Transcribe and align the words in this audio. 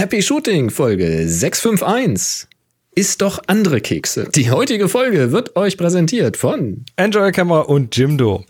Happy 0.00 0.22
Shooting 0.22 0.70
Folge 0.70 1.28
651. 1.28 2.48
Ist 2.94 3.20
doch 3.20 3.38
andere 3.48 3.82
Kekse. 3.82 4.30
Die 4.34 4.50
heutige 4.50 4.88
Folge 4.88 5.30
wird 5.30 5.56
euch 5.56 5.76
präsentiert 5.76 6.38
von 6.38 6.86
Enjoy 6.96 7.30
Camera 7.32 7.60
und 7.60 7.94
Jimdo. 7.94 8.46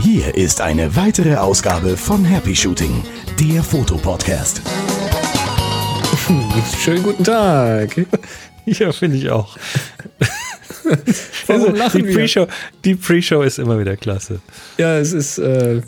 Hier 0.00 0.34
ist 0.34 0.60
eine 0.60 0.96
weitere 0.96 1.36
Ausgabe 1.36 1.96
von 1.96 2.24
Happy 2.24 2.56
Shooting, 2.56 3.04
der 3.38 3.62
Fotopodcast. 3.62 4.62
Schönen 6.82 7.04
guten 7.04 7.22
Tag. 7.22 8.04
Ja, 8.64 8.92
finde 8.92 9.16
ich 9.16 9.28
auch. 9.30 9.56
Warum 11.46 11.62
Also, 11.64 11.70
lachen 11.76 12.06
die? 12.06 12.12
Pre-Show, 12.12 12.46
die 12.84 12.94
Pre-Show 12.94 13.42
ist 13.42 13.58
immer 13.58 13.78
wieder 13.78 13.96
klasse. 13.96 14.40
Ja, 14.78 14.98
es 14.98 15.12
ist. 15.12 15.38
Äh, 15.38 15.82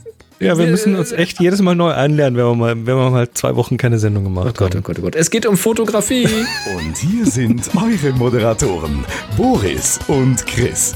Ja, 0.45 0.59
wir 0.59 0.67
müssen 0.67 0.95
uns 0.95 1.11
echt 1.11 1.41
jedes 1.41 1.63
Mal 1.63 1.75
neu 1.75 1.91
anlernen, 1.93 2.37
wenn 2.37 2.45
wir 2.45 2.55
mal, 2.55 2.77
wenn 2.77 2.97
wir 2.97 3.11
mal 3.11 3.31
zwei 3.33 3.57
Wochen 3.57 3.79
keine 3.79 3.99
Sendung 3.99 4.25
gemacht 4.25 4.49
oh 4.51 4.53
Gott, 4.53 4.73
oh 4.73 4.77
haben. 4.77 4.83
Gott, 4.83 4.99
oh 4.99 5.03
Gott. 5.03 5.17
Es 5.17 5.31
geht 5.31 5.47
um 5.47 5.57
Fotografie. 5.57 6.29
Und 6.77 6.97
hier 6.99 7.25
sind 7.25 7.71
eure 7.75 8.13
Moderatoren, 8.13 9.07
Boris 9.39 9.99
und 10.07 10.47
Chris. 10.47 10.95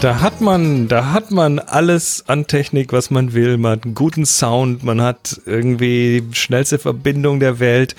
Da 0.00 0.20
hat 0.22 0.40
man, 0.40 0.88
da 0.88 1.12
hat 1.12 1.30
man 1.30 1.58
alles 1.58 2.24
an 2.26 2.46
Technik, 2.46 2.94
was 2.94 3.10
man 3.10 3.34
will. 3.34 3.58
Man 3.58 3.72
hat 3.72 3.84
einen 3.84 3.94
guten 3.94 4.24
Sound, 4.24 4.82
man 4.82 5.02
hat 5.02 5.38
irgendwie 5.44 6.22
die 6.22 6.34
schnellste 6.34 6.78
Verbindung 6.78 7.40
der 7.40 7.60
Welt. 7.60 7.94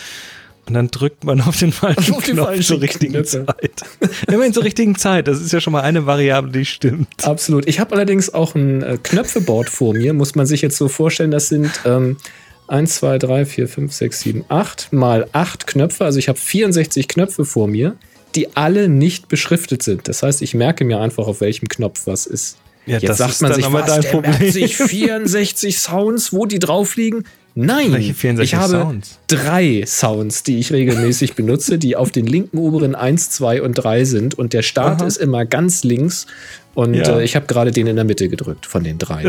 Und 0.67 0.75
dann 0.75 0.89
drückt 0.89 1.23
man 1.23 1.41
auf 1.41 1.57
den 1.57 1.71
falschen 1.71 2.13
Auf 2.13 2.23
Knopf 2.23 2.45
falschen 2.45 2.63
zur 2.63 2.81
richtigen 2.81 3.13
Knöpfe. 3.13 3.45
Zeit. 3.45 3.71
Immerhin 4.27 4.53
zur 4.53 4.63
richtigen 4.63 4.95
Zeit. 4.95 5.27
Das 5.27 5.41
ist 5.41 5.51
ja 5.51 5.59
schon 5.59 5.73
mal 5.73 5.81
eine 5.81 6.05
Variable, 6.05 6.51
die 6.51 6.65
stimmt. 6.65 7.07
Absolut. 7.23 7.67
Ich 7.67 7.79
habe 7.79 7.95
allerdings 7.95 8.33
auch 8.33 8.55
ein 8.55 8.83
äh, 8.83 8.97
Knöpfeboard 9.01 9.69
vor 9.69 9.93
mir. 9.93 10.13
Muss 10.13 10.35
man 10.35 10.45
sich 10.45 10.61
jetzt 10.61 10.77
so 10.77 10.87
vorstellen, 10.87 11.31
das 11.31 11.49
sind 11.49 11.71
ähm, 11.85 12.17
1, 12.67 12.95
2, 12.95 13.17
3, 13.17 13.45
4, 13.45 13.67
5, 13.67 13.93
6, 13.93 14.19
7, 14.21 14.45
8 14.47 14.93
mal 14.93 15.27
8 15.33 15.67
Knöpfe. 15.67 16.05
Also 16.05 16.19
ich 16.19 16.29
habe 16.29 16.39
64 16.39 17.07
Knöpfe 17.07 17.43
vor 17.43 17.67
mir, 17.67 17.95
die 18.35 18.55
alle 18.55 18.87
nicht 18.87 19.27
beschriftet 19.27 19.83
sind. 19.83 20.07
Das 20.07 20.23
heißt, 20.23 20.41
ich 20.41 20.53
merke 20.53 20.85
mir 20.85 20.99
einfach, 20.99 21.27
auf 21.27 21.41
welchem 21.41 21.67
Knopf 21.67 22.03
was 22.05 22.25
ist. 22.25 22.57
Ja, 22.85 22.97
Jetzt 22.97 23.09
das 23.09 23.17
sagt 23.17 23.41
man 23.41 23.53
sich, 23.53 23.71
was, 23.71 23.85
dein 23.85 24.03
Problem. 24.03 24.31
merkt 24.39 24.53
sich 24.53 24.77
64 24.77 25.77
Sounds, 25.77 26.33
wo 26.33 26.45
die 26.45 26.59
drauf 26.59 26.95
liegen. 26.95 27.25
Nein, 27.53 27.91
Welche 27.91 28.13
64 28.13 28.53
ich 28.53 28.59
habe 28.59 28.71
Sounds? 28.71 29.19
drei 29.27 29.83
Sounds, 29.85 30.43
die 30.43 30.57
ich 30.59 30.71
regelmäßig 30.71 31.35
benutze, 31.35 31.77
die 31.77 31.95
auf 31.95 32.11
den 32.11 32.25
linken 32.25 32.57
oberen 32.57 32.95
1, 32.95 33.29
2 33.31 33.61
und 33.61 33.73
3 33.73 34.05
sind. 34.05 34.35
Und 34.35 34.53
der 34.53 34.61
Start 34.61 35.01
Aha. 35.01 35.07
ist 35.07 35.17
immer 35.17 35.45
ganz 35.45 35.83
links. 35.83 36.27
Und 36.73 36.93
Ja. 36.93 37.19
äh, 37.19 37.23
ich 37.23 37.35
habe 37.35 37.47
gerade 37.47 37.71
den 37.71 37.85
in 37.87 37.97
der 37.97 38.05
Mitte 38.05 38.29
gedrückt 38.29 38.65
von 38.65 38.83
den 38.83 38.97
drei. 38.97 39.23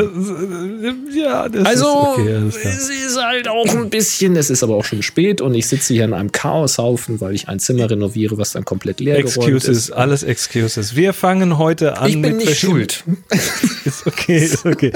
Ja, 1.15 1.49
das 1.49 1.67
Also, 1.67 2.15
ist 2.19 2.57
okay. 2.57 2.69
es 2.69 2.89
ist 2.89 3.21
halt 3.21 3.49
auch 3.49 3.67
ein 3.69 3.91
bisschen, 3.91 4.37
es 4.37 4.49
ist 4.49 4.62
aber 4.62 4.77
auch 4.77 4.84
schon 4.84 5.03
spät 5.03 5.41
und 5.41 5.55
ich 5.55 5.67
sitze 5.67 5.93
hier 5.95 6.05
in 6.05 6.12
einem 6.15 6.31
Chaoshaufen, 6.31 7.21
weil 7.21 7.34
ich 7.34 7.49
ein 7.49 7.59
Zimmer 7.59 7.91
renoviere, 7.91 8.39
was 8.39 8.53
dann 8.53 8.65
komplett 8.65 9.01
leer 9.01 9.17
Excuses, 9.19 9.69
ist. 9.69 9.91
alles 9.91 10.23
Excuses. 10.23 10.95
Wir 10.95 11.12
fangen 11.12 11.59
heute 11.59 11.99
an 11.99 12.09
Ich 12.09 12.12
bin 12.15 12.37
mit 12.37 12.47
nicht 12.47 12.59
schuld. 12.61 13.05
Ist 13.84 14.06
okay, 14.06 14.39
ist 14.39 14.65
okay. 14.65 14.93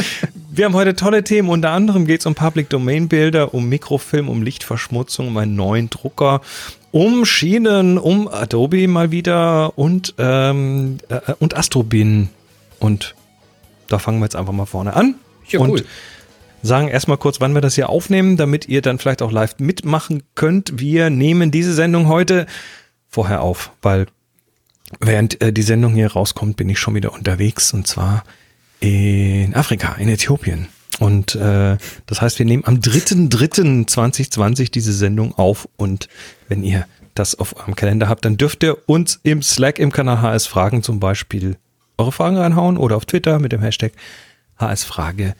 Wir 0.52 0.64
haben 0.66 0.74
heute 0.74 0.94
tolle 0.94 1.24
Themen. 1.24 1.48
Unter 1.48 1.70
anderem 1.70 2.06
geht 2.06 2.20
es 2.20 2.26
um 2.26 2.34
Public 2.36 2.68
Domain 2.70 3.08
Bilder, 3.08 3.52
um 3.52 3.68
Mikrofilm, 3.68 4.28
um 4.28 4.42
Lichtverschmutzung, 4.42 5.26
um 5.28 5.36
einen 5.36 5.56
neuen 5.56 5.90
Drucker, 5.90 6.40
um 6.96 7.26
Schienen, 7.26 7.98
um 7.98 8.26
Adobe 8.26 8.88
mal 8.88 9.10
wieder 9.10 9.78
und, 9.78 10.14
ähm, 10.16 10.96
äh, 11.10 11.34
und 11.38 11.54
Astrobin. 11.54 12.30
Und 12.78 13.14
da 13.88 13.98
fangen 13.98 14.18
wir 14.18 14.24
jetzt 14.24 14.34
einfach 14.34 14.54
mal 14.54 14.64
vorne 14.64 14.96
an. 14.96 15.16
Ja, 15.46 15.60
und 15.60 15.72
cool. 15.72 15.84
sagen 16.62 16.88
erstmal 16.88 17.18
kurz, 17.18 17.38
wann 17.38 17.52
wir 17.52 17.60
das 17.60 17.74
hier 17.74 17.90
aufnehmen, 17.90 18.38
damit 18.38 18.66
ihr 18.66 18.80
dann 18.80 18.98
vielleicht 18.98 19.20
auch 19.20 19.30
live 19.30 19.56
mitmachen 19.58 20.22
könnt. 20.34 20.80
Wir 20.80 21.10
nehmen 21.10 21.50
diese 21.50 21.74
Sendung 21.74 22.08
heute 22.08 22.46
vorher 23.10 23.42
auf, 23.42 23.72
weil 23.82 24.06
während 24.98 25.38
äh, 25.42 25.52
die 25.52 25.60
Sendung 25.60 25.92
hier 25.92 26.10
rauskommt, 26.10 26.56
bin 26.56 26.70
ich 26.70 26.78
schon 26.78 26.94
wieder 26.94 27.12
unterwegs 27.12 27.74
und 27.74 27.86
zwar 27.86 28.24
in 28.80 29.54
Afrika, 29.54 29.96
in 29.96 30.08
Äthiopien. 30.08 30.68
Und 30.98 31.34
äh, 31.34 31.76
das 32.06 32.22
heißt, 32.22 32.38
wir 32.38 32.46
nehmen 32.46 32.64
am 32.64 32.76
3.3.2020 32.76 34.70
diese 34.70 34.92
Sendung 34.92 35.34
auf 35.34 35.68
und 35.76 36.08
wenn 36.48 36.62
ihr 36.62 36.86
das 37.18 37.34
auf 37.34 37.56
eurem 37.56 37.76
Kalender 37.76 38.08
habt, 38.08 38.24
dann 38.24 38.36
dürft 38.36 38.62
ihr 38.62 38.76
uns 38.86 39.20
im 39.22 39.42
Slack 39.42 39.78
im 39.78 39.92
Kanal 39.92 40.22
HS 40.22 40.46
Fragen 40.46 40.82
zum 40.82 41.00
Beispiel 41.00 41.56
eure 41.98 42.12
Fragen 42.12 42.36
reinhauen 42.36 42.76
oder 42.76 42.96
auf 42.96 43.06
Twitter 43.06 43.38
mit 43.38 43.52
dem 43.52 43.62
Hashtag 43.62 43.92
HS 44.58 44.84
Frage. 44.84 45.34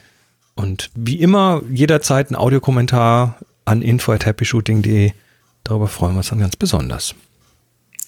Und 0.55 0.89
wie 0.95 1.19
immer, 1.19 1.61
jederzeit 1.71 2.31
ein 2.31 2.35
Audiokommentar 2.35 3.39
an 3.65 3.81
info.happyshooting.de. 3.81 5.11
Darüber 5.63 5.87
freuen 5.87 6.13
wir 6.13 6.19
uns 6.19 6.29
dann 6.29 6.39
ganz 6.39 6.55
besonders. 6.55 7.13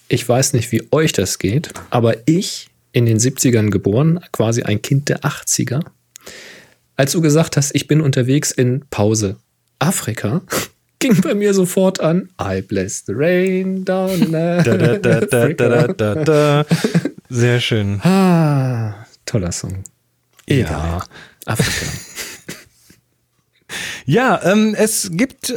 Ich 0.07 0.27
weiß 0.27 0.53
nicht, 0.53 0.71
wie 0.71 0.87
euch 0.91 1.11
das 1.11 1.37
geht, 1.37 1.71
aber 1.91 2.15
ich, 2.27 2.69
in 2.91 3.05
den 3.05 3.19
70ern 3.19 3.69
geboren, 3.69 4.19
quasi 4.31 4.63
ein 4.63 4.81
Kind 4.81 5.09
der 5.09 5.19
80er, 5.21 5.81
als 6.95 7.11
du 7.11 7.21
gesagt 7.21 7.55
hast, 7.57 7.75
ich 7.75 7.87
bin 7.87 8.01
unterwegs 8.01 8.51
in 8.51 8.83
Pause 8.89 9.37
Afrika, 9.77 10.41
ging 10.99 11.19
bei 11.21 11.33
mir 11.33 11.53
sofort 11.53 11.99
an 11.99 12.29
I 12.41 12.61
bless 12.61 13.03
the 13.05 13.13
rain 13.13 13.83
down 13.85 14.31
Da, 14.31 14.61
da, 14.61 14.97
da, 14.97 15.19
da, 15.21 15.47
da, 15.53 15.87
da, 15.87 16.15
da. 16.15 16.65
Sehr 17.29 17.59
schön. 17.59 18.01
Ah, 18.03 19.05
toller 19.25 19.51
Song. 19.51 19.83
Ja. 20.47 21.03
Afrika. 21.45 21.85
Ja, 24.05 24.39
ähm, 24.43 24.73
es 24.75 25.11
gibt 25.13 25.51
äh, 25.51 25.55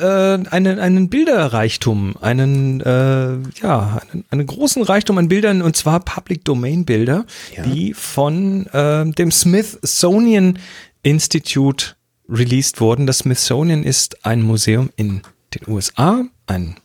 einen, 0.50 0.78
einen 0.78 1.08
Bilderreichtum, 1.08 2.16
einen, 2.20 2.82
äh, 2.82 3.38
ja, 3.62 4.00
einen, 4.12 4.24
einen 4.30 4.47
großen 4.47 4.82
Reichtum 4.82 5.16
an 5.16 5.28
Bildern 5.28 5.62
und 5.62 5.74
zwar 5.76 6.00
Public 6.00 6.44
Domain 6.44 6.84
Bilder, 6.84 7.24
Ja. 7.56 7.62
die 7.62 7.94
von 7.94 8.66
äh, 8.66 9.06
dem 9.10 9.30
Smithsonian 9.30 10.59
Institute 11.03 11.94
released 12.28 12.81
wurden. 12.81 13.06
Das 13.06 13.19
Smithsonian 13.19 13.83
ist 13.83 14.25
ein 14.25 14.43
Museum 14.43 14.91
in 14.97 15.22
den 15.55 15.72
USA, 15.72 16.25
ein 16.47 16.77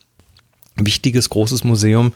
wichtiges, 0.76 1.30
großes 1.30 1.64
Museum. 1.64 2.12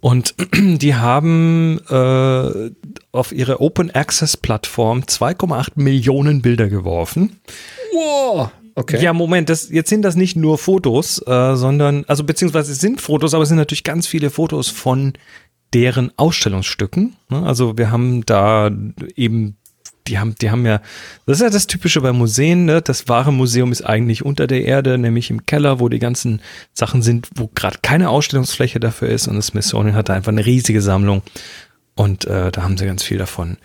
Und 0.00 0.34
die 0.54 0.94
haben 0.94 1.80
äh, 1.88 2.70
auf 3.12 3.32
ihre 3.32 3.60
Open 3.60 3.90
Access 3.90 4.36
Plattform 4.36 5.00
2,8 5.00 5.72
Millionen 5.76 6.42
Bilder 6.42 6.68
geworfen. 6.68 7.40
Wow. 7.92 8.50
Okay. 8.76 9.02
Ja, 9.02 9.12
Moment, 9.12 9.48
das, 9.48 9.70
jetzt 9.70 9.88
sind 9.88 10.02
das 10.02 10.16
nicht 10.16 10.36
nur 10.36 10.58
Fotos, 10.58 11.22
äh, 11.26 11.54
sondern, 11.54 12.04
also 12.08 12.24
beziehungsweise 12.24 12.72
es 12.72 12.80
sind 12.80 13.00
Fotos, 13.00 13.32
aber 13.32 13.44
es 13.44 13.48
sind 13.48 13.58
natürlich 13.58 13.84
ganz 13.84 14.06
viele 14.06 14.30
Fotos 14.30 14.68
von 14.68 15.12
deren 15.72 16.12
Ausstellungsstücken. 16.16 17.16
Ne? 17.30 17.42
Also 17.44 17.78
wir 17.78 17.90
haben 17.90 18.26
da 18.26 18.70
eben, 19.16 19.56
die 20.06 20.18
haben, 20.18 20.34
die 20.40 20.50
haben 20.50 20.66
ja, 20.66 20.80
das 21.26 21.38
ist 21.38 21.42
ja 21.42 21.50
das 21.50 21.66
Typische 21.66 22.00
bei 22.00 22.12
Museen, 22.12 22.66
ne? 22.66 22.82
das 22.82 23.08
wahre 23.08 23.32
Museum 23.32 23.72
ist 23.72 23.82
eigentlich 23.82 24.24
unter 24.24 24.46
der 24.46 24.64
Erde, 24.64 24.98
nämlich 24.98 25.30
im 25.30 25.46
Keller, 25.46 25.80
wo 25.80 25.88
die 25.88 25.98
ganzen 25.98 26.40
Sachen 26.72 27.02
sind, 27.02 27.28
wo 27.34 27.50
gerade 27.54 27.78
keine 27.82 28.10
Ausstellungsfläche 28.10 28.80
dafür 28.80 29.08
ist 29.08 29.28
und 29.28 29.36
das 29.36 29.48
Smithsonian 29.48 29.94
hat 29.94 30.08
da 30.08 30.14
einfach 30.14 30.32
eine 30.32 30.44
riesige 30.44 30.82
Sammlung 30.82 31.22
und 31.94 32.26
äh, 32.26 32.52
da 32.52 32.62
haben 32.62 32.76
sie 32.76 32.86
ganz 32.86 33.02
viel 33.02 33.18
davon 33.18 33.56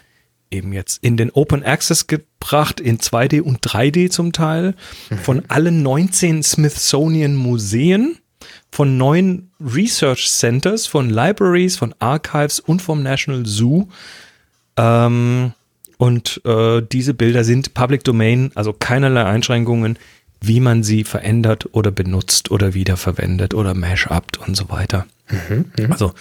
eben 0.52 0.74
jetzt 0.74 1.04
in 1.04 1.18
den 1.18 1.32
Open 1.32 1.64
Access 1.64 2.08
gebracht, 2.08 2.80
in 2.80 2.98
2D 2.98 3.42
und 3.42 3.62
3D 3.62 4.10
zum 4.10 4.34
Teil, 4.34 4.74
von 5.22 5.44
allen 5.48 5.84
19 5.84 6.44
Smithsonian 6.44 7.36
Museen, 7.36 8.18
von 8.72 8.98
neun 8.98 9.52
Research 9.60 10.30
Centers, 10.30 10.88
von 10.88 11.10
Libraries, 11.10 11.78
von 11.78 11.94
Archives 12.00 12.60
und 12.60 12.82
vom 12.82 13.04
National 13.04 13.46
Zoo. 13.46 13.88
Ähm, 14.78 15.54
und 16.00 16.40
äh, 16.46 16.82
diese 16.82 17.14
Bilder 17.14 17.44
sind 17.44 17.74
Public 17.74 18.06
Domain, 18.06 18.52
also 18.56 18.72
keinerlei 18.72 19.26
Einschränkungen, 19.26 20.00
wie 20.40 20.62
man 20.62 20.82
sie 20.82 21.04
verändert 21.04 21.68
oder 21.74 21.92
benutzt 21.92 22.52
oder 22.52 22.74
wiederverwendet 22.74 23.54
oder 23.54 23.74
mash-upt 23.74 24.38
und 24.38 24.56
so 24.56 24.70
weiter. 24.70 25.06
Also, 25.92 26.14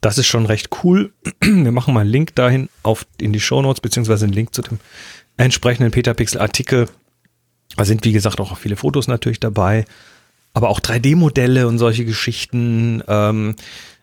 das 0.00 0.18
ist 0.18 0.26
schon 0.26 0.46
recht 0.46 0.70
cool. 0.82 1.12
Wir 1.40 1.70
machen 1.70 1.94
mal 1.94 2.00
einen 2.00 2.10
Link 2.10 2.34
dahin 2.34 2.68
auf, 2.82 3.06
in 3.20 3.32
die 3.32 3.38
Shownotes, 3.38 3.80
beziehungsweise 3.80 4.24
einen 4.24 4.34
Link 4.34 4.52
zu 4.52 4.62
dem 4.62 4.80
entsprechenden 5.36 5.92
Petapixel-Artikel. 5.92 6.88
Da 7.76 7.84
sind, 7.84 8.04
wie 8.04 8.12
gesagt, 8.12 8.40
auch 8.40 8.58
viele 8.58 8.74
Fotos 8.74 9.06
natürlich 9.06 9.38
dabei, 9.38 9.84
aber 10.54 10.70
auch 10.70 10.80
3D-Modelle 10.80 11.68
und 11.68 11.78
solche 11.78 12.04
Geschichten. 12.04 13.04
Ähm, 13.06 13.54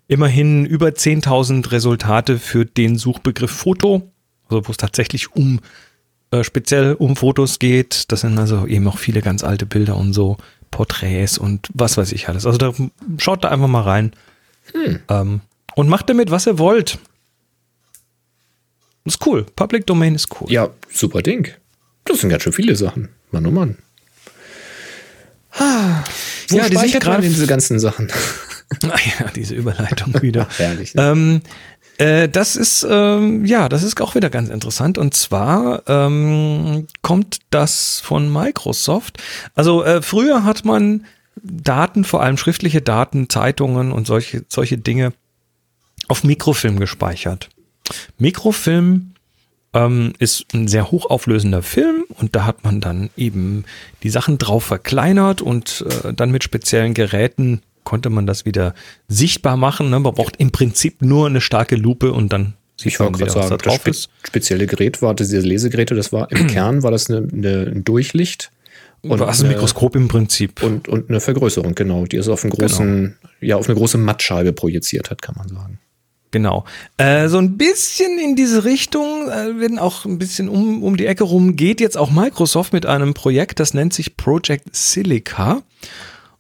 immerhin 0.08 0.66
über 0.66 0.88
10.000 0.88 1.70
Resultate 1.70 2.40
für 2.40 2.66
den 2.66 2.98
Suchbegriff 2.98 3.52
Foto, 3.52 4.10
also 4.50 4.68
wo 4.68 4.72
es 4.72 4.78
tatsächlich 4.78 5.34
um 5.36 5.60
äh, 6.32 6.44
speziell 6.44 6.94
um 6.94 7.16
Fotos 7.16 7.60
geht. 7.60 8.12
Das 8.12 8.22
sind 8.22 8.38
also 8.38 8.66
eben 8.68 8.88
auch 8.88 8.98
viele 8.98 9.22
ganz 9.22 9.44
alte 9.44 9.66
Bilder 9.66 9.96
und 9.98 10.14
so, 10.14 10.38
Porträts 10.72 11.38
und 11.38 11.68
was 11.74 11.98
weiß 11.98 12.12
ich 12.12 12.28
alles. 12.28 12.46
Also 12.46 12.58
da 12.58 12.74
schaut 13.18 13.44
da 13.44 13.50
einfach 13.50 13.68
mal 13.68 13.82
rein. 13.84 14.12
Ähm, 15.10 15.42
und 15.76 15.88
macht 15.88 16.10
damit, 16.10 16.30
was 16.32 16.46
ihr 16.48 16.60
wollt. 16.60 16.98
Ist 19.06 19.26
cool. 19.26 19.46
Public 19.56 19.86
Domain 19.88 20.16
ist 20.16 20.28
cool. 20.42 20.52
Ja, 20.52 20.70
super 20.92 21.22
Ding. 21.22 21.48
Das 22.04 22.20
sind 22.20 22.30
ganz 22.30 22.44
schön 22.44 22.52
viele 22.54 22.76
Sachen. 22.76 23.08
Mann, 23.32 23.46
oh 23.46 23.52
Mann. 23.52 23.78
Ah, 25.52 26.04
wo 26.50 26.58
Ja, 26.58 26.68
die 26.70 26.76
man 26.76 26.92
gerade- 26.92 27.22
diese 27.28 27.48
ganzen 27.48 27.80
Sachen? 27.80 28.12
Ah 28.84 29.00
ja, 29.20 29.30
diese 29.34 29.56
Überleitung 29.56 30.22
wieder. 30.22 30.48
Herrlich. 30.58 30.94
Ne? 30.94 31.02
Ähm, 31.12 31.42
äh, 31.98 32.30
das 32.30 32.56
ist, 32.56 32.86
ähm, 32.90 33.46
ja, 33.46 33.70
das 33.70 33.84
ist 33.84 34.00
auch 34.02 34.16
wieder 34.16 34.30
ganz 34.30 34.50
interessant. 34.50 34.98
Und 34.98 35.14
zwar 35.14 35.84
ähm, 35.88 36.88
kommt 37.02 37.40
das 37.50 38.00
von 38.00 38.32
Microsoft. 38.32 39.18
Also 39.56 39.84
äh, 39.84 40.02
früher 40.02 40.44
hat 40.44 40.66
man 40.66 41.06
Daten, 41.42 42.04
vor 42.04 42.22
allem 42.22 42.38
schriftliche 42.38 42.82
Daten, 42.82 43.30
Zeitungen 43.30 43.92
und 43.92 44.08
solche, 44.08 44.46
solche 44.50 44.78
Dinge 44.78 45.14
auf 46.08 46.24
Mikrofilm 46.24 46.80
gespeichert. 46.80 47.50
Mikrofilm 48.18 49.14
ähm, 49.74 50.14
ist 50.20 50.54
ein 50.54 50.68
sehr 50.68 50.92
hochauflösender 50.92 51.62
Film 51.62 52.06
und 52.10 52.36
da 52.36 52.46
hat 52.46 52.64
man 52.64 52.82
dann 52.82 53.10
eben 53.18 53.66
die 54.04 54.10
Sachen 54.10 54.38
drauf 54.38 54.64
verkleinert 54.64 55.42
und 55.42 55.86
äh, 56.04 56.14
dann 56.14 56.32
mit 56.32 56.44
speziellen 56.44 56.94
Geräten 56.94 57.62
konnte 57.88 58.10
man 58.10 58.28
das 58.28 58.44
wieder 58.44 58.74
sichtbar 59.08 59.56
machen. 59.56 59.90
Ne? 59.90 60.02
Man 60.02 60.14
braucht 60.14 60.36
im 60.40 60.52
Prinzip 60.52 61.02
nur 61.02 61.26
eine 61.26 61.40
starke 61.40 61.78
Lupe 61.78 62.12
und 62.12 62.34
dann 62.34 62.56
sieht 62.76 62.92
Ich 62.92 63.00
man 63.00 63.16
wieder, 63.16 63.28
was 63.28 63.34
da 63.34 63.44
sagen, 63.44 63.58
das 63.58 63.62
drauf 63.62 63.80
spe 63.80 63.90
ist. 63.92 64.10
spezielle 64.28 64.68
Gerät 64.68 65.02
war, 65.02 65.16
diese 65.16 65.40
Lesegeräte, 65.40 65.96
das 65.96 66.12
war 66.12 66.30
im 66.30 66.48
Kern, 66.54 66.84
war 66.84 66.92
das 66.92 67.10
eine, 67.10 67.26
eine, 67.32 67.72
ein 67.74 67.86
Durchlicht 67.86 68.52
und, 69.04 69.22
Also 69.22 69.46
ein 69.46 69.48
eine, 69.48 69.56
Mikroskop 69.56 69.96
im 69.96 70.10
Prinzip. 70.10 70.62
und, 70.64 70.90
und 70.90 71.10
eine 71.10 71.22
Vergrößerung, 71.22 71.76
genau, 71.76 72.04
die 72.04 72.18
es 72.18 72.28
auf, 72.28 72.44
einen 72.44 72.52
großen, 72.52 73.16
ja, 73.40 73.56
auf 73.56 73.70
eine 73.70 73.78
große 73.78 73.98
Mattscheibe 73.98 74.52
projiziert 74.52 75.10
hat, 75.10 75.22
kann 75.22 75.36
man 75.38 75.48
sagen. 75.48 75.80
Genau. 76.32 76.66
Äh, 76.98 77.30
so 77.30 77.38
ein 77.38 77.58
bisschen 77.58 78.20
in 78.20 78.36
diese 78.36 78.66
Richtung, 78.66 79.30
äh, 79.30 79.62
wenn 79.62 79.80
auch 79.80 80.04
ein 80.04 80.18
bisschen 80.18 80.50
um, 80.50 80.84
um 80.84 80.98
die 80.98 81.06
Ecke 81.06 81.24
rum, 81.24 81.56
geht 81.56 81.80
jetzt 81.80 81.98
auch 81.98 82.12
Microsoft 82.12 82.74
mit 82.74 82.86
einem 82.86 83.14
Projekt, 83.14 83.62
das 83.62 83.74
nennt 83.74 83.94
sich 83.94 84.18
Project 84.18 84.76
Silica. 84.76 85.64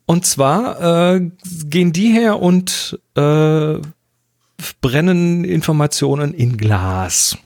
Und 0.08 0.26
zwar 0.26 1.16
äh, 1.16 1.30
gehen 1.66 1.92
die 1.92 2.14
her 2.14 2.40
und 2.40 2.98
äh, 3.16 3.76
brennen 4.82 5.44
Informationen 5.44 6.34
in 6.34 6.58
Glas. 6.58 7.38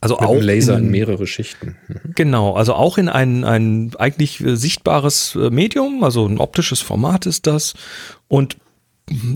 Also 0.00 0.14
Mit 0.20 0.24
auch 0.28 0.40
Laser 0.40 0.78
in 0.78 0.84
in, 0.84 0.90
mehrere 0.92 1.26
Schichten. 1.26 1.76
Mhm. 1.88 2.12
Genau, 2.14 2.54
also 2.54 2.74
auch 2.74 2.96
in 2.96 3.08
ein, 3.08 3.42
ein 3.42 3.90
eigentlich 3.98 4.40
äh, 4.40 4.54
sichtbares 4.54 5.34
äh, 5.34 5.50
Medium, 5.50 6.04
also 6.04 6.24
ein 6.26 6.38
optisches 6.38 6.80
Format 6.80 7.26
ist 7.26 7.48
das 7.48 7.74
und 8.28 8.56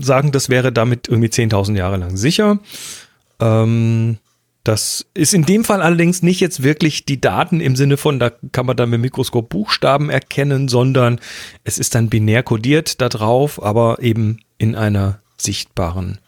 sagen, 0.01 0.31
das 0.31 0.47
wäre 0.47 0.71
damit 0.71 1.09
irgendwie 1.09 1.27
10.000 1.27 1.75
Jahre 1.75 1.97
lang 1.97 2.15
sicher. 2.15 2.59
Ähm, 3.41 4.17
das 4.63 5.07
ist 5.13 5.33
in 5.33 5.43
dem 5.43 5.63
Fall 5.63 5.81
allerdings 5.81 6.21
nicht 6.21 6.39
jetzt 6.39 6.61
wirklich 6.61 7.05
die 7.05 7.19
Daten 7.19 7.61
im 7.61 7.75
Sinne 7.75 7.97
von, 7.97 8.19
da 8.19 8.29
kann 8.29 8.65
man 8.65 8.77
dann 8.77 8.89
mit 8.89 8.97
dem 8.97 9.01
Mikroskop 9.01 9.49
Buchstaben 9.49 10.09
erkennen, 10.09 10.67
sondern 10.67 11.19
es 11.63 11.79
ist 11.79 11.95
dann 11.95 12.09
binär 12.09 12.43
kodiert 12.43 13.01
da 13.01 13.09
drauf, 13.09 13.61
aber 13.61 13.97
eben 14.01 14.39
in 14.59 14.75
einer 14.75 15.19
sichtbaren 15.37 16.19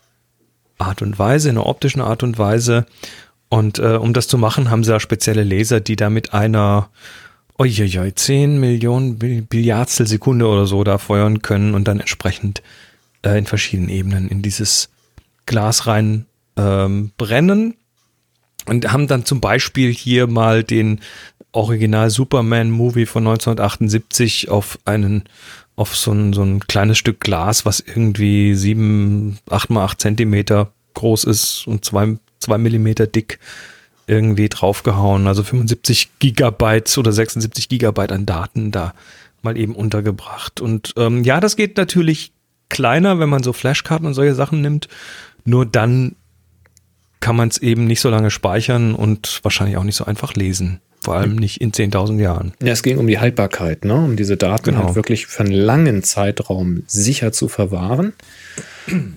Art 0.80 1.02
und 1.04 1.20
Weise, 1.20 1.50
in 1.50 1.58
einer 1.58 1.68
optischen 1.68 2.02
Art 2.02 2.24
und 2.24 2.40
Weise. 2.40 2.86
Und 3.50 3.78
äh, 3.78 3.98
um 3.98 4.14
das 4.14 4.28
zu 4.28 4.40
machen, 4.40 4.72
haben 4.72 4.84
sie 4.84 4.92
da 4.92 5.00
spezielle 5.00 5.44
Laser, 5.44 5.80
die 5.80 5.96
da 5.96 6.10
mit 6.10 6.34
einer 6.34 6.90
uiuiui, 7.60 8.16
10 8.16 8.60
Millionen 8.60 9.20
Bill- 9.20 9.44
Billiardstel 9.44 10.08
Sekunde 10.08 10.48
oder 10.48 10.66
so 10.66 10.84
da 10.84 10.98
feuern 10.98 11.44
können 11.44 11.76
und 11.76 11.88
dann 11.88 12.00
entsprechend 12.00 12.64
äh, 13.22 13.38
in 13.38 13.46
verschiedenen 13.46 13.90
Ebenen 13.90 14.28
in 14.28 14.42
dieses 14.42 14.90
Glas 15.46 15.86
rein 15.86 16.26
ähm, 16.58 17.12
brennen. 17.18 17.76
Und 18.66 18.92
haben 18.92 19.08
dann 19.08 19.26
zum 19.26 19.42
Beispiel 19.42 19.92
hier 19.92 20.28
mal 20.28 20.64
den 20.64 21.02
Original 21.52 22.10
Superman-Movie 22.10 23.06
von 23.06 23.28
1978 23.28 24.50
auf 24.50 24.80
einen, 24.86 25.24
auf 25.76 25.96
so 25.96 26.12
ein, 26.12 26.34
so 26.34 26.44
ein 26.44 26.62
kleines 26.62 26.98
Stück 26.98 27.20
Glas, 27.20 27.66
was 27.66 27.80
irgendwie 27.80 28.56
sieben, 28.56 29.38
acht 29.50 29.70
mal 29.70 29.86
acht 29.86 30.02
Zentimeter 30.02 30.72
groß 30.94 31.26
ist 31.26 31.68
und 31.68 31.86
zwei, 31.86 32.18
zwei 32.40 32.58
Millimeter 32.58 33.08
dick 33.08 33.40
irgendwie 34.08 34.50
draufgehauen. 34.50 35.28
Also 35.28 35.44
75 35.44 36.20
Gigabyte 36.20 36.98
oder 36.98 37.12
76 37.12 37.70
Gigabyte 37.70 38.12
an 38.12 38.26
Daten 38.26 38.72
da 38.72 38.94
mal 39.42 39.58
eben 39.58 39.76
untergebracht. 39.76 40.62
Und 40.62 40.94
ähm, 40.98 41.24
ja, 41.24 41.40
das 41.40 41.56
geht 41.56 41.78
natürlich 41.78 42.32
kleiner, 42.70 43.20
wenn 43.20 43.30
man 43.30 43.44
so 43.44 43.54
Flashkarten 43.54 44.08
und 44.08 44.14
solche 44.14 44.36
Sachen 44.36 44.62
nimmt. 44.62 44.88
Nur 45.46 45.66
dann 45.66 46.16
kann 47.24 47.38
man 47.38 47.48
es 47.48 47.58
eben 47.60 47.86
nicht 47.88 48.02
so 48.02 48.10
lange 48.10 48.30
speichern 48.30 48.94
und 48.94 49.40
wahrscheinlich 49.44 49.78
auch 49.78 49.86
nicht 49.86 49.96
so 49.96 50.04
einfach 50.04 50.34
lesen. 50.34 50.82
Vor 51.02 51.16
allem 51.16 51.36
nicht 51.38 51.60
in 51.62 51.72
10.000 51.72 52.20
Jahren. 52.22 52.54
Ja, 52.62 52.72
es 52.74 52.84
ging 52.84 52.98
um 52.98 53.08
die 53.08 53.20
Haltbarkeit, 53.20 53.84
ne? 53.86 53.96
um 53.96 54.16
diese 54.18 54.36
Daten 54.38 54.72
Genau. 54.72 54.86
halt 54.86 54.96
wirklich 54.96 55.26
für 55.28 55.44
einen 55.44 55.52
langen 55.54 56.04
Zeitraum 56.04 56.84
sicher 56.88 57.32
zu 57.32 57.48
verwahren. 57.48 58.12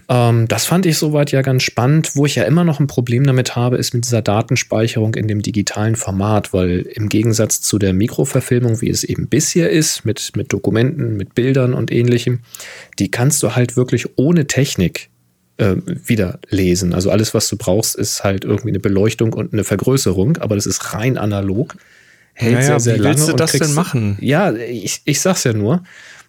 ähm, 0.08 0.46
das 0.48 0.66
fand 0.66 0.86
ich 0.86 0.98
soweit 0.98 1.32
ja 1.32 1.42
ganz 1.42 1.64
spannend. 1.64 2.12
Wo 2.14 2.26
ich 2.26 2.36
ja 2.36 2.44
immer 2.44 2.62
noch 2.64 2.78
ein 2.78 2.86
Problem 2.86 3.24
damit 3.24 3.56
habe, 3.56 3.76
ist 3.76 3.92
mit 3.92 4.04
dieser 4.04 4.22
Datenspeicherung 4.22 5.14
in 5.16 5.26
dem 5.26 5.42
digitalen 5.42 5.96
Format, 5.96 6.52
weil 6.52 6.80
im 6.94 7.08
Gegensatz 7.08 7.60
zu 7.60 7.78
der 7.78 7.92
Mikroverfilmung, 7.92 8.80
wie 8.80 8.90
es 8.90 9.02
eben 9.04 9.26
bisher 9.28 9.70
ist, 9.70 10.04
mit, 10.04 10.32
mit 10.36 10.52
Dokumenten, 10.52 11.16
mit 11.16 11.34
Bildern 11.34 11.74
und 11.74 11.90
ähnlichem, 11.90 12.40
die 13.00 13.10
kannst 13.10 13.42
du 13.42 13.54
halt 13.56 13.76
wirklich 13.76 14.06
ohne 14.16 14.46
Technik 14.46 15.10
äh, 15.58 15.74
wieder 15.86 16.38
lesen. 16.48 16.92
Also 16.94 17.10
alles, 17.10 17.34
was 17.34 17.48
du 17.48 17.56
brauchst, 17.56 17.94
ist 17.96 18.24
halt 18.24 18.44
irgendwie 18.44 18.68
eine 18.70 18.80
Beleuchtung 18.80 19.32
und 19.32 19.52
eine 19.52 19.64
Vergrößerung, 19.64 20.36
aber 20.38 20.54
das 20.56 20.66
ist 20.66 20.94
rein 20.94 21.16
analog. 21.18 21.76
Hält 22.34 22.54
Naja, 22.54 22.66
sehr, 22.66 22.80
sehr 22.80 22.94
wie 22.96 22.98
lange. 23.00 23.16
willst 23.16 23.28
du 23.28 23.32
das 23.34 23.52
denn 23.52 23.72
machen? 23.74 24.18
Ja, 24.20 24.52
ich, 24.52 25.00
ich 25.04 25.20
sag's 25.20 25.44
ja 25.44 25.52
nur. 25.54 25.82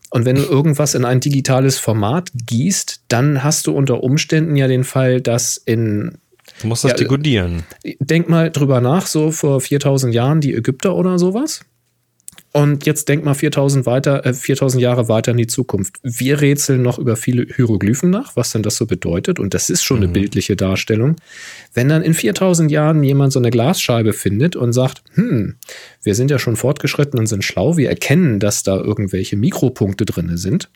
Und 0.09 0.23
wenn 0.25 0.37
du 0.37 0.43
irgendwas 0.49 0.95
in 0.95 1.03
ein 1.03 1.19
digitales 1.19 1.77
Format 1.79 2.29
gießt, 2.33 3.01
dann 3.09 3.43
hast 3.43 3.67
du 3.67 3.73
unter 3.73 4.03
Umständen 4.03 4.55
ja 4.55 4.67
den 4.67 4.83
Fall, 4.85 5.19
dass 5.21 5.57
in, 5.57 6.17
Du 6.61 6.67
musst 6.67 6.85
das 6.85 6.91
Ja, 6.91 6.95
äh, 6.95 6.99
dekodieren. 7.01 7.63
denk 7.99 8.29
mal 8.29 8.49
drüber 8.49 8.79
nach, 8.79 9.05
so 9.05 9.31
vor 9.31 9.59
4000 9.59 10.13
Jahren 10.15 10.39
die 10.39 10.53
Ägypter 10.53 10.95
oder 10.95 11.19
sowas. 11.19 11.59
Und 12.57 12.87
jetzt 12.87 13.07
denk 13.07 13.23
mal 13.23 13.35
4000, 13.35 13.85
weiter, 13.85 14.25
äh, 14.25 14.33
4000 14.33 14.81
Jahre 14.81 15.07
weiter 15.07 15.29
in 15.29 15.37
die 15.37 15.45
Zukunft. 15.45 15.97
Wir 16.01 16.41
rätseln 16.41 16.81
noch 16.81 16.97
über 16.97 17.15
viele 17.15 17.45
Hieroglyphen 17.55 18.09
nach, 18.09 18.35
was 18.35 18.51
denn 18.51 18.63
das 18.63 18.77
so 18.77 18.87
bedeutet. 18.87 19.37
Und 19.37 19.53
das 19.53 19.69
ist 19.69 19.83
schon 19.83 19.97
eine 19.97 20.07
bildliche 20.07 20.55
Darstellung. 20.55 21.17
Wenn 21.75 21.87
dann 21.87 22.01
in 22.01 22.15
4000 22.15 22.71
Jahren 22.71 23.03
jemand 23.03 23.31
so 23.31 23.37
eine 23.37 23.51
Glasscheibe 23.51 24.11
findet 24.11 24.55
und 24.55 24.73
sagt, 24.73 25.03
hm, 25.13 25.53
wir 26.01 26.15
sind 26.15 26.31
ja 26.31 26.39
schon 26.39 26.55
fortgeschritten 26.55 27.19
und 27.19 27.27
sind 27.27 27.43
schlau, 27.43 27.77
wir 27.77 27.89
erkennen, 27.89 28.39
dass 28.39 28.63
da 28.63 28.75
irgendwelche 28.75 29.37
Mikropunkte 29.37 30.05
drin 30.05 30.35
sind. 30.35 30.71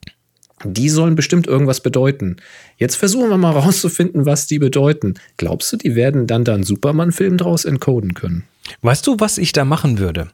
Die 0.64 0.88
sollen 0.88 1.16
bestimmt 1.16 1.48
irgendwas 1.48 1.82
bedeuten. 1.82 2.36
Jetzt 2.78 2.96
versuchen 2.96 3.32
wir 3.32 3.40
mal 3.40 3.52
rauszufinden, 3.58 4.28
was 4.28 4.46
die 4.46 4.60
bedeuten. 4.60 5.16
Glaubst 5.38 5.74
du, 5.74 5.78
die 5.78 5.96
werden 5.96 6.28
dann 6.28 6.44
da 6.44 6.54
einen 6.54 6.62
Superman-Film 6.62 7.38
draus 7.38 7.66
encoden 7.66 8.14
können? 8.14 8.44
Weißt 8.84 9.08
du, 9.08 9.16
was 9.18 9.40
ich 9.40 9.52
da 9.52 9.66
machen 9.66 9.98
würde? 9.98 10.30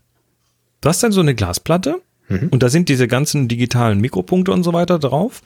Du 0.81 0.89
hast 0.89 1.01
dann 1.03 1.12
so 1.12 1.22
eine 1.22 1.36
Glasplatte 1.36 2.01
und 2.51 2.62
da 2.62 2.69
sind 2.69 2.89
diese 2.89 3.07
ganzen 3.07 3.48
digitalen 3.48 4.01
Mikropunkte 4.01 4.51
und 4.51 4.63
so 4.63 4.74
weiter 4.74 5.00
drauf. 5.00 5.41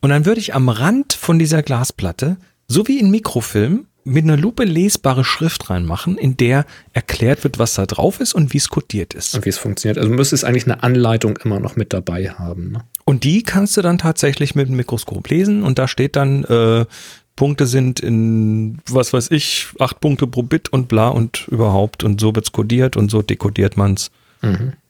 Und 0.00 0.10
dann 0.10 0.26
würde 0.26 0.40
ich 0.40 0.54
am 0.54 0.68
Rand 0.68 1.12
von 1.12 1.38
dieser 1.38 1.62
Glasplatte, 1.62 2.36
so 2.66 2.88
wie 2.88 2.98
in 2.98 3.10
Mikrofilm, 3.10 3.86
mit 4.02 4.24
einer 4.24 4.36
Lupe 4.36 4.64
lesbare 4.64 5.24
Schrift 5.24 5.68
reinmachen, 5.68 6.16
in 6.16 6.36
der 6.36 6.64
erklärt 6.92 7.42
wird, 7.42 7.58
was 7.58 7.74
da 7.74 7.86
drauf 7.86 8.20
ist 8.20 8.34
und 8.34 8.52
wie 8.52 8.58
es 8.58 8.68
kodiert 8.68 9.14
ist. 9.14 9.34
Und 9.34 9.44
wie 9.44 9.48
es 9.48 9.58
funktioniert. 9.58 9.98
Also 9.98 10.08
du 10.08 10.14
müsstest 10.14 10.44
eigentlich 10.44 10.64
eine 10.64 10.82
Anleitung 10.84 11.36
immer 11.38 11.58
noch 11.58 11.74
mit 11.74 11.92
dabei 11.92 12.30
haben. 12.30 12.72
Ne? 12.72 12.84
Und 13.04 13.24
die 13.24 13.42
kannst 13.42 13.76
du 13.76 13.82
dann 13.82 13.98
tatsächlich 13.98 14.54
mit 14.54 14.68
dem 14.68 14.76
Mikroskop 14.76 15.28
lesen 15.28 15.64
und 15.64 15.78
da 15.78 15.88
steht 15.88 16.14
dann, 16.14 16.44
äh, 16.44 16.86
Punkte 17.34 17.66
sind 17.66 18.00
in, 18.00 18.78
was 18.88 19.12
weiß 19.12 19.30
ich, 19.30 19.66
acht 19.78 20.00
Punkte 20.00 20.26
pro 20.26 20.42
Bit 20.42 20.72
und 20.72 20.88
bla 20.88 21.08
und 21.08 21.46
überhaupt 21.48 22.02
und 22.02 22.20
so 22.20 22.34
wird's 22.34 22.52
kodiert 22.52 22.96
und 22.96 23.10
so 23.10 23.22
dekodiert 23.22 23.76
man's 23.76 24.10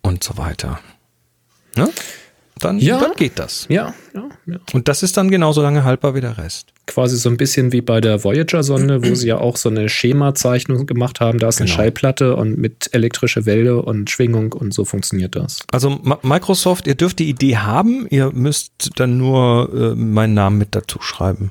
und 0.03 0.23
so 0.25 0.37
weiter. 0.39 0.81
Ne? 1.77 1.89
Dann, 2.59 2.79
Ja. 2.79 2.99
dann 2.99 3.13
geht 3.17 3.39
das. 3.39 3.67
Ja, 3.69 3.93
ja, 4.15 4.29
ja. 4.47 4.57
Und 4.73 4.89
das 4.89 5.03
ist 5.03 5.19
dann 5.19 5.31
genauso 5.31 5.61
lange 5.61 5.85
haltbar 5.85 6.15
wie 6.15 6.23
der 6.23 6.39
Rest. 6.39 6.73
Quasi 6.87 7.19
so 7.19 7.29
ein 7.29 7.37
bisschen 7.37 7.71
wie 7.73 7.83
bei 7.83 8.01
der 8.01 8.25
Voyager-Sonde, 8.25 9.05
wo 9.07 9.15
sie 9.15 9.27
ja 9.29 9.37
auch 9.37 9.59
so 9.59 9.69
eine 9.69 9.91
Schemazeichnung 9.91 10.87
gemacht 10.87 11.21
haben. 11.21 11.39
Da 11.39 11.49
ist 11.49 11.61
eine 11.61 11.67
Genau. 11.67 11.77
Schallplatte 11.77 12.35
und 12.35 12.57
mit 12.57 12.89
elektrische 12.93 13.45
Welle 13.45 13.83
und 13.83 14.09
Schwingung 14.09 14.55
und 14.55 14.73
so 14.73 14.87
funktioniert 14.87 15.37
das. 15.37 15.59
Also 15.71 16.01
Microsoft, 16.23 16.87
ihr 16.87 16.95
dürft 16.95 17.19
die 17.19 17.29
Idee 17.29 17.59
haben, 17.59 18.07
ihr 18.09 18.31
müsst 18.33 18.91
dann 18.97 19.19
nur 19.19 19.71
äh, 19.75 19.95
meinen 19.95 20.33
Namen 20.33 20.57
mit 20.57 20.75
dazu 20.75 21.03
schreiben, 21.03 21.51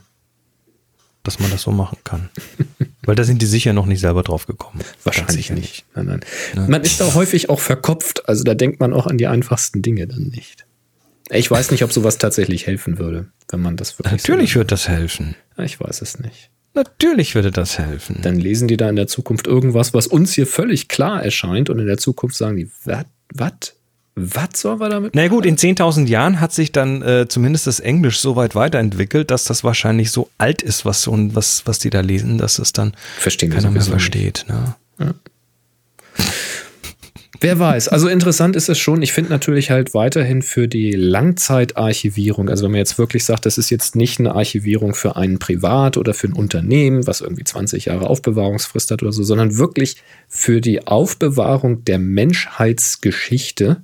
dass 1.26 1.40
man 1.40 1.52
das 1.52 1.64
so 1.64 1.72
machen 1.72 1.98
kann. 2.04 2.30
Weil 3.04 3.16
da 3.16 3.24
sind 3.24 3.42
die 3.42 3.46
sicher 3.46 3.74
noch 3.74 3.86
nicht 3.86 4.00
selber 4.00 4.24
drauf 4.24 4.48
gekommen. 4.48 4.82
Wahrscheinlich 5.04 5.52
nicht. 5.52 5.86
Nein, 5.96 6.06
nein. 6.06 6.70
Man 6.70 6.82
ist 6.84 7.00
da 7.00 7.14
häufig 7.14 7.50
auch 7.50 7.60
verkopft. 7.60 8.28
Also 8.28 8.44
da 8.44 8.54
denkt 8.54 8.80
man 8.80 8.94
auch 8.94 9.06
an 9.08 9.18
die 9.18 9.28
einfachsten 9.28 9.82
Dinge 9.82 10.08
dann 10.08 10.30
nicht. 10.30 10.66
Ich 11.30 11.50
weiß 11.50 11.72
nicht, 11.72 11.84
ob 11.84 11.92
sowas 11.92 12.18
tatsächlich 12.18 12.68
helfen 12.68 13.00
würde, 13.00 13.28
wenn 13.50 13.62
man 13.62 13.78
das 13.78 13.98
wirklich. 13.98 14.22
Natürlich 14.22 14.54
so 14.54 14.60
wird 14.60 14.72
das 14.72 14.88
helfen. 14.88 15.36
Ich 15.58 15.80
weiß 15.80 16.02
es 16.02 16.20
nicht. 16.20 16.50
Natürlich 16.76 17.36
würde 17.36 17.52
das 17.52 17.80
helfen. 17.80 18.20
Dann 18.22 18.38
lesen 18.38 18.68
die 18.68 18.78
da 18.78 18.90
in 18.90 18.98
der 18.98 19.08
Zukunft 19.08 19.48
irgendwas, 19.48 19.94
was 19.94 20.08
uns 20.08 20.34
hier 20.34 20.46
völlig 20.46 20.90
klar 20.90 21.24
erscheint 21.24 21.70
und 21.70 21.80
in 21.80 21.88
der 21.88 21.98
Zukunft 21.98 22.36
sagen 22.36 22.58
die, 22.58 22.70
was? 22.84 23.75
Was? 24.16 24.62
Sollen 24.62 24.80
wir 24.80 24.88
damit? 24.88 25.14
Na 25.14 25.28
gut, 25.28 25.46
in 25.46 25.58
10.000 25.58 26.08
Jahren 26.08 26.40
hat 26.40 26.54
sich 26.54 26.72
dann 26.72 27.02
äh, 27.02 27.28
zumindest 27.28 27.68
das 27.68 27.82
Englisch 27.82 28.20
so 28.20 28.38
weit 28.38 28.56
weiterentwickelt, 28.56 29.30
dass 29.30 29.44
das 29.44 29.66
wahrscheinlich 29.66 30.10
so 30.12 30.30
alt 30.38 30.62
ist, 30.62 30.86
was, 30.86 31.02
so, 31.02 31.14
was, 31.36 31.64
was 31.66 31.80
die 31.80 31.90
da 31.90 32.00
lesen, 32.00 32.38
dass 32.38 32.58
es 32.58 32.72
dann 32.72 32.94
Verstehen 33.18 33.50
keiner 33.50 33.72
mehr 33.72 33.82
versteht. 33.82 34.46
Ne? 34.48 34.76
Wer 37.42 37.60
weiß. 37.60 37.90
Also 37.90 38.08
interessant 38.08 38.56
ist 38.56 38.70
es 38.70 38.80
schon. 38.80 39.02
Ich 39.02 39.12
finde 39.12 39.30
natürlich 39.30 39.70
halt 39.70 39.94
weiterhin 39.94 40.42
für 40.42 40.70
die 40.70 40.92
Langzeitarchivierung, 40.92 42.50
also 42.50 42.64
wenn 42.64 42.72
man 42.72 42.80
jetzt 42.80 42.98
wirklich 42.98 43.26
sagt, 43.26 43.46
das 43.46 43.58
ist 43.58 43.70
jetzt 43.70 43.98
nicht 43.98 44.20
eine 44.20 44.34
Archivierung 44.34 44.96
für 44.96 45.18
einen 45.18 45.40
Privat 45.40 45.98
oder 45.98 46.14
für 46.14 46.28
ein 46.28 46.34
Unternehmen, 46.34 47.06
was 47.06 47.20
irgendwie 47.22 47.44
20 47.44 47.86
Jahre 47.86 48.10
Aufbewahrungsfrist 48.10 48.92
hat 48.92 49.04
oder 49.04 49.12
so, 49.12 49.24
sondern 49.24 49.58
wirklich 49.58 49.98
für 50.30 50.62
die 50.62 50.88
Aufbewahrung 50.88 51.84
der 51.84 52.00
Menschheitsgeschichte 52.00 53.84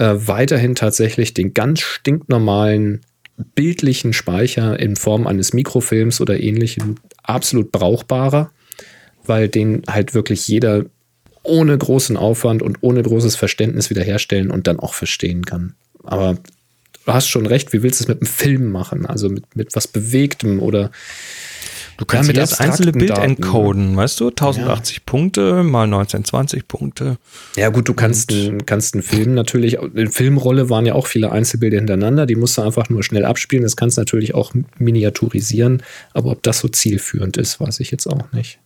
äh, 0.00 0.26
weiterhin 0.26 0.74
tatsächlich 0.74 1.34
den 1.34 1.52
ganz 1.52 1.80
stinknormalen 1.80 3.02
bildlichen 3.54 4.14
Speicher 4.14 4.80
in 4.80 4.96
Form 4.96 5.26
eines 5.26 5.52
Mikrofilms 5.52 6.22
oder 6.22 6.40
ähnlichem 6.40 6.96
absolut 7.22 7.70
brauchbarer, 7.70 8.50
weil 9.24 9.48
den 9.48 9.82
halt 9.86 10.14
wirklich 10.14 10.48
jeder 10.48 10.86
ohne 11.42 11.76
großen 11.76 12.16
Aufwand 12.16 12.62
und 12.62 12.78
ohne 12.80 13.02
großes 13.02 13.36
Verständnis 13.36 13.90
wiederherstellen 13.90 14.50
und 14.50 14.66
dann 14.66 14.78
auch 14.78 14.94
verstehen 14.94 15.44
kann. 15.44 15.74
Aber 16.02 16.38
du 17.04 17.12
hast 17.12 17.28
schon 17.28 17.44
recht, 17.44 17.74
wie 17.74 17.82
willst 17.82 18.00
du 18.00 18.04
es 18.04 18.08
mit 18.08 18.22
einem 18.22 18.26
Film 18.26 18.70
machen? 18.70 19.04
Also 19.04 19.28
mit, 19.28 19.54
mit 19.54 19.76
was 19.76 19.86
Bewegtem 19.86 20.60
oder 20.60 20.90
Du 22.00 22.06
kannst 22.06 22.28
Ja, 22.28 22.32
mit 22.32 22.36
jedes 22.36 22.58
einzelne 22.60 22.92
Bild 22.92 23.10
Daten, 23.10 23.22
encoden, 23.36 23.94
weißt 23.94 24.20
du? 24.20 24.28
1080 24.30 25.04
Punkte 25.04 25.62
mal 25.62 25.82
1920 25.84 26.66
Punkte. 26.66 27.18
Ja, 27.56 27.68
gut, 27.68 27.90
du 27.90 27.92
kannst, 27.94 28.32
einen- 28.32 28.64
kannst 28.64 28.94
einen 28.94 29.02
Film 29.02 29.34
natürlich, 29.34 29.74
in 29.74 30.10
Filmrolle 30.10 30.70
waren 30.70 30.86
ja 30.86 30.94
auch 30.94 31.06
viele 31.06 31.30
Einzelbilder 31.30 31.76
hintereinander, 31.76 32.24
die 32.24 32.36
musst 32.36 32.56
du 32.56 32.62
einfach 32.62 32.88
nur 32.88 33.02
schnell 33.02 33.26
abspielen. 33.26 33.64
Das 33.64 33.76
kannst 33.76 33.98
du 33.98 34.00
natürlich 34.00 34.34
auch 34.34 34.54
miniaturisieren, 34.78 35.82
aber 36.14 36.30
ob 36.30 36.42
das 36.42 36.60
so 36.60 36.68
zielführend 36.68 37.36
ist, 37.36 37.60
weiß 37.60 37.80
ich 37.80 37.90
jetzt 37.90 38.06
auch 38.06 38.32
nicht. 38.32 38.58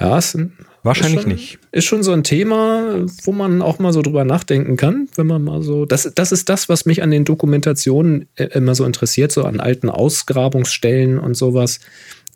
Ja, 0.00 0.18
ist 0.18 0.34
ein, 0.34 0.52
Wahrscheinlich 0.82 1.16
ist 1.16 1.22
schon, 1.22 1.32
nicht. 1.32 1.58
Ist 1.72 1.84
schon 1.86 2.02
so 2.04 2.12
ein 2.12 2.22
Thema, 2.22 3.06
wo 3.24 3.32
man 3.32 3.60
auch 3.60 3.80
mal 3.80 3.92
so 3.92 4.02
drüber 4.02 4.24
nachdenken 4.24 4.76
kann, 4.76 5.08
wenn 5.16 5.26
man 5.26 5.42
mal 5.42 5.60
so. 5.62 5.84
Das, 5.84 6.08
das 6.14 6.30
ist 6.30 6.48
das, 6.48 6.68
was 6.68 6.86
mich 6.86 7.02
an 7.02 7.10
den 7.10 7.24
Dokumentationen 7.24 8.28
äh, 8.36 8.44
immer 8.54 8.76
so 8.76 8.84
interessiert, 8.84 9.32
so 9.32 9.42
an 9.42 9.58
alten 9.58 9.88
Ausgrabungsstellen 9.90 11.18
und 11.18 11.34
sowas, 11.36 11.80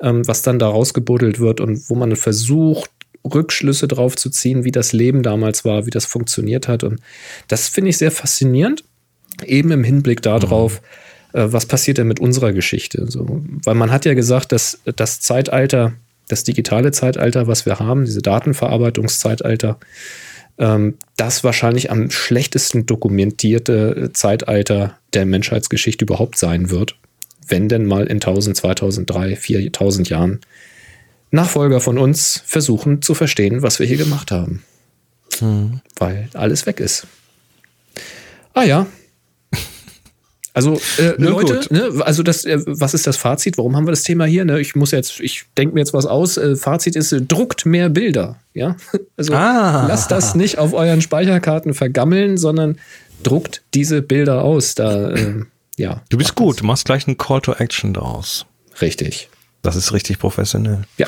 ähm, 0.02 0.26
was 0.26 0.42
dann 0.42 0.58
da 0.58 0.68
rausgebuddelt 0.68 1.40
wird 1.40 1.60
und 1.60 1.88
wo 1.88 1.94
man 1.94 2.16
versucht, 2.16 2.90
Rückschlüsse 3.24 3.86
drauf 3.86 4.16
zu 4.16 4.30
ziehen, 4.30 4.64
wie 4.64 4.72
das 4.72 4.92
Leben 4.92 5.22
damals 5.22 5.64
war, 5.64 5.86
wie 5.86 5.90
das 5.90 6.06
funktioniert 6.06 6.68
hat. 6.68 6.84
Und 6.84 7.00
das 7.48 7.68
finde 7.68 7.90
ich 7.90 7.98
sehr 7.98 8.10
faszinierend, 8.10 8.84
eben 9.44 9.70
im 9.70 9.84
Hinblick 9.84 10.22
darauf, 10.22 10.80
äh, 11.32 11.46
was 11.46 11.66
passiert 11.66 11.98
denn 11.98 12.08
mit 12.08 12.20
unserer 12.20 12.52
Geschichte. 12.52 13.04
So, 13.08 13.42
weil 13.64 13.74
man 13.74 13.90
hat 13.90 14.04
ja 14.04 14.14
gesagt, 14.14 14.52
dass 14.52 14.80
das 14.96 15.20
Zeitalter, 15.20 15.92
das 16.28 16.44
digitale 16.44 16.92
Zeitalter, 16.92 17.46
was 17.46 17.66
wir 17.66 17.78
haben, 17.78 18.04
diese 18.04 18.22
Datenverarbeitungszeitalter, 18.22 19.78
ähm, 20.58 20.94
das 21.16 21.44
wahrscheinlich 21.44 21.90
am 21.90 22.10
schlechtesten 22.10 22.86
dokumentierte 22.86 24.10
Zeitalter 24.12 24.96
der 25.12 25.26
Menschheitsgeschichte 25.26 26.04
überhaupt 26.04 26.38
sein 26.38 26.70
wird, 26.70 26.96
wenn 27.46 27.68
denn 27.68 27.86
mal 27.86 28.06
in 28.06 28.16
1000, 28.16 28.56
2000, 28.56 29.08
3, 29.10 29.36
4000 29.36 30.08
Jahren 30.08 30.40
Nachfolger 31.32 31.80
von 31.80 31.96
uns 31.98 32.42
versuchen 32.44 33.02
zu 33.02 33.14
verstehen, 33.14 33.62
was 33.62 33.78
wir 33.78 33.86
hier 33.86 33.96
gemacht 33.98 34.30
haben. 34.32 34.62
Weil 35.98 36.28
alles 36.34 36.66
weg 36.66 36.80
ist. 36.80 37.06
Ah 38.54 38.64
ja. 38.64 38.86
Also, 40.52 40.74
äh, 40.98 41.14
Na 41.16 41.28
Leute, 41.30 41.60
ne, 41.72 41.92
also 42.04 42.24
das, 42.24 42.44
äh, 42.44 42.58
was 42.66 42.92
ist 42.92 43.06
das 43.06 43.16
Fazit? 43.16 43.56
Warum 43.56 43.76
haben 43.76 43.86
wir 43.86 43.92
das 43.92 44.02
Thema 44.02 44.24
hier? 44.24 44.44
Ne? 44.44 44.60
Ich 44.60 44.74
muss 44.74 44.90
jetzt, 44.90 45.20
ich 45.20 45.44
denke 45.56 45.74
mir 45.74 45.80
jetzt 45.80 45.94
was 45.94 46.06
aus. 46.06 46.36
Äh, 46.38 46.56
Fazit 46.56 46.96
ist, 46.96 47.14
druckt 47.28 47.66
mehr 47.66 47.88
Bilder. 47.88 48.36
Ja, 48.52 48.76
also 49.16 49.32
Ah. 49.32 49.86
lasst 49.86 50.10
das 50.10 50.34
nicht 50.34 50.58
auf 50.58 50.72
euren 50.74 51.02
Speicherkarten 51.02 51.72
vergammeln, 51.72 52.36
sondern 52.36 52.78
druckt 53.22 53.62
diese 53.74 54.02
Bilder 54.02 54.42
aus. 54.42 54.74
Da, 54.74 55.12
ähm, 55.14 55.46
ja. 55.80 56.02
Du 56.10 56.18
bist 56.18 56.34
gut, 56.34 56.60
du 56.60 56.64
machst 56.64 56.84
gleich 56.84 57.06
einen 57.06 57.18
Call 57.18 57.40
to 57.40 57.54
Action 57.54 57.94
daraus. 57.94 58.46
Richtig. 58.80 59.28
Das 59.62 59.76
ist 59.76 59.92
richtig 59.92 60.18
professionell. 60.18 60.82
Ja. 60.98 61.06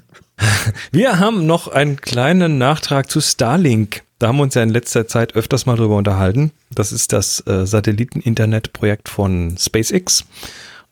Wir 0.92 1.18
haben 1.18 1.46
noch 1.46 1.68
einen 1.68 2.00
kleinen 2.00 2.58
Nachtrag 2.58 3.10
zu 3.10 3.20
Starlink. 3.20 4.02
Da 4.20 4.28
haben 4.28 4.36
wir 4.36 4.44
uns 4.44 4.54
ja 4.54 4.62
in 4.62 4.68
letzter 4.68 5.08
Zeit 5.08 5.34
öfters 5.34 5.66
mal 5.66 5.76
drüber 5.76 5.96
unterhalten. 5.96 6.52
Das 6.70 6.92
ist 6.92 7.12
das 7.12 7.44
äh, 7.46 7.66
Satelliten-Internet-Projekt 7.66 9.08
von 9.08 9.56
SpaceX. 9.58 10.24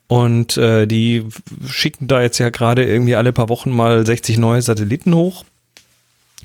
Und 0.09 0.57
äh, 0.57 0.87
die 0.87 1.25
schicken 1.69 2.09
da 2.09 2.23
jetzt 2.23 2.39
ja 2.39 2.51
gerade 2.51 2.85
irgendwie 2.85 3.17
alle 3.17 3.33
paar 3.33 3.49
Wochen 3.49 3.71
mal 3.71 4.05
60 4.05 4.39
neue 4.39 4.63
Satelliten 4.63 5.15
hoch 5.15 5.45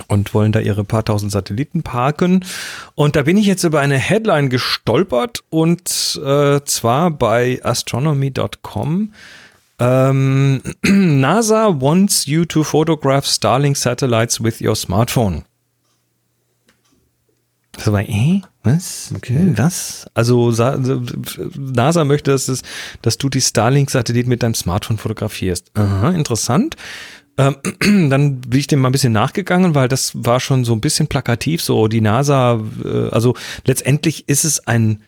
und 0.08 0.34
wollen 0.34 0.52
da 0.52 0.60
ihre 0.60 0.84
paar 0.84 1.06
tausend 1.06 1.32
Satelliten 1.32 1.84
parken. 1.84 2.46
Und 2.96 3.16
da 3.16 3.24
bin 3.24 3.38
ich 3.38 3.46
jetzt 3.46 3.64
über 3.64 3.80
eine 3.80 3.98
Headline 3.98 4.50
gestolpert 4.50 5.44
und 5.50 6.20
äh, 6.24 6.62
zwar 6.64 7.12
bei 7.12 7.60
astronomy.com. 7.64 9.14
Ähm, 9.80 10.62
NASA 10.84 11.82
wants 11.82 12.26
you 12.26 12.46
to 12.46 12.64
photograph 12.64 13.26
Starlink 13.26 13.78
satellites 13.78 14.44
with 14.44 14.62
your 14.62 14.76
smartphone. 14.76 15.44
Das 17.72 17.92
war, 17.92 18.02
äh, 18.02 18.42
was? 18.64 19.12
Okay. 19.16 19.54
Was? 19.56 20.06
Also 20.14 20.52
Sa 20.52 20.78
NASA 21.58 22.04
möchte, 22.04 22.32
dass, 22.32 22.48
es, 22.48 22.62
dass 23.02 23.18
du 23.18 23.30
die 23.30 23.42
Starlink-Satellit 23.42 24.28
mit 24.28 24.44
deinem 24.44 24.54
Smartphone 24.54 24.98
fotografierst. 24.98 25.72
Aha, 25.74 26.12
interessant. 26.12 26.76
Ähm, 27.38 27.56
dann 28.10 28.42
bin 28.42 28.60
ich 28.60 28.68
dem 28.68 28.80
mal 28.80 28.90
ein 28.90 28.94
bisschen 28.94 29.14
nachgegangen, 29.14 29.76
weil 29.76 29.88
das 29.88 30.12
war 30.14 30.40
schon 30.40 30.66
so 30.66 30.74
ein 30.74 30.82
bisschen 30.82 31.08
plakativ, 31.08 31.62
so 31.62 31.88
die 31.88 32.02
NASA, 32.02 32.62
äh, 32.84 33.10
also 33.10 33.36
letztendlich 33.66 34.28
ist 34.28 34.44
es 34.44 34.68
ein 34.68 35.02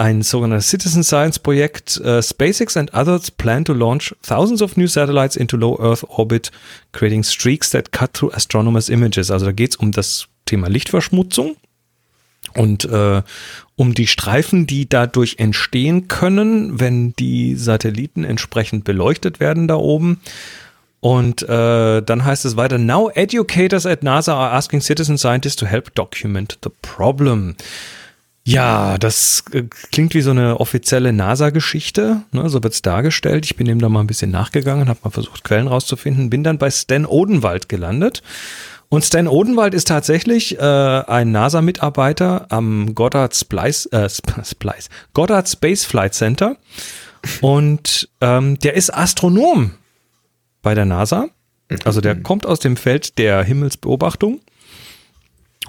ein 0.00 0.22
sogenanntes 0.22 0.70
Citizen 0.70 1.04
Science 1.04 1.38
Projekt. 1.38 2.00
Uh, 2.02 2.22
SpaceX 2.22 2.74
and 2.78 2.94
others 2.94 3.30
plan 3.30 3.66
to 3.66 3.74
launch 3.74 4.14
thousands 4.22 4.62
of 4.62 4.78
new 4.78 4.86
satellites 4.86 5.36
into 5.36 5.58
low 5.58 5.78
Earth 5.78 6.04
orbit, 6.08 6.50
creating 6.92 7.22
streaks 7.22 7.68
that 7.68 7.92
cut 7.92 8.14
through 8.14 8.32
astronomers' 8.32 8.88
images. 8.88 9.30
Also 9.30 9.44
da 9.44 9.52
geht 9.52 9.72
es 9.72 9.76
um 9.76 9.92
das 9.92 10.28
Thema 10.46 10.70
Lichtverschmutzung 10.70 11.56
und 12.54 12.86
äh, 12.86 13.22
um 13.76 13.94
die 13.94 14.06
Streifen, 14.06 14.66
die 14.66 14.88
dadurch 14.88 15.36
entstehen 15.38 16.08
können, 16.08 16.80
wenn 16.80 17.12
die 17.16 17.54
Satelliten 17.56 18.24
entsprechend 18.24 18.84
beleuchtet 18.84 19.38
werden 19.38 19.68
da 19.68 19.76
oben. 19.76 20.20
Und 21.00 21.42
äh, 21.48 22.02
dann 22.02 22.24
heißt 22.24 22.44
es 22.44 22.56
weiter, 22.56 22.76
now 22.76 23.10
educators 23.14 23.86
at 23.86 24.02
NASA 24.02 24.34
are 24.34 24.52
asking 24.52 24.82
citizen 24.82 25.16
scientists 25.16 25.56
to 25.56 25.66
help 25.66 25.94
document 25.94 26.58
the 26.62 26.70
problem. 26.82 27.56
Ja, 28.44 28.98
das 28.98 29.44
äh, 29.52 29.64
klingt 29.92 30.14
wie 30.14 30.20
so 30.20 30.30
eine 30.30 30.60
offizielle 30.60 31.12
NASA-Geschichte, 31.12 32.22
ne, 32.32 32.48
so 32.48 32.62
wird's 32.62 32.82
dargestellt. 32.82 33.44
Ich 33.46 33.56
bin 33.56 33.66
dem 33.66 33.78
da 33.80 33.88
mal 33.88 34.00
ein 34.00 34.06
bisschen 34.06 34.30
nachgegangen, 34.30 34.88
habe 34.88 34.98
mal 35.04 35.10
versucht, 35.10 35.44
Quellen 35.44 35.68
rauszufinden, 35.68 36.30
bin 36.30 36.44
dann 36.44 36.58
bei 36.58 36.70
Stan 36.70 37.06
Odenwald 37.06 37.68
gelandet. 37.68 38.22
Und 38.88 39.04
Stan 39.04 39.28
Odenwald 39.28 39.72
ist 39.72 39.88
tatsächlich 39.88 40.58
äh, 40.58 40.62
ein 40.62 41.30
NASA-Mitarbeiter 41.30 42.46
am 42.48 42.94
Goddard 42.94 43.36
Splice, 43.36 43.86
äh, 43.92 44.06
Sp- 44.10 44.42
Splice, 44.44 44.88
Goddard 45.14 45.48
Space 45.48 45.84
Flight 45.84 46.14
Center. 46.14 46.56
Und 47.40 48.08
ähm, 48.20 48.58
der 48.58 48.74
ist 48.74 48.92
Astronom 48.92 49.72
bei 50.62 50.74
der 50.74 50.84
NASA. 50.84 51.28
Also 51.84 52.00
der 52.00 52.16
kommt 52.16 52.46
aus 52.46 52.58
dem 52.58 52.76
Feld 52.76 53.18
der 53.18 53.44
Himmelsbeobachtung 53.44 54.40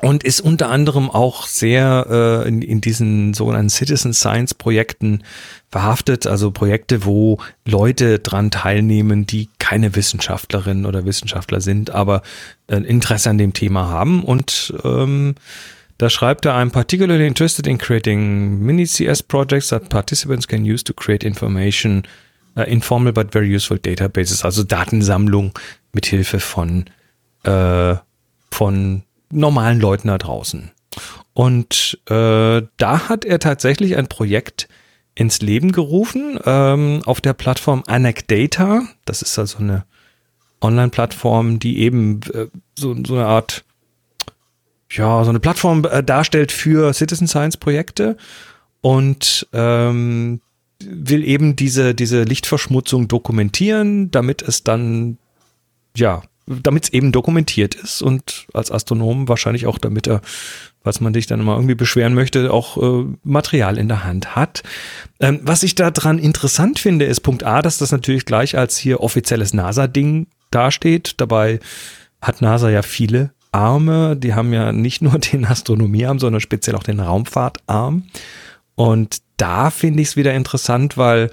und 0.02 0.24
ist 0.24 0.42
unter 0.42 0.70
anderem 0.70 1.12
auch 1.12 1.46
sehr 1.46 2.08
äh, 2.10 2.48
in, 2.48 2.62
in 2.62 2.82
diesen 2.82 3.34
sogenannten 3.36 3.70
Citizen 3.70 4.14
Science 4.14 4.56
Projekten 4.56 5.24
verhaftet, 5.70 6.26
also 6.26 6.50
Projekte, 6.50 7.06
wo 7.06 7.38
Leute 7.66 8.20
dran 8.20 8.50
teilnehmen, 8.50 9.28
die 9.28 9.48
keine 9.60 9.96
Wissenschaftlerinnen 9.96 10.86
oder 10.88 11.06
Wissenschaftler 11.06 11.62
sind, 11.62 11.92
aber 11.92 12.24
ein 12.68 12.84
Interesse 12.84 13.30
an 13.30 13.38
dem 13.38 13.54
Thema 13.54 13.90
haben. 13.90 14.24
Und 14.24 14.74
ähm, 14.84 15.36
da 16.00 16.10
schreibt 16.10 16.46
er, 16.46 16.56
I'm 16.56 16.72
particularly 16.72 17.28
interested 17.28 17.68
in 17.68 17.78
creating 17.78 18.60
mini 18.60 18.86
CS 18.86 19.22
projects 19.22 19.68
that 19.68 19.90
participants 19.90 20.48
can 20.48 20.64
use 20.64 20.84
to 20.84 20.94
create 20.94 21.24
information, 21.24 22.04
uh, 22.58 22.62
informal 22.62 23.14
but 23.14 23.32
very 23.32 23.54
useful 23.54 23.78
databases, 23.78 24.44
also 24.44 24.64
Datensammlung 24.64 25.52
mit 25.94 26.06
Hilfe 26.06 26.40
von, 26.40 26.86
äh, 27.44 27.96
von 28.52 29.04
normalen 29.30 29.80
Leuten 29.80 30.08
da 30.08 30.18
draußen. 30.18 30.72
Und 31.34 32.00
äh, 32.08 32.62
da 32.78 33.10
hat 33.10 33.26
er 33.26 33.40
tatsächlich 33.40 33.96
ein 33.98 34.08
Projekt 34.08 34.68
ins 35.16 35.42
Leben 35.42 35.72
gerufen 35.72 36.40
ähm, 36.46 37.02
auf 37.06 37.22
der 37.22 37.34
Plattform 37.34 37.84
Anecdata. 37.88 38.84
Das 39.06 39.22
ist 39.22 39.38
also 39.38 39.60
eine 39.60 39.86
Online-Plattform, 40.62 41.60
die 41.60 41.80
eben 41.80 42.22
äh, 42.34 42.48
so, 42.78 42.96
so 43.06 43.16
eine 43.16 43.26
Art, 43.26 43.64
ja, 44.90 45.24
so 45.24 45.30
eine 45.30 45.40
Plattform 45.40 45.86
äh, 45.86 46.04
darstellt 46.04 46.52
für 46.52 46.94
Citizen 46.94 47.28
Science 47.28 47.58
Projekte 47.58 48.18
und 48.82 49.48
ähm, 49.54 50.42
will 50.90 51.24
eben 51.24 51.56
diese, 51.56 51.94
diese 51.94 52.24
Lichtverschmutzung 52.24 53.08
dokumentieren, 53.08 54.12
damit 54.12 54.42
es 54.42 54.64
dann, 54.64 55.18
ja, 55.96 56.24
damit 56.48 56.86
es 56.86 56.94
eben 56.94 57.12
dokumentiert 57.12 57.76
ist 57.76 58.02
und 58.02 58.48
als 58.54 58.72
Astronom 58.72 59.28
wahrscheinlich 59.28 59.68
auch, 59.68 59.78
damit 59.78 60.08
er, 60.08 60.22
was 60.84 61.00
man 61.00 61.14
sich 61.14 61.28
dann 61.28 61.44
mal 61.44 61.56
irgendwie 61.56 61.76
beschweren 61.76 62.14
möchte, 62.14 62.52
auch 62.52 62.78
äh, 62.78 63.06
Material 63.24 63.78
in 63.78 63.88
der 63.88 64.04
Hand 64.04 64.36
hat. 64.36 64.64
Ähm, 65.20 65.40
was 65.44 65.64
ich 65.64 65.76
daran 65.76 66.20
interessant 66.20 66.80
finde, 66.80 67.06
ist 67.06 67.22
Punkt 67.22 67.44
A, 67.44 67.62
dass 67.62 67.78
das 67.78 67.92
natürlich 67.92 68.26
gleich 68.26 68.58
als 68.58 68.78
hier 68.78 69.02
offizielles 69.02 69.54
NASA-Ding 69.54 70.28
dasteht. 70.50 71.16
Dabei 71.18 71.60
hat 72.22 72.42
NASA 72.42 72.70
ja 72.70 72.82
viele 72.82 73.32
Arme. 73.52 74.16
Die 74.16 74.34
haben 74.34 74.54
ja 74.54 74.72
nicht 74.72 75.02
nur 75.02 75.18
den 75.20 75.46
Astronomiearm, 75.46 76.20
sondern 76.20 76.42
speziell 76.42 76.76
auch 76.76 76.84
den 76.84 77.00
Raumfahrtarm. 77.00 78.04
Und 78.76 79.22
da 79.42 79.72
finde 79.72 80.02
ich 80.02 80.10
es 80.10 80.16
wieder 80.16 80.34
interessant, 80.34 80.98
weil 80.98 81.32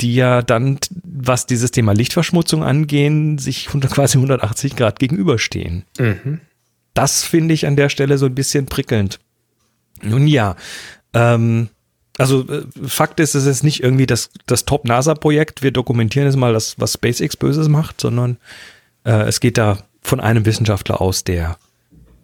die 0.00 0.14
ja 0.14 0.40
dann, 0.40 0.78
was 1.04 1.44
dieses 1.44 1.70
Thema 1.72 1.92
Lichtverschmutzung 1.92 2.64
angehen, 2.64 3.38
sich 3.38 3.66
quasi 3.90 4.16
180 4.16 4.76
Grad 4.76 4.98
gegenüberstehen. 4.98 5.84
Mhm. 5.98 6.40
Das 6.94 7.22
finde 7.22 7.54
ich 7.54 7.66
an 7.66 7.76
der 7.76 7.90
Stelle 7.90 8.18
so 8.18 8.26
ein 8.26 8.34
bisschen 8.34 8.66
prickelnd. 8.66 9.20
Nun 10.02 10.26
ja, 10.26 10.56
ähm, 11.12 11.68
also 12.16 12.48
äh, 12.48 12.64
Fakt 12.86 13.20
ist, 13.20 13.34
es 13.34 13.44
ist 13.44 13.62
nicht 13.62 13.82
irgendwie 13.82 14.06
das, 14.06 14.30
das 14.46 14.64
Top-NASA-Projekt, 14.64 15.62
wir 15.62 15.70
dokumentieren 15.70 16.26
jetzt 16.26 16.36
mal 16.36 16.54
das, 16.54 16.78
was 16.78 16.94
SpaceX 16.94 17.36
Böses 17.36 17.68
macht, 17.68 18.00
sondern 18.00 18.38
äh, 19.04 19.22
es 19.28 19.40
geht 19.40 19.58
da 19.58 19.78
von 20.00 20.20
einem 20.20 20.46
Wissenschaftler 20.46 21.00
aus, 21.00 21.24
der 21.24 21.58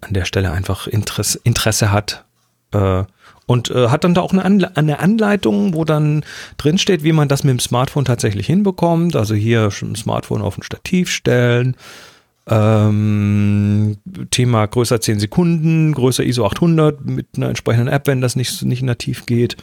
an 0.01 0.13
der 0.13 0.25
Stelle 0.25 0.51
einfach 0.51 0.87
Interesse, 0.87 1.39
Interesse 1.43 1.91
hat, 1.91 2.25
äh, 2.71 3.03
und 3.47 3.71
äh, 3.71 3.87
hat 3.87 4.03
dann 4.03 4.13
da 4.13 4.21
auch 4.21 4.33
eine, 4.33 4.45
Anle 4.45 4.75
eine 4.75 4.99
Anleitung, 4.99 5.73
wo 5.73 5.85
dann 5.85 6.23
drin 6.57 6.77
steht, 6.77 7.03
wie 7.03 7.13
man 7.13 7.29
das 7.29 7.43
mit 7.43 7.53
dem 7.53 7.59
Smartphone 7.59 8.05
tatsächlich 8.05 8.45
hinbekommt. 8.45 9.15
Also 9.15 9.33
hier 9.33 9.69
ein 9.81 9.95
Smartphone 9.95 10.41
auf 10.41 10.57
ein 10.57 10.63
Stativ 10.63 11.09
stellen. 11.09 11.75
Ähm, 12.45 13.97
Thema 14.31 14.65
größer 14.65 15.01
10 15.01 15.19
Sekunden, 15.19 15.93
größer 15.93 16.23
ISO 16.23 16.45
800 16.45 17.03
mit 17.05 17.27
einer 17.37 17.49
entsprechenden 17.49 17.87
App, 17.87 18.07
wenn 18.07 18.21
das 18.21 18.35
nicht, 18.35 18.63
nicht 18.63 18.83
nativ 18.83 19.25
geht. 19.25 19.55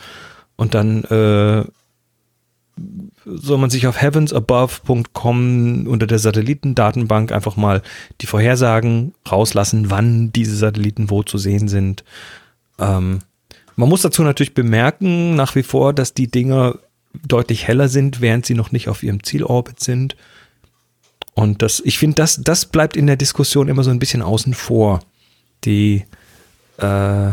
Und 0.57 0.75
dann 0.75 1.05
äh, 1.05 1.65
soll 3.27 3.59
man 3.59 3.71
sich 3.71 3.87
auf 3.87 4.01
heavensabove.com 4.01 5.87
unter 5.87 6.07
der 6.07 6.19
Satellitendatenbank 6.19 7.33
einfach 7.33 7.57
mal 7.57 7.83
die 8.23 8.27
Vorhersagen 8.27 9.13
rauslassen, 9.31 9.91
wann 9.91 10.33
diese 10.33 10.57
Satelliten 10.57 11.11
wo 11.11 11.23
zu 11.23 11.37
sehen 11.37 11.69
sind. 11.69 12.03
Ähm, 12.79 13.21
man 13.77 13.89
muss 13.89 14.03
dazu 14.03 14.23
natürlich 14.23 14.55
bemerken, 14.55 15.35
nach 15.35 15.55
wie 15.55 15.63
vor, 15.63 15.93
dass 15.93 16.15
die 16.15 16.29
Dinger 16.29 16.79
deutlich 17.27 17.67
heller 17.67 17.89
sind, 17.89 18.21
während 18.21 18.47
sie 18.47 18.55
noch 18.55 18.73
nicht 18.73 18.89
auf 18.89 19.03
ihrem 19.03 19.23
Zielorbit 19.23 19.81
sind. 19.81 20.17
Und 21.35 21.63
das, 21.63 21.83
ich 21.85 21.99
finde, 21.99 22.17
das, 22.17 22.41
das 22.43 22.67
bleibt 22.67 22.97
in 22.97 23.07
der 23.07 23.17
Diskussion 23.17 23.69
immer 23.69 23.83
so 23.83 23.91
ein 23.91 23.99
bisschen 23.99 24.23
außen 24.23 24.55
vor. 24.55 25.01
Die, 25.65 26.05
äh, 26.79 27.31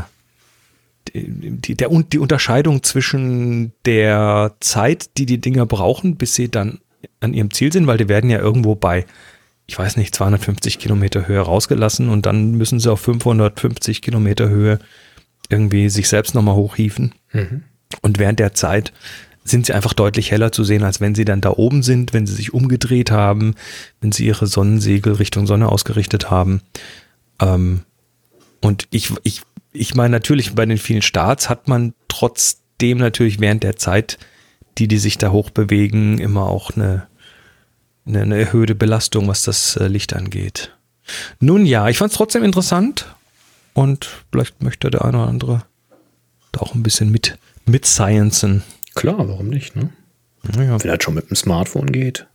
die, 1.14 1.76
der, 1.76 1.90
die 1.90 2.20
Unterscheidung 2.20 2.84
zwischen 2.84 3.74
der 3.86 4.56
Zeit, 4.60 5.18
die 5.18 5.26
die 5.26 5.40
Dinger 5.40 5.66
brauchen, 5.66 6.16
bis 6.16 6.34
sie 6.34 6.50
dann 6.50 6.80
an 7.20 7.34
ihrem 7.34 7.52
Ziel 7.52 7.72
sind, 7.72 7.88
weil 7.88 7.98
die 7.98 8.10
werden 8.10 8.30
ja 8.30 8.40
irgendwo 8.40 8.76
bei, 8.76 9.06
ich 9.68 9.78
weiß 9.78 9.98
nicht, 9.98 10.16
250 10.16 10.80
Kilometer 10.80 11.28
Höhe 11.28 11.42
rausgelassen 11.42 12.10
und 12.10 12.26
dann 12.26 12.54
müssen 12.54 12.80
sie 12.80 12.92
auf 12.92 13.02
550 13.02 14.02
Kilometer 14.02 14.50
Höhe 14.50 14.80
irgendwie 15.52 15.90
sich 15.90 16.08
selbst 16.08 16.34
nochmal 16.34 16.56
hochhieven. 16.56 17.14
Mhm. 17.32 17.64
Und 18.02 18.20
während 18.20 18.40
der 18.40 18.54
Zeit 18.54 18.94
sind 19.44 19.66
sie 19.66 19.74
einfach 19.74 19.94
deutlich 19.94 20.32
heller 20.32 20.52
zu 20.52 20.64
sehen, 20.64 20.84
als 20.84 21.02
wenn 21.02 21.16
sie 21.16 21.26
dann 21.26 21.42
da 21.42 21.52
oben 21.52 21.84
sind, 21.84 22.14
wenn 22.14 22.28
sie 22.28 22.36
sich 22.36 22.54
umgedreht 22.54 23.12
haben, 23.12 23.56
wenn 24.00 24.12
sie 24.12 24.26
ihre 24.26 24.48
Sonnensegel 24.48 25.14
Richtung 25.14 25.48
Sonne 25.48 25.70
ausgerichtet 25.70 26.30
haben. 26.30 26.62
Ähm, 27.40 27.82
und 28.62 28.88
ich, 28.92 29.12
ich, 29.24 29.42
ich 29.74 29.96
meine 29.96 30.12
natürlich, 30.12 30.54
bei 30.54 30.66
den 30.66 30.78
vielen 30.78 31.02
Starts 31.02 31.50
hat 31.50 31.68
man 31.68 31.94
trotzdem 32.08 33.00
natürlich 33.00 33.40
während 33.40 33.64
der 33.64 33.76
Zeit, 33.76 34.20
die 34.78 34.88
die 34.88 35.00
sich 35.00 35.18
da 35.18 35.32
hochbewegen, 35.32 36.20
immer 36.20 36.48
auch 36.48 36.72
eine, 36.76 37.08
eine, 38.06 38.22
eine 38.22 38.40
erhöhte 38.40 38.76
Belastung, 38.76 39.28
was 39.28 39.44
das 39.44 39.76
äh, 39.76 39.88
Licht 39.88 40.16
angeht. 40.16 40.76
Nun 41.40 41.66
ja, 41.66 41.90
ich 41.90 41.98
fand 41.98 42.12
es 42.12 42.18
trotzdem 42.18 42.44
interessant 42.44 43.08
und 43.74 44.10
vielleicht 44.32 44.62
möchte 44.62 44.90
der 44.90 45.06
eine 45.06 45.18
oder 45.18 45.28
andere 45.28 45.64
da 46.52 46.62
auch 46.62 46.76
ein 46.76 46.84
bisschen 46.84 47.12
mit, 47.12 47.38
mit 47.66 47.86
sciencen. 47.86 48.64
Klar, 48.96 49.28
warum 49.28 49.48
nicht, 49.48 49.76
ne? 49.76 49.90
Naja. 50.44 50.82
Wenn 50.82 50.92
das 50.92 51.04
schon 51.04 51.14
mit 51.14 51.30
dem 51.30 51.36
Smartphone 51.36 51.92
geht. 51.92 52.28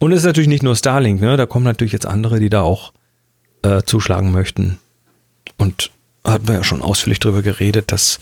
Und 0.00 0.12
es 0.12 0.20
ist 0.20 0.24
natürlich 0.24 0.48
nicht 0.48 0.62
nur 0.62 0.74
Starlink, 0.74 1.20
ne? 1.20 1.36
Da 1.36 1.46
kommen 1.46 1.64
natürlich 1.64 1.92
jetzt 1.92 2.06
andere, 2.06 2.40
die 2.40 2.50
da 2.50 2.62
auch 2.62 2.92
äh, 3.62 3.82
zuschlagen 3.82 4.32
möchten. 4.32 4.78
Und 5.58 5.90
hatten 6.24 6.48
wir 6.48 6.54
ja 6.54 6.64
schon 6.64 6.82
ausführlich 6.82 7.20
darüber 7.20 7.42
geredet, 7.42 7.92
dass 7.92 8.18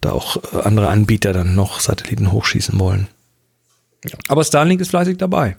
da 0.00 0.12
auch 0.12 0.36
äh, 0.52 0.62
andere 0.62 0.88
Anbieter 0.88 1.32
dann 1.32 1.54
noch 1.54 1.80
Satelliten 1.80 2.32
hochschießen 2.32 2.78
wollen. 2.78 3.08
Ja. 4.04 4.18
Aber 4.28 4.44
Starlink 4.44 4.80
ist 4.80 4.90
fleißig 4.90 5.18
dabei. 5.18 5.56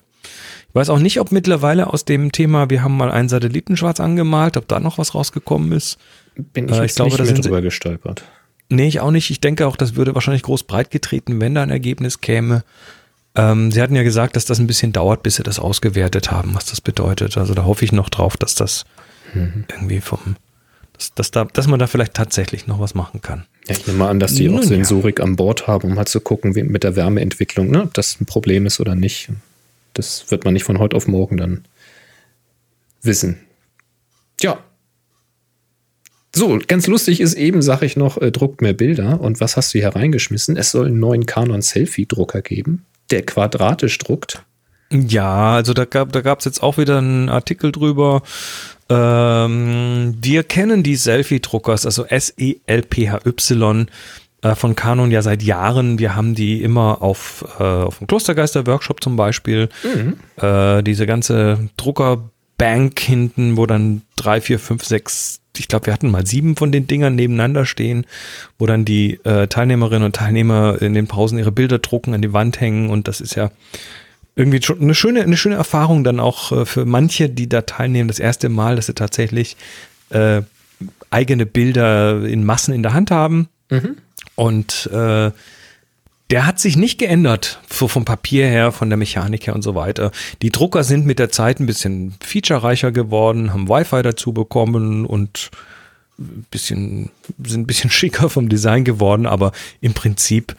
Ich 0.72 0.74
weiß 0.74 0.88
auch 0.88 1.00
nicht, 1.00 1.20
ob 1.20 1.32
mittlerweile 1.32 1.92
aus 1.92 2.06
dem 2.06 2.32
Thema, 2.32 2.70
wir 2.70 2.82
haben 2.82 2.96
mal 2.96 3.10
einen 3.10 3.28
Satelliten 3.28 3.76
schwarz 3.76 4.00
angemalt, 4.00 4.56
ob 4.56 4.66
da 4.68 4.80
noch 4.80 4.96
was 4.96 5.14
rausgekommen 5.14 5.70
ist. 5.72 5.98
Bin 6.34 6.66
ich, 6.66 6.74
äh, 6.74 6.86
ich 6.86 6.94
glaube, 6.94 7.22
nicht 7.22 7.44
drüber 7.44 7.60
gestolpert. 7.60 8.24
Nee, 8.70 8.88
ich 8.88 9.00
auch 9.00 9.10
nicht. 9.10 9.30
Ich 9.30 9.40
denke 9.40 9.66
auch, 9.66 9.76
das 9.76 9.96
würde 9.96 10.14
wahrscheinlich 10.14 10.44
groß 10.44 10.62
breit 10.62 10.90
getreten, 10.90 11.42
wenn 11.42 11.54
da 11.54 11.62
ein 11.62 11.68
Ergebnis 11.68 12.22
käme. 12.22 12.64
Ähm, 13.34 13.70
sie 13.70 13.82
hatten 13.82 13.94
ja 13.94 14.02
gesagt, 14.02 14.34
dass 14.34 14.46
das 14.46 14.60
ein 14.60 14.66
bisschen 14.66 14.94
dauert, 14.94 15.22
bis 15.22 15.36
sie 15.36 15.42
das 15.42 15.58
ausgewertet 15.58 16.30
haben, 16.30 16.54
was 16.54 16.64
das 16.64 16.80
bedeutet. 16.80 17.36
Also 17.36 17.52
da 17.52 17.66
hoffe 17.66 17.84
ich 17.84 17.92
noch 17.92 18.08
drauf, 18.08 18.38
dass 18.38 18.54
das 18.54 18.86
mhm. 19.34 19.66
irgendwie 19.70 20.00
vom, 20.00 20.36
dass, 20.94 21.12
dass, 21.12 21.30
da, 21.32 21.44
dass 21.44 21.66
man 21.66 21.80
da 21.80 21.86
vielleicht 21.86 22.14
tatsächlich 22.14 22.66
noch 22.66 22.80
was 22.80 22.94
machen 22.94 23.20
kann. 23.20 23.44
Ja, 23.68 23.76
ich 23.76 23.86
nehme 23.86 23.98
mal 23.98 24.08
an, 24.08 24.20
dass 24.20 24.32
die 24.34 24.48
Nun, 24.48 24.60
auch 24.60 24.62
Sensorik 24.62 25.18
ja. 25.18 25.26
an 25.26 25.36
Bord 25.36 25.66
haben, 25.66 25.92
um 25.92 25.98
halt 25.98 26.08
zu 26.08 26.22
gucken, 26.22 26.54
wie 26.54 26.62
mit 26.62 26.82
der 26.82 26.96
Wärmeentwicklung, 26.96 27.70
ne, 27.70 27.82
ob 27.82 27.92
das 27.92 28.18
ein 28.22 28.24
Problem 28.24 28.64
ist 28.64 28.80
oder 28.80 28.94
nicht. 28.94 29.28
Das 29.94 30.30
wird 30.30 30.44
man 30.44 30.54
nicht 30.54 30.64
von 30.64 30.78
heute 30.78 30.96
auf 30.96 31.06
morgen 31.06 31.36
dann 31.36 31.64
wissen. 33.02 33.40
Tja. 34.36 34.58
So, 36.34 36.58
ganz 36.66 36.86
lustig 36.86 37.20
ist 37.20 37.34
eben, 37.34 37.60
sage 37.60 37.84
ich 37.84 37.96
noch, 37.96 38.16
äh, 38.16 38.30
druckt 38.32 38.62
mehr 38.62 38.72
Bilder. 38.72 39.20
Und 39.20 39.40
was 39.40 39.56
hast 39.56 39.74
du 39.74 39.78
hier 39.78 39.94
reingeschmissen? 39.94 40.56
Es 40.56 40.70
soll 40.70 40.86
einen 40.86 40.98
neuen 40.98 41.26
Canon 41.26 41.60
Selfie-Drucker 41.60 42.40
geben, 42.40 42.86
der 43.10 43.22
quadratisch 43.22 43.98
druckt. 43.98 44.42
Ja, 44.90 45.54
also 45.54 45.72
da 45.74 45.84
gab 45.84 46.12
da 46.12 46.36
jetzt 46.44 46.62
auch 46.62 46.78
wieder 46.78 46.98
einen 46.98 47.28
Artikel 47.28 47.72
drüber. 47.72 48.22
Ähm, 48.90 50.18
wir 50.20 50.42
kennen 50.42 50.82
die 50.82 50.96
Selfie-Druckers, 50.96 51.86
also 51.86 52.04
S-E-L-P-H-Y 52.04 53.86
äh, 54.42 54.54
von 54.54 54.76
Canon 54.76 55.10
ja 55.10 55.22
seit 55.22 55.42
Jahren. 55.42 55.98
Wir 55.98 56.14
haben 56.14 56.34
die 56.34 56.62
immer 56.62 57.00
auf, 57.02 57.44
äh, 57.58 57.62
auf 57.62 57.98
dem 57.98 58.06
Klostergeister-Workshop 58.06 59.02
zum 59.02 59.16
Beispiel. 59.16 59.68
Mhm. 59.82 60.16
Äh, 60.36 60.82
diese 60.82 61.06
ganze 61.06 61.70
Druckerbank 61.76 62.98
hinten, 62.98 63.56
wo 63.56 63.66
dann 63.66 64.02
drei, 64.16 64.40
vier, 64.40 64.58
fünf, 64.58 64.84
sechs, 64.84 65.40
ich 65.56 65.68
glaube, 65.68 65.86
wir 65.86 65.92
hatten 65.92 66.10
mal 66.10 66.26
sieben 66.26 66.56
von 66.56 66.72
den 66.72 66.86
Dingern 66.86 67.14
nebeneinander 67.14 67.66
stehen, 67.66 68.06
wo 68.58 68.66
dann 68.66 68.84
die 68.84 69.20
äh, 69.24 69.46
Teilnehmerinnen 69.46 70.04
und 70.04 70.16
Teilnehmer 70.16 70.80
in 70.80 70.94
den 70.94 71.06
Pausen 71.06 71.38
ihre 71.38 71.52
Bilder 71.52 71.78
drucken, 71.78 72.14
an 72.14 72.22
die 72.22 72.32
Wand 72.32 72.60
hängen 72.60 72.90
und 72.90 73.08
das 73.08 73.20
ist 73.20 73.34
ja 73.34 73.50
irgendwie 74.34 74.62
schon 74.62 74.80
eine 74.80 74.94
schöne, 74.94 75.22
eine 75.22 75.36
schöne 75.36 75.56
Erfahrung 75.56 76.04
dann 76.04 76.18
auch 76.18 76.52
äh, 76.52 76.66
für 76.66 76.86
manche, 76.86 77.28
die 77.28 77.48
da 77.48 77.62
teilnehmen, 77.62 78.08
das 78.08 78.18
erste 78.18 78.48
Mal, 78.48 78.76
dass 78.76 78.86
sie 78.86 78.94
tatsächlich 78.94 79.56
äh, 80.10 80.42
eigene 81.10 81.46
Bilder 81.46 82.24
in 82.24 82.44
Massen 82.44 82.74
in 82.74 82.82
der 82.82 82.94
Hand 82.94 83.10
haben. 83.10 83.48
Mhm. 83.70 83.96
Und 84.42 84.90
äh, 84.92 85.30
der 86.30 86.46
hat 86.46 86.58
sich 86.58 86.76
nicht 86.76 86.98
geändert, 86.98 87.60
so 87.70 87.86
vom 87.86 88.04
Papier 88.04 88.48
her, 88.48 88.72
von 88.72 88.90
der 88.90 88.96
Mechanik 88.96 89.46
her 89.46 89.54
und 89.54 89.62
so 89.62 89.76
weiter. 89.76 90.10
Die 90.42 90.50
Drucker 90.50 90.82
sind 90.82 91.06
mit 91.06 91.20
der 91.20 91.30
Zeit 91.30 91.60
ein 91.60 91.66
bisschen 91.66 92.14
featurereicher 92.18 92.90
geworden, 92.90 93.52
haben 93.52 93.68
Wi-Fi 93.68 94.02
dazu 94.02 94.32
bekommen 94.32 95.06
und 95.06 95.52
ein 96.18 96.44
bisschen, 96.50 97.10
sind 97.44 97.60
ein 97.60 97.66
bisschen 97.68 97.90
schicker 97.92 98.28
vom 98.28 98.48
Design 98.48 98.82
geworden, 98.82 99.26
aber 99.26 99.52
im 99.80 99.94
Prinzip 99.94 100.56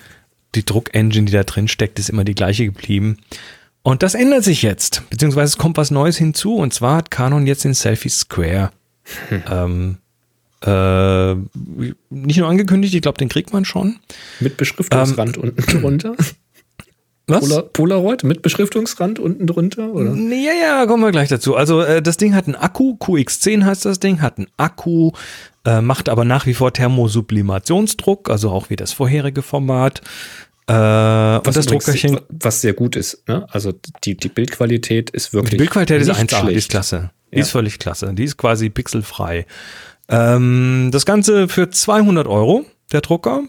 die 0.55 0.63
Druckengine, 0.63 1.25
die 1.25 1.33
da 1.33 1.43
drin 1.43 1.67
steckt, 1.67 1.99
ist 1.99 2.09
immer 2.09 2.23
die 2.23 2.35
gleiche 2.35 2.63
geblieben. 2.63 3.17
Und 3.81 4.01
das 4.01 4.15
ändert 4.15 4.45
sich 4.45 4.61
jetzt, 4.61 5.03
beziehungsweise 5.09 5.49
es 5.49 5.57
kommt 5.57 5.75
was 5.75 5.91
Neues 5.91 6.15
hinzu 6.15 6.55
und 6.55 6.73
zwar 6.73 6.95
hat 6.95 7.11
Canon 7.11 7.47
jetzt 7.47 7.65
den 7.65 7.73
Selfie 7.73 8.07
Square 8.07 8.71
hm. 9.27 9.43
ähm, 9.51 9.97
äh, 10.65 11.35
nicht 12.09 12.37
nur 12.39 12.47
angekündigt, 12.47 12.93
ich 12.95 13.01
glaube, 13.01 13.17
den 13.17 13.29
kriegt 13.29 13.53
man 13.53 13.65
schon. 13.65 13.99
Mit 14.39 14.57
Beschriftungsrand 14.57 15.37
Ähm, 15.37 15.43
unten 15.43 15.79
drunter. 15.79 16.15
Was? 17.27 17.39
Polar, 17.47 17.61
Polaroid 17.63 18.23
mit 18.25 18.41
Beschriftungsrand 18.41 19.17
unten 19.17 19.47
drunter, 19.47 19.93
oder? 19.93 20.13
Ja, 20.13 20.51
ja, 20.61 20.85
kommen 20.85 21.03
wir 21.03 21.11
gleich 21.11 21.29
dazu. 21.29 21.55
Also 21.55 21.81
äh, 21.81 22.01
das 22.01 22.17
Ding 22.17 22.35
hat 22.35 22.47
einen 22.47 22.55
Akku, 22.55 22.95
QX10 22.99 23.63
heißt 23.63 23.85
das 23.85 23.99
Ding, 23.99 24.21
hat 24.21 24.37
einen 24.37 24.47
Akku, 24.57 25.11
äh, 25.65 25.79
macht 25.79 26.09
aber 26.09 26.25
nach 26.25 26.45
wie 26.47 26.53
vor 26.53 26.73
Thermosublimationsdruck, 26.73 28.29
also 28.29 28.49
auch 28.51 28.69
wie 28.69 28.75
das 28.75 28.91
vorherige 28.91 29.41
Format. 29.41 30.01
Äh, 30.67 30.73
und 30.73 31.47
das 31.55 31.65
Druckerchen, 31.65 32.19
was 32.29 32.59
sehr 32.59 32.73
gut 32.73 32.97
ist. 32.97 33.25
Ne? 33.27 33.45
Also 33.51 33.73
die, 34.03 34.15
die 34.17 34.29
Bildqualität 34.29 35.09
ist 35.09 35.33
wirklich. 35.33 35.51
die 35.51 35.57
Bildqualität 35.57 36.01
ist 36.01 36.07
nicht 36.07 36.33
1A, 36.33 36.47
die 36.49 36.55
ist 36.55 36.69
klasse. 36.69 37.11
Die 37.31 37.37
Ja. 37.37 37.41
ist 37.43 37.51
völlig 37.51 37.79
klasse. 37.79 38.13
Die 38.13 38.23
ist 38.25 38.35
quasi 38.37 38.69
pixelfrei. 38.69 39.45
Ähm, 40.09 40.89
das 40.91 41.05
Ganze 41.05 41.47
für 41.47 41.69
200 41.69 42.27
Euro, 42.27 42.65
der 42.91 43.01
Drucker. 43.01 43.43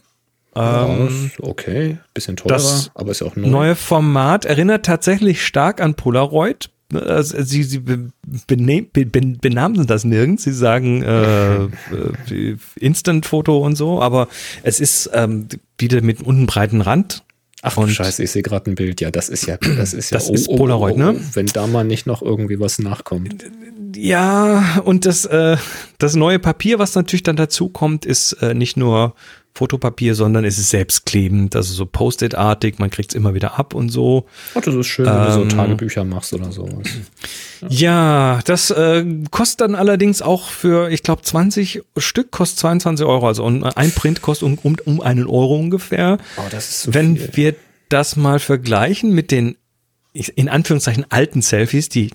Ähm, 0.57 1.09
ist 1.09 1.41
okay, 1.43 1.99
bisschen 2.15 2.37
teurer, 2.37 2.55
das 2.55 2.91
aber 2.95 3.11
ist 3.11 3.21
ja 3.21 3.27
auch 3.27 3.35
neu. 3.35 3.49
Neue 3.49 3.75
Format 3.75 4.45
erinnert 4.45 4.87
tatsächlich 4.87 5.45
stark 5.45 5.81
an 5.81 5.95
Polaroid. 5.95 6.71
Also 6.93 7.43
sie 7.43 7.65
sie 7.65 7.81
benamen 7.81 9.87
das 9.87 10.05
nirgends. 10.05 10.45
Sie 10.45 10.53
sagen 10.53 11.03
äh, 11.03 11.65
äh, 11.65 12.57
Instant-Foto 12.79 13.59
und 13.59 13.75
so, 13.75 14.01
aber 14.01 14.29
es 14.63 14.79
ist 14.79 15.11
ähm, 15.13 15.49
wieder 15.77 16.03
mit 16.03 16.23
unten 16.23 16.47
breiten 16.47 16.83
Rand. 16.83 17.25
Ach 17.63 17.77
und- 17.79 17.91
Scheiße, 17.91 18.23
ich 18.23 18.31
sehe 18.31 18.43
gerade 18.43 18.71
ein 18.71 18.75
Bild. 18.75 19.01
Ja, 19.01 19.11
das 19.11 19.31
ist 19.31 19.47
ja, 19.47 19.57
das 19.57 19.95
ist 19.95 20.11
ja, 20.11 20.19
Das 20.19 20.29
ist 20.31 20.47
Polaroid, 20.55 20.97
ne? 20.97 21.17
Wenn 21.33 21.47
da 21.47 21.67
mal 21.67 21.83
nicht 21.83 22.07
noch 22.07 22.23
irgendwie 22.23 22.61
was 22.61 22.79
nachkommt. 22.79 23.45
Ja, 23.95 24.81
und 24.85 25.07
das, 25.07 25.25
äh, 25.25 25.57
das 25.99 26.15
neue 26.15 26.39
Papier, 26.39 26.79
was 26.79 26.95
natürlich 26.95 27.23
dann 27.23 27.37
dazu 27.37 27.69
kommt, 27.69 28.05
ist 28.05 28.33
äh, 28.35 28.55
nicht 28.55 28.77
nur 28.77 29.15
Fotopapier, 29.57 30.17
sondern 30.17 30.45
es 30.45 30.59
ist 30.59 30.71
selbstklebend, 30.71 31.55
also 31.55 31.75
so 31.75 31.87
Post-it-artig, 31.87 32.81
man 32.81 32.91
kriegt 32.91 33.13
es 33.13 33.15
immer 33.15 33.35
wieder 33.35 33.57
ab 33.57 33.73
und 33.73 33.89
so. 33.89 34.27
Oh, 34.57 34.61
das 34.61 34.75
ist 34.75 34.89
schön, 34.89 35.07
wenn 35.07 35.13
du 35.15 35.43
Ähm, 35.43 35.51
so 35.51 35.57
Tagebücher 35.57 36.03
machst 36.03 36.33
oder 36.33 36.51
sowas. 36.51 36.89
Ja, 37.69 38.41
das 38.45 38.71
äh, 38.71 39.05
kostet 39.31 39.61
dann 39.61 39.75
allerdings 39.77 40.23
auch 40.23 40.49
für, 40.49 40.91
ich 40.91 41.05
glaube, 41.05 41.23
20 41.23 41.83
Stück 41.97 42.33
kostet 42.33 42.59
22 42.59 43.07
Euro. 43.07 43.29
Also 43.29 43.45
ein 43.47 43.93
Print 43.93 44.23
kostet 44.23 44.49
um, 44.49 44.59
um, 44.59 44.77
um 44.85 45.01
einen 45.01 45.27
Euro 45.27 45.57
ungefähr. 45.57 46.19
Oh, 46.37 46.43
das 46.51 46.69
ist 46.71 46.83
so 46.83 46.95
Wenn 46.95 47.17
viel. 47.17 47.31
wir 47.35 47.55
das 47.89 48.17
mal 48.17 48.41
vergleichen 48.41 49.13
mit 49.13 49.31
den, 49.31 49.57
in 50.13 50.49
Anführungszeichen, 50.49 51.07
alten 51.11 51.43
Selfies, 51.43 51.89
die 51.89 52.11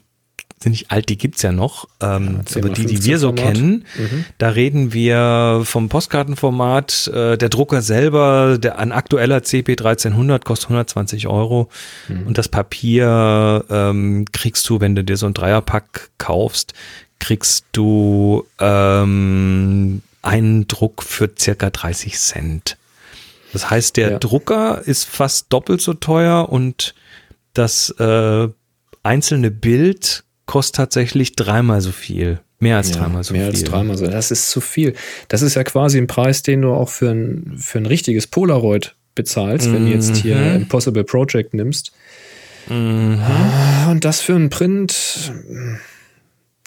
sind 0.62 0.74
nicht 0.74 0.91
alt, 0.91 1.08
die 1.10 1.17
gibt's 1.17 1.41
ja 1.41 1.52
noch, 1.54 1.88
ähm, 2.02 2.38
Ja, 2.39 2.45
10 2.45 2.62
aber 2.63 2.67
mal 2.69 2.76
die, 2.76 2.82
die 2.86 2.95
15 2.95 3.12
wir 3.12 3.17
so 3.19 3.28
Format. 3.28 3.45
kennen, 3.54 3.86
Mhm. 3.98 4.26
da 4.39 4.50
reden 4.50 4.91
wir 4.93 5.62
vom 5.63 5.88
Postkartenformat, 5.88 7.08
äh, 7.13 7.38
der 7.38 7.48
Drucker 7.50 7.82
selber, 7.82 8.58
der 8.58 8.78
ein 8.78 8.91
aktueller 8.91 9.41
CP 9.43 9.76
1300 9.78 10.43
kostet 10.43 10.69
120 10.69 11.28
Euro 11.28 11.69
Mhm. 12.10 12.28
und 12.28 12.38
das 12.38 12.50
Papier 12.50 13.63
ähm, 13.69 14.26
kriegst 14.34 14.67
du, 14.69 14.82
wenn 14.82 14.95
du 14.95 15.04
dir 15.04 15.15
so 15.17 15.28
ein 15.28 15.34
Dreierpack 15.34 16.10
kaufst, 16.17 16.74
kriegst 17.19 17.65
du 17.72 18.45
ähm, 18.60 20.02
einen 20.22 20.67
Druck 20.67 21.04
für 21.04 21.30
circa 21.38 21.69
30 21.69 22.17
Cent. 22.17 22.78
Das 23.54 23.69
heißt, 23.69 23.98
der 23.98 24.12
Ja. 24.12 24.19
Drucker 24.19 24.82
ist 24.86 25.06
fast 25.06 25.48
doppelt 25.52 25.82
so 25.82 25.93
teuer 25.93 26.50
und 26.50 26.93
das 27.54 27.89
äh, 28.00 28.48
einzelne 29.04 29.50
Bild 29.52 30.24
kostet 30.49 30.75
tatsächlich 30.75 31.35
dreimal 31.35 31.79
so 31.81 31.91
viel. 31.91 32.39
Mehr 32.59 32.75
als 32.77 32.89
Ja, 32.89 32.97
dreimal 32.97 33.23
so 33.23 33.33
mehr 33.33 33.43
viel. 33.51 33.51
als 33.62 33.63
dreimal 33.63 33.95
so. 33.97 34.05
Das 34.07 34.31
ist 34.31 34.49
zu 34.49 34.59
viel. 34.59 34.93
Das 35.29 35.41
ist 35.41 35.55
ja 35.55 35.63
quasi 35.63 35.97
ein 35.97 36.07
Preis, 36.07 36.41
den 36.43 36.62
du 36.63 36.71
auch 36.73 36.89
für 36.89 37.09
ein, 37.12 37.53
für 37.57 37.77
ein 37.77 37.85
richtiges 37.85 38.27
Polaroid 38.27 38.95
bezahlst, 39.15 39.71
wenn 39.71 39.85
du 39.85 39.91
jetzt 39.93 40.17
hier 40.17 40.35
Mhm. 40.35 40.55
Impossible 40.63 41.03
Project 41.05 41.53
nimmst. 41.53 41.91
Mhm. 42.67 43.21
Und 43.89 44.03
das 44.05 44.19
für 44.21 44.35
einen 44.35 44.49
Print. 44.49 45.31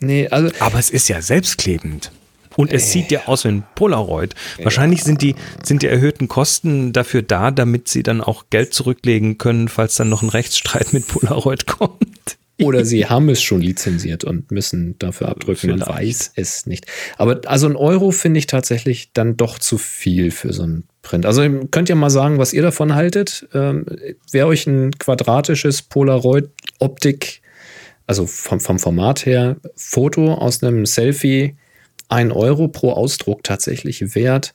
Nee, 0.01 0.29
also 0.29 0.51
Aber 0.61 0.79
es 0.79 0.91
ist 0.91 1.09
ja 1.09 1.21
selbstklebend. 1.23 2.11
Und 2.57 2.71
es 2.71 2.93
sieht 2.93 3.11
ja 3.11 3.21
aus 3.27 3.45
wie 3.45 3.49
ein 3.49 3.65
Polaroid. 3.75 4.35
Wahrscheinlich 4.63 5.05
sind 5.05 5.23
die, 5.23 5.35
sind 5.63 5.81
die 5.83 5.87
erhöhten 5.87 6.29
Kosten 6.29 6.93
dafür 6.93 7.23
da, 7.23 7.51
damit 7.51 7.89
sie 7.89 8.03
dann 8.03 8.21
auch 8.21 8.45
Geld 8.51 8.75
zurücklegen 8.75 9.39
können, 9.39 9.69
falls 9.69 9.95
dann 9.95 10.11
noch 10.11 10.21
ein 10.23 10.29
Rechtsstreit 10.29 10.93
mit 10.93 11.07
Polaroid 11.09 11.67
kommt. 11.79 12.37
Oder 12.63 12.85
sie 12.85 13.07
haben 13.07 13.29
es 13.29 13.43
schon 13.43 13.61
lizenziert 13.61 14.25
und 14.25 14.51
müssen 14.51 14.99
dafür 14.99 15.29
abdrücken. 15.29 15.71
Man 15.71 15.81
Vielleicht. 15.81 15.99
weiß 15.99 16.33
es 16.37 16.67
nicht. 16.67 16.87
Aber 17.19 17.41
also 17.47 17.67
ein 17.67 17.77
Euro 17.77 18.11
finde 18.11 18.39
ich 18.39 18.47
tatsächlich 18.47 19.13
dann 19.13 19.37
doch 19.37 19.59
zu 19.59 19.79
viel 19.79 20.31
für 20.31 20.53
so 20.53 20.65
ein 20.65 20.85
Print. 21.03 21.27
Also 21.27 21.43
könnt 21.71 21.89
ihr 21.89 21.97
mal 21.97 22.11
sagen, 22.11 22.39
was 22.39 22.53
ihr 22.53 22.63
davon 22.63 22.95
haltet. 22.95 23.47
Ähm, 23.53 23.87
Wäre 24.31 24.47
euch 24.47 24.67
ein 24.67 24.93
quadratisches 24.93 25.83
Polaroid-Optik, 25.83 27.43
also 28.07 28.27
vom, 28.27 28.61
vom 28.61 28.79
Format 28.79 29.27
her, 29.27 29.57
Foto 29.75 30.35
aus 30.35 30.63
einem 30.63 30.87
Selfie, 30.87 31.57
ein 32.09 32.31
Euro 32.31 32.69
pro 32.69 32.93
Ausdruck 32.93 33.43
tatsächlich 33.43 34.15
wert? 34.15 34.55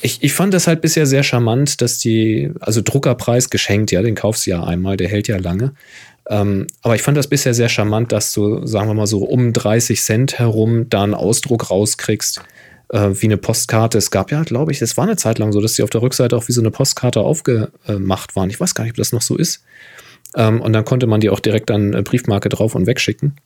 Ich, 0.00 0.22
ich 0.22 0.32
fand 0.32 0.54
das 0.54 0.66
halt 0.66 0.80
bisher 0.80 1.06
sehr 1.06 1.22
charmant, 1.22 1.82
dass 1.82 1.98
die, 1.98 2.50
also 2.60 2.80
Druckerpreis 2.82 3.50
geschenkt, 3.50 3.92
ja, 3.92 4.02
den 4.02 4.14
kaufst 4.14 4.46
du 4.46 4.50
ja 4.50 4.64
einmal, 4.64 4.96
der 4.96 5.08
hält 5.08 5.28
ja 5.28 5.36
lange. 5.36 5.74
Ähm, 6.28 6.66
aber 6.82 6.94
ich 6.94 7.02
fand 7.02 7.16
das 7.16 7.28
bisher 7.28 7.54
sehr 7.54 7.68
charmant, 7.68 8.12
dass 8.12 8.32
du, 8.32 8.66
sagen 8.66 8.88
wir 8.88 8.94
mal 8.94 9.06
so, 9.06 9.24
um 9.24 9.52
30 9.52 10.00
Cent 10.02 10.38
herum 10.38 10.88
da 10.88 11.04
einen 11.04 11.14
Ausdruck 11.14 11.70
rauskriegst, 11.70 12.40
äh, 12.88 13.10
wie 13.12 13.26
eine 13.26 13.36
Postkarte. 13.36 13.98
Es 13.98 14.10
gab 14.10 14.30
ja, 14.30 14.42
glaube 14.42 14.72
ich, 14.72 14.82
es 14.82 14.96
war 14.96 15.04
eine 15.04 15.16
Zeit 15.16 15.38
lang 15.38 15.52
so, 15.52 15.60
dass 15.60 15.74
die 15.74 15.82
auf 15.82 15.90
der 15.90 16.02
Rückseite 16.02 16.36
auch 16.36 16.48
wie 16.48 16.52
so 16.52 16.60
eine 16.60 16.70
Postkarte 16.70 17.20
aufgemacht 17.20 18.34
waren. 18.34 18.50
Ich 18.50 18.60
weiß 18.60 18.74
gar 18.74 18.84
nicht, 18.84 18.92
ob 18.92 18.96
das 18.96 19.12
noch 19.12 19.22
so 19.22 19.36
ist. 19.36 19.62
Ähm, 20.34 20.60
und 20.60 20.72
dann 20.72 20.84
konnte 20.84 21.06
man 21.06 21.20
die 21.20 21.30
auch 21.30 21.40
direkt 21.40 21.70
an 21.70 21.94
äh, 21.94 22.02
Briefmarke 22.02 22.48
drauf 22.48 22.74
und 22.74 22.86
wegschicken. 22.86 23.36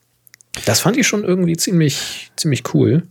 Das 0.65 0.81
fand 0.81 0.97
ich 0.97 1.07
schon 1.07 1.25
irgendwie 1.25 1.57
ziemlich, 1.57 2.31
ziemlich 2.37 2.75
cool. 2.75 3.05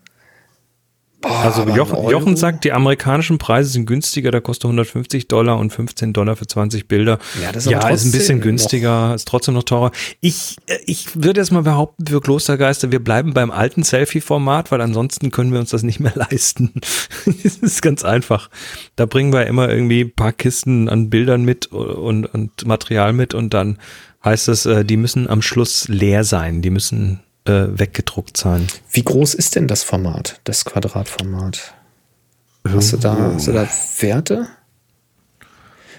Boah, 1.21 1.39
Also 1.43 1.67
Jochen? 1.67 2.09
Jochen 2.09 2.37
sagt, 2.37 2.63
die 2.63 2.71
amerikanischen 2.71 3.37
Preise 3.39 3.69
sind 3.69 3.85
günstiger, 3.85 4.31
da 4.31 4.39
kostet 4.39 4.65
150 4.65 5.27
Dollar 5.27 5.57
und 5.57 5.71
15 5.71 6.13
Dollar 6.13 6.37
für 6.37 6.47
20 6.47 6.87
Bilder. 6.87 7.19
Ja, 7.41 7.51
das 7.51 7.65
ist 7.65 7.73
aber 7.73 7.91
ist 7.91 8.05
ein 8.05 8.11
bisschen 8.11 8.39
günstiger, 8.39 9.13
ist 9.13 9.27
trotzdem 9.27 9.55
noch 9.55 9.63
teurer. 9.63 9.91
Ich, 10.21 10.55
äh, 10.67 10.77
ich 10.85 11.21
würde 11.21 11.41
jetzt 11.41 11.51
mal 11.51 11.63
behaupten, 11.63 12.07
für 12.07 12.21
Klostergeister, 12.21 12.91
wir 12.91 13.03
bleiben 13.03 13.33
beim 13.33 13.51
alten 13.51 13.83
Selfie-Format, 13.83 14.71
weil 14.71 14.79
ansonsten 14.79 15.31
können 15.31 15.51
wir 15.51 15.59
uns 15.59 15.71
das 15.71 15.83
nicht 15.83 15.99
mehr 15.99 16.13
leisten. 16.15 16.71
das 17.25 17.57
ist 17.57 17.81
ganz 17.81 18.05
einfach. 18.05 18.49
Da 18.95 19.05
bringen 19.05 19.33
wir 19.33 19.45
immer 19.45 19.69
irgendwie 19.69 20.05
ein 20.05 20.13
paar 20.13 20.31
Kisten 20.31 20.87
an 20.87 21.09
Bildern 21.09 21.43
mit 21.43 21.67
und, 21.67 22.25
und 22.27 22.65
Material 22.65 23.11
mit 23.11 23.33
und 23.33 23.53
dann 23.53 23.77
heißt 24.23 24.47
es, 24.47 24.65
äh, 24.65 24.85
die 24.85 24.97
müssen 24.97 25.29
am 25.29 25.41
Schluss 25.41 25.87
leer 25.89 26.23
sein, 26.23 26.61
die 26.61 26.69
müssen 26.69 27.19
äh, 27.49 27.79
weggedruckt 27.79 28.37
sein. 28.37 28.67
Wie 28.91 29.03
groß 29.03 29.33
ist 29.33 29.55
denn 29.55 29.67
das 29.67 29.83
Format, 29.83 30.39
das 30.43 30.65
Quadratformat? 30.65 31.73
Hast 32.67 32.93
du 32.93 32.97
da, 32.97 33.15
hast 33.33 33.47
du 33.47 33.53
da 33.53 33.67
Werte? 33.99 34.47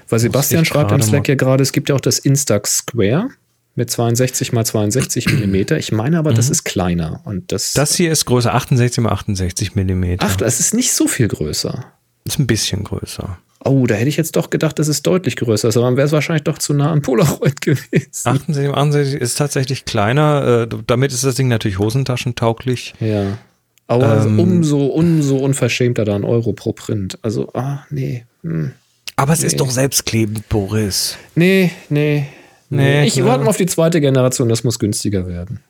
Weil 0.08 0.18
Sebastian 0.18 0.64
schreibt 0.64 0.92
im 0.92 1.02
Slack 1.02 1.28
ja 1.28 1.34
gerade, 1.34 1.62
es 1.62 1.72
gibt 1.72 1.88
ja 1.88 1.94
auch 1.94 2.00
das 2.00 2.18
Instax 2.18 2.78
Square 2.78 3.28
mit 3.74 3.90
62 3.90 4.52
mal 4.52 4.64
62 4.64 5.26
Millimeter. 5.32 5.78
Ich 5.78 5.92
meine 5.92 6.18
aber, 6.18 6.32
das 6.34 6.50
ist 6.50 6.64
kleiner. 6.64 7.20
Und 7.24 7.52
das, 7.52 7.72
Das 7.72 7.94
hier 7.94 8.10
ist 8.12 8.24
größer, 8.26 8.54
68 8.54 9.02
mal 9.02 9.12
68 9.12 9.74
Millimeter. 9.74 10.26
ach, 10.26 10.36
das 10.36 10.60
ist 10.60 10.74
nicht 10.74 10.92
so 10.92 11.06
viel 11.06 11.28
größer. 11.28 11.84
Ist 12.24 12.38
ein 12.38 12.46
bisschen 12.46 12.84
größer. 12.84 13.38
Oh, 13.62 13.86
da 13.86 13.94
hätte 13.94 14.08
ich 14.08 14.16
jetzt 14.16 14.36
doch 14.36 14.48
gedacht, 14.48 14.78
dass 14.78 14.88
es 14.88 15.02
deutlich 15.02 15.36
größer 15.36 15.68
ist, 15.68 15.76
aber 15.76 15.86
dann 15.86 15.96
wäre 15.98 16.06
es 16.06 16.12
wahrscheinlich 16.12 16.44
doch 16.44 16.56
zu 16.58 16.72
nah 16.72 16.90
an 16.92 17.02
Polaroid 17.02 17.60
gewesen. 17.60 18.10
68 18.24 18.68
mal 18.70 18.78
68 18.78 19.20
ist 19.20 19.36
tatsächlich 19.36 19.84
kleiner. 19.84 20.66
Äh, 20.72 20.76
damit 20.86 21.12
ist 21.12 21.24
das 21.24 21.34
Ding 21.34 21.48
natürlich 21.48 21.78
hosentaschentauglich. 21.78 22.94
Ja. 23.00 23.38
Aber 23.86 24.24
Ähm. 24.24 24.38
umso, 24.38 24.86
umso 24.86 25.36
unverschämter 25.36 26.04
da 26.04 26.14
ein 26.14 26.24
Euro 26.24 26.52
pro 26.54 26.72
Print. 26.72 27.18
Also, 27.22 27.50
ah, 27.54 27.84
nee. 27.90 28.24
Hm. 28.42 28.72
Aber 29.16 29.32
es 29.34 29.40
Nee. 29.40 29.48
ist 29.48 29.60
doch 29.60 29.70
selbstklebend, 29.70 30.48
Boris. 30.48 31.18
Nee, 31.34 31.70
nee. 31.90 32.26
Nee, 32.70 33.04
ich 33.04 33.22
warte 33.24 33.42
mal 33.44 33.50
auf 33.50 33.56
die 33.56 33.66
zweite 33.66 34.00
Generation, 34.00 34.48
das 34.48 34.62
muss 34.64 34.78
günstiger 34.78 35.26
werden. 35.26 35.60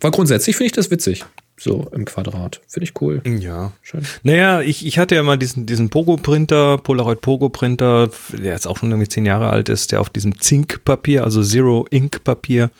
Weil 0.00 0.10
grundsätzlich 0.10 0.56
finde 0.56 0.66
ich 0.66 0.72
das 0.72 0.90
witzig. 0.90 1.24
So 1.62 1.88
im 1.92 2.04
Quadrat. 2.04 2.60
Finde 2.66 2.84
ich 2.84 3.00
cool. 3.00 3.22
Ja. 3.24 3.70
Schön. 3.82 4.02
Naja, 4.24 4.62
ich, 4.62 4.84
ich 4.84 4.98
hatte 4.98 5.14
ja 5.14 5.22
mal 5.22 5.38
diesen, 5.38 5.64
diesen 5.64 5.90
Pogo-Printer, 5.90 6.78
Polaroid 6.78 7.20
Pogo-Printer, 7.20 8.10
der 8.32 8.52
jetzt 8.52 8.66
auch 8.66 8.78
schon 8.78 8.90
irgendwie 8.90 9.08
zehn 9.08 9.24
Jahre 9.24 9.50
alt 9.50 9.68
ist, 9.68 9.92
der 9.92 10.00
auf 10.00 10.10
diesem 10.10 10.40
Zink-Papier, 10.40 11.22
also 11.22 11.40
Zero-Ink-Papier 11.40 12.72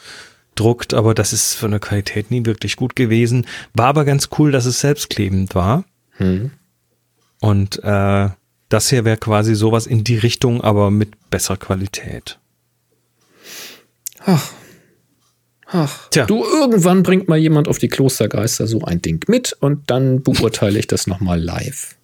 druckt, 0.57 0.95
aber 0.95 1.15
das 1.15 1.33
ist 1.33 1.55
von 1.55 1.71
der 1.71 1.79
Qualität 1.79 2.33
nie 2.33 2.45
wirklich 2.45 2.75
gut 2.75 2.97
gewesen. 2.97 3.47
War 3.73 3.87
aber 3.87 4.05
ganz 4.05 4.31
cool, 4.37 4.51
dass 4.51 4.67
es 4.67 4.81
selbstklebend 4.81 5.55
war. 5.55 5.85
Hm. 6.17 6.51
Und 7.41 7.85
äh, 7.85 8.31
das 8.69 8.91
hier 8.91 9.05
wäre 9.05 9.17
quasi 9.17 9.55
sowas 9.55 9.87
in 9.87 10.03
die 10.03 10.19
Richtung, 10.19 10.61
aber 10.61 10.91
mit 10.91 11.31
besserer 11.31 11.57
Qualität. 11.57 12.41
Ach. 14.27 14.51
Ach, 15.73 16.09
Tja. 16.11 16.27
du, 16.27 16.45
irgendwann 16.45 17.03
bringt 17.03 17.29
mal 17.29 17.39
jemand 17.39 17.67
auf 17.67 17.79
die 17.79 17.89
Klostergeister 17.89 18.67
so 18.67 18.83
ein 18.83 19.01
Ding 19.01 19.25
mit 19.29 19.57
und 19.61 19.91
dann 19.91 20.23
beurteile 20.23 20.79
ich 20.79 20.87
das 20.87 21.07
nochmal 21.07 21.41
live. 21.41 21.97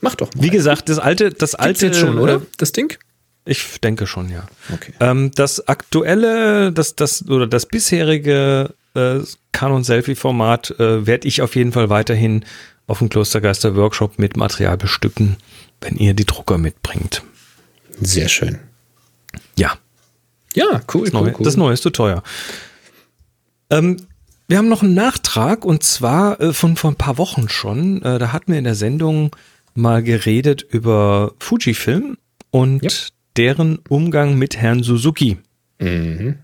Mach 0.00 0.14
doch 0.14 0.34
mal. 0.34 0.42
Wie 0.42 0.50
gesagt, 0.50 0.88
das 0.88 0.98
alte, 0.98 1.30
das 1.30 1.52
Gibt's 1.52 1.54
alte. 1.56 1.86
jetzt 1.86 1.98
schon, 1.98 2.18
oder? 2.18 2.36
Äh, 2.36 2.40
das 2.56 2.72
Ding? 2.72 2.96
Ich 3.44 3.80
denke 3.80 4.06
schon, 4.06 4.30
ja. 4.30 4.46
Okay. 4.72 4.92
Ähm, 5.00 5.30
das 5.34 5.68
aktuelle, 5.68 6.72
das, 6.72 6.96
das, 6.96 7.26
oder 7.28 7.46
das 7.46 7.66
bisherige 7.66 8.74
äh, 8.94 9.20
Canon-Selfie-Format 9.52 10.78
äh, 10.78 11.06
werde 11.06 11.28
ich 11.28 11.42
auf 11.42 11.56
jeden 11.56 11.72
Fall 11.72 11.90
weiterhin 11.90 12.44
auf 12.86 12.98
dem 12.98 13.08
Klostergeister-Workshop 13.08 14.18
mit 14.18 14.36
Material 14.36 14.76
bestücken, 14.76 15.36
wenn 15.80 15.96
ihr 15.96 16.14
die 16.14 16.24
Drucker 16.24 16.58
mitbringt. 16.58 17.22
Sehr 18.00 18.28
schön. 18.28 18.58
Ja. 19.56 19.76
Ja, 20.58 20.80
cool. 20.92 21.04
Das, 21.04 21.12
Neue, 21.12 21.34
cool, 21.38 21.44
das 21.44 21.56
Neue 21.56 21.74
ist 21.74 21.82
zu 21.82 21.90
teuer. 21.90 22.22
Ähm, 23.70 23.96
wir 24.48 24.58
haben 24.58 24.68
noch 24.68 24.82
einen 24.82 24.94
Nachtrag 24.94 25.64
und 25.64 25.82
zwar 25.82 26.40
äh, 26.40 26.52
von 26.52 26.76
vor 26.76 26.90
ein 26.90 26.96
paar 26.96 27.18
Wochen 27.18 27.48
schon. 27.48 28.02
Äh, 28.02 28.18
da 28.18 28.32
hatten 28.32 28.52
wir 28.52 28.58
in 28.58 28.64
der 28.64 28.74
Sendung 28.74 29.36
mal 29.74 30.02
geredet 30.02 30.62
über 30.68 31.32
Fujifilm 31.38 32.16
und 32.50 32.82
ja. 32.82 32.90
deren 33.36 33.78
Umgang 33.88 34.36
mit 34.36 34.56
Herrn 34.56 34.82
Suzuki. 34.82 35.38
Mhm. 35.78 36.38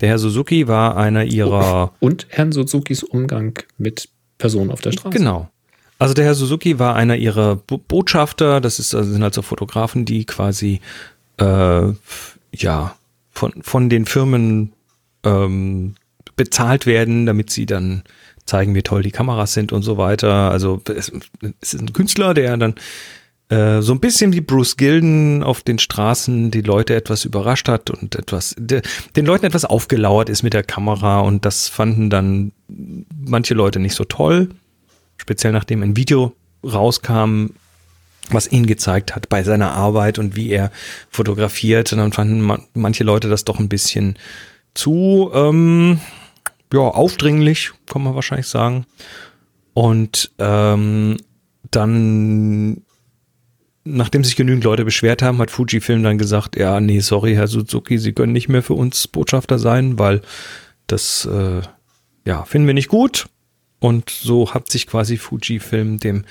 Der 0.00 0.08
Herr 0.10 0.18
Suzuki 0.18 0.68
war 0.68 0.96
einer 0.96 1.24
ihrer. 1.24 1.92
Und 2.00 2.26
Herrn 2.28 2.52
Suzukis 2.52 3.02
Umgang 3.02 3.58
mit 3.78 4.08
Personen 4.38 4.70
auf 4.70 4.80
der 4.80 4.92
Straße. 4.92 5.16
Genau. 5.16 5.50
Also 5.98 6.14
der 6.14 6.24
Herr 6.24 6.34
Suzuki 6.34 6.78
war 6.78 6.96
einer 6.96 7.16
ihrer 7.16 7.56
Botschafter, 7.56 8.60
das 8.60 8.78
ist, 8.78 8.94
also 8.94 9.12
sind 9.12 9.22
also 9.22 9.42
Fotografen, 9.42 10.06
die 10.06 10.24
quasi 10.24 10.80
äh, 11.38 11.92
ja 12.54 12.96
von, 13.40 13.62
von 13.62 13.88
den 13.88 14.06
Firmen 14.06 14.72
ähm, 15.24 15.94
bezahlt 16.36 16.86
werden, 16.86 17.26
damit 17.26 17.50
sie 17.50 17.66
dann 17.66 18.02
zeigen, 18.44 18.74
wie 18.74 18.82
toll 18.82 19.02
die 19.02 19.10
Kameras 19.10 19.52
sind 19.52 19.72
und 19.72 19.82
so 19.82 19.96
weiter. 19.96 20.50
Also 20.50 20.80
es, 20.88 21.12
es 21.60 21.74
ist 21.74 21.80
ein 21.80 21.92
Künstler, 21.92 22.34
der 22.34 22.56
dann 22.56 22.74
äh, 23.48 23.80
so 23.80 23.92
ein 23.92 24.00
bisschen 24.00 24.32
wie 24.32 24.40
Bruce 24.40 24.76
Gilden 24.76 25.42
auf 25.42 25.62
den 25.62 25.78
Straßen 25.78 26.50
die 26.50 26.60
Leute 26.60 26.94
etwas 26.94 27.24
überrascht 27.24 27.68
hat 27.68 27.90
und 27.90 28.14
etwas, 28.14 28.54
de, 28.58 28.82
den 29.16 29.26
Leuten 29.26 29.46
etwas 29.46 29.64
aufgelauert 29.64 30.28
ist 30.28 30.42
mit 30.42 30.52
der 30.52 30.62
Kamera 30.62 31.20
und 31.20 31.44
das 31.44 31.68
fanden 31.68 32.10
dann 32.10 32.52
manche 32.68 33.54
Leute 33.54 33.80
nicht 33.80 33.94
so 33.94 34.04
toll 34.04 34.50
speziell 35.20 35.52
nachdem 35.52 35.82
ein 35.82 35.96
Video 35.96 36.34
rauskam, 36.64 37.50
was 38.28 38.50
ihn 38.50 38.66
gezeigt 38.66 39.14
hat 39.16 39.28
bei 39.28 39.42
seiner 39.42 39.72
Arbeit 39.72 40.18
und 40.18 40.36
wie 40.36 40.50
er 40.50 40.70
fotografiert. 41.08 41.92
Und 41.92 41.98
dann 41.98 42.12
fanden 42.12 42.68
manche 42.74 43.04
Leute 43.04 43.28
das 43.28 43.44
doch 43.44 43.58
ein 43.58 43.68
bisschen 43.68 44.18
zu 44.74 45.30
ähm, 45.34 46.00
ja, 46.72 46.80
aufdringlich, 46.80 47.72
kann 47.86 48.02
man 48.02 48.14
wahrscheinlich 48.14 48.46
sagen. 48.46 48.86
Und 49.74 50.30
ähm, 50.38 51.16
dann, 51.70 52.82
nachdem 53.84 54.24
sich 54.24 54.36
genügend 54.36 54.64
Leute 54.64 54.84
beschwert 54.84 55.22
haben, 55.22 55.38
hat 55.38 55.50
Fujifilm 55.50 56.02
dann 56.02 56.18
gesagt, 56.18 56.56
ja, 56.56 56.80
nee, 56.80 57.00
sorry, 57.00 57.34
Herr 57.34 57.48
Suzuki, 57.48 57.98
Sie 57.98 58.12
können 58.12 58.32
nicht 58.32 58.48
mehr 58.48 58.62
für 58.62 58.74
uns 58.74 59.08
Botschafter 59.08 59.58
sein, 59.58 59.98
weil 59.98 60.22
das, 60.86 61.26
äh, 61.26 61.62
ja, 62.26 62.44
finden 62.44 62.66
wir 62.66 62.74
nicht 62.74 62.88
gut. 62.88 63.28
Und 63.78 64.10
so 64.10 64.52
hat 64.52 64.70
sich 64.70 64.86
quasi 64.86 65.16
Fujifilm 65.16 65.98
dem, 65.98 66.24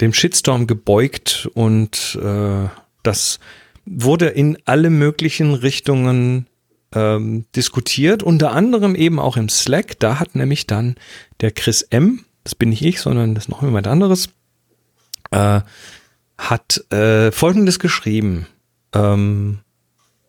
dem 0.00 0.12
Shitstorm 0.12 0.66
gebeugt 0.66 1.48
und 1.54 2.18
äh, 2.22 2.68
das 3.02 3.38
wurde 3.86 4.26
in 4.26 4.58
alle 4.64 4.90
möglichen 4.90 5.54
Richtungen 5.54 6.46
ähm, 6.92 7.44
diskutiert, 7.56 8.22
unter 8.22 8.52
anderem 8.52 8.94
eben 8.94 9.18
auch 9.18 9.36
im 9.36 9.48
Slack. 9.48 9.98
Da 9.98 10.18
hat 10.18 10.34
nämlich 10.34 10.66
dann 10.66 10.96
der 11.40 11.50
Chris 11.50 11.82
M., 11.82 12.24
das 12.44 12.54
bin 12.54 12.70
nicht 12.70 12.82
ich, 12.82 13.00
sondern 13.00 13.34
das 13.34 13.44
ist 13.44 13.48
noch 13.48 13.62
jemand 13.62 13.86
anderes, 13.86 14.30
äh, 15.30 15.60
hat 16.38 16.92
äh, 16.92 17.30
Folgendes 17.32 17.78
geschrieben. 17.78 18.46
Ähm, 18.94 19.58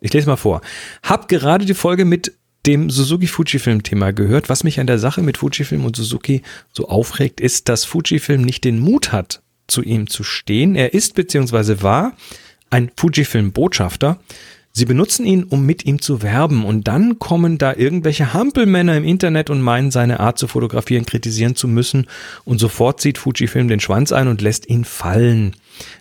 ich 0.01 0.13
lese 0.13 0.27
mal 0.27 0.35
vor. 0.35 0.61
Hab 1.03 1.27
gerade 1.27 1.65
die 1.65 1.73
Folge 1.73 2.05
mit 2.05 2.33
dem 2.65 2.89
Suzuki 2.89 3.27
Fujifilm 3.27 3.83
Thema 3.83 4.11
gehört. 4.11 4.49
Was 4.49 4.63
mich 4.63 4.79
an 4.79 4.87
der 4.87 4.99
Sache 4.99 5.21
mit 5.21 5.37
Fujifilm 5.37 5.85
und 5.85 5.95
Suzuki 5.95 6.43
so 6.73 6.87
aufregt, 6.89 7.41
ist, 7.41 7.69
dass 7.69 7.85
Fujifilm 7.85 8.41
nicht 8.41 8.63
den 8.63 8.79
Mut 8.79 9.11
hat, 9.11 9.41
zu 9.71 9.81
ihm 9.81 10.07
zu 10.07 10.23
stehen. 10.23 10.75
Er 10.75 10.93
ist 10.93 11.15
bzw. 11.15 11.81
war 11.81 12.13
ein 12.69 12.91
Fujifilm 12.95 13.51
Botschafter. 13.51 14.19
Sie 14.73 14.85
benutzen 14.85 15.25
ihn, 15.25 15.43
um 15.43 15.65
mit 15.65 15.85
ihm 15.85 16.01
zu 16.01 16.21
werben 16.21 16.63
und 16.63 16.87
dann 16.87 17.19
kommen 17.19 17.57
da 17.57 17.73
irgendwelche 17.73 18.33
Hampelmänner 18.33 18.95
im 18.95 19.03
Internet 19.03 19.49
und 19.49 19.61
meinen, 19.61 19.91
seine 19.91 20.21
Art 20.21 20.37
zu 20.37 20.47
fotografieren 20.47 21.05
kritisieren 21.05 21.57
zu 21.57 21.67
müssen 21.67 22.07
und 22.45 22.57
sofort 22.59 23.01
zieht 23.01 23.17
Fujifilm 23.17 23.67
den 23.67 23.81
Schwanz 23.81 24.13
ein 24.13 24.29
und 24.29 24.41
lässt 24.41 24.69
ihn 24.69 24.85
fallen. 24.85 25.57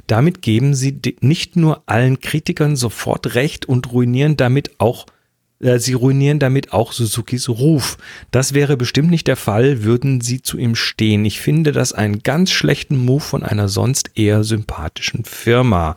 Damit 0.06 0.40
geben 0.40 0.74
sie 0.74 1.00
nicht 1.20 1.56
nur 1.56 1.83
allen 1.87 2.20
Kritikern 2.20 2.76
sofort 2.76 3.35
recht 3.35 3.66
und 3.66 3.90
ruinieren 3.92 4.37
damit 4.37 4.70
auch 4.78 5.06
sie 5.61 5.92
ruinieren 5.92 6.38
damit 6.38 6.73
auch 6.73 6.92
Suzukis 6.92 7.49
Ruf. 7.49 7.99
Das 8.31 8.55
wäre 8.55 8.77
bestimmt 8.79 9.11
nicht 9.11 9.29
der 9.29 9.37
Fall, 9.37 9.85
würden 9.85 10.23
sie 10.23 10.40
zu 10.40 10.57
ihm 10.57 10.75
stehen. 10.75 11.25
Ich 11.27 11.40
finde 11.40 11.73
das 11.73 11.92
einen 11.92 12.23
ganz 12.23 12.51
schlechten 12.51 12.96
Move 12.96 13.20
von 13.20 13.42
einer 13.42 13.68
sonst 13.68 14.12
eher 14.14 14.42
sympathischen 14.42 15.25
Firma. 15.25 15.96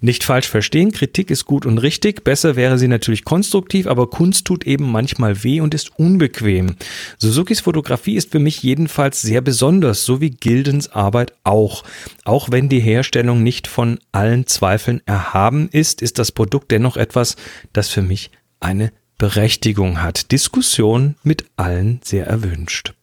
Nicht 0.00 0.22
falsch 0.22 0.48
verstehen, 0.48 0.92
Kritik 0.92 1.30
ist 1.30 1.44
gut 1.44 1.66
und 1.66 1.78
richtig, 1.78 2.22
besser 2.22 2.54
wäre 2.54 2.78
sie 2.78 2.86
natürlich 2.86 3.24
konstruktiv, 3.24 3.88
aber 3.88 4.08
Kunst 4.10 4.44
tut 4.44 4.64
eben 4.64 4.92
manchmal 4.92 5.42
weh 5.42 5.60
und 5.60 5.74
ist 5.74 5.98
unbequem. 5.98 6.76
Suzukis 7.16 7.60
Fotografie 7.60 8.14
ist 8.14 8.30
für 8.30 8.38
mich 8.38 8.62
jedenfalls 8.62 9.22
sehr 9.22 9.40
besonders, 9.40 10.04
so 10.04 10.20
wie 10.20 10.30
Gildens 10.30 10.92
Arbeit 10.92 11.32
auch. 11.42 11.82
Auch 12.24 12.52
wenn 12.52 12.68
die 12.68 12.78
Herstellung 12.78 13.42
nicht 13.42 13.66
von 13.66 13.98
allen 14.12 14.46
Zweifeln 14.46 15.00
erhaben 15.04 15.68
ist, 15.72 16.00
ist 16.00 16.20
das 16.20 16.30
Produkt 16.30 16.70
dennoch 16.70 16.96
etwas, 16.96 17.34
das 17.72 17.88
für 17.88 18.02
mich 18.02 18.30
eine 18.60 18.92
Berechtigung 19.18 20.00
hat. 20.00 20.32
Diskussion 20.32 21.16
mit 21.22 21.44
allen 21.56 22.00
sehr 22.02 22.26
erwünscht. 22.26 22.94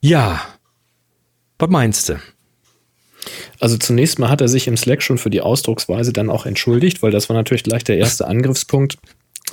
Ja, 0.00 0.40
was 1.58 1.70
meinst 1.70 2.08
du? 2.08 2.20
Also 3.58 3.76
zunächst 3.78 4.18
mal 4.18 4.28
hat 4.28 4.40
er 4.40 4.48
sich 4.48 4.68
im 4.68 4.76
Slack 4.76 5.02
schon 5.02 5.18
für 5.18 5.30
die 5.30 5.40
Ausdrucksweise 5.40 6.12
dann 6.12 6.30
auch 6.30 6.46
entschuldigt, 6.46 7.02
weil 7.02 7.10
das 7.10 7.28
war 7.28 7.36
natürlich 7.36 7.64
gleich 7.64 7.84
der 7.84 7.98
erste 7.98 8.26
Angriffspunkt. 8.26 8.98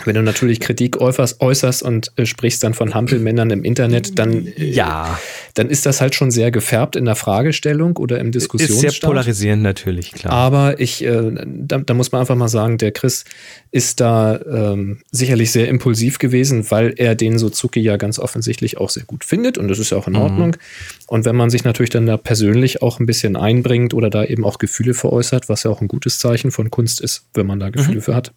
Wenn 0.05 0.15
du 0.15 0.23
natürlich 0.23 0.59
Kritik 0.59 0.99
äußerst, 0.99 1.39
äußerst 1.39 1.83
und 1.83 2.11
äh, 2.15 2.25
sprichst 2.25 2.63
dann 2.63 2.73
von 2.73 2.95
Hampelmännern 2.95 3.51
im 3.51 3.63
Internet, 3.63 4.17
dann, 4.17 4.47
äh, 4.47 4.65
ja. 4.65 5.19
dann 5.53 5.69
ist 5.69 5.85
das 5.85 6.01
halt 6.01 6.15
schon 6.15 6.31
sehr 6.31 6.49
gefärbt 6.49 6.95
in 6.95 7.05
der 7.05 7.15
Fragestellung 7.15 7.95
oder 7.97 8.19
im 8.19 8.31
Diskussionsstand. 8.31 8.85
Ist 8.85 9.01
sehr 9.01 9.07
polarisierend 9.07 9.61
natürlich, 9.61 10.11
klar. 10.11 10.33
Aber 10.33 10.79
ich, 10.79 11.05
äh, 11.05 11.31
da, 11.45 11.77
da, 11.77 11.93
muss 11.93 12.11
man 12.11 12.21
einfach 12.21 12.35
mal 12.35 12.47
sagen, 12.47 12.79
der 12.79 12.91
Chris 12.91 13.23
ist 13.69 13.99
da 13.99 14.41
ähm, 14.41 14.97
sicherlich 15.11 15.51
sehr 15.51 15.67
impulsiv 15.67 16.17
gewesen, 16.17 16.69
weil 16.71 16.95
er 16.97 17.13
den 17.13 17.37
Suzuki 17.37 17.79
ja 17.79 17.97
ganz 17.97 18.17
offensichtlich 18.17 18.77
auch 18.79 18.89
sehr 18.89 19.03
gut 19.03 19.23
findet 19.23 19.59
und 19.59 19.67
das 19.67 19.77
ist 19.77 19.91
ja 19.91 19.97
auch 19.99 20.07
in 20.07 20.13
mhm. 20.13 20.21
Ordnung. 20.21 20.47
Mhm. 20.47 21.05
Und 21.05 21.25
wenn 21.25 21.35
man 21.35 21.51
sich 21.51 21.65
natürlich 21.65 21.91
dann 21.91 22.07
da 22.07 22.17
persönlich 22.17 22.81
auch 22.81 22.99
ein 22.99 23.05
bisschen 23.05 23.35
einbringt 23.35 23.93
oder 23.93 24.09
da 24.09 24.23
eben 24.23 24.43
auch 24.43 24.57
Gefühle 24.57 24.95
veräußert, 24.95 25.49
was 25.49 25.63
ja 25.63 25.69
auch 25.69 25.81
ein 25.81 25.87
gutes 25.87 26.17
Zeichen 26.17 26.49
von 26.49 26.71
Kunst 26.71 26.99
ist, 26.99 27.27
wenn 27.35 27.45
man 27.45 27.59
da 27.59 27.69
Gefühle 27.69 27.97
mhm. 27.97 28.01
für 28.01 28.15
hat, 28.15 28.33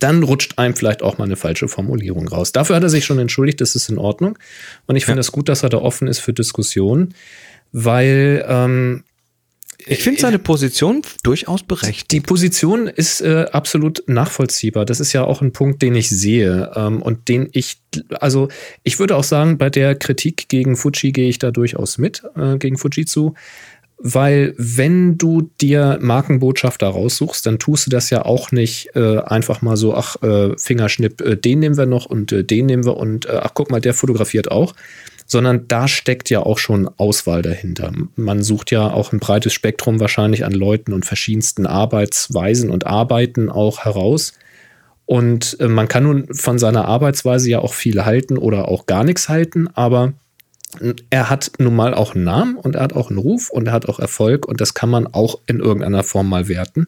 dann 0.00 0.22
rutscht 0.22 0.58
einem 0.58 0.74
vielleicht 0.74 1.02
auch 1.02 1.18
mal 1.18 1.24
eine 1.24 1.36
falsche 1.36 1.68
Formulierung 1.68 2.28
raus. 2.28 2.52
Dafür 2.52 2.76
hat 2.76 2.82
er 2.82 2.88
sich 2.88 3.04
schon 3.04 3.18
entschuldigt, 3.18 3.60
das 3.60 3.74
ist 3.74 3.88
in 3.88 3.98
Ordnung. 3.98 4.38
Und 4.86 4.96
ich 4.96 5.04
finde 5.04 5.20
es 5.20 5.28
ja. 5.28 5.32
gut, 5.32 5.48
dass 5.48 5.62
er 5.62 5.68
da 5.68 5.78
offen 5.78 6.08
ist 6.08 6.18
für 6.18 6.32
Diskussionen, 6.32 7.14
weil 7.72 8.44
ähm, 8.48 9.04
ich 9.86 10.02
finde 10.02 10.20
seine 10.20 10.38
Position 10.38 11.02
durchaus 11.22 11.62
berechtigt. 11.62 12.12
Die 12.12 12.20
Position 12.20 12.86
ist 12.86 13.20
äh, 13.20 13.46
absolut 13.52 14.02
nachvollziehbar. 14.06 14.84
Das 14.84 15.00
ist 15.00 15.12
ja 15.12 15.24
auch 15.24 15.40
ein 15.40 15.52
Punkt, 15.52 15.82
den 15.82 15.94
ich 15.94 16.08
sehe 16.08 16.70
ähm, 16.74 17.02
und 17.02 17.28
den 17.28 17.48
ich, 17.52 17.78
also 18.20 18.48
ich 18.82 18.98
würde 18.98 19.16
auch 19.16 19.24
sagen, 19.24 19.58
bei 19.58 19.70
der 19.70 19.94
Kritik 19.94 20.48
gegen 20.48 20.76
Fuji 20.76 21.12
gehe 21.12 21.28
ich 21.28 21.38
da 21.38 21.50
durchaus 21.50 21.98
mit, 21.98 22.22
äh, 22.36 22.58
gegen 22.58 22.76
Fujitsu 22.76 23.34
weil 24.02 24.54
wenn 24.56 25.18
du 25.18 25.50
dir 25.60 25.98
Markenbotschafter 26.00 26.88
raussuchst, 26.88 27.44
dann 27.44 27.58
tust 27.58 27.86
du 27.86 27.90
das 27.90 28.08
ja 28.08 28.24
auch 28.24 28.50
nicht 28.50 28.88
äh, 28.94 29.18
einfach 29.18 29.60
mal 29.60 29.76
so, 29.76 29.94
ach, 29.94 30.16
äh, 30.22 30.56
Fingerschnipp, 30.56 31.20
äh, 31.20 31.36
den 31.36 31.58
nehmen 31.58 31.76
wir 31.76 31.84
noch 31.84 32.06
und 32.06 32.32
äh, 32.32 32.42
den 32.42 32.66
nehmen 32.66 32.86
wir 32.86 32.96
und 32.96 33.26
äh, 33.26 33.40
ach, 33.42 33.50
guck 33.52 33.70
mal, 33.70 33.80
der 33.80 33.92
fotografiert 33.92 34.50
auch, 34.50 34.74
sondern 35.26 35.68
da 35.68 35.86
steckt 35.86 36.30
ja 36.30 36.40
auch 36.40 36.58
schon 36.58 36.88
Auswahl 36.96 37.42
dahinter. 37.42 37.92
Man 38.16 38.42
sucht 38.42 38.70
ja 38.70 38.90
auch 38.90 39.12
ein 39.12 39.20
breites 39.20 39.52
Spektrum 39.52 40.00
wahrscheinlich 40.00 40.46
an 40.46 40.52
Leuten 40.52 40.94
und 40.94 41.04
verschiedensten 41.04 41.66
Arbeitsweisen 41.66 42.70
und 42.70 42.86
Arbeiten 42.86 43.50
auch 43.50 43.84
heraus. 43.84 44.32
Und 45.04 45.58
äh, 45.60 45.68
man 45.68 45.88
kann 45.88 46.04
nun 46.04 46.26
von 46.32 46.58
seiner 46.58 46.86
Arbeitsweise 46.86 47.50
ja 47.50 47.58
auch 47.58 47.74
viel 47.74 48.02
halten 48.06 48.38
oder 48.38 48.68
auch 48.68 48.86
gar 48.86 49.04
nichts 49.04 49.28
halten, 49.28 49.68
aber 49.74 50.14
er 51.10 51.30
hat 51.30 51.52
nun 51.58 51.74
mal 51.74 51.94
auch 51.94 52.14
einen 52.14 52.24
Namen 52.24 52.56
und 52.56 52.76
er 52.76 52.82
hat 52.82 52.92
auch 52.92 53.10
einen 53.10 53.18
Ruf 53.18 53.50
und 53.50 53.66
er 53.66 53.72
hat 53.72 53.86
auch 53.86 53.98
Erfolg 53.98 54.46
und 54.46 54.60
das 54.60 54.74
kann 54.74 54.88
man 54.88 55.06
auch 55.06 55.40
in 55.46 55.58
irgendeiner 55.60 56.04
Form 56.04 56.28
mal 56.28 56.48
werten. 56.48 56.86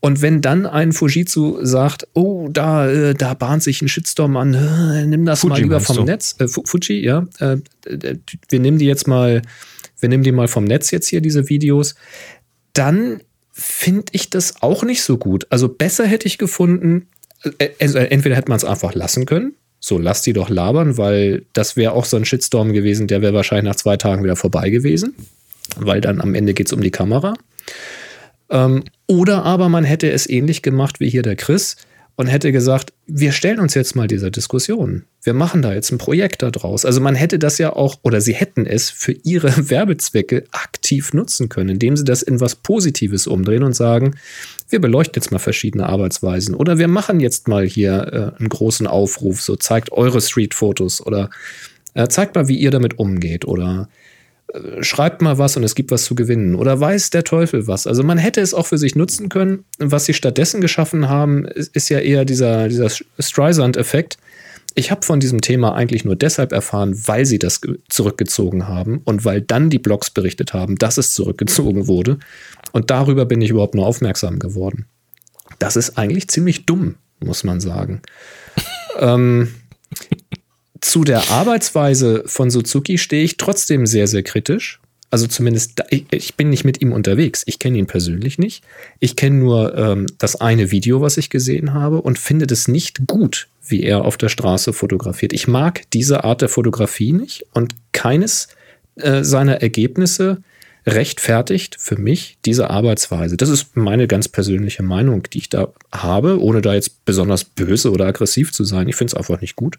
Und 0.00 0.20
wenn 0.20 0.40
dann 0.40 0.66
ein 0.66 0.92
Fujitsu 0.92 1.64
sagt, 1.64 2.08
oh, 2.14 2.48
da, 2.50 2.90
äh, 2.90 3.14
da 3.14 3.34
bahnt 3.34 3.62
sich 3.62 3.82
ein 3.82 3.88
Shitstorm 3.88 4.36
an, 4.36 4.54
äh, 4.54 5.06
nimm 5.06 5.24
das 5.24 5.40
Fuji 5.40 5.50
mal 5.50 5.60
lieber 5.60 5.80
vom 5.80 5.96
du? 5.96 6.04
Netz, 6.04 6.34
äh, 6.38 6.48
Fuji, 6.48 7.04
ja, 7.04 7.26
äh, 7.38 7.58
wir 8.48 8.60
nehmen 8.60 8.78
die 8.78 8.86
jetzt 8.86 9.06
mal, 9.06 9.42
wir 10.00 10.08
nehmen 10.08 10.24
die 10.24 10.32
mal 10.32 10.48
vom 10.48 10.64
Netz 10.64 10.90
jetzt 10.90 11.08
hier, 11.08 11.20
diese 11.20 11.48
Videos, 11.48 11.94
dann 12.72 13.20
finde 13.52 14.06
ich 14.12 14.30
das 14.30 14.62
auch 14.62 14.82
nicht 14.82 15.02
so 15.02 15.18
gut. 15.18 15.46
Also 15.50 15.68
besser 15.68 16.04
hätte 16.04 16.26
ich 16.26 16.36
gefunden, 16.36 17.06
äh, 17.58 17.68
also 17.80 17.98
entweder 17.98 18.34
hätte 18.34 18.48
man 18.48 18.56
es 18.56 18.64
einfach 18.64 18.94
lassen 18.94 19.24
können, 19.26 19.54
so 19.84 19.98
lass 19.98 20.22
die 20.22 20.32
doch 20.32 20.48
labern, 20.48 20.96
weil 20.96 21.44
das 21.52 21.76
wäre 21.76 21.92
auch 21.92 22.04
so 22.04 22.16
ein 22.16 22.24
Shitstorm 22.24 22.72
gewesen, 22.72 23.08
der 23.08 23.20
wäre 23.20 23.34
wahrscheinlich 23.34 23.68
nach 23.68 23.76
zwei 23.76 23.96
Tagen 23.96 24.22
wieder 24.22 24.36
vorbei 24.36 24.70
gewesen, 24.70 25.14
weil 25.76 26.00
dann 26.00 26.20
am 26.20 26.36
Ende 26.36 26.54
geht 26.54 26.68
es 26.68 26.72
um 26.72 26.80
die 26.80 26.92
Kamera. 26.92 27.34
Ähm, 28.48 28.84
oder 29.08 29.44
aber 29.44 29.68
man 29.68 29.82
hätte 29.82 30.10
es 30.10 30.30
ähnlich 30.30 30.62
gemacht 30.62 31.00
wie 31.00 31.10
hier 31.10 31.22
der 31.22 31.34
Chris 31.34 31.76
und 32.14 32.28
hätte 32.28 32.52
gesagt, 32.52 32.92
wir 33.08 33.32
stellen 33.32 33.58
uns 33.58 33.74
jetzt 33.74 33.96
mal 33.96 34.06
dieser 34.06 34.30
Diskussion. 34.30 35.04
Wir 35.22 35.34
machen 35.34 35.62
da 35.62 35.74
jetzt 35.74 35.90
ein 35.90 35.98
Projekt 35.98 36.42
daraus. 36.42 36.84
Also 36.84 37.00
man 37.00 37.16
hätte 37.16 37.40
das 37.40 37.58
ja 37.58 37.72
auch, 37.72 37.96
oder 38.02 38.20
sie 38.20 38.34
hätten 38.34 38.66
es 38.66 38.88
für 38.90 39.12
ihre 39.24 39.68
Werbezwecke 39.70 40.44
aktiv 40.52 41.12
nutzen 41.12 41.48
können, 41.48 41.70
indem 41.70 41.96
sie 41.96 42.04
das 42.04 42.22
in 42.22 42.38
was 42.38 42.54
Positives 42.54 43.26
umdrehen 43.26 43.64
und 43.64 43.74
sagen, 43.74 44.14
wir 44.72 44.80
beleuchten 44.80 45.20
jetzt 45.20 45.30
mal 45.30 45.38
verschiedene 45.38 45.88
Arbeitsweisen 45.88 46.54
oder 46.54 46.78
wir 46.78 46.88
machen 46.88 47.20
jetzt 47.20 47.48
mal 47.48 47.64
hier 47.64 48.34
äh, 48.36 48.40
einen 48.40 48.48
großen 48.48 48.86
Aufruf, 48.86 49.40
so 49.40 49.56
zeigt 49.56 49.92
eure 49.92 50.20
Street-Fotos 50.20 51.06
oder 51.06 51.30
äh, 51.94 52.08
zeigt 52.08 52.34
mal, 52.34 52.48
wie 52.48 52.56
ihr 52.56 52.70
damit 52.70 52.98
umgeht 52.98 53.44
oder 53.44 53.88
schreibt 54.80 55.22
mal 55.22 55.38
was 55.38 55.56
und 55.56 55.64
es 55.64 55.74
gibt 55.74 55.90
was 55.90 56.04
zu 56.04 56.14
gewinnen. 56.14 56.54
Oder 56.54 56.78
weiß 56.78 57.10
der 57.10 57.24
Teufel 57.24 57.66
was. 57.66 57.86
Also 57.86 58.02
man 58.02 58.18
hätte 58.18 58.40
es 58.40 58.54
auch 58.54 58.66
für 58.66 58.78
sich 58.78 58.94
nutzen 58.94 59.28
können. 59.28 59.64
Was 59.78 60.04
sie 60.04 60.14
stattdessen 60.14 60.60
geschaffen 60.60 61.08
haben, 61.08 61.46
ist 61.46 61.88
ja 61.88 61.98
eher 61.98 62.24
dieser, 62.24 62.68
dieser 62.68 62.90
Streisand-Effekt. 63.18 64.18
Ich 64.74 64.90
habe 64.90 65.04
von 65.04 65.20
diesem 65.20 65.40
Thema 65.40 65.74
eigentlich 65.74 66.04
nur 66.04 66.16
deshalb 66.16 66.52
erfahren, 66.52 66.94
weil 67.06 67.26
sie 67.26 67.38
das 67.38 67.60
zurückgezogen 67.88 68.68
haben 68.68 69.02
und 69.04 69.24
weil 69.24 69.42
dann 69.42 69.70
die 69.70 69.78
Blogs 69.78 70.10
berichtet 70.10 70.54
haben, 70.54 70.76
dass 70.76 70.96
es 70.96 71.14
zurückgezogen 71.14 71.86
wurde. 71.86 72.18
Und 72.72 72.90
darüber 72.90 73.24
bin 73.24 73.40
ich 73.40 73.50
überhaupt 73.50 73.74
nur 73.74 73.86
aufmerksam 73.86 74.38
geworden. 74.38 74.86
Das 75.58 75.76
ist 75.76 75.98
eigentlich 75.98 76.28
ziemlich 76.28 76.66
dumm, 76.66 76.96
muss 77.20 77.44
man 77.44 77.60
sagen. 77.60 78.02
ähm, 78.98 79.54
zu 80.80 81.04
der 81.04 81.30
Arbeitsweise 81.30 82.24
von 82.26 82.50
Suzuki 82.50 82.98
stehe 82.98 83.24
ich 83.24 83.36
trotzdem 83.36 83.86
sehr, 83.86 84.06
sehr 84.06 84.22
kritisch. 84.22 84.80
Also 85.10 85.26
zumindest, 85.26 85.82
ich 85.90 86.36
bin 86.36 86.48
nicht 86.48 86.64
mit 86.64 86.80
ihm 86.80 86.90
unterwegs. 86.90 87.42
Ich 87.46 87.58
kenne 87.58 87.76
ihn 87.76 87.86
persönlich 87.86 88.38
nicht. 88.38 88.64
Ich 88.98 89.14
kenne 89.14 89.36
nur 89.36 89.76
ähm, 89.76 90.06
das 90.16 90.36
eine 90.40 90.70
Video, 90.70 91.02
was 91.02 91.18
ich 91.18 91.28
gesehen 91.28 91.74
habe 91.74 92.00
und 92.00 92.18
finde 92.18 92.46
das 92.46 92.66
nicht 92.66 93.06
gut, 93.06 93.48
wie 93.62 93.82
er 93.82 94.06
auf 94.06 94.16
der 94.16 94.30
Straße 94.30 94.72
fotografiert. 94.72 95.34
Ich 95.34 95.46
mag 95.46 95.82
diese 95.92 96.24
Art 96.24 96.40
der 96.40 96.48
Fotografie 96.48 97.12
nicht 97.12 97.44
und 97.52 97.74
keines 97.92 98.48
äh, 98.96 99.22
seiner 99.22 99.60
Ergebnisse 99.60 100.42
rechtfertigt 100.86 101.76
für 101.78 101.96
mich 101.96 102.38
diese 102.44 102.70
Arbeitsweise. 102.70 103.36
Das 103.36 103.48
ist 103.48 103.76
meine 103.76 104.08
ganz 104.08 104.28
persönliche 104.28 104.82
Meinung, 104.82 105.22
die 105.32 105.38
ich 105.38 105.48
da 105.48 105.68
habe, 105.92 106.40
ohne 106.40 106.60
da 106.60 106.74
jetzt 106.74 107.04
besonders 107.04 107.44
böse 107.44 107.90
oder 107.90 108.06
aggressiv 108.06 108.52
zu 108.52 108.64
sein. 108.64 108.88
Ich 108.88 108.96
finde 108.96 109.12
es 109.12 109.14
einfach 109.14 109.40
nicht 109.40 109.56
gut. 109.56 109.78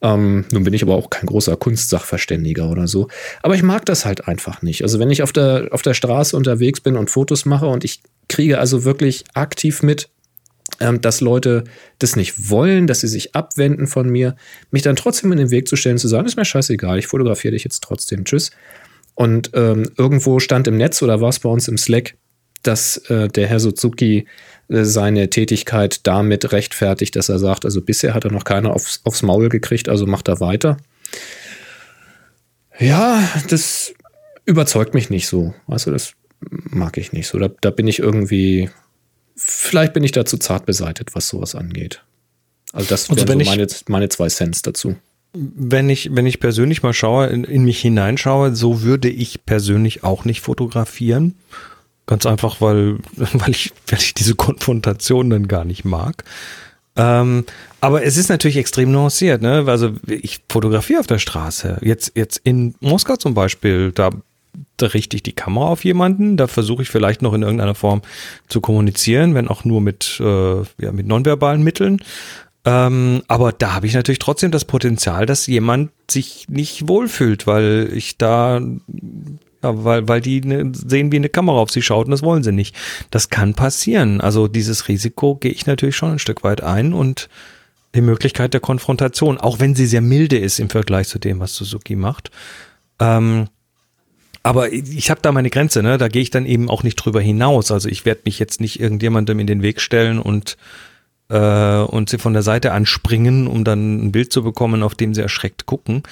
Ähm, 0.00 0.44
nun 0.52 0.64
bin 0.64 0.74
ich 0.74 0.82
aber 0.82 0.94
auch 0.94 1.10
kein 1.10 1.26
großer 1.26 1.56
Kunstsachverständiger 1.56 2.70
oder 2.70 2.86
so. 2.86 3.08
Aber 3.42 3.54
ich 3.54 3.62
mag 3.62 3.84
das 3.84 4.04
halt 4.04 4.28
einfach 4.28 4.62
nicht. 4.62 4.82
Also 4.82 4.98
wenn 4.98 5.10
ich 5.10 5.22
auf 5.22 5.32
der, 5.32 5.68
auf 5.72 5.82
der 5.82 5.94
Straße 5.94 6.36
unterwegs 6.36 6.80
bin 6.80 6.96
und 6.96 7.10
Fotos 7.10 7.44
mache 7.44 7.66
und 7.66 7.84
ich 7.84 8.00
kriege 8.28 8.58
also 8.58 8.84
wirklich 8.84 9.24
aktiv 9.34 9.82
mit, 9.82 10.08
ähm, 10.80 11.00
dass 11.00 11.20
Leute 11.20 11.64
das 11.98 12.14
nicht 12.14 12.50
wollen, 12.50 12.86
dass 12.86 13.00
sie 13.00 13.08
sich 13.08 13.34
abwenden 13.34 13.86
von 13.86 14.08
mir, 14.08 14.36
mich 14.70 14.82
dann 14.82 14.96
trotzdem 14.96 15.32
in 15.32 15.38
den 15.38 15.50
Weg 15.50 15.66
zu 15.66 15.76
stellen, 15.76 15.98
zu 15.98 16.08
sagen, 16.08 16.26
ist 16.26 16.36
mir 16.36 16.44
scheißegal, 16.44 16.98
ich 16.98 17.08
fotografiere 17.08 17.52
dich 17.52 17.64
jetzt 17.64 17.82
trotzdem, 17.82 18.24
tschüss. 18.24 18.52
Und 19.18 19.50
ähm, 19.54 19.90
irgendwo 19.96 20.38
stand 20.38 20.68
im 20.68 20.76
Netz 20.76 21.02
oder 21.02 21.20
war 21.20 21.30
es 21.30 21.40
bei 21.40 21.48
uns 21.48 21.66
im 21.66 21.76
Slack, 21.76 22.14
dass 22.62 22.98
äh, 23.10 23.26
der 23.26 23.48
Herr 23.48 23.58
Suzuki 23.58 24.28
äh, 24.68 24.84
seine 24.84 25.28
Tätigkeit 25.28 26.06
damit 26.06 26.52
rechtfertigt, 26.52 27.16
dass 27.16 27.28
er 27.28 27.40
sagt, 27.40 27.64
also 27.64 27.82
bisher 27.82 28.14
hat 28.14 28.24
er 28.24 28.30
noch 28.30 28.44
keiner 28.44 28.72
aufs, 28.72 29.00
aufs 29.02 29.22
Maul 29.22 29.48
gekriegt, 29.48 29.88
also 29.88 30.06
macht 30.06 30.28
er 30.28 30.38
weiter. 30.38 30.76
Ja, 32.78 33.28
das 33.48 33.92
überzeugt 34.44 34.94
mich 34.94 35.10
nicht 35.10 35.26
so. 35.26 35.52
Weißt 35.66 35.88
du, 35.88 35.90
das 35.90 36.12
mag 36.70 36.96
ich 36.96 37.12
nicht 37.12 37.26
so. 37.26 37.40
Da, 37.40 37.50
da 37.60 37.70
bin 37.70 37.88
ich 37.88 37.98
irgendwie, 37.98 38.70
vielleicht 39.34 39.94
bin 39.94 40.04
ich 40.04 40.12
da 40.12 40.26
zu 40.26 40.38
zart 40.38 40.64
beseitigt, 40.64 41.16
was 41.16 41.26
sowas 41.26 41.56
angeht. 41.56 42.04
Also 42.72 42.88
das 42.88 43.10
also 43.10 43.26
wären 43.26 43.40
so 43.40 43.50
meine, 43.50 43.66
meine 43.88 44.08
zwei 44.10 44.28
Cents 44.28 44.62
dazu. 44.62 44.94
Wenn 45.32 45.90
ich, 45.90 46.14
wenn 46.14 46.26
ich 46.26 46.40
persönlich 46.40 46.82
mal 46.82 46.94
schaue, 46.94 47.26
in, 47.26 47.44
in 47.44 47.64
mich 47.64 47.80
hineinschaue, 47.80 48.54
so 48.54 48.82
würde 48.82 49.08
ich 49.08 49.44
persönlich 49.44 50.04
auch 50.04 50.24
nicht 50.24 50.40
fotografieren. 50.40 51.34
Ganz 52.06 52.24
einfach, 52.24 52.60
weil, 52.60 52.98
weil, 53.16 53.50
ich, 53.50 53.72
weil 53.88 54.00
ich 54.00 54.14
diese 54.14 54.34
Konfrontation 54.34 55.30
dann 55.30 55.48
gar 55.48 55.64
nicht 55.64 55.84
mag. 55.84 56.24
Ähm, 56.98 57.44
aber 57.80 58.02
es 58.02 58.16
ist 58.16 58.28
natürlich 58.28 58.56
extrem 58.56 58.90
nuanciert, 58.90 59.40
ne? 59.40 59.64
Also 59.68 59.92
ich 60.08 60.40
fotografiere 60.48 60.98
auf 60.98 61.06
der 61.06 61.20
Straße. 61.20 61.78
Jetzt, 61.80 62.12
jetzt 62.16 62.40
in 62.42 62.74
Moskau 62.80 63.14
zum 63.14 63.34
Beispiel, 63.34 63.92
da, 63.92 64.10
da 64.76 64.86
richte 64.86 65.14
ich 65.14 65.22
die 65.22 65.32
Kamera 65.32 65.66
auf 65.68 65.84
jemanden, 65.84 66.36
da 66.36 66.48
versuche 66.48 66.82
ich 66.82 66.90
vielleicht 66.90 67.22
noch 67.22 67.34
in 67.34 67.42
irgendeiner 67.42 67.76
Form 67.76 68.02
zu 68.48 68.60
kommunizieren, 68.60 69.34
wenn 69.34 69.46
auch 69.46 69.64
nur 69.64 69.80
mit, 69.80 70.18
äh, 70.20 70.62
ja, 70.80 70.90
mit 70.90 71.06
nonverbalen 71.06 71.62
Mitteln. 71.62 72.02
Ähm, 72.68 73.22
aber 73.28 73.52
da 73.52 73.72
habe 73.72 73.86
ich 73.86 73.94
natürlich 73.94 74.18
trotzdem 74.18 74.50
das 74.50 74.66
Potenzial, 74.66 75.24
dass 75.24 75.46
jemand 75.46 75.90
sich 76.10 76.50
nicht 76.50 76.86
wohlfühlt, 76.86 77.46
weil 77.46 77.88
ich 77.94 78.18
da 78.18 78.60
ja, 79.62 79.84
weil, 79.84 80.06
weil 80.06 80.20
die 80.20 80.42
ne, 80.42 80.70
sehen, 80.74 81.10
wie 81.10 81.16
eine 81.16 81.30
Kamera 81.30 81.56
auf 81.56 81.70
sie 81.70 81.80
schaut 81.80 82.04
und 82.04 82.10
das 82.10 82.22
wollen 82.22 82.42
sie 82.42 82.52
nicht. 82.52 82.76
Das 83.10 83.30
kann 83.30 83.54
passieren. 83.54 84.20
Also 84.20 84.48
dieses 84.48 84.86
Risiko 84.86 85.36
gehe 85.36 85.50
ich 85.50 85.64
natürlich 85.64 85.96
schon 85.96 86.12
ein 86.12 86.18
Stück 86.18 86.44
weit 86.44 86.62
ein 86.62 86.92
und 86.92 87.30
die 87.94 88.02
Möglichkeit 88.02 88.52
der 88.52 88.60
Konfrontation, 88.60 89.38
auch 89.38 89.60
wenn 89.60 89.74
sie 89.74 89.86
sehr 89.86 90.02
milde 90.02 90.36
ist 90.36 90.60
im 90.60 90.68
Vergleich 90.68 91.08
zu 91.08 91.18
dem, 91.18 91.40
was 91.40 91.54
Suzuki 91.54 91.96
macht. 91.96 92.30
Ähm, 93.00 93.48
aber 94.42 94.70
ich 94.72 95.10
habe 95.10 95.22
da 95.22 95.32
meine 95.32 95.48
Grenze, 95.48 95.82
ne? 95.82 95.96
Da 95.96 96.08
gehe 96.08 96.22
ich 96.22 96.30
dann 96.30 96.44
eben 96.44 96.68
auch 96.68 96.82
nicht 96.82 96.96
drüber 96.96 97.22
hinaus. 97.22 97.70
Also 97.72 97.88
ich 97.88 98.04
werde 98.04 98.20
mich 98.26 98.38
jetzt 98.38 98.60
nicht 98.60 98.78
irgendjemandem 98.78 99.40
in 99.40 99.46
den 99.46 99.62
Weg 99.62 99.80
stellen 99.80 100.18
und 100.18 100.58
äh, 101.28 101.78
und 101.78 102.10
sie 102.10 102.18
von 102.18 102.32
der 102.32 102.42
Seite 102.42 102.72
anspringen, 102.72 103.46
um 103.46 103.64
dann 103.64 104.06
ein 104.06 104.12
Bild 104.12 104.32
zu 104.32 104.42
bekommen, 104.42 104.82
auf 104.82 104.94
dem 104.94 105.14
sie 105.14 105.22
erschreckt 105.22 105.66
gucken. 105.66 106.02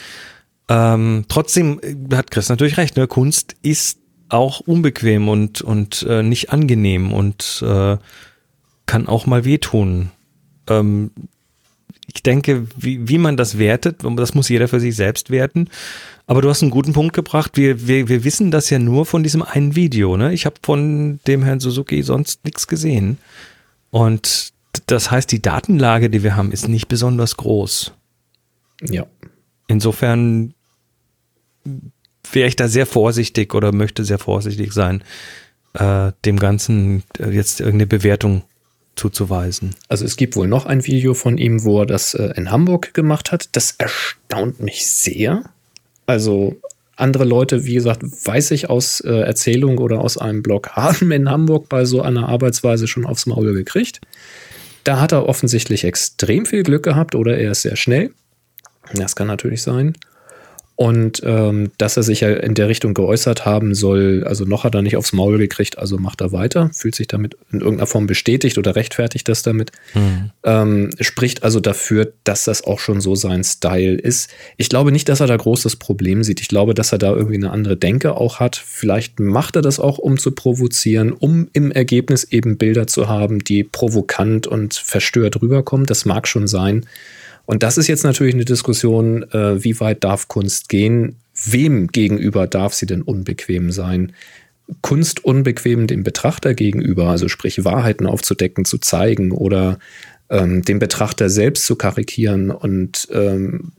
Ähm, 0.69 1.25
trotzdem 1.29 1.81
äh, 1.83 2.15
hat 2.15 2.31
Chris 2.31 2.49
natürlich 2.49 2.77
recht, 2.77 2.97
ne? 2.97 3.07
Kunst 3.07 3.55
ist 3.63 3.99
auch 4.29 4.61
unbequem 4.61 5.29
und, 5.29 5.63
und 5.63 6.05
äh, 6.09 6.23
nicht 6.23 6.51
angenehm 6.51 7.13
und 7.13 7.63
äh, 7.65 7.97
kann 8.87 9.07
auch 9.07 9.27
mal 9.27 9.45
wehtun. 9.45 10.11
Ähm, 10.69 11.11
ich 12.13 12.23
denke, 12.23 12.67
wie, 12.77 13.09
wie 13.09 13.19
man 13.19 13.37
das 13.37 13.59
wertet, 13.59 14.03
das 14.17 14.35
muss 14.35 14.49
jeder 14.49 14.69
für 14.69 14.81
sich 14.81 14.97
selbst 14.97 15.31
werten. 15.31 15.69
Aber 16.27 16.43
du 16.43 16.49
hast 16.49 16.63
einen 16.63 16.71
guten 16.71 16.93
Punkt 16.93 17.15
gebracht. 17.15 17.53
Wir, 17.57 17.87
wir, 17.87 18.09
wir 18.09 18.25
wissen 18.25 18.51
das 18.51 18.71
ja 18.71 18.79
nur 18.79 19.07
von 19.07 19.23
diesem 19.23 19.43
einen 19.43 19.77
Video. 19.77 20.17
Ne? 20.17 20.33
Ich 20.33 20.47
habe 20.47 20.57
von 20.63 21.21
dem 21.27 21.43
Herrn 21.43 21.61
Suzuki 21.61 22.03
sonst 22.03 22.45
nichts 22.45 22.67
gesehen. 22.67 23.19
Und 23.91 24.53
das 24.87 25.11
heißt, 25.11 25.31
die 25.33 25.43
Datenlage, 25.43 26.11
die 26.11 26.23
wir 26.23 26.37
haben, 26.37 26.53
ist 26.53 26.69
nicht 26.69 26.89
besonders 26.89 27.37
groß. 27.37 27.93
Ja. 28.83 29.07
Insofern 29.69 30.55
wäre 32.33 32.49
ich 32.49 32.57
da 32.57 32.69
sehr 32.69 32.87
vorsichtig 32.87 33.55
oder 33.55 33.73
möchte 33.73 34.05
sehr 34.05 34.19
vorsichtig 34.19 34.73
sein, 34.73 35.03
äh, 35.75 36.13
dem 36.25 36.39
Ganzen 36.39 37.03
äh, 37.19 37.31
jetzt 37.31 37.61
irgendeine 37.61 37.87
Bewertung 37.87 38.43
zuzuweisen. 38.97 39.75
Also 39.89 40.05
es 40.05 40.17
gibt 40.17 40.37
wohl 40.37 40.49
noch 40.49 40.67
ein 40.67 40.87
Video 40.87 41.15
von 41.15 41.39
ihm, 41.39 41.65
wo 41.65 41.81
er 41.81 41.87
das 41.87 42.15
äh, 42.15 42.33
in 42.37 42.51
Hamburg 42.51 42.95
gemacht 42.95 43.31
hat. 43.31 43.51
Das 43.53 43.75
erstaunt 43.79 44.61
mich 44.61 44.87
sehr. 44.87 45.45
Also 46.07 46.57
andere 46.97 47.25
Leute, 47.25 47.67
wie 47.67 47.75
gesagt, 47.75 48.03
weiß 48.03 48.53
ich 48.53 48.71
aus 48.71 49.01
äh, 49.01 49.13
Erzählung 49.13 49.79
oder 49.79 50.01
aus 50.01 50.17
einem 50.17 50.43
Blog, 50.43 50.71
haben 50.77 51.13
in 51.13 51.31
Hamburg 51.31 51.69
bei 51.69 51.85
so 51.85 52.01
einer 52.03 52.29
Arbeitsweise 52.29 52.89
schon 52.89 53.05
aufs 53.05 53.27
Maul 53.27 53.53
gekriegt. 53.53 54.01
Da 54.87 55.01
hat 55.01 55.11
er 55.11 55.29
offensichtlich 55.29 55.83
extrem 55.83 56.47
viel 56.47 56.63
Glück 56.63 56.85
gehabt 56.85 57.17
oder 57.17 57.37
er 57.37 57.51
ist 57.51 57.63
sehr 57.63 57.75
schnell. 57.75 58.13
Das 58.95 59.17
kann 59.17 59.27
natürlich 59.27 59.61
sein. 59.61 59.95
Und 60.77 61.23
ähm, 61.25 61.71
dass 61.79 61.97
er 61.97 62.03
sich 62.03 62.21
ja 62.21 62.29
in 62.29 62.55
der 62.55 62.69
Richtung 62.69 62.93
geäußert 62.93 63.47
haben 63.47 63.75
soll, 63.75 64.25
also 64.27 64.45
noch 64.45 64.63
hat 64.63 64.75
er 64.75 64.83
nicht 64.83 64.99
aufs 64.99 65.15
Maul 65.15 65.39
gekriegt, 65.39 65.79
also 65.79 65.97
macht 65.97 66.21
er 66.21 66.33
weiter, 66.33 66.71
fühlt 66.75 66.95
sich 66.95 67.09
damit 67.09 67.35
in 67.51 67.61
irgendeiner 67.61 67.87
Form 67.87 68.07
bestätigt 68.07 68.59
oder 68.59 68.77
rechtfertigt 68.77 69.27
das 69.27 69.43
damit. 69.43 69.73
Mhm. 69.95 70.31
Ähm, 70.45 70.91
spricht 71.01 71.45
also 71.45 71.61
dafür, 71.61 72.13
dass 72.25 72.45
das 72.45 72.63
auch 72.63 72.79
schon 72.79 73.01
so 73.01 73.15
sein 73.15 73.43
Style 73.43 73.95
ist. 73.95 74.29
Ich 74.59 74.69
glaube 74.69 74.93
nicht, 74.93 75.09
dass 75.09 75.21
er 75.21 75.27
da 75.27 75.37
großes 75.37 75.77
Problem 75.77 76.23
sieht. 76.23 76.43
Ich 76.43 76.49
glaube, 76.49 76.75
dass 76.75 76.93
er 76.93 76.99
da 76.99 77.11
irgendwie 77.11 77.37
eine 77.37 77.53
andere 77.53 77.79
Denke 77.79 78.15
auch 78.15 78.39
hat. 78.39 78.57
Vielleicht 78.57 79.19
macht 79.19 79.57
er 79.57 79.63
das 79.63 79.81
auch, 79.81 79.97
um 79.97 80.19
zu 80.19 80.33
provozieren, 80.33 81.13
um 81.13 81.49
im 81.55 81.73
Ergebnis 81.73 82.25
eben 82.25 82.59
Bilder 82.59 82.87
zu 82.87 83.09
haben, 83.09 83.39
die 83.39 83.65
provokant 83.65 84.47
und 84.47 84.75
verstört 84.75 85.41
rüberkommen. 85.41 85.87
Das 85.87 86.05
mag 86.05 86.29
schon 86.29 86.47
sein. 86.47 86.85
Und 87.47 87.63
das 87.63 87.79
ist 87.79 87.87
jetzt 87.87 88.05
natürlich 88.05 88.35
eine 88.35 88.45
Diskussion, 88.45 89.23
äh, 89.31 89.63
wie 89.63 89.79
weit 89.81 90.05
darf 90.05 90.29
Kunst 90.29 90.69
gehen? 90.69 91.17
Wem 91.45 91.87
gegenüber 91.89 92.47
darf 92.47 92.75
sie 92.75 92.87
denn 92.87 93.03
unbequem 93.03 93.71
sein? 93.71 94.13
Kunst 94.81 95.25
unbequem 95.25 95.87
dem 95.87 96.03
Betrachter 96.03 96.55
gegenüber, 96.55 97.09
also 97.09 97.29
sprich 97.29 97.65
Wahrheiten 97.65 98.07
aufzudecken, 98.07 98.65
zu 98.65 98.79
zeigen 98.79 99.31
oder 99.31 99.79
ähm, 100.29 100.63
den 100.63 100.81
Betrachter 100.81 101.31
selbst 101.31 101.67
zu 101.67 101.77
karikieren 101.77 102.51
und 102.51 103.07
ähm, 103.13 103.73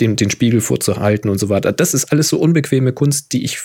den, 0.00 0.16
den 0.16 0.30
Spiegel 0.30 0.60
vorzuhalten 0.60 1.30
und 1.30 1.38
so 1.38 1.48
weiter. 1.48 1.72
Das 1.72 1.94
ist 1.94 2.06
alles 2.06 2.28
so 2.28 2.38
unbequeme 2.38 2.92
Kunst, 2.92 3.32
die 3.32 3.44
ich 3.44 3.58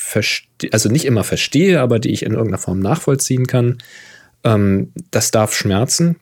also 0.71 0.89
nicht 0.89 1.05
immer 1.05 1.23
verstehe, 1.23 1.81
aber 1.81 1.99
die 1.99 2.11
ich 2.11 2.23
in 2.23 2.33
irgendeiner 2.33 2.59
Form 2.59 2.79
nachvollziehen 2.79 3.47
kann. 3.47 3.79
Ähm, 4.43 4.91
das 5.11 5.31
darf 5.31 5.55
schmerzen, 5.55 6.17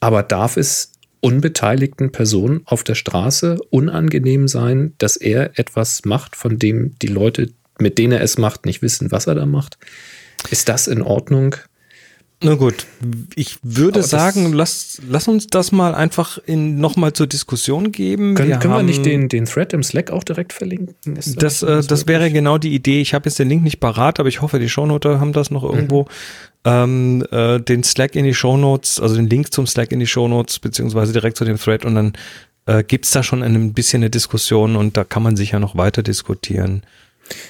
aber 0.00 0.22
darf 0.22 0.56
es 0.56 0.91
unbeteiligten 1.22 2.12
Person 2.12 2.62
auf 2.64 2.84
der 2.84 2.96
Straße 2.96 3.58
unangenehm 3.70 4.48
sein, 4.48 4.92
dass 4.98 5.16
er 5.16 5.58
etwas 5.58 6.04
macht, 6.04 6.36
von 6.36 6.58
dem 6.58 6.98
die 6.98 7.06
Leute, 7.06 7.52
mit 7.78 7.96
denen 7.96 8.12
er 8.12 8.20
es 8.20 8.38
macht, 8.38 8.66
nicht 8.66 8.82
wissen, 8.82 9.12
was 9.12 9.28
er 9.28 9.36
da 9.36 9.46
macht? 9.46 9.78
Ist 10.50 10.68
das 10.68 10.88
in 10.88 11.00
Ordnung? 11.00 11.54
Na 12.42 12.54
gut, 12.54 12.86
ich 13.34 13.58
würde 13.62 14.00
Aber 14.00 14.08
sagen, 14.08 14.52
lass, 14.52 15.00
lass 15.08 15.28
uns 15.28 15.46
das 15.46 15.72
mal 15.72 15.94
einfach 15.94 16.38
in 16.46 16.78
nochmal 16.78 17.12
zur 17.12 17.26
Diskussion 17.26 17.92
geben. 17.92 18.34
Können 18.34 18.48
wir, 18.48 18.58
können 18.58 18.74
wir 18.74 18.82
nicht 18.82 19.04
den, 19.04 19.28
den 19.28 19.44
Thread 19.44 19.72
im 19.72 19.82
Slack 19.82 20.10
auch 20.10 20.24
direkt 20.24 20.52
verlinken? 20.52 21.16
Ist 21.16 21.42
das, 21.42 21.62
äh, 21.62 21.82
das 21.82 22.06
wäre 22.06 22.30
genau 22.30 22.58
die 22.58 22.74
Idee. 22.74 23.00
Ich 23.00 23.14
habe 23.14 23.28
jetzt 23.28 23.38
den 23.38 23.48
Link 23.48 23.62
nicht 23.62 23.80
parat, 23.80 24.20
aber 24.20 24.28
ich 24.28 24.42
hoffe, 24.42 24.58
die 24.58 24.68
Shownote 24.68 25.20
haben 25.20 25.32
das 25.32 25.50
noch 25.50 25.64
irgendwo. 25.64 26.02
Mhm 26.02 26.08
ähm, 26.64 27.24
äh, 27.30 27.60
den 27.60 27.82
Slack 27.82 28.14
in 28.14 28.24
die 28.24 28.34
Show 28.34 28.56
Notes, 28.56 29.00
also 29.00 29.16
den 29.16 29.28
Link 29.28 29.52
zum 29.52 29.66
Slack 29.66 29.92
in 29.92 30.00
die 30.00 30.06
Show 30.06 30.28
Notes, 30.28 30.58
beziehungsweise 30.58 31.12
direkt 31.12 31.36
zu 31.36 31.44
dem 31.44 31.58
Thread 31.58 31.84
und 31.84 31.94
dann 31.94 32.12
äh, 32.66 32.84
gibt 32.84 33.06
es 33.06 33.10
da 33.10 33.22
schon 33.22 33.42
ein 33.42 33.72
bisschen 33.72 34.02
eine 34.02 34.10
Diskussion 34.10 34.76
und 34.76 34.96
da 34.96 35.04
kann 35.04 35.22
man 35.22 35.36
sicher 35.36 35.58
noch 35.58 35.76
weiter 35.76 36.02
diskutieren. 36.02 36.82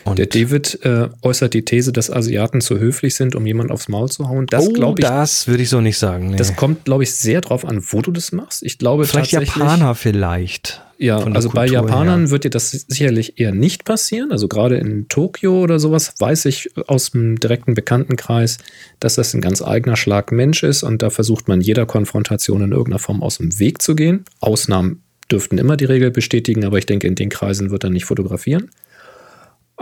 Und 0.04 0.18
der 0.18 0.26
David 0.26 0.78
äh, 0.84 1.08
äußert 1.22 1.54
die 1.54 1.64
These, 1.64 1.92
dass 1.92 2.10
Asiaten 2.10 2.60
zu 2.60 2.78
höflich 2.78 3.14
sind, 3.14 3.34
um 3.34 3.46
jemand 3.46 3.70
aufs 3.70 3.88
Maul 3.88 4.10
zu 4.10 4.28
hauen. 4.28 4.46
Das 4.46 4.66
oh, 4.66 4.72
glaube 4.72 5.00
ich. 5.00 5.06
Das 5.06 5.48
würde 5.48 5.62
ich 5.62 5.68
so 5.68 5.80
nicht 5.80 5.98
sagen. 5.98 6.30
Nee. 6.30 6.36
Das 6.36 6.56
kommt, 6.56 6.84
glaube 6.84 7.02
ich, 7.02 7.12
sehr 7.14 7.40
drauf 7.40 7.64
an, 7.64 7.82
wo 7.90 8.02
du 8.02 8.10
das 8.10 8.32
machst. 8.32 8.62
Ich 8.62 8.78
glaube 8.78 9.04
vielleicht 9.06 9.32
Japaner 9.32 9.94
vielleicht. 9.94 10.82
Ja, 10.98 11.18
also 11.18 11.50
bei 11.50 11.66
Japanern 11.66 12.20
her. 12.20 12.30
wird 12.30 12.44
dir 12.44 12.50
das 12.50 12.70
sicherlich 12.70 13.40
eher 13.40 13.52
nicht 13.52 13.84
passieren. 13.84 14.30
Also 14.30 14.46
gerade 14.46 14.76
in 14.76 15.08
Tokio 15.08 15.60
oder 15.60 15.80
sowas 15.80 16.14
weiß 16.16 16.44
ich 16.44 16.70
aus 16.86 17.10
dem 17.10 17.40
direkten 17.40 17.74
Bekanntenkreis, 17.74 18.58
dass 19.00 19.16
das 19.16 19.34
ein 19.34 19.40
ganz 19.40 19.62
eigener 19.62 19.96
Schlag 19.96 20.30
Mensch 20.30 20.62
ist 20.62 20.84
und 20.84 21.02
da 21.02 21.10
versucht 21.10 21.48
man 21.48 21.60
jeder 21.60 21.86
Konfrontation 21.86 22.62
in 22.62 22.70
irgendeiner 22.70 23.00
Form 23.00 23.20
aus 23.20 23.38
dem 23.38 23.58
Weg 23.58 23.82
zu 23.82 23.96
gehen. 23.96 24.24
Ausnahmen 24.40 25.02
dürften 25.28 25.58
immer 25.58 25.76
die 25.76 25.86
Regel 25.86 26.12
bestätigen, 26.12 26.64
aber 26.64 26.78
ich 26.78 26.86
denke, 26.86 27.08
in 27.08 27.16
den 27.16 27.30
Kreisen 27.30 27.70
wird 27.72 27.82
er 27.82 27.90
nicht 27.90 28.04
fotografieren. 28.04 28.70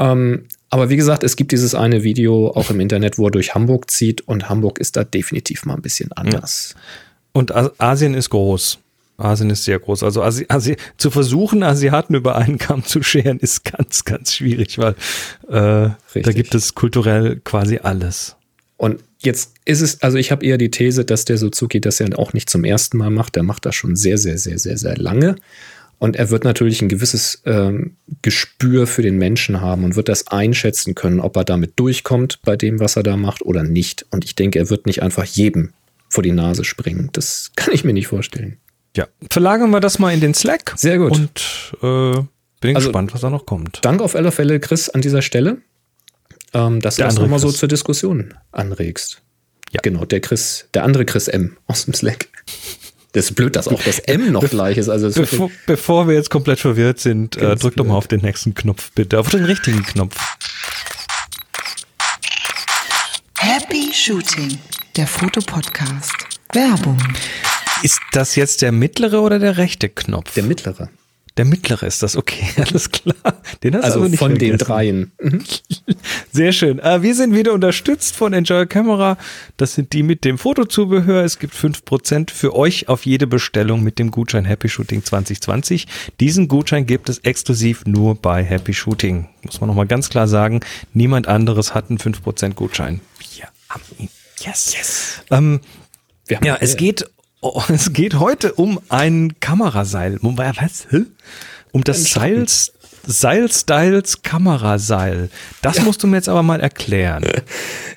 Ähm, 0.00 0.46
aber 0.70 0.88
wie 0.88 0.96
gesagt, 0.96 1.22
es 1.22 1.36
gibt 1.36 1.52
dieses 1.52 1.74
eine 1.74 2.02
Video 2.02 2.48
auch 2.48 2.70
im 2.70 2.80
Internet, 2.80 3.18
wo 3.18 3.26
er 3.26 3.30
durch 3.30 3.54
Hamburg 3.54 3.90
zieht 3.90 4.22
und 4.22 4.48
Hamburg 4.48 4.78
ist 4.78 4.96
da 4.96 5.04
definitiv 5.04 5.66
mal 5.66 5.74
ein 5.74 5.82
bisschen 5.82 6.10
anders. 6.12 6.74
Und 7.32 7.52
Asien 7.80 8.14
ist 8.14 8.30
groß. 8.30 8.78
Asien 9.18 9.50
ist 9.50 9.64
sehr 9.64 9.78
groß. 9.78 10.02
Also 10.02 10.22
Asi 10.22 10.46
Asi 10.48 10.76
zu 10.96 11.10
versuchen, 11.10 11.62
Asiaten 11.62 12.14
über 12.14 12.36
einen 12.36 12.56
Kamm 12.56 12.84
zu 12.84 13.02
scheren, 13.02 13.38
ist 13.38 13.64
ganz, 13.64 14.04
ganz 14.04 14.32
schwierig, 14.32 14.78
weil 14.78 14.94
äh, 15.48 15.90
da 16.22 16.32
gibt 16.32 16.54
es 16.54 16.74
kulturell 16.74 17.40
quasi 17.44 17.78
alles. 17.82 18.36
Und 18.78 19.02
jetzt 19.18 19.52
ist 19.66 19.82
es, 19.82 20.02
also 20.02 20.16
ich 20.16 20.32
habe 20.32 20.46
eher 20.46 20.56
die 20.56 20.70
These, 20.70 21.04
dass 21.04 21.26
der 21.26 21.36
Suzuki 21.36 21.80
das 21.80 21.98
ja 21.98 22.06
auch 22.16 22.32
nicht 22.32 22.48
zum 22.48 22.64
ersten 22.64 22.96
Mal 22.96 23.10
macht. 23.10 23.36
Der 23.36 23.42
macht 23.42 23.66
das 23.66 23.74
schon 23.74 23.94
sehr, 23.96 24.16
sehr, 24.16 24.38
sehr, 24.38 24.58
sehr, 24.58 24.78
sehr 24.78 24.96
lange. 24.96 25.36
Und 26.00 26.16
er 26.16 26.30
wird 26.30 26.44
natürlich 26.44 26.80
ein 26.80 26.88
gewisses 26.88 27.42
ähm, 27.44 27.94
Gespür 28.22 28.86
für 28.86 29.02
den 29.02 29.18
Menschen 29.18 29.60
haben 29.60 29.84
und 29.84 29.96
wird 29.96 30.08
das 30.08 30.28
einschätzen 30.28 30.94
können, 30.94 31.20
ob 31.20 31.36
er 31.36 31.44
damit 31.44 31.78
durchkommt 31.78 32.40
bei 32.42 32.56
dem, 32.56 32.80
was 32.80 32.96
er 32.96 33.02
da 33.02 33.18
macht 33.18 33.42
oder 33.42 33.62
nicht. 33.62 34.06
Und 34.10 34.24
ich 34.24 34.34
denke, 34.34 34.58
er 34.58 34.70
wird 34.70 34.86
nicht 34.86 35.02
einfach 35.02 35.24
jedem 35.24 35.74
vor 36.08 36.22
die 36.22 36.32
Nase 36.32 36.64
springen. 36.64 37.10
Das 37.12 37.52
kann 37.54 37.74
ich 37.74 37.84
mir 37.84 37.92
nicht 37.92 38.06
vorstellen. 38.06 38.56
Ja, 38.96 39.08
verlagern 39.30 39.70
wir 39.70 39.80
das 39.80 39.98
mal 39.98 40.12
in 40.14 40.20
den 40.20 40.32
Slack. 40.32 40.72
Sehr 40.74 40.96
gut. 40.96 41.12
Und 41.12 41.76
äh, 41.82 42.22
bin 42.62 42.76
also, 42.76 42.88
gespannt, 42.88 43.12
was 43.12 43.20
da 43.20 43.28
noch 43.28 43.44
kommt. 43.44 43.80
Dank 43.82 44.00
auf 44.00 44.16
alle 44.16 44.32
Fälle, 44.32 44.58
Chris, 44.58 44.88
an 44.88 45.02
dieser 45.02 45.20
Stelle, 45.20 45.58
ähm, 46.54 46.80
dass 46.80 46.96
der 46.96 47.08
du 47.08 47.14
das 47.14 47.20
nochmal 47.20 47.40
so 47.40 47.52
zur 47.52 47.68
Diskussion 47.68 48.32
anregst. 48.52 49.20
Ja. 49.70 49.80
Genau, 49.82 50.06
der 50.06 50.20
Chris, 50.20 50.66
der 50.72 50.82
andere 50.84 51.04
Chris 51.04 51.28
M 51.28 51.58
aus 51.66 51.84
dem 51.84 51.92
Slack. 51.92 52.28
Das 53.12 53.24
ist 53.24 53.34
blöd, 53.34 53.56
dass 53.56 53.66
auch 53.66 53.82
das 53.82 53.98
M 53.98 54.30
noch 54.30 54.48
gleich 54.48 54.78
ist. 54.78 54.88
Also 54.88 55.10
bevor, 55.10 55.50
bevor, 55.66 56.06
wir 56.06 56.14
jetzt 56.14 56.30
komplett 56.30 56.60
verwirrt 56.60 57.00
sind, 57.00 57.36
äh, 57.36 57.56
drück 57.56 57.74
doch 57.76 57.84
mal 57.84 57.96
auf 57.96 58.06
den 58.06 58.20
nächsten 58.20 58.54
Knopf, 58.54 58.92
bitte. 58.94 59.18
Auf 59.18 59.30
den 59.30 59.44
richtigen 59.44 59.82
Knopf. 59.82 60.16
Happy 63.36 63.90
Shooting, 63.92 64.58
der 64.96 65.08
Fotopodcast. 65.08 66.14
Werbung. 66.52 66.98
Ist 67.82 68.00
das 68.12 68.36
jetzt 68.36 68.62
der 68.62 68.70
mittlere 68.70 69.22
oder 69.22 69.38
der 69.38 69.56
rechte 69.56 69.88
Knopf? 69.88 70.34
Der 70.34 70.44
mittlere. 70.44 70.90
Der 71.40 71.46
mittlere 71.46 71.86
ist 71.86 72.02
das, 72.02 72.18
okay, 72.18 72.44
alles 72.58 72.90
klar. 72.90 73.14
Den 73.62 73.74
hast 73.74 73.84
also 73.84 74.00
du 74.00 74.08
nicht 74.08 74.18
von 74.18 74.32
vergessen. 74.32 74.58
den 74.58 74.58
dreien. 74.58 75.12
Mhm. 75.22 75.42
Sehr 76.32 76.52
schön. 76.52 76.78
Äh, 76.80 77.00
wir 77.00 77.14
sind 77.14 77.34
wieder 77.34 77.54
unterstützt 77.54 78.14
von 78.14 78.34
Enjoy 78.34 78.66
Camera. 78.66 79.16
Das 79.56 79.72
sind 79.72 79.94
die 79.94 80.02
mit 80.02 80.26
dem 80.26 80.36
Fotozubehör. 80.36 81.24
Es 81.24 81.38
gibt 81.38 81.54
5% 81.54 82.30
für 82.30 82.54
euch 82.54 82.90
auf 82.90 83.06
jede 83.06 83.26
Bestellung 83.26 83.82
mit 83.82 83.98
dem 83.98 84.10
Gutschein 84.10 84.44
Happy 84.44 84.68
Shooting 84.68 85.02
2020. 85.02 85.86
Diesen 86.20 86.46
Gutschein 86.46 86.84
gibt 86.84 87.08
es 87.08 87.20
exklusiv 87.20 87.86
nur 87.86 88.16
bei 88.16 88.44
Happy 88.44 88.74
Shooting. 88.74 89.26
Muss 89.40 89.62
man 89.62 89.68
nochmal 89.68 89.86
ganz 89.86 90.10
klar 90.10 90.28
sagen. 90.28 90.60
Niemand 90.92 91.26
anderes 91.26 91.74
hat 91.74 91.88
einen 91.88 91.98
5% 91.98 92.52
Gutschein. 92.52 93.00
Wir 93.34 93.48
haben 93.70 93.82
ihn. 93.98 94.10
Yes. 94.44 94.74
yes. 94.76 95.22
Ähm, 95.30 95.60
ja, 96.28 96.58
es 96.60 96.76
geht 96.76 97.06
Oh, 97.40 97.62
es 97.68 97.92
geht 97.92 98.18
heute 98.18 98.52
um 98.54 98.80
ein 98.88 99.34
Kameraseil. 99.40 100.18
Um 100.18 100.38
was? 100.38 100.86
Um 101.72 101.84
das 101.84 102.04
Seils, 102.04 102.72
Seil-Styles 103.06 104.22
Kameraseil. 104.22 105.30
Das 105.62 105.76
ja. 105.76 105.84
musst 105.84 106.02
du 106.02 106.06
mir 106.06 106.16
jetzt 106.16 106.28
aber 106.28 106.42
mal 106.42 106.60
erklären. 106.60 107.24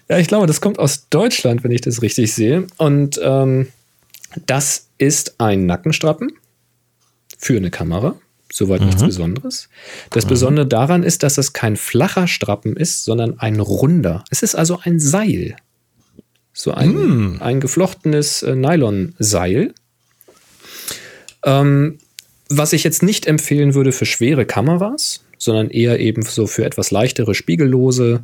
Ja, 0.09 0.17
ich 0.19 0.27
glaube, 0.27 0.47
das 0.47 0.59
kommt 0.59 0.79
aus 0.79 1.07
Deutschland, 1.09 1.63
wenn 1.63 1.71
ich 1.71 1.79
das 1.79 2.01
richtig 2.01 2.33
sehe. 2.33 2.67
Und 2.77 3.19
ähm, 3.23 3.69
das 4.45 4.89
ist 4.97 5.39
ein 5.39 5.65
Nackenstrappen 5.65 6.33
für 7.37 7.55
eine 7.55 7.71
Kamera. 7.71 8.15
Soweit 8.51 8.81
mhm. 8.81 8.87
nichts 8.87 9.01
Besonderes. 9.01 9.69
Das 10.11 10.25
mhm. 10.25 10.29
Besondere 10.29 10.67
daran 10.67 11.03
ist, 11.03 11.23
dass 11.23 11.37
es 11.37 11.53
kein 11.53 11.77
flacher 11.77 12.27
Strappen 12.27 12.75
ist, 12.75 13.05
sondern 13.05 13.39
ein 13.39 13.61
runder. 13.61 14.25
Es 14.29 14.43
ist 14.43 14.55
also 14.55 14.77
ein 14.83 14.99
Seil. 14.99 15.55
So 16.53 16.71
ein, 16.71 16.93
mm. 16.93 17.41
ein 17.41 17.59
geflochtenes 17.59 18.43
äh, 18.43 18.55
Nylonseil. 18.55 19.73
Ähm, 21.43 21.97
was 22.49 22.73
ich 22.73 22.83
jetzt 22.83 23.01
nicht 23.01 23.25
empfehlen 23.25 23.73
würde 23.73 23.91
für 23.91 24.05
schwere 24.05 24.45
Kameras, 24.45 25.23
sondern 25.39 25.69
eher 25.71 25.99
eben 25.99 26.21
so 26.21 26.45
für 26.45 26.63
etwas 26.63 26.91
leichtere, 26.91 27.33
spiegellose. 27.33 28.23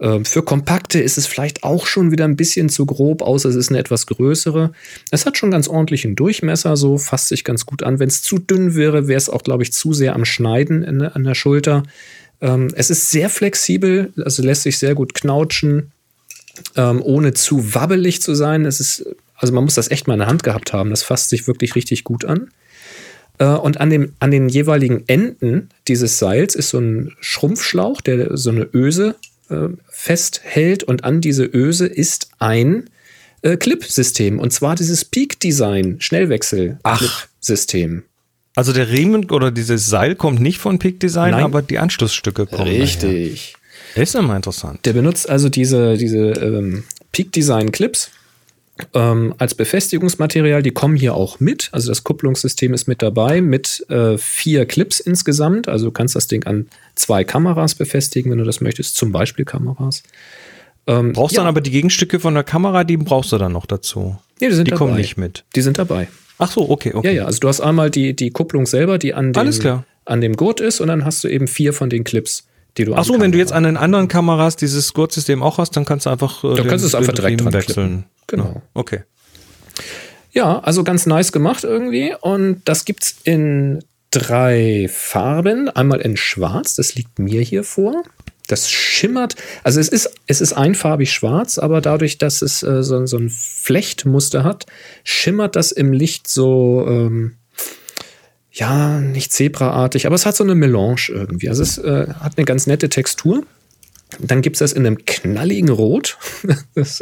Äh, 0.00 0.24
für 0.24 0.42
kompakte 0.42 1.00
ist 1.00 1.16
es 1.16 1.28
vielleicht 1.28 1.62
auch 1.62 1.86
schon 1.86 2.10
wieder 2.10 2.24
ein 2.24 2.36
bisschen 2.36 2.68
zu 2.68 2.86
grob, 2.86 3.22
außer 3.22 3.48
es 3.48 3.54
ist 3.54 3.70
eine 3.70 3.78
etwas 3.78 4.06
größere. 4.06 4.72
Es 5.12 5.24
hat 5.24 5.38
schon 5.38 5.52
ganz 5.52 5.68
ordentlichen 5.68 6.16
Durchmesser, 6.16 6.76
so 6.76 6.98
fasst 6.98 7.28
sich 7.28 7.44
ganz 7.44 7.66
gut 7.66 7.84
an. 7.84 8.00
Wenn 8.00 8.08
es 8.08 8.22
zu 8.22 8.38
dünn 8.38 8.74
wäre, 8.74 9.06
wäre 9.06 9.18
es 9.18 9.30
auch, 9.30 9.44
glaube 9.44 9.62
ich, 9.62 9.72
zu 9.72 9.92
sehr 9.92 10.14
am 10.14 10.24
Schneiden 10.24 10.82
in, 10.82 11.02
an 11.02 11.22
der 11.22 11.34
Schulter. 11.36 11.84
Ähm, 12.40 12.68
es 12.74 12.90
ist 12.90 13.12
sehr 13.12 13.30
flexibel, 13.30 14.12
also 14.16 14.42
lässt 14.42 14.62
sich 14.62 14.78
sehr 14.78 14.96
gut 14.96 15.14
knautschen 15.14 15.92
ähm, 16.76 17.02
ohne 17.02 17.34
zu 17.34 17.74
wabbelig 17.74 18.22
zu 18.22 18.34
sein. 18.34 18.64
Es 18.64 18.80
ist, 18.80 19.04
also 19.36 19.54
man 19.54 19.64
muss 19.64 19.74
das 19.74 19.90
echt 19.90 20.06
mal 20.06 20.14
in 20.14 20.20
der 20.20 20.28
Hand 20.28 20.42
gehabt 20.42 20.72
haben. 20.72 20.90
Das 20.90 21.02
fasst 21.02 21.30
sich 21.30 21.46
wirklich 21.46 21.74
richtig 21.74 22.04
gut 22.04 22.24
an. 22.24 22.50
Äh, 23.38 23.46
und 23.46 23.80
an, 23.80 23.90
dem, 23.90 24.14
an 24.20 24.30
den 24.30 24.48
jeweiligen 24.48 25.04
Enden 25.06 25.70
dieses 25.88 26.18
Seils 26.18 26.54
ist 26.54 26.70
so 26.70 26.78
ein 26.78 27.12
Schrumpfschlauch, 27.20 28.00
der 28.00 28.36
so 28.36 28.50
eine 28.50 28.68
Öse 28.72 29.16
äh, 29.48 29.68
festhält. 29.88 30.84
Und 30.84 31.04
an 31.04 31.20
diese 31.20 31.44
Öse 31.44 31.86
ist 31.86 32.30
ein 32.38 32.88
äh, 33.42 33.56
Clip-System. 33.56 34.38
Und 34.38 34.52
zwar 34.52 34.76
dieses 34.76 35.04
Peak-Design 35.04 35.96
Schnellwechsel-Clip-System. 36.00 38.04
Also 38.56 38.72
der 38.72 38.90
Riemen 38.90 39.30
oder 39.30 39.50
dieses 39.50 39.86
Seil 39.86 40.16
kommt 40.16 40.40
nicht 40.40 40.58
von 40.58 40.78
Peak 40.78 41.00
Design, 41.00 41.32
Nein. 41.32 41.44
aber 41.44 41.62
die 41.62 41.78
Anschlussstücke 41.78 42.46
kommen. 42.46 42.70
daher. 42.98 43.28
Ist 43.94 44.14
ja 44.14 44.22
mal 44.22 44.36
interessant. 44.36 44.80
Der 44.84 44.92
benutzt 44.92 45.28
also 45.28 45.48
diese, 45.48 45.96
diese 45.96 46.30
ähm, 46.30 46.84
Peak 47.12 47.32
Design 47.32 47.72
Clips 47.72 48.10
ähm, 48.94 49.34
als 49.38 49.54
Befestigungsmaterial. 49.54 50.62
Die 50.62 50.70
kommen 50.70 50.96
hier 50.96 51.14
auch 51.14 51.40
mit. 51.40 51.68
Also 51.72 51.88
das 51.88 52.04
Kupplungssystem 52.04 52.74
ist 52.74 52.88
mit 52.88 53.02
dabei 53.02 53.40
mit 53.40 53.84
äh, 53.88 54.16
vier 54.18 54.66
Clips 54.66 55.00
insgesamt. 55.00 55.68
Also 55.68 55.86
du 55.86 55.92
kannst 55.92 56.16
das 56.16 56.26
Ding 56.26 56.44
an 56.44 56.68
zwei 56.94 57.24
Kameras 57.24 57.74
befestigen, 57.74 58.30
wenn 58.30 58.38
du 58.38 58.44
das 58.44 58.60
möchtest, 58.60 58.96
zum 58.96 59.12
Beispiel 59.12 59.44
Kameras. 59.44 60.02
Ähm, 60.86 61.12
Brauchst 61.12 61.36
ja, 61.36 61.42
dann 61.42 61.48
aber 61.48 61.60
die 61.60 61.70
Gegenstücke 61.70 62.20
von 62.20 62.34
der 62.34 62.44
Kamera, 62.44 62.84
die 62.84 62.96
brauchst 62.96 63.32
du 63.32 63.38
dann 63.38 63.52
noch 63.52 63.66
dazu. 63.66 64.18
nee, 64.40 64.48
die 64.48 64.54
sind 64.54 64.68
die 64.68 64.72
kommen 64.72 64.96
nicht 64.96 65.16
mit. 65.16 65.44
Die 65.54 65.60
sind 65.60 65.78
dabei. 65.78 66.08
Ach 66.38 66.50
so, 66.50 66.70
okay, 66.70 66.92
okay. 66.94 67.08
Ja, 67.08 67.12
ja. 67.12 67.24
Also 67.26 67.40
du 67.40 67.48
hast 67.48 67.60
einmal 67.60 67.90
die, 67.90 68.16
die 68.16 68.30
Kupplung 68.30 68.64
selber, 68.66 68.98
die 68.98 69.12
an 69.12 69.32
dem, 69.32 69.82
an 70.06 70.20
dem 70.22 70.36
Gurt 70.36 70.60
ist, 70.60 70.80
und 70.80 70.88
dann 70.88 71.04
hast 71.04 71.22
du 71.22 71.28
eben 71.28 71.46
vier 71.46 71.74
von 71.74 71.90
den 71.90 72.02
Clips, 72.02 72.46
die 72.76 72.84
du 72.84 72.94
Ach 72.94 73.04
so, 73.04 73.14
an 73.14 73.20
wenn 73.20 73.32
du 73.32 73.38
jetzt 73.38 73.52
an 73.52 73.64
den 73.64 73.76
anderen 73.76 74.08
Kameras 74.08 74.56
dieses 74.56 74.92
Gurtsystem 74.92 75.42
auch 75.42 75.58
hast, 75.58 75.76
dann 75.76 75.84
kannst 75.84 76.06
du 76.06 76.10
einfach 76.10 76.44
äh, 76.44 76.54
Dann 76.54 76.68
kannst 76.68 76.84
du 76.84 76.88
es 76.88 76.94
einfach 76.94 77.12
direkt 77.12 77.40
dran 77.40 77.52
wechseln. 77.52 78.04
Genau. 78.26 78.62
Okay. 78.74 79.00
Ja, 80.32 80.60
also 80.60 80.84
ganz 80.84 81.06
nice 81.06 81.32
gemacht 81.32 81.64
irgendwie. 81.64 82.14
Und 82.20 82.62
das 82.64 82.84
gibt's 82.84 83.16
in 83.24 83.82
drei 84.10 84.88
Farben. 84.90 85.68
Einmal 85.68 86.00
in 86.00 86.16
Schwarz, 86.16 86.74
das 86.74 86.94
liegt 86.94 87.18
mir 87.18 87.42
hier 87.42 87.64
vor. 87.64 88.02
Das 88.46 88.68
schimmert, 88.68 89.36
also 89.62 89.78
es 89.78 89.88
ist, 89.88 90.12
es 90.26 90.40
ist 90.40 90.54
einfarbig 90.54 91.12
schwarz, 91.12 91.56
aber 91.58 91.80
dadurch, 91.80 92.18
dass 92.18 92.42
es 92.42 92.64
äh, 92.64 92.82
so, 92.82 93.06
so 93.06 93.16
ein 93.16 93.30
Flechtmuster 93.30 94.42
hat, 94.42 94.66
schimmert 95.04 95.54
das 95.54 95.70
im 95.70 95.92
Licht 95.92 96.26
so, 96.26 96.84
ähm, 96.88 97.36
ja, 98.60 99.00
nicht 99.00 99.32
zebraartig, 99.32 100.06
aber 100.06 100.14
es 100.14 100.26
hat 100.26 100.36
so 100.36 100.44
eine 100.44 100.54
Melange 100.54 101.08
irgendwie. 101.08 101.48
Also 101.48 101.62
es 101.62 101.78
äh, 101.78 102.08
hat 102.20 102.36
eine 102.36 102.44
ganz 102.44 102.66
nette 102.66 102.90
Textur. 102.90 103.42
Dann 104.18 104.42
gibt's 104.42 104.58
das 104.58 104.72
in 104.72 104.86
einem 104.86 105.04
knalligen 105.06 105.70
Rot. 105.70 106.18
das, 106.74 107.00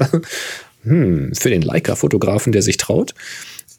hm, 0.84 1.34
für 1.34 1.50
den 1.50 1.62
Leica-Fotografen, 1.62 2.52
der 2.52 2.62
sich 2.62 2.76
traut. 2.76 3.14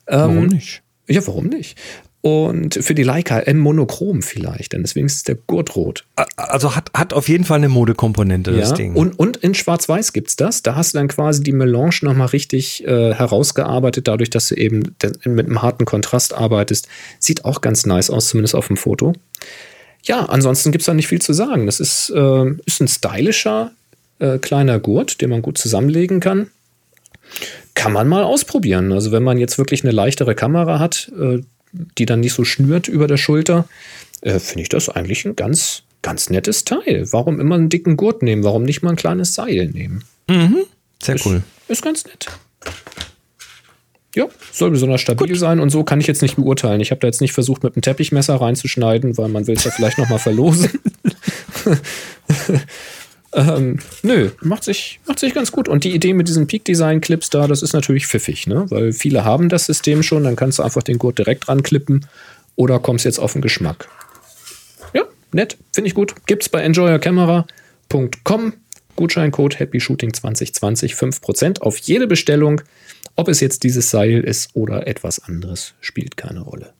Warum 0.06 0.38
Ähm, 0.38 0.48
nicht? 0.48 0.84
Ja, 1.08 1.26
warum 1.26 1.46
nicht? 1.46 1.78
Und 2.22 2.74
für 2.76 2.96
die 2.96 3.04
Leica 3.04 3.40
M 3.40 3.60
Monochrom 3.60 4.22
vielleicht, 4.22 4.74
denn 4.74 4.82
deswegen 4.82 5.06
ist 5.06 5.30
der 5.30 5.36
Gurt 5.36 5.78
rot. 5.78 6.04
Also 6.36 6.76
hat, 6.76 6.92
hat 6.94 7.14
auf 7.14 7.30
jeden 7.30 7.46
Fall 7.46 7.60
eine 7.60 7.70
Modekomponente, 7.70 8.52
das 8.52 8.72
Ja, 8.72 8.76
Ding. 8.76 8.94
und, 8.96 9.18
und 9.18 9.38
in 9.38 9.54
Schwarz-Weiß 9.54 10.12
gibt's 10.12 10.36
das. 10.36 10.62
Da 10.62 10.76
hast 10.76 10.94
du 10.94 10.98
dann 10.98 11.08
quasi 11.08 11.44
die 11.44 11.54
Melange 11.54 11.96
nochmal 12.02 12.28
richtig 12.28 12.86
äh, 12.86 13.14
herausgearbeitet, 13.14 14.10
dadurch, 14.10 14.30
dass 14.30 14.50
du 14.50 14.56
eben 14.56 14.96
mit 15.24 15.46
einem 15.46 15.62
harten 15.62 15.86
Kontrast 15.86 16.34
arbeitest. 16.34 16.90
Sieht 17.20 17.46
auch 17.46 17.62
ganz 17.62 17.86
nice 17.86 18.10
aus, 18.10 18.28
zumindest 18.28 18.54
auf 18.54 18.68
dem 18.68 18.76
Foto. 18.76 19.14
Ja, 20.04 20.26
ansonsten 20.26 20.74
gibt's 20.74 20.88
da 20.88 20.94
nicht 20.94 21.08
viel 21.08 21.22
zu 21.22 21.32
sagen. 21.32 21.68
Das 21.68 21.80
ist, 21.80 22.10
äh, 22.14 22.46
ist 22.66 22.82
ein 22.82 22.90
stylischer 22.90 23.72
äh, 24.20 24.40
kleiner 24.40 24.80
Gurt, 24.80 25.22
den 25.22 25.30
man 25.30 25.42
gut 25.42 25.58
zusammenlegen 25.58 26.20
kann. 26.20 26.48
Kann 27.76 27.94
man 27.94 28.10
mal 28.10 28.24
ausprobieren. 28.24 28.92
Also 28.92 29.14
wenn 29.14 29.24
man 29.24 29.38
jetzt 29.38 29.58
wirklich 29.58 29.84
eine 29.84 29.94
leichtere 29.94 30.36
Kamera 30.36 30.80
hat, 30.80 31.10
äh, 31.18 31.40
die 31.72 32.06
dann 32.06 32.20
nicht 32.20 32.34
so 32.34 32.44
schnürt 32.44 32.88
über 32.88 33.08
der 33.08 33.18
Schulter, 33.18 33.68
äh, 34.22 34.40
finde 34.40 34.64
ich 34.64 34.70
das 34.70 34.90
eigentlich 34.90 35.26
ein 35.26 35.36
ganz, 35.36 35.84
ganz 36.02 36.30
nettes 36.30 36.66
Teil. 36.66 37.08
Warum 37.12 37.40
immer 37.40 37.56
einen 37.56 37.70
dicken 37.70 37.98
Gurt 37.98 38.24
nehmen? 38.24 38.44
Warum 38.44 38.64
nicht 38.64 38.82
mal 38.82 38.92
ein 38.92 38.96
kleines 38.96 39.34
Seil 39.34 39.68
nehmen? 39.68 40.04
Sehr 41.02 41.18
cool. 41.26 41.44
Ist 41.68 41.82
ganz 41.82 42.06
nett. 42.06 42.28
Ja, 44.16 44.28
soll 44.52 44.72
besonders 44.72 45.02
stabil 45.02 45.36
sein 45.36 45.60
und 45.60 45.70
so 45.70 45.84
kann 45.84 46.02
ich 46.02 46.08
jetzt 46.08 46.24
nicht 46.24 46.36
beurteilen. 46.36 46.82
Ich 46.82 46.90
habe 46.90 47.00
da 47.00 47.08
jetzt 47.08 47.22
nicht 47.22 47.32
versucht, 47.32 47.64
mit 47.64 47.76
einem 47.76 47.84
Teppichmesser 47.84 48.36
reinzuschneiden, 48.36 49.18
weil 49.18 49.30
man 49.30 49.46
will 49.46 49.56
es 49.56 49.64
ja 49.64 49.72
vielleicht 49.72 50.00
noch 50.00 50.10
mal 50.10 50.18
verlosen. 50.18 50.72
ähm, 53.34 53.80
nö, 54.02 54.32
macht 54.42 54.64
sich, 54.64 55.00
macht 55.06 55.20
sich 55.20 55.34
ganz 55.34 55.52
gut. 55.52 55.68
Und 55.68 55.84
die 55.84 55.94
Idee 55.94 56.14
mit 56.14 56.28
diesen 56.28 56.48
Peak-Design-Clips 56.48 57.30
da, 57.30 57.48
das 57.48 57.62
ist 57.62 57.74
natürlich 57.74 58.08
pfiffig, 58.08 58.48
ne? 58.48 58.66
Weil 58.70 58.92
viele 58.92 59.24
haben 59.24 59.50
das 59.50 59.66
System 59.66 60.02
schon, 60.04 60.24
dann 60.24 60.36
kannst 60.36 60.60
du 60.60 60.64
einfach 60.64 60.84
den 60.84 60.98
Gurt 60.98 61.20
direkt 61.20 61.48
ranklippen 61.48 62.08
oder 62.56 62.80
kommst 62.80 63.06
jetzt 63.06 63.20
auf 63.20 63.34
den 63.34 63.42
Geschmack. 63.42 63.88
Ja, 64.94 65.04
nett, 65.32 65.58
finde 65.74 65.88
ich 65.88 65.96
gut. 65.96 66.16
Gibt's 66.26 66.50
bei 66.50 66.62
enjoyercamera.com. 66.62 68.54
Gutscheincode 68.96 69.60
Happy 69.60 69.80
Shooting 69.80 70.14
2020 70.14 70.94
5% 70.94 71.62
auf 71.62 71.78
jede 71.78 72.08
Bestellung. 72.08 72.62
Ob 73.16 73.30
es 73.30 73.40
jetzt 73.40 73.64
dieses 73.64 73.92
Seil 73.92 74.22
ist 74.22 74.50
oder 74.54 74.88
etwas 74.88 75.20
anderes, 75.24 75.74
spielt 75.80 76.18
keine 76.18 76.42
Rolle. 76.42 76.74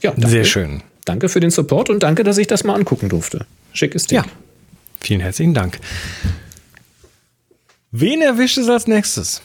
Ja, 0.00 0.10
danke. 0.10 0.28
Sehr 0.28 0.44
schön. 0.44 0.82
Danke 1.04 1.28
für 1.28 1.40
den 1.40 1.50
Support 1.50 1.90
und 1.90 2.02
danke, 2.02 2.24
dass 2.24 2.38
ich 2.38 2.46
das 2.46 2.64
mal 2.64 2.74
angucken 2.74 3.08
durfte. 3.08 3.46
Schickes 3.72 4.06
Ding. 4.06 4.18
Ja. 4.18 4.24
Vielen 5.02 5.20
herzlichen 5.20 5.54
Dank. 5.54 5.80
Wen 7.90 8.22
erwischt 8.22 8.58
es 8.58 8.68
als 8.68 8.86
nächstes? 8.86 9.42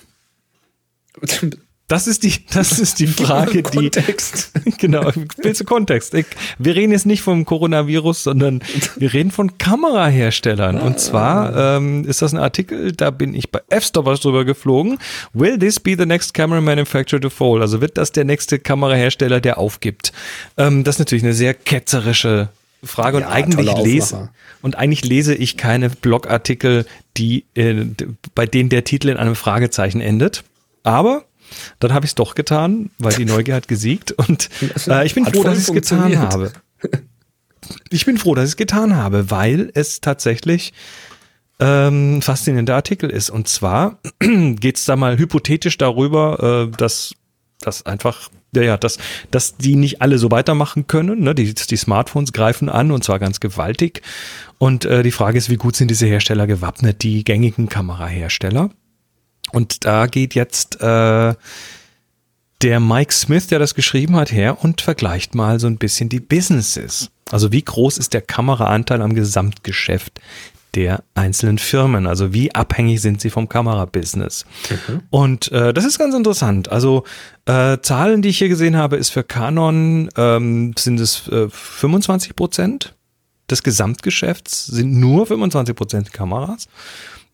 Das 1.88 2.06
ist 2.06 2.24
die, 2.24 2.34
das 2.54 2.80
ist 2.80 3.00
die 3.00 3.08
Frage, 3.08 3.64
die. 3.64 3.90
Kontext. 3.90 4.52
Genau, 4.78 5.10
du 5.12 5.64
Kontext? 5.64 6.14
Ich, 6.14 6.26
wir 6.60 6.76
reden 6.76 6.92
jetzt 6.92 7.06
nicht 7.06 7.22
vom 7.22 7.46
Coronavirus, 7.46 8.24
sondern 8.24 8.62
wir 8.98 9.14
reden 9.14 9.32
von 9.32 9.58
Kameraherstellern. 9.58 10.80
Und 10.80 11.00
zwar 11.00 11.78
ähm, 11.78 12.04
ist 12.04 12.22
das 12.22 12.34
ein 12.34 12.40
Artikel, 12.40 12.92
da 12.92 13.10
bin 13.10 13.34
ich 13.34 13.50
bei 13.50 13.62
F-Stoppers 13.70 14.20
drüber 14.20 14.46
geflogen. 14.46 15.00
Will 15.34 15.58
this 15.58 15.80
be 15.80 15.96
the 15.98 16.06
next 16.06 16.34
camera 16.34 16.62
manufacturer 16.62 17.22
to 17.22 17.30
fall? 17.30 17.62
Also 17.62 17.82
wird 17.82 17.98
das 17.98 18.12
der 18.12 18.26
nächste 18.26 18.60
Kamerahersteller, 18.60 19.40
der 19.40 19.58
aufgibt? 19.58 20.12
Ähm, 20.58 20.84
das 20.84 20.96
ist 20.96 21.00
natürlich 21.00 21.24
eine 21.24 21.34
sehr 21.34 21.54
ketzerische 21.54 22.50
Frage 22.84 23.18
und 23.18 23.24
Ja, 23.24 23.30
eigentlich 23.30 23.78
lese 23.78 24.30
und 24.62 24.76
eigentlich 24.76 25.04
lese 25.04 25.34
ich 25.34 25.58
keine 25.58 25.90
Blogartikel, 25.90 26.86
die 27.18 27.46
äh, 27.56 27.86
bei 28.36 28.46
denen 28.46 28.70
der 28.70 28.84
Titel 28.84 29.10
in 29.10 29.18
einem 29.18 29.36
Fragezeichen 29.36 30.02
endet. 30.02 30.44
Aber 30.84 31.26
dann 31.80 31.94
habe 31.94 32.06
ich 32.06 32.12
es 32.12 32.16
doch 32.16 32.36
getan, 32.36 32.92
weil 33.00 33.14
die 33.16 33.26
Neugier 33.26 33.56
hat 33.56 33.68
gesiegt 33.68 34.12
und 34.12 34.50
äh, 34.88 35.06
ich 35.06 35.16
bin 35.16 35.26
Hat 35.26 35.36
froh, 35.36 35.44
dass 35.44 35.58
ich 35.58 35.68
es 35.68 35.74
getan 35.74 36.18
habe. 36.18 36.52
Ich 37.90 38.06
bin 38.06 38.18
froh, 38.18 38.34
dass 38.34 38.46
ich 38.46 38.52
es 38.52 38.56
getan 38.56 38.96
habe, 38.96 39.30
weil 39.30 39.72
es 39.74 40.00
tatsächlich 40.00 40.72
ähm, 41.60 42.18
ein 42.18 42.22
faszinierender 42.22 42.76
Artikel 42.76 43.10
ist. 43.10 43.30
Und 43.30 43.50
zwar 43.50 44.00
geht 44.20 44.78
es 44.78 44.86
da 44.86 44.96
mal 44.96 45.18
hypothetisch 45.18 45.78
darüber, 45.78 46.70
äh, 46.70 46.78
dass 46.78 47.14
dass 47.60 47.86
einfach, 47.86 48.30
ja, 48.56 48.62
ja, 48.62 48.78
dass, 48.78 48.98
dass 49.32 49.58
die 49.58 49.76
nicht 49.76 50.02
alle 50.02 50.18
so 50.18 50.32
weitermachen 50.32 50.88
können. 50.88 51.22
Ne? 51.22 51.36
Die, 51.36 51.54
die 51.54 51.78
Smartphones 51.78 52.34
greifen 52.34 52.70
an 52.70 52.92
und 52.92 53.04
zwar 53.04 53.20
ganz 53.20 53.40
gewaltig. 53.40 54.02
Und 54.58 54.86
äh, 54.86 55.04
die 55.04 55.12
Frage 55.12 55.38
ist, 55.38 55.50
wie 55.50 55.58
gut 55.58 55.76
sind 55.76 55.90
diese 55.90 56.08
Hersteller 56.08 56.48
gewappnet, 56.48 57.04
die 57.04 57.24
gängigen 57.24 57.70
Kamerahersteller? 57.70 58.70
Und 59.52 59.86
da 59.86 60.08
geht 60.08 60.36
jetzt 60.36 60.82
äh, 60.82 61.36
der 62.62 62.80
Mike 62.80 63.14
Smith, 63.14 63.48
der 63.48 63.60
das 63.60 63.76
geschrieben 63.76 64.16
hat, 64.16 64.32
her 64.32 64.64
und 64.64 64.82
vergleicht 64.82 65.36
mal 65.36 65.60
so 65.60 65.68
ein 65.68 65.78
bisschen 65.78 66.10
die 66.10 66.20
Businesses. 66.20 67.12
Also 67.30 67.52
wie 67.52 67.62
groß 67.62 67.98
ist 67.98 68.14
der 68.14 68.22
Kameraanteil 68.22 69.02
am 69.02 69.14
Gesamtgeschäft 69.14 70.20
der 70.76 71.04
einzelnen 71.16 71.58
Firmen? 71.58 72.08
Also 72.08 72.34
wie 72.34 72.54
abhängig 72.54 73.02
sind 73.02 73.22
sie 73.22 73.30
vom 73.30 73.50
Kamerabusiness? 73.50 74.46
Und 75.10 75.52
äh, 75.52 75.74
das 75.74 75.86
ist 75.86 75.98
ganz 75.98 76.14
interessant. 76.16 76.72
Also 76.72 77.04
äh, 77.46 77.78
Zahlen, 77.82 78.22
die 78.22 78.30
ich 78.30 78.38
hier 78.38 78.50
gesehen 78.50 78.76
habe, 78.76 78.98
ist 78.98 79.10
für 79.10 79.24
Canon 79.24 80.10
ähm, 80.18 80.74
sind 80.78 81.00
es 81.00 81.28
äh, 81.30 81.48
25 81.50 82.36
Prozent 82.36 82.94
des 83.50 83.64
Gesamtgeschäfts 83.64 84.66
sind 84.66 85.00
nur 85.00 85.26
25 85.26 85.76
Prozent 85.76 86.14
Kameras. 86.14 86.68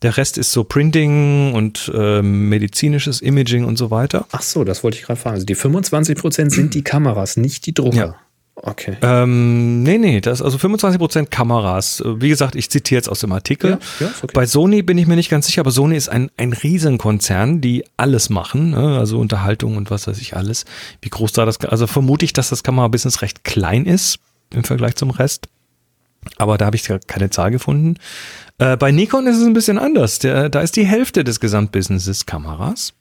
Der 0.02 0.16
Rest 0.16 0.38
ist 0.38 0.52
so 0.52 0.64
Printing 0.64 1.54
und 1.54 1.90
ähm, 1.94 2.48
medizinisches 2.48 3.20
Imaging 3.20 3.64
und 3.64 3.76
so 3.76 3.90
weiter. 3.90 4.26
Ach 4.32 4.42
so, 4.42 4.64
das 4.64 4.84
wollte 4.84 4.98
ich 4.98 5.04
gerade 5.04 5.18
fragen. 5.18 5.34
Also 5.34 5.46
die 5.46 5.56
25% 5.56 6.50
sind 6.50 6.74
die 6.74 6.82
Kameras, 6.82 7.36
nicht 7.36 7.66
die 7.66 7.72
Drucker. 7.72 7.96
Ja. 7.96 8.16
Okay. 8.56 8.96
Ähm, 9.02 9.82
nee, 9.82 9.98
nee, 9.98 10.20
das 10.20 10.40
also 10.40 10.58
25 10.58 10.98
Prozent 10.98 11.30
Kameras. 11.30 12.02
Wie 12.06 12.28
gesagt, 12.28 12.54
ich 12.54 12.70
zitiere 12.70 12.98
jetzt 12.98 13.08
aus 13.08 13.20
dem 13.20 13.32
Artikel. 13.32 13.72
Ja, 13.72 13.78
ja, 14.00 14.12
okay. 14.22 14.32
Bei 14.32 14.46
Sony 14.46 14.82
bin 14.82 14.96
ich 14.96 15.06
mir 15.06 15.16
nicht 15.16 15.28
ganz 15.28 15.46
sicher, 15.46 15.60
aber 15.60 15.72
Sony 15.72 15.96
ist 15.96 16.08
ein, 16.08 16.30
ein 16.36 16.52
Riesenkonzern, 16.52 17.60
die 17.60 17.84
alles 17.96 18.30
machen, 18.30 18.70
ne? 18.70 18.98
also 18.98 19.18
Unterhaltung 19.18 19.76
und 19.76 19.90
was 19.90 20.06
weiß 20.06 20.18
ich 20.18 20.36
alles. 20.36 20.64
Wie 21.02 21.10
groß 21.10 21.32
da 21.32 21.44
das, 21.44 21.60
also 21.60 21.86
vermute 21.86 22.24
ich, 22.24 22.32
dass 22.32 22.48
das 22.48 22.62
Kamerabusiness 22.62 23.22
recht 23.22 23.42
klein 23.42 23.86
ist 23.86 24.20
im 24.52 24.62
Vergleich 24.62 24.94
zum 24.94 25.10
Rest. 25.10 25.48
Aber 26.36 26.56
da 26.56 26.66
habe 26.66 26.76
ich 26.76 26.88
keine 27.06 27.30
Zahl 27.30 27.50
gefunden. 27.50 27.96
Äh, 28.58 28.76
bei 28.76 28.92
Nikon 28.92 29.26
ist 29.26 29.36
es 29.36 29.44
ein 29.44 29.52
bisschen 29.52 29.78
anders. 29.78 30.20
Der, 30.20 30.48
da 30.48 30.60
ist 30.60 30.76
die 30.76 30.86
Hälfte 30.86 31.24
des 31.24 31.40
Gesamtbusinesses 31.40 32.24
Kameras. 32.24 32.94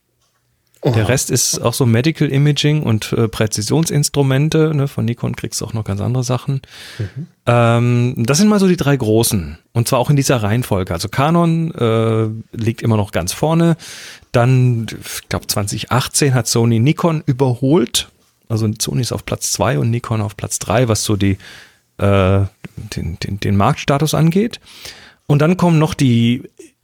Der 0.83 1.07
Rest 1.07 1.31
ist 1.31 1.59
auch 1.59 1.73
so 1.73 1.85
Medical 1.85 2.27
Imaging 2.27 2.83
und 2.83 3.13
äh, 3.13 3.29
Präzisionsinstrumente. 3.29 4.73
Ne? 4.75 4.87
Von 4.87 5.05
Nikon 5.05 5.35
kriegst 5.35 5.61
du 5.61 5.65
auch 5.65 5.73
noch 5.73 5.85
ganz 5.85 6.01
andere 6.01 6.23
Sachen. 6.23 6.61
Ähm, 7.45 8.15
das 8.17 8.37
sind 8.37 8.49
mal 8.49 8.59
so 8.59 8.67
die 8.67 8.75
drei 8.75 8.97
großen. 8.97 9.57
Und 9.71 9.87
zwar 9.87 9.99
auch 9.99 10.09
in 10.09 10.17
dieser 10.17 10.43
Reihenfolge. 10.43 10.93
Also 10.93 11.07
Canon 11.07 11.73
äh, 11.73 12.57
liegt 12.57 12.81
immer 12.81 12.97
noch 12.97 13.11
ganz 13.11 13.31
vorne. 13.31 13.77
Dann, 14.33 14.87
ich 14.89 15.29
glaube, 15.29 15.47
2018 15.47 16.33
hat 16.33 16.47
Sony 16.47 16.79
Nikon 16.79 17.23
überholt 17.25 18.09
Also 18.49 18.69
Sony 18.79 19.01
ist 19.01 19.13
auf 19.13 19.25
Platz 19.25 19.51
2 19.53 19.79
und 19.79 19.89
Nikon 19.89 20.21
auf 20.21 20.35
Platz 20.35 20.59
3, 20.59 20.89
was 20.89 21.05
so 21.05 21.15
die, 21.15 21.37
äh, 21.97 22.41
den, 22.95 23.19
den, 23.19 23.39
den 23.39 23.55
Marktstatus 23.55 24.13
angeht. 24.13 24.59
Und 25.27 25.41
dann 25.41 25.55
kommen 25.55 25.79
noch 25.79 25.93
die, 25.93 26.43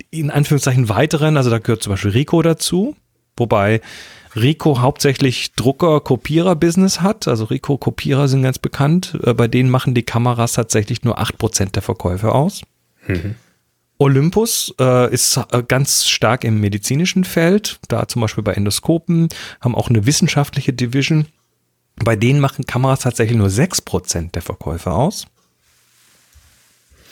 in 0.09 0.31
Anführungszeichen, 0.31 0.87
weiteren, 0.87 1.35
also 1.35 1.49
da 1.49 1.59
gehört 1.59 1.83
zum 1.83 1.91
Beispiel 1.91 2.11
Rico 2.11 2.41
dazu, 2.41 2.95
wobei 3.39 3.81
Rico 4.35 4.79
hauptsächlich 4.79 5.53
Drucker-Kopierer-Business 5.53 7.01
hat. 7.01 7.27
Also 7.27 7.45
Rico-Kopierer 7.45 8.27
sind 8.27 8.43
ganz 8.43 8.59
bekannt. 8.59 9.17
Äh, 9.23 9.33
bei 9.33 9.47
denen 9.47 9.69
machen 9.69 9.93
die 9.93 10.03
Kameras 10.03 10.53
tatsächlich 10.53 11.03
nur 11.03 11.19
8% 11.19 11.71
der 11.71 11.81
Verkäufe 11.81 12.33
aus. 12.33 12.61
Mhm. 13.07 13.35
Olympus 13.97 14.73
äh, 14.79 15.13
ist 15.13 15.37
äh, 15.51 15.61
ganz 15.67 16.07
stark 16.07 16.45
im 16.45 16.61
medizinischen 16.61 17.25
Feld, 17.25 17.79
da 17.89 18.07
zum 18.07 18.21
Beispiel 18.21 18.43
bei 18.43 18.53
Endoskopen, 18.53 19.27
haben 19.59 19.75
auch 19.75 19.89
eine 19.89 20.05
wissenschaftliche 20.05 20.71
Division. 20.71 21.25
Bei 21.97 22.15
denen 22.15 22.39
machen 22.39 22.65
Kameras 22.65 23.01
tatsächlich 23.01 23.37
nur 23.37 23.49
6% 23.49 24.31
der 24.31 24.41
Verkäufe 24.41 24.91
aus. 24.91 25.27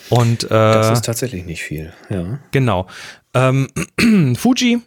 Und 0.10 0.46
äh, 0.46 0.48
das 0.48 0.92
ist 0.92 1.06
tatsächlich 1.06 1.46
nicht 1.46 1.62
viel, 1.62 1.92
ja. 2.10 2.40
Genau. 2.52 2.88
Ähm, 3.34 3.68
Fuji, 4.38 4.80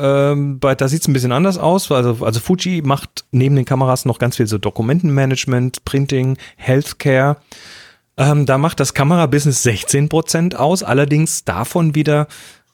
ähm, 0.00 0.58
bei, 0.58 0.74
da 0.74 0.88
sieht 0.88 1.02
es 1.02 1.08
ein 1.08 1.12
bisschen 1.12 1.32
anders 1.32 1.58
aus. 1.58 1.90
Also, 1.90 2.24
also 2.24 2.40
Fuji 2.40 2.82
macht 2.82 3.24
neben 3.30 3.56
den 3.56 3.64
Kameras 3.64 4.04
noch 4.04 4.18
ganz 4.18 4.36
viel 4.36 4.46
so 4.46 4.58
Dokumentenmanagement, 4.58 5.84
Printing, 5.84 6.36
Healthcare. 6.56 7.36
Ähm, 8.16 8.46
da 8.46 8.58
macht 8.58 8.80
das 8.80 8.94
Kamerabusiness 8.94 9.64
16% 9.64 10.54
aus, 10.54 10.82
allerdings 10.82 11.44
davon 11.44 11.94
wieder, 11.94 12.26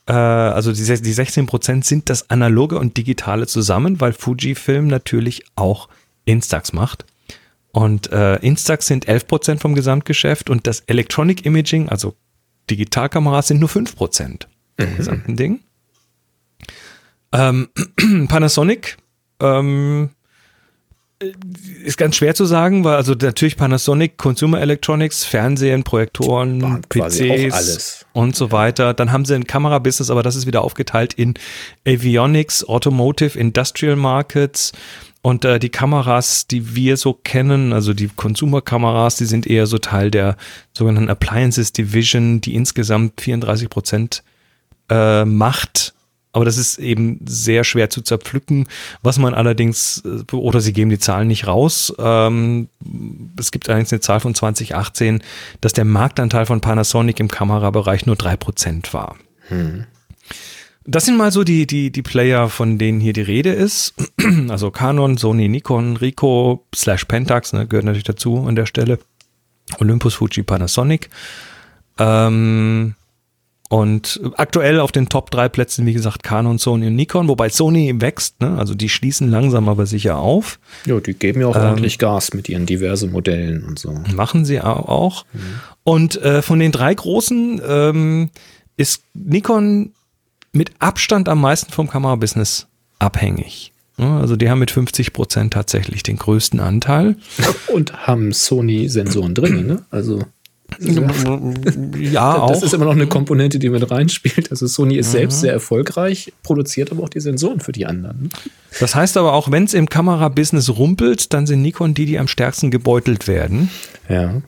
äh, 0.07 0.13
also 0.13 0.71
die, 0.71 0.83
die 0.83 1.13
16% 1.13 1.85
sind 1.85 2.09
das 2.09 2.29
analoge 2.29 2.77
und 2.79 2.97
digitale 2.97 3.47
zusammen, 3.47 4.01
weil 4.01 4.13
Fujifilm 4.13 4.87
natürlich 4.87 5.45
auch 5.55 5.89
Instax 6.25 6.73
macht. 6.73 7.05
Und 7.71 8.11
äh, 8.11 8.37
Instax 8.37 8.87
sind 8.87 9.07
11% 9.07 9.59
vom 9.59 9.75
Gesamtgeschäft 9.75 10.49
und 10.49 10.67
das 10.67 10.81
Electronic 10.81 11.45
Imaging, 11.45 11.89
also 11.89 12.15
Digitalkameras, 12.69 13.47
sind 13.47 13.59
nur 13.59 13.69
5% 13.69 13.95
vom 13.95 14.91
mhm. 14.91 14.97
gesamten 14.97 15.35
Ding. 15.35 15.59
Ähm, 17.31 17.69
Panasonic 18.27 18.97
ähm, 19.41 20.09
ist 21.83 21.97
ganz 21.97 22.15
schwer 22.15 22.35
zu 22.35 22.45
sagen, 22.45 22.83
weil 22.83 22.95
also 22.95 23.13
natürlich 23.13 23.57
Panasonic, 23.57 24.17
Consumer 24.17 24.61
Electronics, 24.61 25.23
Fernsehen, 25.23 25.83
Projektoren, 25.83 26.83
PCs 26.89 28.05
und 28.13 28.35
so 28.35 28.51
weiter. 28.51 28.93
Dann 28.93 29.11
haben 29.11 29.25
sie 29.25 29.33
ein 29.33 29.47
Kamerabusiness, 29.47 30.11
aber 30.11 30.21
das 30.21 30.35
ist 30.35 30.45
wieder 30.45 30.61
aufgeteilt 30.61 31.13
in 31.13 31.33
Avionics, 31.87 32.63
Automotive, 32.65 33.37
Industrial 33.37 33.95
Markets. 33.95 34.73
Und 35.23 35.43
äh, 35.43 35.57
die 35.57 35.69
Kameras, 35.69 36.45
die 36.45 36.75
wir 36.75 36.95
so 36.97 37.13
kennen, 37.13 37.73
also 37.73 37.93
die 37.93 38.09
Consumer-Kameras, 38.15 39.15
die 39.15 39.25
sind 39.25 39.47
eher 39.47 39.65
so 39.65 39.79
Teil 39.79 40.11
der 40.11 40.37
sogenannten 40.71 41.09
Appliances 41.09 41.73
Division, 41.73 42.41
die 42.41 42.53
insgesamt 42.53 43.19
34 43.19 43.69
Prozent 43.69 44.23
äh, 44.89 45.25
macht 45.25 45.95
aber 46.37 46.45
das 46.45 46.59
ist 46.59 46.77
eben 46.77 47.19
sehr 47.25 47.63
schwer 47.63 47.89
zu 47.89 48.03
zerpflücken. 48.03 48.67
Was 49.01 49.17
man 49.17 49.33
allerdings, 49.33 50.03
äh, 50.05 50.35
oder 50.35 50.61
sie 50.61 50.71
geben 50.71 50.91
die 50.91 50.99
Zahlen 50.99 51.27
nicht 51.27 51.47
raus. 51.47 51.91
Ähm, 51.97 52.69
es 53.39 53.49
gibt 53.49 53.67
allerdings 53.67 53.91
eine 53.91 54.01
Zahl 54.01 54.19
von 54.19 54.35
2018, 54.35 55.23
dass 55.61 55.73
der 55.73 55.83
Marktanteil 55.83 56.45
von 56.45 56.61
Panasonic 56.61 57.19
im 57.19 57.27
Kamerabereich 57.27 58.05
nur 58.05 58.15
3% 58.15 58.93
war. 58.93 59.15
Hm. 59.47 59.85
Das 60.85 61.05
sind 61.05 61.17
mal 61.17 61.31
so 61.31 61.43
die, 61.43 61.65
die, 61.65 61.91
die 61.91 62.03
Player, 62.03 62.49
von 62.49 62.77
denen 62.77 62.99
hier 62.99 63.13
die 63.13 63.21
Rede 63.21 63.49
ist. 63.49 63.95
Also 64.49 64.69
Canon, 64.69 65.17
Sony, 65.17 65.49
Nikon, 65.49 65.97
Ricoh, 65.97 66.67
slash 66.75 67.05
Pentax, 67.05 67.51
ne, 67.51 67.65
gehört 67.65 67.85
natürlich 67.85 68.03
dazu 68.03 68.45
an 68.45 68.55
der 68.55 68.67
Stelle. 68.67 68.99
Olympus, 69.79 70.13
Fuji, 70.13 70.43
Panasonic. 70.43 71.09
Ähm, 71.97 72.93
und 73.69 74.21
aktuell 74.35 74.79
auf 74.79 74.91
den 74.91 75.09
Top 75.09 75.29
3 75.31 75.49
Plätzen, 75.49 75.85
wie 75.85 75.93
gesagt, 75.93 76.23
Canon, 76.23 76.57
Sony 76.57 76.87
und 76.87 76.95
Nikon, 76.95 77.27
wobei 77.27 77.49
Sony 77.49 77.99
wächst, 77.99 78.39
ne? 78.39 78.57
also 78.57 78.73
die 78.73 78.87
schließen 78.87 79.29
langsam 79.29 79.67
aber 79.67 79.85
sicher 79.85 80.17
auf. 80.17 80.59
Ja, 80.85 80.99
die 80.99 81.13
geben 81.13 81.41
ja 81.41 81.47
auch 81.47 81.55
ähm, 81.55 81.63
ordentlich 81.63 81.99
Gas 81.99 82.33
mit 82.33 82.47
ihren 82.47 82.65
diversen 82.65 83.11
Modellen 83.11 83.65
und 83.65 83.77
so. 83.77 83.93
Machen 84.15 84.45
sie 84.45 84.61
auch. 84.61 85.25
Mhm. 85.33 85.39
Und 85.83 86.21
äh, 86.21 86.41
von 86.41 86.59
den 86.59 86.71
drei 86.71 86.93
großen 86.93 87.61
ähm, 87.67 88.29
ist 88.77 89.03
Nikon 89.13 89.91
mit 90.53 90.71
Abstand 90.79 91.27
am 91.27 91.41
meisten 91.41 91.71
vom 91.71 91.89
Kamerabusiness 91.89 92.67
abhängig. 92.99 93.73
Also 93.97 94.35
die 94.35 94.47
haben 94.49 94.59
mit 94.59 94.69
50 94.69 95.11
Prozent 95.11 95.53
tatsächlich 95.53 96.03
den 96.03 96.17
größten 96.17 96.59
Anteil. 96.59 97.15
Und 97.67 98.05
haben 98.05 98.31
Sony-Sensoren 98.31 99.33
drin, 99.33 99.65
ne? 99.65 99.85
Also 99.89 100.21
ja, 101.99 102.37
auch. 102.37 102.49
Das 102.49 102.63
ist 102.63 102.73
immer 102.73 102.85
noch 102.85 102.93
eine 102.93 103.07
Komponente, 103.07 103.59
die 103.59 103.69
mit 103.69 103.89
reinspielt. 103.89 104.51
Also 104.51 104.67
Sony 104.67 104.95
ist 104.95 105.07
mhm. 105.07 105.11
selbst 105.11 105.41
sehr 105.41 105.53
erfolgreich, 105.53 106.33
produziert 106.43 106.91
aber 106.91 107.03
auch 107.03 107.09
die 107.09 107.19
Sensoren 107.19 107.59
für 107.59 107.71
die 107.71 107.85
anderen. 107.85 108.29
Das 108.79 108.95
heißt 108.95 109.17
aber 109.17 109.33
auch, 109.33 109.51
wenn 109.51 109.63
es 109.63 109.73
im 109.73 109.89
Kamerabusiness 109.89 110.69
rumpelt, 110.69 111.33
dann 111.33 111.47
sind 111.47 111.61
Nikon 111.61 111.93
die, 111.93 112.05
die 112.05 112.19
am 112.19 112.27
stärksten 112.27 112.69
gebeutelt 112.71 113.27
werden. 113.27 113.69
Ja. 114.09 114.41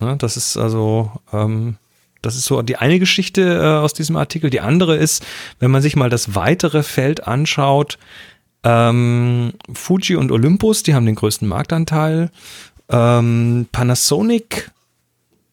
ja 0.00 0.14
das 0.16 0.36
ist 0.36 0.56
also, 0.56 1.12
ähm, 1.32 1.76
das 2.22 2.36
ist 2.36 2.44
so 2.44 2.62
die 2.62 2.76
eine 2.76 2.98
Geschichte 2.98 3.42
äh, 3.42 3.82
aus 3.82 3.94
diesem 3.94 4.16
Artikel. 4.16 4.50
Die 4.50 4.60
andere 4.60 4.96
ist, 4.96 5.24
wenn 5.60 5.70
man 5.70 5.82
sich 5.82 5.96
mal 5.96 6.10
das 6.10 6.34
weitere 6.34 6.82
Feld 6.82 7.26
anschaut, 7.26 7.98
ähm, 8.64 9.52
Fuji 9.72 10.16
und 10.16 10.30
Olympus, 10.30 10.82
die 10.82 10.94
haben 10.94 11.06
den 11.06 11.14
größten 11.14 11.48
Marktanteil. 11.48 12.30
Ähm, 12.90 13.66
Panasonic 13.70 14.70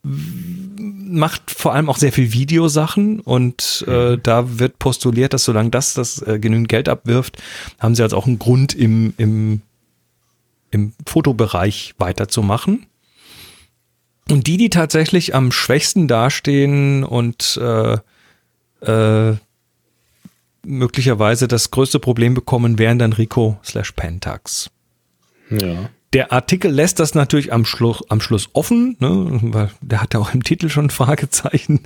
macht 0.05 1.51
vor 1.51 1.73
allem 1.73 1.89
auch 1.89 1.97
sehr 1.97 2.11
viel 2.11 2.33
Videosachen 2.33 3.19
und 3.19 3.85
äh, 3.87 4.11
mhm. 4.11 4.23
da 4.23 4.59
wird 4.59 4.79
postuliert, 4.79 5.33
dass 5.33 5.45
solange 5.45 5.69
das 5.69 5.93
das 5.93 6.21
äh, 6.21 6.39
genügend 6.39 6.69
Geld 6.69 6.89
abwirft, 6.89 7.41
haben 7.79 7.95
sie 7.95 8.03
also 8.03 8.17
auch 8.17 8.27
einen 8.27 8.39
Grund 8.39 8.73
im, 8.73 9.13
im, 9.17 9.61
im 10.71 10.93
Fotobereich 11.05 11.95
weiterzumachen. 11.97 12.85
Und 14.29 14.47
die, 14.47 14.57
die 14.57 14.69
tatsächlich 14.71 15.35
am 15.35 15.51
schwächsten 15.51 16.07
dastehen 16.07 17.03
und 17.03 17.59
äh, 17.61 17.97
äh, 18.81 19.37
möglicherweise 20.63 21.47
das 21.47 21.69
größte 21.69 21.99
Problem 21.99 22.33
bekommen, 22.33 22.79
wären 22.79 22.97
dann 22.97 23.13
Rico 23.13 23.59
slash 23.63 23.91
Pentax. 23.91 24.71
Ja. 25.51 25.89
Der 26.15 26.31
Artikel 26.31 26.71
lässt 26.71 26.99
das 27.01 27.13
natürlich 27.13 27.51
am 27.51 27.65
Schluss, 27.65 28.01
am 28.09 28.21
Schluss 28.21 28.47
offen, 28.53 28.95
ne, 28.99 29.39
weil 29.41 29.69
der 29.81 30.01
hat 30.01 30.13
ja 30.13 30.21
auch 30.21 30.33
im 30.33 30.43
Titel 30.43 30.69
schon 30.69 30.89
Fragezeichen 30.89 31.81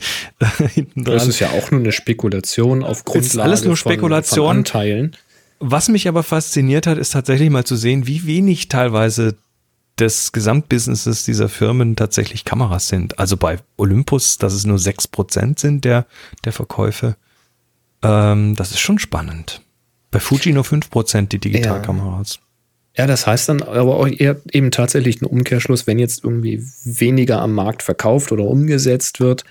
hinten 0.73 1.03
dran. 1.03 1.15
Das 1.15 1.27
ist 1.27 1.39
ja 1.39 1.49
auch 1.49 1.71
nur 1.71 1.79
eine 1.79 1.91
Spekulation 1.91 2.83
auf 2.83 3.05
Grundlage 3.05 3.25
ist 3.25 3.39
alles 3.39 3.65
nur 3.65 3.75
Spekulation. 3.75 4.45
Von, 4.45 4.47
von 4.47 4.57
Anteilen. 4.57 5.17
Was 5.59 5.89
mich 5.89 6.07
aber 6.07 6.21
fasziniert 6.21 6.85
hat, 6.85 6.99
ist 6.99 7.11
tatsächlich 7.13 7.49
mal 7.49 7.65
zu 7.65 7.75
sehen, 7.75 8.05
wie 8.05 8.27
wenig 8.27 8.67
teilweise 8.67 9.35
des 9.97 10.31
Gesamtbusinesses 10.31 11.25
dieser 11.25 11.49
Firmen 11.49 11.95
tatsächlich 11.95 12.45
Kameras 12.45 12.87
sind. 12.87 13.17
Also 13.17 13.35
bei 13.35 13.57
Olympus, 13.77 14.37
dass 14.37 14.53
es 14.53 14.63
nur 14.63 14.77
6% 14.77 15.59
sind 15.59 15.85
der, 15.85 16.05
der 16.45 16.53
Verkäufe. 16.53 17.15
Ähm, 18.03 18.55
das 18.55 18.69
ist 18.69 18.79
schon 18.79 18.99
spannend. 18.99 19.63
Bei 20.11 20.19
Fuji 20.19 20.53
nur 20.53 20.65
5% 20.65 21.29
die 21.29 21.39
Digitalkameras. 21.39 22.35
Ja. 22.35 22.48
Ja, 22.95 23.07
das 23.07 23.27
heißt 23.27 23.49
dann 23.49 23.61
aber 23.61 23.97
auch 23.97 24.07
eher 24.07 24.41
eben 24.51 24.71
tatsächlich 24.71 25.21
ein 25.21 25.25
Umkehrschluss, 25.25 25.87
wenn 25.87 25.99
jetzt 25.99 26.23
irgendwie 26.23 26.63
weniger 26.83 27.41
am 27.41 27.53
Markt 27.53 27.83
verkauft 27.83 28.31
oder 28.31 28.43
umgesetzt 28.43 29.19
wird, 29.19 29.45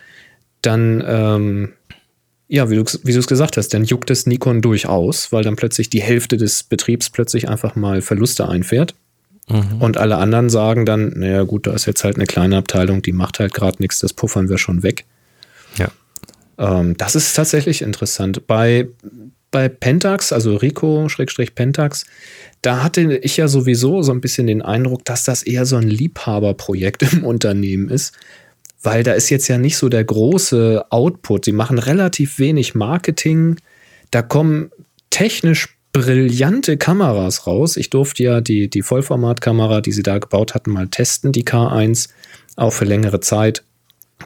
dann, 0.62 1.02
ähm, 1.06 1.72
ja, 2.48 2.70
wie 2.70 2.76
du, 2.76 2.82
es 2.82 3.26
gesagt 3.26 3.56
hast, 3.56 3.72
dann 3.74 3.84
juckt 3.84 4.10
es 4.10 4.26
Nikon 4.26 4.60
durchaus, 4.60 5.32
weil 5.32 5.44
dann 5.44 5.56
plötzlich 5.56 5.90
die 5.90 6.02
Hälfte 6.02 6.36
des 6.36 6.62
Betriebs 6.62 7.10
plötzlich 7.10 7.48
einfach 7.48 7.74
mal 7.76 8.00
Verluste 8.00 8.48
einfährt. 8.48 8.94
Mhm. 9.48 9.80
Und 9.80 9.96
alle 9.96 10.16
anderen 10.16 10.50
sagen 10.50 10.84
dann, 10.84 11.10
naja 11.16 11.42
gut, 11.44 11.66
da 11.66 11.72
ist 11.72 11.86
jetzt 11.86 12.04
halt 12.04 12.16
eine 12.16 12.26
kleine 12.26 12.56
Abteilung, 12.56 13.02
die 13.02 13.12
macht 13.12 13.38
halt 13.38 13.54
gerade 13.54 13.76
nichts, 13.80 14.00
das 14.00 14.12
puffern 14.12 14.48
wir 14.48 14.58
schon 14.58 14.82
weg. 14.82 15.04
Ja. 15.76 15.88
Ähm, 16.58 16.96
das 16.96 17.14
ist 17.14 17.34
tatsächlich 17.34 17.82
interessant. 17.82 18.46
Bei, 18.46 18.88
bei 19.58 19.68
Pentax, 19.68 20.32
also 20.32 20.54
Rico-Pentax, 20.54 22.06
da 22.62 22.84
hatte 22.84 23.16
ich 23.16 23.38
ja 23.38 23.48
sowieso 23.48 24.02
so 24.02 24.12
ein 24.12 24.20
bisschen 24.20 24.46
den 24.46 24.62
Eindruck, 24.62 25.04
dass 25.04 25.24
das 25.24 25.42
eher 25.42 25.66
so 25.66 25.74
ein 25.74 25.88
Liebhaberprojekt 25.88 27.02
im 27.12 27.24
Unternehmen 27.24 27.88
ist, 27.88 28.16
weil 28.84 29.02
da 29.02 29.14
ist 29.14 29.30
jetzt 29.30 29.48
ja 29.48 29.58
nicht 29.58 29.76
so 29.76 29.88
der 29.88 30.04
große 30.04 30.84
Output. 30.90 31.46
Sie 31.46 31.52
machen 31.52 31.80
relativ 31.80 32.38
wenig 32.38 32.76
Marketing. 32.76 33.56
Da 34.12 34.22
kommen 34.22 34.70
technisch 35.10 35.76
brillante 35.92 36.76
Kameras 36.76 37.48
raus. 37.48 37.76
Ich 37.76 37.90
durfte 37.90 38.22
ja 38.22 38.40
die, 38.40 38.70
die 38.70 38.82
Vollformatkamera, 38.82 39.80
die 39.80 39.90
sie 39.90 40.04
da 40.04 40.18
gebaut 40.18 40.54
hatten, 40.54 40.70
mal 40.70 40.86
testen, 40.86 41.32
die 41.32 41.42
K1, 41.42 42.10
auch 42.54 42.72
für 42.72 42.84
längere 42.84 43.18
Zeit. 43.18 43.64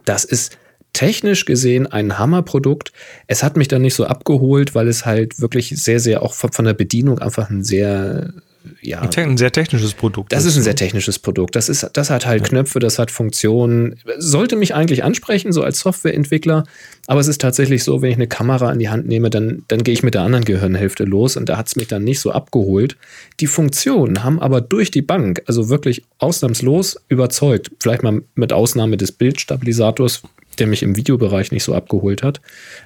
Das 0.05 0.25
ist 0.25 0.59
technisch 0.93 1.45
gesehen 1.45 1.87
ein 1.87 2.19
Hammerprodukt. 2.19 2.93
Es 3.27 3.43
hat 3.43 3.57
mich 3.57 3.69
dann 3.69 3.83
nicht 3.83 3.95
so 3.95 4.05
abgeholt, 4.05 4.75
weil 4.75 4.89
es 4.89 5.07
halt 5.07 5.41
wirklich 5.41 5.71
sehr, 5.71 6.01
sehr 6.01 6.23
auch 6.23 6.35
von, 6.35 6.53
von 6.53 6.65
der 6.65 6.75
Bedienung 6.75 7.19
einfach 7.19 7.51
ein 7.51 7.65
sehr 7.65 8.33
ja. 8.81 9.01
Ein 9.01 9.37
sehr 9.37 9.53
technisches 9.53 9.95
Produkt. 9.95 10.33
Das 10.33 10.45
ist 10.45 10.57
ein 10.57 10.63
sehr 10.63 10.77
technisches 10.77 11.19
Produkt. 11.19 11.57
Das, 11.57 11.69
ist, 11.69 11.89
das 11.95 12.11
hat 12.11 12.27
halt 12.27 12.43
ja. 12.43 12.49
Knöpfe, 12.49 12.79
das 12.79 12.99
hat 12.99 13.11
Funktionen. 13.11 13.97
Sollte 14.19 14.57
mich 14.57 14.75
eigentlich 14.75 15.05
ansprechen, 15.05 15.53
so 15.53 15.63
als 15.63 15.81
Softwareentwickler. 15.81 16.65
Aber 17.07 17.21
es 17.21 17.29
ist 17.29 17.41
tatsächlich 17.41 17.83
so, 17.85 18.03
wenn 18.03 18.11
ich 18.11 18.17
eine 18.17 18.29
Kamera 18.29 18.73
in 18.73 18.79
die 18.79 18.89
Hand 18.89 19.07
nehme, 19.07 19.31
dann, 19.31 19.65
dann 19.69 19.83
gehe 19.83 19.95
ich 19.95 20.03
mit 20.03 20.15
der 20.15 20.23
anderen 20.23 20.45
Gehirnhälfte 20.45 21.05
los 21.05 21.37
und 21.37 21.49
da 21.49 21.57
hat 21.57 21.67
es 21.69 21.77
mich 21.77 21.89
dann 21.89 22.05
nicht 22.05 22.21
so 22.21 22.31
abgeholt. 22.31 22.97
Die 23.41 23.47
Funktionen 23.47 24.23
haben 24.23 24.41
aber 24.41 24.61
durch 24.61 24.91
die 24.91 25.03
Bank, 25.03 25.43
also 25.47 25.69
wirklich 25.69 26.05
ausnahmslos 26.19 26.97
überzeugt. 27.09 27.71
Vielleicht 27.81 28.03
mal 28.03 28.23
mit 28.35 28.53
Ausnahme 28.53 28.97
des 28.97 29.13
Bildstabilisators, 29.13 30.23
der 30.59 30.67
mich 30.67 30.83
im 30.83 30.97
Videobereich 30.97 31.53
nicht 31.53 31.65
so 31.65 31.75
abgeholt 31.75 32.23
hat. 32.23 32.41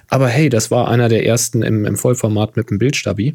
Aber 0.07 0.27
hey, 0.27 0.49
das 0.49 0.71
war 0.71 0.87
einer 0.87 1.09
der 1.09 1.25
ersten 1.25 1.61
im, 1.61 1.85
im 1.85 1.97
Vollformat 1.97 2.55
mit 2.57 2.69
dem 2.69 2.79
Bildstabi 2.79 3.33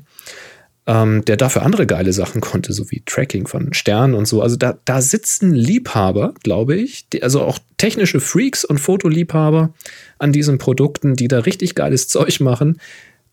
ähm, 0.86 1.24
der 1.24 1.36
dafür 1.36 1.62
andere 1.62 1.86
geile 1.86 2.12
Sachen 2.12 2.40
konnte, 2.40 2.72
so 2.72 2.90
wie 2.90 3.02
Tracking 3.06 3.46
von 3.46 3.72
Sternen 3.72 4.14
und 4.14 4.26
so. 4.26 4.42
Also 4.42 4.56
da, 4.56 4.78
da 4.84 5.00
sitzen 5.00 5.52
Liebhaber, 5.52 6.34
glaube 6.42 6.74
ich, 6.74 7.08
die, 7.08 7.22
also 7.22 7.42
auch 7.42 7.58
technische 7.76 8.20
Freaks 8.20 8.64
und 8.64 8.78
Fotoliebhaber 8.78 9.72
an 10.18 10.32
diesen 10.32 10.58
Produkten, 10.58 11.14
die 11.14 11.28
da 11.28 11.40
richtig 11.40 11.74
geiles 11.74 12.08
Zeug 12.08 12.40
machen, 12.40 12.78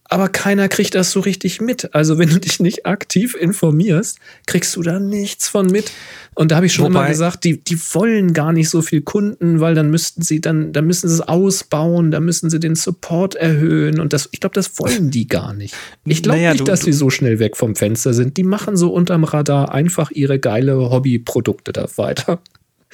aber 0.10 0.28
keiner 0.28 0.68
kriegt 0.68 0.96
das 0.96 1.12
so 1.12 1.20
richtig 1.20 1.62
mit. 1.62 1.94
Also 1.94 2.18
wenn 2.18 2.30
du 2.30 2.40
dich 2.40 2.60
nicht 2.60 2.88
aktiv 2.88 3.36
informierst, 3.36 4.18
kriegst 4.48 4.76
du 4.76 4.82
da 4.82 5.00
nichts 5.00 5.48
von 5.48 5.68
mit. 5.68 5.92
Und 6.34 6.52
da 6.52 6.56
habe 6.56 6.66
ich 6.66 6.74
schon 6.74 6.86
Wobei, 6.86 7.02
immer 7.02 7.10
gesagt, 7.10 7.44
die, 7.44 7.64
die 7.64 7.80
wollen 7.94 8.34
gar 8.34 8.52
nicht 8.52 8.70
so 8.70 8.82
viel 8.82 9.02
Kunden, 9.02 9.60
weil 9.60 9.76
dann 9.76 9.92
müssten 9.92 10.24
sie 10.24 10.42
dann, 10.42 10.74
dann 10.74 10.88
müssen 10.88 11.10
sie 11.10 11.14
es 11.14 11.22
ausbauen, 11.22 12.10
dann 12.10 12.26
müssen 12.26 12.50
sie 12.50 12.60
den 12.60 12.76
Support 12.76 13.36
erhöhen 13.36 14.00
und 14.00 14.12
das, 14.12 14.30
ich 14.32 14.40
glaube, 14.40 14.56
das 14.56 14.80
wollen 14.80 15.12
die 15.12 15.28
gar 15.28 15.54
nicht. 15.54 15.76
Ich 16.06 16.24
glaube 16.24 16.40
naja, 16.40 16.52
nicht, 16.54 16.62
du, 16.62 16.66
dass 16.66 16.82
sie 16.82 16.94
so 16.94 17.12
schnell 17.12 17.38
weg 17.38 17.56
vom 17.56 17.76
Fenster 17.76 18.14
sind. 18.14 18.38
Die 18.38 18.44
machen 18.44 18.78
so 18.78 18.92
unterm 18.92 19.24
Radar 19.24 19.74
einfach 19.74 20.10
ihre 20.10 20.40
geile 20.40 20.76
Hobbyprodukte 20.90 21.72
da 21.72 21.88
weiter. 21.98 22.42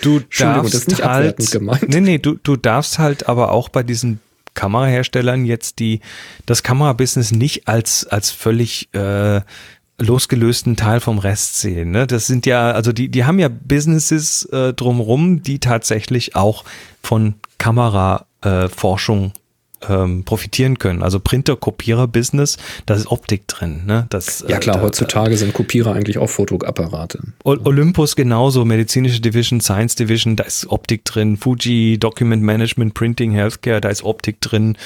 Du 0.01 0.20
darfst 0.38 0.74
das 0.74 0.82
ist 0.82 0.88
nicht 0.89 1.05
halt, 1.05 1.51
gemeint. 1.51 1.88
Nee, 1.88 2.01
nee, 2.01 2.18
du, 2.18 2.36
du 2.43 2.57
darfst 2.57 2.99
halt 2.99 3.30
aber 3.30 3.51
auch 3.53 3.70
bei 3.70 3.84
diesen 3.84 4.20
Kameraherstellern 4.56 5.45
jetzt 5.45 5.80
die 5.80 5.99
das 6.45 6.64
Kamerabusiness 6.64 7.32
nicht 7.32 7.68
als 7.68 8.08
als 8.08 8.32
völlig 8.32 8.93
äh, 8.93 9.41
losgelösten 9.97 10.76
Teil 10.76 10.99
vom 10.99 11.20
Rest 11.20 11.62
sehen. 11.62 11.91
Ne? 11.91 12.08
Das 12.08 12.28
sind 12.28 12.45
ja, 12.45 12.72
also 12.72 12.91
die, 12.91 13.10
die 13.10 13.24
haben 13.24 13.39
ja 13.39 13.47
Businesses 13.47 14.43
äh, 14.45 14.74
drumrum, 14.74 15.41
die 15.41 15.60
tatsächlich 15.60 16.36
auch 16.36 16.66
von 17.01 17.36
Kameraforschung 17.58 19.28
äh, 19.28 19.39
ähm, 19.88 20.23
profitieren 20.23 20.80
können. 20.80 21.03
Also 21.03 21.19
Printer-Kopierer-Business, 21.19 22.57
da 22.86 22.95
ist 22.95 23.07
Optik 23.07 23.47
drin. 23.47 23.84
Ne? 23.86 24.07
Das, 24.09 24.43
ja 24.47 24.57
klar, 24.59 24.78
äh, 24.78 24.82
heutzutage 24.82 25.38
sind 25.38 25.53
Kopierer 25.53 25.93
eigentlich 25.93 26.17
auch 26.17 26.30
Fotoapparate. 26.30 27.19
Olympus 27.43 28.15
genauso, 28.15 28.65
medizinische 28.65 29.21
Division, 29.21 29.61
Science 29.61 29.95
Division, 29.95 30.36
da 30.36 30.43
ist 30.43 30.67
Optik 30.67 31.05
drin. 31.05 31.38
Fuji, 31.38 31.97
Document 31.99 32.41
Management, 32.41 32.93
Printing, 32.93 33.32
Healthcare, 33.32 33.82
da 33.82 33.89
ist 33.89 34.03
Optik 34.03 34.41
drin. 34.41 34.78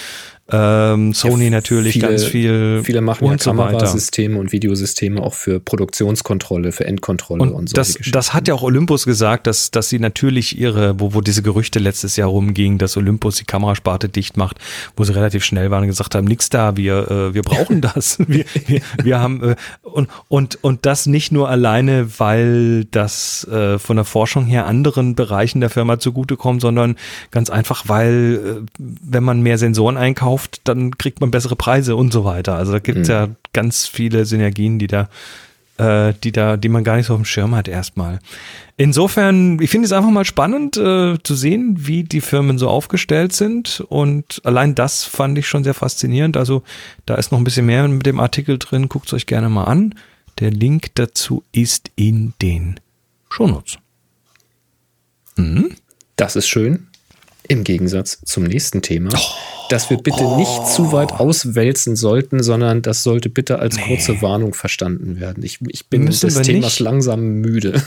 Ähm, 0.52 1.14
Sony 1.14 1.46
ja, 1.46 1.50
natürlich 1.52 1.94
viele, 1.94 2.08
ganz 2.08 2.24
viel. 2.24 2.82
Viele 2.84 3.02
machen 3.02 3.28
ja 3.28 3.38
Kamerasysteme 3.38 4.36
so 4.36 4.40
und 4.40 4.52
Videosysteme 4.52 5.22
auch 5.22 5.34
für 5.34 5.60
Produktionskontrolle, 5.60 6.72
für 6.72 6.86
Endkontrolle 6.86 7.44
und, 7.44 7.52
und 7.52 7.70
so. 7.70 7.76
Das, 7.76 7.98
das 8.12 8.34
hat 8.34 8.48
ja 8.48 8.54
auch 8.54 8.64
Olympus 8.64 9.06
gesagt, 9.06 9.48
dass, 9.48 9.72
dass 9.72 9.90
sie 9.90 10.00
natürlich 10.00 10.58
ihre, 10.58 11.00
wo, 11.00 11.14
wo 11.14 11.22
diese 11.22 11.44
Gerüchte 11.44 11.80
letztes 11.80 12.16
Jahr 12.16 12.30
rumgingen, 12.30 12.78
dass 12.78 12.98
Olympus 12.98 13.36
die 13.36 13.46
Kamerasparte 13.46 14.10
dicht 14.10 14.38
macht, 14.38 14.58
wo 14.96 15.04
sie 15.04 15.14
relativ 15.14 15.44
schnell 15.44 15.70
waren 15.72 15.84
und 15.84 15.90
gesagt 15.90 16.16
haben, 16.16 16.26
nix 16.26 16.50
da, 16.50 16.76
wir, 16.76 17.12
äh, 17.12 17.34
wir 17.34 17.44
brauchen 17.44 17.82
das. 17.94 18.18
wir, 18.28 18.46
wir, 18.66 18.82
wir 19.04 19.20
haben 19.20 19.44
äh, 19.44 19.56
und, 19.84 20.10
und, 20.28 20.64
und 20.64 20.86
das 20.86 21.06
nicht 21.06 21.32
nur 21.32 21.50
alleine, 21.50 22.20
weil 22.20 22.86
das 22.86 23.48
äh, 23.48 23.78
von 23.78 23.98
der 23.98 24.06
Forschung 24.06 24.46
her 24.46 24.66
anderen 24.66 25.16
Bereichen 25.16 25.62
der 25.62 25.70
Firma 25.70 26.00
zugutekommt, 26.00 26.62
sondern 26.62 26.96
ganz 27.32 27.50
einfach, 27.50 27.84
weil 27.88 28.64
äh, 28.64 28.80
wenn 28.80 29.24
man 29.24 29.42
mehr 29.42 29.58
Sensoren 29.58 29.98
einkauft, 29.98 30.39
kauft, 30.40 30.62
dann 30.64 30.98
kriegt 30.98 31.22
man 31.22 31.32
bessere 31.32 31.56
Preise 31.56 31.96
und 31.96 32.12
so 32.14 32.24
weiter. 32.24 32.56
Also 32.56 32.72
da 32.72 32.80
gibt 32.80 33.00
es 33.00 33.08
mhm. 33.08 33.14
ja 33.14 33.28
ganz 33.54 33.88
viele 33.88 34.26
Synergien, 34.26 34.80
die 34.80 34.88
da, 34.88 35.10
äh, 35.78 36.14
die 36.24 36.32
da, 36.32 36.58
die 36.58 36.70
man 36.70 36.84
gar 36.84 36.96
nicht 36.98 37.08
so 37.08 37.14
auf 37.14 37.20
dem 37.20 37.26
Schirm 37.26 37.56
hat 37.56 37.68
erstmal. 37.68 38.20
Insofern, 38.78 39.60
ich 39.60 39.70
finde 39.70 39.86
es 39.86 39.92
einfach 39.92 40.10
mal 40.10 40.26
spannend 40.26 40.78
äh, 40.78 41.18
zu 41.22 41.36
sehen, 41.36 41.76
wie 41.80 42.04
die 42.04 42.22
Firmen 42.22 42.58
so 42.58 42.70
aufgestellt 42.70 43.34
sind. 43.34 43.84
Und 43.90 44.42
allein 44.46 44.76
das 44.76 45.04
fand 45.04 45.38
ich 45.38 45.48
schon 45.48 45.64
sehr 45.64 45.74
faszinierend. 45.74 46.38
Also 46.38 46.64
da 47.06 47.16
ist 47.16 47.32
noch 47.32 47.40
ein 47.40 47.44
bisschen 47.44 47.66
mehr 47.66 47.88
mit 47.88 48.06
dem 48.06 48.20
Artikel 48.20 48.58
drin. 48.58 48.90
Guckt 48.90 49.08
es 49.08 49.14
euch 49.14 49.26
gerne 49.26 49.50
mal 49.50 49.66
an. 49.66 49.96
Der 50.40 50.52
Link 50.52 50.92
dazu 50.96 51.44
ist 51.52 51.92
in 51.96 52.34
den 52.42 52.80
Shownotes. 53.30 53.78
Mhm. 55.36 55.76
Das 56.16 56.36
ist 56.36 56.48
schön. 56.48 56.89
Im 57.50 57.66
Gegensatz 57.66 58.22
zum 58.24 58.44
nächsten 58.44 58.82
Thema. 58.82 59.10
Oh 59.14 59.60
dass 59.70 59.90
wir 59.90 59.98
bitte 59.98 60.24
oh. 60.24 60.38
nicht 60.38 60.68
zu 60.68 60.92
weit 60.92 61.14
auswälzen 61.14 61.96
sollten, 61.96 62.44
sondern 62.44 62.82
das 62.82 63.04
sollte 63.04 63.30
bitte 63.30 63.60
als 63.60 63.78
nee. 63.78 63.84
kurze 63.88 64.22
Warnung 64.22 64.54
verstanden 64.54 65.20
werden. 65.20 65.44
Ich, 65.44 65.60
ich 65.68 65.88
bin 65.88 66.04
Müssen 66.04 66.28
des 66.28 66.42
Themas 66.42 66.72
nicht. 66.74 66.80
langsam 66.80 67.22
müde. 67.22 67.82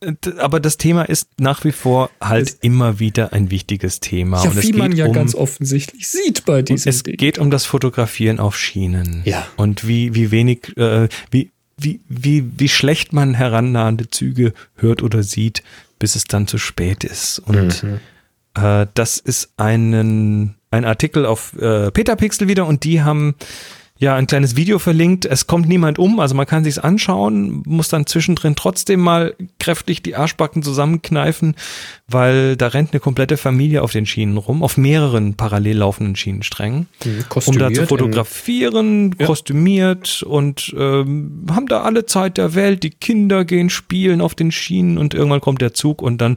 Äh, 0.00 0.12
aber 0.38 0.60
das 0.60 0.76
Thema 0.76 1.02
ist 1.02 1.28
nach 1.38 1.64
wie 1.64 1.72
vor 1.72 2.10
halt 2.20 2.48
es 2.48 2.54
immer 2.60 2.98
wieder 2.98 3.32
ein 3.32 3.50
wichtiges 3.50 4.00
Thema. 4.00 4.44
Ja, 4.44 4.50
und 4.50 4.62
wie 4.62 4.72
man 4.72 4.92
ja 4.92 5.06
um, 5.06 5.12
ganz 5.12 5.34
offensichtlich 5.34 6.06
sieht 6.08 6.44
bei 6.44 6.62
diesem 6.62 6.88
Es 6.88 7.02
Ding. 7.02 7.16
geht 7.16 7.38
um 7.38 7.50
das 7.50 7.64
Fotografieren 7.64 8.38
auf 8.38 8.56
Schienen. 8.56 9.22
Ja. 9.24 9.46
Und 9.56 9.86
wie, 9.86 10.14
wie 10.14 10.30
wenig, 10.30 10.76
äh, 10.76 11.08
wie, 11.30 11.50
wie, 11.78 12.00
wie, 12.08 12.44
wie 12.56 12.68
schlecht 12.68 13.12
man 13.12 13.34
herannahende 13.34 14.08
Züge 14.08 14.52
hört 14.76 15.02
oder 15.02 15.22
sieht, 15.22 15.62
bis 15.98 16.14
es 16.14 16.24
dann 16.24 16.46
zu 16.46 16.58
spät 16.58 17.02
ist. 17.02 17.38
Und 17.40 17.82
mhm. 17.82 18.00
Äh, 18.56 18.86
das 18.94 19.18
ist 19.18 19.52
einen 19.56 20.56
ein 20.70 20.84
Artikel 20.84 21.26
auf 21.26 21.54
äh, 21.54 21.90
Petapixel 21.90 22.48
wieder 22.48 22.66
und 22.66 22.84
die 22.84 23.02
haben 23.02 23.34
ja 23.98 24.14
ein 24.14 24.26
kleines 24.26 24.56
Video 24.56 24.78
verlinkt. 24.78 25.24
Es 25.24 25.46
kommt 25.46 25.68
niemand 25.68 25.98
um, 25.98 26.20
also 26.20 26.34
man 26.34 26.46
kann 26.46 26.64
sich's 26.64 26.78
anschauen, 26.78 27.62
muss 27.66 27.88
dann 27.88 28.06
zwischendrin 28.06 28.54
trotzdem 28.54 29.00
mal 29.00 29.34
kräftig 29.58 30.02
die 30.02 30.16
Arschbacken 30.16 30.62
zusammenkneifen, 30.62 31.54
weil 32.06 32.56
da 32.56 32.68
rennt 32.68 32.92
eine 32.92 33.00
komplette 33.00 33.36
Familie 33.36 33.82
auf 33.82 33.92
den 33.92 34.06
Schienen 34.06 34.36
rum, 34.36 34.62
auf 34.62 34.76
mehreren 34.76 35.34
parallel 35.34 35.78
laufenden 35.78 36.14
Schienensträngen, 36.14 36.88
mhm, 37.04 37.24
um 37.46 37.58
da 37.58 37.72
zu 37.72 37.86
fotografieren, 37.86 39.14
in, 39.18 39.26
kostümiert 39.26 40.20
ja. 40.22 40.28
und 40.28 40.74
ähm, 40.78 41.46
haben 41.50 41.66
da 41.66 41.82
alle 41.82 42.04
Zeit 42.06 42.36
der 42.36 42.54
Welt. 42.54 42.82
Die 42.82 42.90
Kinder 42.90 43.44
gehen 43.44 43.70
spielen 43.70 44.20
auf 44.20 44.34
den 44.34 44.52
Schienen 44.52 44.98
und 44.98 45.14
irgendwann 45.14 45.40
kommt 45.40 45.62
der 45.62 45.72
Zug 45.72 46.02
und 46.02 46.20
dann 46.20 46.36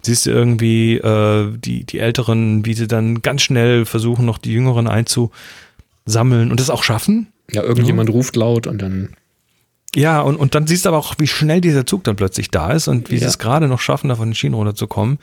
siehst 0.00 0.26
du 0.26 0.30
irgendwie 0.30 0.96
äh, 0.96 1.52
die, 1.58 1.84
die 1.84 1.98
Älteren, 1.98 2.64
wie 2.64 2.74
sie 2.74 2.86
dann 2.86 3.20
ganz 3.20 3.42
schnell 3.42 3.84
versuchen, 3.84 4.24
noch 4.24 4.38
die 4.38 4.52
Jüngeren 4.52 4.88
einzusammeln 6.06 6.50
und 6.50 6.60
das 6.60 6.70
auch 6.70 6.82
schaffen. 6.82 7.28
Ja, 7.50 7.62
irgendjemand 7.62 8.08
ja. 8.08 8.14
ruft 8.14 8.36
laut 8.36 8.66
und 8.66 8.80
dann 8.80 9.10
ja, 9.96 10.22
und, 10.22 10.34
und 10.34 10.56
dann 10.56 10.66
siehst 10.66 10.86
du 10.86 10.88
aber 10.88 10.98
auch, 10.98 11.14
wie 11.18 11.28
schnell 11.28 11.60
dieser 11.60 11.86
Zug 11.86 12.02
dann 12.02 12.16
plötzlich 12.16 12.50
da 12.50 12.72
ist 12.72 12.88
und 12.88 13.10
wie 13.10 13.14
ja. 13.14 13.20
sie 13.20 13.26
es 13.26 13.38
gerade 13.38 13.68
noch 13.68 13.78
schaffen, 13.78 14.08
da 14.08 14.16
von 14.16 14.30
den 14.30 14.34
Schienen 14.34 14.56
runterzukommen. 14.56 15.20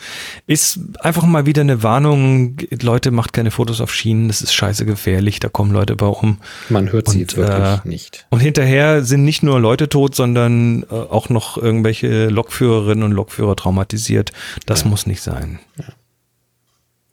Ist 0.47 0.79
einfach 1.01 1.23
mal 1.23 1.45
wieder 1.45 1.59
eine 1.59 1.83
Warnung, 1.83 2.55
Leute, 2.81 3.11
macht 3.11 3.33
keine 3.33 3.51
Fotos 3.51 3.81
auf 3.81 3.93
Schienen, 3.93 4.29
das 4.29 4.41
ist 4.41 4.53
scheiße 4.53 4.85
gefährlich, 4.85 5.41
da 5.41 5.49
kommen 5.49 5.71
Leute 5.71 5.97
bei 5.97 6.05
um. 6.05 6.37
Man 6.69 6.89
hört 6.89 7.09
sie 7.09 7.23
und, 7.23 7.35
wirklich 7.35 7.85
äh, 7.85 7.87
nicht. 7.87 8.27
Und 8.29 8.39
hinterher 8.39 9.03
sind 9.03 9.25
nicht 9.25 9.43
nur 9.43 9.59
Leute 9.59 9.89
tot, 9.89 10.15
sondern 10.15 10.83
äh, 10.83 10.85
auch 10.93 11.27
noch 11.27 11.57
irgendwelche 11.57 12.29
Lokführerinnen 12.29 13.03
und 13.03 13.11
Lokführer 13.11 13.57
traumatisiert. 13.57 14.31
Das 14.67 14.83
ja. 14.83 14.87
muss 14.87 15.05
nicht 15.05 15.21
sein. 15.21 15.59
Ja. 15.77 15.85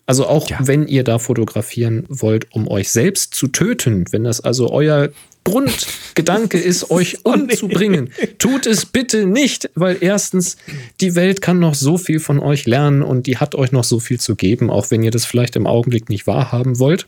Also 0.09 0.27
auch 0.27 0.49
ja. 0.49 0.57
wenn 0.63 0.89
ihr 0.89 1.05
da 1.05 1.19
fotografieren 1.19 2.07
wollt, 2.09 2.47
um 2.55 2.67
euch 2.67 2.89
selbst 2.89 3.35
zu 3.35 3.47
töten, 3.47 4.07
wenn 4.11 4.25
das 4.25 4.41
also 4.41 4.71
euer 4.71 5.11
Grundgedanke 5.45 6.57
ist, 6.57 6.91
euch 6.91 7.19
oh, 7.25 7.33
umzubringen. 7.33 8.11
Tut 8.39 8.67
es 8.67 8.87
bitte 8.87 9.27
nicht, 9.27 9.69
weil 9.75 9.99
erstens, 10.01 10.57
die 11.03 11.15
Welt 11.15 11.43
kann 11.43 11.59
noch 11.59 11.75
so 11.75 11.99
viel 11.99 12.21
von 12.21 12.41
euch 12.41 12.65
lernen 12.65 13.03
und 13.03 13.27
die 13.27 13.37
hat 13.37 13.55
euch 13.55 13.71
noch 13.71 13.85
so 13.85 14.01
viel 14.01 14.19
zu 14.19 14.35
geben, 14.35 14.71
auch 14.71 14.91
wenn 14.91 15.03
ihr 15.03 15.11
das 15.11 15.27
vielleicht 15.27 15.57
im 15.57 15.67
Augenblick 15.67 16.09
nicht 16.09 16.27
wahrhaben 16.27 16.79
wollt. 16.79 17.07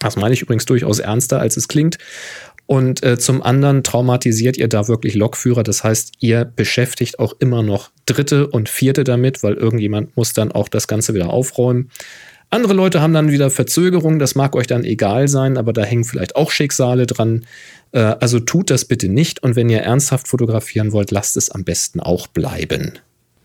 Das 0.00 0.16
meine 0.16 0.34
ich 0.34 0.42
übrigens 0.42 0.66
durchaus 0.66 0.98
ernster, 0.98 1.40
als 1.40 1.56
es 1.56 1.68
klingt. 1.68 1.96
Und 2.66 3.02
äh, 3.02 3.18
zum 3.18 3.42
anderen 3.42 3.82
traumatisiert 3.82 4.58
ihr 4.58 4.68
da 4.68 4.88
wirklich 4.88 5.14
Lokführer. 5.14 5.62
Das 5.62 5.84
heißt, 5.84 6.12
ihr 6.20 6.44
beschäftigt 6.44 7.18
auch 7.18 7.34
immer 7.38 7.62
noch 7.62 7.90
Dritte 8.04 8.46
und 8.46 8.68
Vierte 8.68 9.04
damit, 9.04 9.42
weil 9.42 9.54
irgendjemand 9.54 10.14
muss 10.18 10.34
dann 10.34 10.52
auch 10.52 10.68
das 10.68 10.86
Ganze 10.86 11.14
wieder 11.14 11.30
aufräumen. 11.30 11.90
Andere 12.52 12.74
Leute 12.74 13.00
haben 13.00 13.12
dann 13.14 13.30
wieder 13.30 13.50
Verzögerungen, 13.50 14.18
das 14.18 14.34
mag 14.34 14.54
euch 14.54 14.66
dann 14.66 14.84
egal 14.84 15.26
sein, 15.26 15.56
aber 15.56 15.72
da 15.72 15.82
hängen 15.82 16.04
vielleicht 16.04 16.36
auch 16.36 16.50
Schicksale 16.50 17.06
dran. 17.06 17.46
Äh, 17.92 17.98
also 18.00 18.40
tut 18.40 18.70
das 18.70 18.84
bitte 18.84 19.08
nicht 19.08 19.42
und 19.42 19.56
wenn 19.56 19.68
ihr 19.70 19.80
ernsthaft 19.80 20.28
fotografieren 20.28 20.92
wollt, 20.92 21.10
lasst 21.10 21.36
es 21.36 21.50
am 21.50 21.64
besten 21.64 21.98
auch 22.00 22.26
bleiben. 22.26 22.92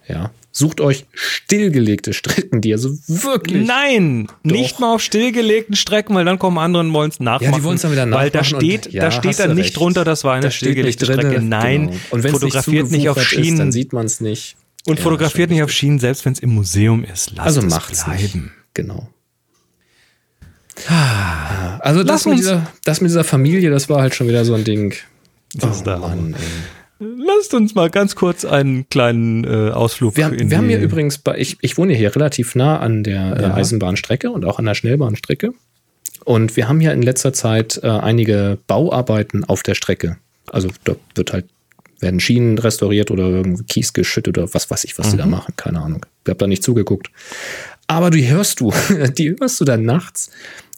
Ja. 0.08 0.32
Sucht 0.52 0.82
euch 0.82 1.06
stillgelegte 1.14 2.14
Strecken, 2.14 2.62
die 2.62 2.74
also 2.74 2.90
wirklich. 3.08 3.66
Nein, 3.68 4.28
Doch. 4.44 4.52
nicht 4.52 4.80
mal 4.80 4.96
auf 4.96 5.02
stillgelegten 5.02 5.76
Strecken, 5.76 6.16
weil 6.16 6.26
dann 6.26 6.40
kommen 6.40 6.58
andere 6.58 6.82
und 6.84 6.92
wollen 6.94 7.10
es 7.12 7.20
nachmachen. 7.20 7.52
Ja, 7.54 7.58
die 7.60 7.64
wollen's 7.64 7.82
dann 7.84 7.92
wieder 7.92 8.10
Weil 8.12 8.30
da 8.30 8.40
nachmachen 8.40 8.56
und- 8.56 8.62
steht, 8.62 8.92
ja, 8.94 9.04
da 9.04 9.12
steht 9.12 9.40
dann 9.40 9.54
nicht 9.56 9.66
recht. 9.68 9.78
drunter, 9.78 10.04
das 10.04 10.24
war 10.24 10.34
eine 10.34 10.50
steht 10.52 10.70
stillgelegte. 10.72 11.06
Strecke. 11.06 11.42
Nein, 11.42 11.88
Genau. 11.88 12.00
Und 12.10 12.24
wenn 12.24 12.34
es 12.34 12.42
nicht 12.42 12.54
fotografiert 12.56 12.92
nicht 12.92 13.08
auf 13.10 13.16
zugewuchert 13.18 13.40
ist, 13.40 13.46
Schienen 13.46 13.58
dann 13.60 13.72
sieht 13.72 13.94
man 13.94 14.06
es 14.06 14.20
nicht. 14.22 14.56
und 14.86 14.98
Ja, 14.98 15.04
fotografiert 15.04 15.50
nicht 15.50 15.62
auf 15.64 15.72
Schienen, 15.72 16.00
selbst 16.00 16.26
wenn 16.26 16.34
es 16.34 16.40
im 16.40 16.50
Museum 16.56 17.04
ist. 17.04 17.32
Lasst 17.36 17.40
Also 17.48 17.60
es 17.62 17.70
macht's 17.70 18.08
nicht. 18.08 18.36
Genau. 18.78 19.10
Also 21.80 22.04
das 22.04 22.26
mit, 22.26 22.38
dieser, 22.38 22.68
das 22.86 23.02
mit 23.02 23.10
dieser 23.10 23.24
Familie, 23.24 23.72
das 23.72 23.90
war 23.90 24.02
halt 24.02 24.14
schon 24.16 24.28
wieder 24.28 24.46
so 24.46 24.54
ein 24.54 24.64
Ding. 24.64 24.94
Das 25.56 25.84
da. 25.84 25.98
Mann, 25.98 26.36
ey. 26.36 27.06
Lasst 27.18 27.54
uns 27.54 27.76
mal 27.76 27.90
ganz 27.90 28.16
kurz 28.16 28.44
einen 28.46 28.88
kleinen 28.90 29.44
äh, 29.44 29.72
Ausflug 29.72 30.18
Wir, 30.18 30.26
haben- 30.26 30.34
in 30.36 30.50
wir 30.50 30.58
haben 30.58 30.68
hier 30.70 30.80
übrigens, 30.80 31.18
bei, 31.20 31.38
ich, 31.38 31.58
ich 31.62 31.78
wohne 31.78 31.94
hier 31.94 32.16
relativ 32.16 32.56
nah 32.56 32.80
an 32.80 33.04
der 33.04 33.38
äh, 33.38 33.42
Ja. 33.44 33.54
Eisenbahnstrecke 33.54 34.32
und 34.32 34.46
auch 34.46 34.58
an 34.60 34.66
der 34.66 34.74
Schnellbahnstrecke. 34.76 35.52
Und 36.26 36.56
wir 36.58 36.68
haben 36.68 36.80
hier 36.80 36.94
in 36.94 37.02
letzter 37.02 37.34
Zeit 37.34 37.80
äh, 37.84 37.88
einige 37.88 38.58
Bauarbeiten 38.68 39.44
auf 39.46 39.64
der 39.64 39.76
Strecke. 39.76 40.18
Also 40.52 40.70
da 40.84 40.96
wird 41.16 41.34
halt, 41.34 41.46
werden 42.00 42.20
Schienen 42.20 42.58
restauriert 42.58 43.12
oder 43.12 43.24
irgendwie 43.26 43.64
Kies 43.64 43.94
geschüttet 43.94 44.38
oder 44.38 44.52
was 44.54 44.70
weiß 44.70 44.84
ich, 44.84 44.98
was 44.98 45.12
die 45.12 45.18
da 45.18 45.26
Mhm. 45.26 45.32
machen. 45.32 45.54
Keine 45.56 45.82
Ahnung. 45.82 46.06
Ich 46.26 46.30
habe 46.30 46.38
da 46.40 46.48
nicht 46.48 46.64
zugeguckt. 46.64 47.10
Aber 47.88 48.10
die 48.10 48.28
hörst 48.28 48.60
du, 48.60 48.72
die 49.18 49.36
hörst 49.40 49.60
du 49.62 49.66
dann 49.66 49.84
nachts, 49.84 50.30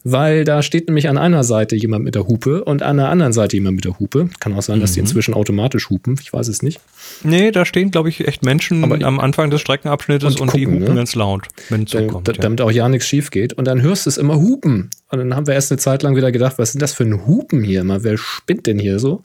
weil 0.04 0.46
da 0.46 0.62
steht 0.64 0.88
nämlich 0.88 1.10
an 1.10 1.18
einer 1.18 1.44
Seite 1.44 1.76
jemand 1.76 2.06
mit 2.06 2.16
der 2.16 2.28
Hupe 2.28 2.64
und 2.64 2.84
an 2.84 2.98
der 2.98 3.10
anderen 3.10 3.34
Seite 3.34 3.58
jemand 3.58 3.76
mit 3.76 3.86
der 3.86 4.00
Hupe. 4.00 4.30
Kann 4.40 4.54
auch 4.54 4.62
sein, 4.62 4.80
dass 4.80 4.92
Mhm. 4.92 4.94
die 4.94 5.00
inzwischen 5.02 5.34
automatisch 5.34 5.90
hupen. 5.90 6.18
Ich 6.22 6.32
weiß 6.32 6.48
es 6.48 6.62
nicht. 6.62 6.80
Nee, 7.24 7.52
da 7.52 7.66
stehen, 7.66 7.92
glaube 7.92 8.08
ich, 8.10 8.26
echt 8.28 8.46
Menschen 8.46 8.84
Aber- 8.84 9.04
am 9.06 9.20
Anfang 9.20 9.50
des 9.50 9.60
Streckenabschnittes 9.60 10.36
Und 10.36 10.42
und, 10.42 10.54
die 10.56 10.68
hupen 10.68 10.80
ne? 10.80 10.96
ganz 10.96 11.16
laut, 11.16 11.48
wenn 11.70 11.84
es 11.84 11.92
Da- 11.92 12.00
zukommt. 12.00 12.28
da, 12.28 12.32
ja. 12.32 12.38
damit 12.38 12.62
auch 12.62 12.72
ja 12.72 12.88
nichts 12.88 13.08
schief 13.08 13.30
geht. 13.32 13.54
Und 13.54 13.66
dann 13.66 13.82
hörst 13.82 14.06
du 14.06 14.10
es 14.10 14.18
immer 14.18 14.36
hupen. 14.38 14.90
Und 15.10 15.20
dann 15.20 15.36
haben 15.36 15.48
wir 15.48 15.54
erst 15.56 15.72
eine 15.72 15.80
Zeit 15.80 16.02
lang 16.04 16.16
wieder 16.16 16.32
gedacht, 16.32 16.54
was 16.58 16.72
sind 16.72 16.82
das 16.82 16.94
für 16.94 17.04
ein 17.04 17.26
Hupen 17.26 17.62
hier 17.64 17.82
immer? 17.82 18.04
Wer 18.04 18.18
spinnt 18.18 18.68
denn 18.68 18.80
hier 18.80 19.00
so? 19.00 19.22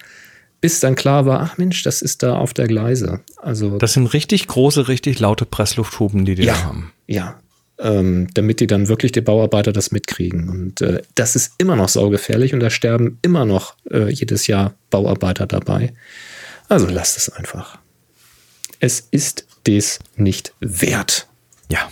Bis 0.60 0.80
dann 0.80 0.94
klar 0.94 1.26
war, 1.26 1.40
ach 1.40 1.58
Mensch, 1.58 1.82
das 1.82 2.00
ist 2.02 2.22
da 2.22 2.36
auf 2.38 2.54
der 2.54 2.66
Gleise. 2.66 3.20
Also 3.36 3.76
Das 3.78 3.92
sind 3.92 4.06
richtig 4.14 4.46
große, 4.48 4.88
richtig 4.88 5.20
laute 5.20 5.44
Presslufthupen, 5.44 6.24
die 6.24 6.34
die 6.34 6.46
da 6.46 6.52
ja, 6.54 6.64
haben. 6.64 6.90
ja. 7.06 7.36
Ähm, 7.76 8.28
damit 8.34 8.60
die 8.60 8.68
dann 8.68 8.86
wirklich 8.86 9.10
die 9.10 9.20
Bauarbeiter 9.20 9.72
das 9.72 9.90
mitkriegen. 9.90 10.48
Und 10.48 10.80
äh, 10.80 11.02
das 11.16 11.34
ist 11.34 11.54
immer 11.58 11.74
noch 11.74 11.88
saugefährlich 11.88 12.54
und 12.54 12.60
da 12.60 12.70
sterben 12.70 13.18
immer 13.22 13.44
noch 13.44 13.74
äh, 13.90 14.10
jedes 14.10 14.46
Jahr 14.46 14.74
Bauarbeiter 14.90 15.46
dabei. 15.46 15.92
Also 16.68 16.86
lasst 16.86 17.16
es 17.16 17.28
einfach. 17.28 17.78
Es 18.78 19.00
ist 19.10 19.46
des 19.66 19.98
nicht 20.16 20.54
wert. 20.60 21.26
Ja. 21.70 21.90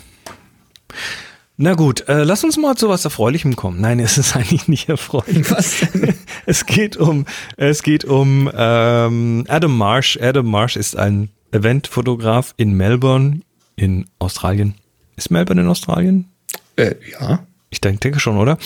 Na 1.55 1.75
gut, 1.75 2.07
äh, 2.07 2.23
lass 2.23 2.43
uns 2.43 2.57
mal 2.57 2.75
zu 2.75 2.89
was 2.89 3.05
Erfreulichem 3.05 3.55
kommen. 3.55 3.79
Nein, 3.79 3.99
es 4.01 4.17
ist 4.17 4.35
eigentlich 4.35 4.67
nicht 4.67 4.89
erfreulich. 4.89 5.49
Was 5.51 5.79
denn? 5.79 6.13
Es 6.45 6.65
geht 6.65 6.97
um, 6.97 7.25
es 7.55 7.83
geht 7.83 8.03
um 8.03 8.51
ähm, 8.53 9.45
Adam 9.47 9.77
Marsh. 9.77 10.19
Adam 10.21 10.45
Marsh 10.45 10.75
ist 10.75 10.97
ein 10.97 11.29
Eventfotograf 11.51 12.53
in 12.57 12.73
Melbourne 12.73 13.41
in 13.77 14.07
Australien. 14.19 14.75
Ist 15.15 15.31
Melbourne 15.31 15.61
in 15.61 15.67
Australien? 15.67 16.29
Äh, 16.75 16.95
ja. 17.11 17.45
Ich 17.69 17.81
denke, 17.81 17.99
denke 17.99 18.19
schon, 18.19 18.37
oder? 18.37 18.57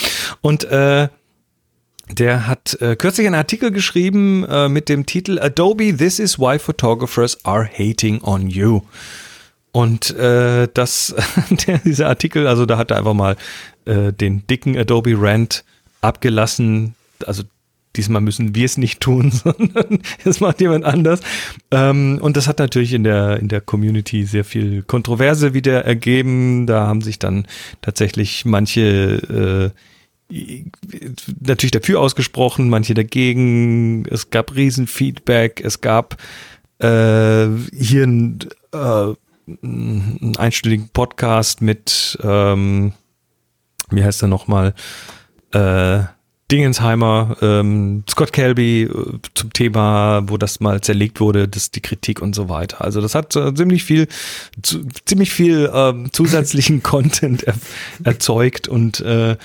Und 0.41 0.65
äh, 0.65 1.07
der 2.09 2.47
hat 2.47 2.79
äh, 2.81 2.95
kürzlich 2.95 3.27
einen 3.27 3.35
Artikel 3.35 3.71
geschrieben 3.71 4.45
äh, 4.45 4.69
mit 4.69 4.89
dem 4.89 5.05
Titel 5.05 5.39
Adobe, 5.39 5.95
This 5.95 6.19
is 6.19 6.39
why 6.39 6.57
photographers 6.57 7.37
are 7.45 7.65
hating 7.65 8.21
on 8.21 8.49
you. 8.49 8.81
Und 9.71 10.15
äh, 10.15 10.67
das, 10.73 11.13
der, 11.67 11.79
dieser 11.79 12.07
Artikel, 12.07 12.47
also 12.47 12.65
da 12.65 12.77
hat 12.77 12.91
er 12.91 12.97
einfach 12.97 13.13
mal 13.13 13.35
äh, 13.85 14.13
den 14.13 14.47
dicken 14.47 14.77
Adobe 14.77 15.15
Rant 15.17 15.63
abgelassen. 16.01 16.95
Also 17.25 17.43
diesmal 17.97 18.21
müssen 18.21 18.55
wir 18.55 18.65
es 18.65 18.77
nicht 18.77 18.99
tun, 18.99 19.31
sondern 19.43 19.99
es 20.23 20.39
macht 20.39 20.61
jemand 20.61 20.85
anders. 20.85 21.21
Ähm, 21.71 22.19
und 22.21 22.37
das 22.37 22.47
hat 22.47 22.59
natürlich 22.59 22.93
in 22.93 23.03
der, 23.03 23.39
in 23.39 23.47
der 23.47 23.61
Community 23.61 24.23
sehr 24.23 24.45
viel 24.45 24.83
Kontroverse 24.83 25.53
wieder 25.53 25.85
ergeben. 25.85 26.67
Da 26.67 26.87
haben 26.87 27.01
sich 27.01 27.19
dann 27.19 27.47
tatsächlich 27.81 28.45
manche 28.45 29.73
äh, 29.73 29.79
natürlich 30.29 31.71
dafür 31.71 31.99
ausgesprochen, 31.99 32.69
manche 32.69 32.93
dagegen. 32.93 34.05
Es 34.05 34.29
gab 34.29 34.55
Riesenfeedback. 34.55 35.61
Es 35.63 35.81
gab 35.81 36.17
äh, 36.79 37.47
hier 37.73 38.03
ein, 38.03 38.39
äh, 38.73 39.13
einen 39.63 40.33
einstündigen 40.37 40.89
Podcast 40.89 41.61
mit, 41.61 42.17
ähm, 42.21 42.93
wie 43.89 44.03
heißt 44.03 44.21
er 44.21 44.27
nochmal, 44.27 44.73
äh, 45.53 46.03
Dingensheimer, 46.51 47.35
ähm, 47.41 48.03
Scott 48.09 48.31
Kelby 48.31 48.83
äh, 48.83 49.19
zum 49.33 49.51
Thema, 49.51 50.21
wo 50.27 50.37
das 50.37 50.59
mal 50.59 50.79
zerlegt 50.81 51.19
wurde, 51.19 51.47
das, 51.47 51.71
die 51.71 51.81
Kritik 51.81 52.21
und 52.21 52.35
so 52.35 52.47
weiter. 52.47 52.81
Also 52.81 53.01
das 53.01 53.15
hat 53.15 53.35
äh, 53.35 53.53
ziemlich 53.53 53.83
viel, 53.83 54.07
zu, 54.61 54.85
ziemlich 55.05 55.31
viel 55.31 55.69
ähm, 55.73 56.09
zusätzlichen 56.13 56.83
Content 56.83 57.43
er, 57.43 57.55
erzeugt 58.03 58.67
und 58.67 59.01
äh, 59.01 59.35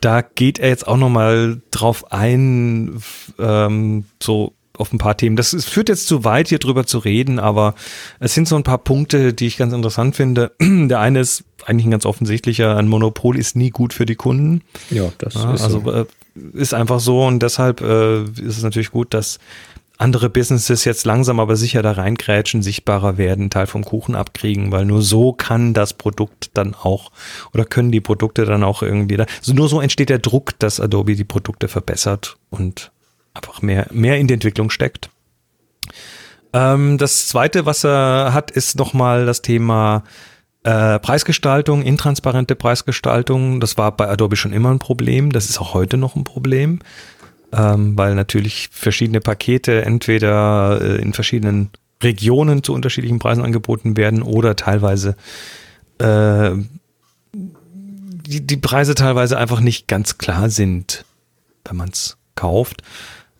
da 0.00 0.22
geht 0.22 0.58
er 0.58 0.68
jetzt 0.68 0.86
auch 0.86 0.96
nochmal 0.96 1.60
drauf 1.70 2.12
ein, 2.12 3.02
ähm, 3.38 4.04
so 4.22 4.54
auf 4.78 4.92
ein 4.92 4.98
paar 4.98 5.16
Themen. 5.16 5.36
Das 5.36 5.52
ist, 5.52 5.66
führt 5.68 5.88
jetzt 5.88 6.06
zu 6.06 6.24
weit, 6.24 6.48
hier 6.48 6.58
drüber 6.58 6.86
zu 6.86 6.98
reden, 6.98 7.38
aber 7.38 7.74
es 8.20 8.34
sind 8.34 8.48
so 8.48 8.56
ein 8.56 8.62
paar 8.62 8.78
Punkte, 8.78 9.32
die 9.32 9.46
ich 9.46 9.56
ganz 9.56 9.72
interessant 9.72 10.16
finde. 10.16 10.52
Der 10.60 11.00
eine 11.00 11.20
ist 11.20 11.44
eigentlich 11.64 11.86
ein 11.86 11.90
ganz 11.90 12.06
offensichtlicher, 12.06 12.76
ein 12.76 12.88
Monopol 12.88 13.36
ist 13.38 13.56
nie 13.56 13.70
gut 13.70 13.92
für 13.92 14.06
die 14.06 14.14
Kunden. 14.14 14.62
Ja, 14.90 15.10
das 15.18 15.34
Ja, 15.34 15.52
ist 15.54 15.62
also 15.62 15.80
so. 15.84 15.92
äh, 15.92 16.04
ist 16.52 16.74
einfach 16.74 17.00
so 17.00 17.24
und 17.26 17.42
deshalb 17.42 17.80
äh, 17.80 18.22
ist 18.24 18.56
es 18.58 18.62
natürlich 18.62 18.90
gut, 18.90 19.14
dass 19.14 19.38
andere 19.98 20.28
Businesses 20.28 20.84
jetzt 20.84 21.06
langsam 21.06 21.40
aber 21.40 21.56
sicher 21.56 21.80
da 21.82 21.92
reingrätschen, 21.92 22.62
sichtbarer 22.62 23.16
werden, 23.16 23.48
Teil 23.48 23.66
vom 23.66 23.82
Kuchen 23.82 24.14
abkriegen, 24.14 24.70
weil 24.70 24.84
nur 24.84 25.00
so 25.00 25.32
kann 25.32 25.72
das 25.72 25.94
Produkt 25.94 26.50
dann 26.52 26.74
auch 26.74 27.10
oder 27.54 27.64
können 27.64 27.90
die 27.90 28.02
Produkte 28.02 28.44
dann 28.44 28.62
auch 28.62 28.82
irgendwie 28.82 29.16
da. 29.16 29.24
Also 29.38 29.54
nur 29.54 29.70
so 29.70 29.80
entsteht 29.80 30.10
der 30.10 30.18
Druck, 30.18 30.58
dass 30.58 30.80
Adobe 30.80 31.16
die 31.16 31.24
Produkte 31.24 31.68
verbessert 31.68 32.36
und 32.50 32.92
einfach 33.36 33.62
mehr, 33.62 33.86
mehr 33.92 34.18
in 34.18 34.26
die 34.26 34.34
Entwicklung 34.34 34.70
steckt. 34.70 35.10
Ähm, 36.52 36.98
das 36.98 37.28
zweite, 37.28 37.66
was 37.66 37.84
er 37.84 38.32
hat, 38.32 38.50
ist 38.50 38.76
nochmal 38.76 39.26
das 39.26 39.42
Thema 39.42 40.04
äh, 40.64 40.98
Preisgestaltung, 40.98 41.82
intransparente 41.82 42.56
Preisgestaltung. 42.56 43.60
Das 43.60 43.78
war 43.78 43.96
bei 43.96 44.08
Adobe 44.08 44.36
schon 44.36 44.52
immer 44.52 44.70
ein 44.70 44.78
Problem. 44.78 45.30
Das 45.32 45.48
ist 45.48 45.60
auch 45.60 45.74
heute 45.74 45.96
noch 45.96 46.16
ein 46.16 46.24
Problem, 46.24 46.80
ähm, 47.52 47.96
weil 47.96 48.14
natürlich 48.14 48.68
verschiedene 48.72 49.20
Pakete 49.20 49.84
entweder 49.84 50.80
äh, 50.80 50.96
in 51.00 51.12
verschiedenen 51.12 51.70
Regionen 52.02 52.62
zu 52.62 52.72
unterschiedlichen 52.74 53.18
Preisen 53.18 53.44
angeboten 53.44 53.96
werden 53.96 54.22
oder 54.22 54.56
teilweise 54.56 55.16
äh, 55.98 56.50
die, 57.32 58.46
die 58.46 58.56
Preise 58.56 58.94
teilweise 58.94 59.38
einfach 59.38 59.60
nicht 59.60 59.88
ganz 59.88 60.18
klar 60.18 60.50
sind, 60.50 61.04
wenn 61.64 61.76
man 61.76 61.90
es 61.90 62.16
kauft. 62.34 62.82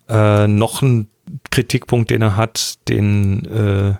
Äh, 0.09 0.47
noch 0.49 0.83
ein 0.83 1.09
Kritikpunkt, 1.51 2.11
den 2.11 2.23
er 2.23 2.37
hat, 2.37 2.79
den 2.89 3.45
äh, 3.47 3.91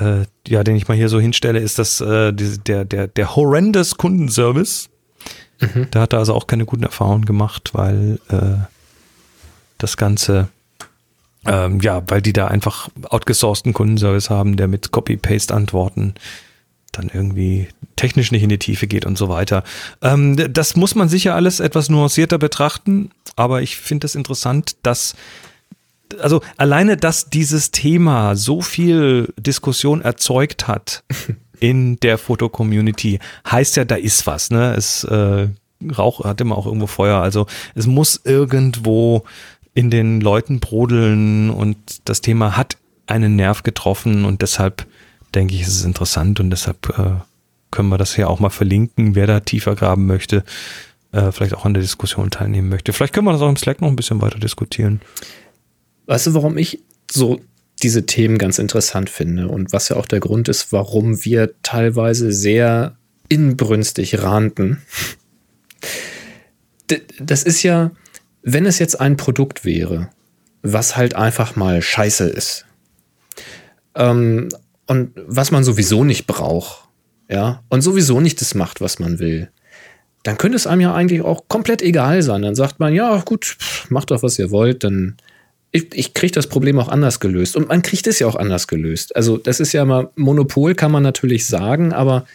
äh, 0.00 0.24
ja, 0.46 0.64
den 0.64 0.76
ich 0.76 0.88
mal 0.88 0.96
hier 0.96 1.08
so 1.08 1.20
hinstelle, 1.20 1.58
ist 1.58 1.78
das 1.78 2.00
äh, 2.00 2.32
diese, 2.32 2.58
der 2.58 2.84
der 2.84 3.08
der 3.08 3.36
horrendous 3.36 3.96
Kundenservice. 3.96 4.88
Da 5.92 6.00
hat 6.00 6.12
er 6.12 6.18
also 6.18 6.34
auch 6.34 6.48
keine 6.48 6.64
guten 6.64 6.82
Erfahrungen 6.82 7.24
gemacht, 7.24 7.70
weil 7.72 8.18
äh, 8.28 8.66
das 9.78 9.96
Ganze 9.96 10.48
ähm, 11.46 11.80
ja, 11.80 12.02
weil 12.08 12.22
die 12.22 12.32
da 12.32 12.46
einfach 12.48 12.88
outgesourceten 13.08 13.72
Kundenservice 13.72 14.30
haben, 14.30 14.56
der 14.56 14.68
mit 14.68 14.92
Copy-Paste-Antworten 14.92 16.14
dann 16.92 17.10
irgendwie 17.12 17.68
technisch 17.96 18.32
nicht 18.32 18.42
in 18.42 18.48
die 18.48 18.58
Tiefe 18.58 18.86
geht 18.86 19.06
und 19.06 19.18
so 19.18 19.28
weiter. 19.28 19.64
Ähm, 20.02 20.36
das 20.52 20.76
muss 20.76 20.94
man 20.94 21.08
sicher 21.08 21.34
alles 21.34 21.60
etwas 21.60 21.88
nuancierter 21.88 22.38
betrachten, 22.38 23.10
aber 23.36 23.62
ich 23.62 23.76
finde 23.76 24.06
es 24.06 24.14
interessant, 24.14 24.76
dass 24.82 25.14
also 26.20 26.42
alleine, 26.58 26.98
dass 26.98 27.30
dieses 27.30 27.70
Thema 27.70 28.36
so 28.36 28.60
viel 28.60 29.32
Diskussion 29.38 30.02
erzeugt 30.02 30.68
hat 30.68 31.04
in 31.60 31.98
der 32.00 32.18
Foto-Community, 32.18 33.18
heißt 33.50 33.76
ja, 33.76 33.84
da 33.86 33.94
ist 33.94 34.26
was, 34.26 34.50
ne? 34.50 34.74
Es 34.74 35.04
äh, 35.04 35.48
Rauch 35.98 36.24
hat 36.24 36.40
immer 36.40 36.56
auch 36.56 36.66
irgendwo 36.66 36.86
Feuer. 36.86 37.20
Also 37.20 37.46
es 37.74 37.86
muss 37.86 38.20
irgendwo 38.24 39.24
in 39.74 39.90
den 39.90 40.20
Leuten 40.20 40.60
brodeln 40.60 41.50
und 41.50 41.76
das 42.04 42.20
Thema 42.20 42.56
hat 42.56 42.76
einen 43.06 43.36
Nerv 43.36 43.62
getroffen 43.62 44.24
und 44.24 44.42
deshalb 44.42 44.86
denke 45.34 45.54
ich, 45.54 45.62
ist 45.62 45.76
es 45.76 45.84
interessant 45.84 46.40
und 46.40 46.50
deshalb 46.50 46.88
äh, 46.98 47.20
können 47.70 47.88
wir 47.88 47.98
das 47.98 48.14
hier 48.14 48.28
auch 48.28 48.40
mal 48.40 48.50
verlinken, 48.50 49.14
wer 49.14 49.26
da 49.26 49.40
tiefer 49.40 49.74
graben 49.74 50.06
möchte, 50.06 50.44
äh, 51.12 51.32
vielleicht 51.32 51.54
auch 51.54 51.64
an 51.64 51.74
der 51.74 51.82
Diskussion 51.82 52.30
teilnehmen 52.30 52.68
möchte. 52.68 52.92
Vielleicht 52.92 53.14
können 53.14 53.26
wir 53.26 53.32
das 53.32 53.42
auch 53.42 53.48
im 53.48 53.56
Slack 53.56 53.80
noch 53.80 53.88
ein 53.88 53.96
bisschen 53.96 54.20
weiter 54.20 54.38
diskutieren. 54.38 55.00
Weißt 56.06 56.26
du, 56.26 56.34
warum 56.34 56.58
ich 56.58 56.80
so 57.10 57.40
diese 57.82 58.06
Themen 58.06 58.38
ganz 58.38 58.58
interessant 58.58 59.10
finde 59.10 59.48
und 59.48 59.72
was 59.72 59.88
ja 59.88 59.96
auch 59.96 60.06
der 60.06 60.20
Grund 60.20 60.48
ist, 60.48 60.72
warum 60.72 61.24
wir 61.24 61.52
teilweise 61.62 62.32
sehr 62.32 62.96
inbrünstig 63.28 64.22
ranten. 64.22 64.82
Das 67.18 67.42
ist 67.42 67.62
ja, 67.62 67.90
wenn 68.42 68.66
es 68.66 68.78
jetzt 68.78 69.00
ein 69.00 69.16
Produkt 69.16 69.64
wäre, 69.64 70.10
was 70.60 70.94
halt 70.94 71.14
einfach 71.14 71.56
mal 71.56 71.80
scheiße 71.80 72.28
ist 72.28 72.66
ähm, 73.94 74.48
und 74.92 75.12
was 75.26 75.50
man 75.50 75.64
sowieso 75.64 76.04
nicht 76.04 76.26
braucht, 76.26 76.86
ja, 77.30 77.62
und 77.70 77.80
sowieso 77.80 78.20
nicht 78.20 78.42
das 78.42 78.54
macht, 78.54 78.82
was 78.82 78.98
man 78.98 79.18
will, 79.18 79.48
dann 80.22 80.36
könnte 80.36 80.56
es 80.56 80.66
einem 80.66 80.82
ja 80.82 80.94
eigentlich 80.94 81.22
auch 81.22 81.48
komplett 81.48 81.80
egal 81.80 82.20
sein. 82.22 82.42
Dann 82.42 82.54
sagt 82.54 82.78
man, 82.78 82.94
ja, 82.94 83.18
gut, 83.22 83.56
macht 83.88 84.10
doch, 84.10 84.22
was 84.22 84.38
ihr 84.38 84.50
wollt, 84.50 84.84
dann 84.84 85.16
ich, 85.70 85.94
ich 85.94 86.12
kriege 86.12 86.34
das 86.34 86.46
Problem 86.46 86.78
auch 86.78 86.88
anders 86.88 87.20
gelöst. 87.20 87.56
Und 87.56 87.68
man 87.68 87.80
kriegt 87.80 88.06
es 88.06 88.18
ja 88.18 88.26
auch 88.26 88.36
anders 88.36 88.68
gelöst. 88.68 89.16
Also, 89.16 89.38
das 89.38 89.60
ist 89.60 89.72
ja 89.72 89.86
mal, 89.86 90.10
Monopol 90.14 90.74
kann 90.74 90.92
man 90.92 91.02
natürlich 91.02 91.46
sagen, 91.46 91.94
aber 91.94 92.26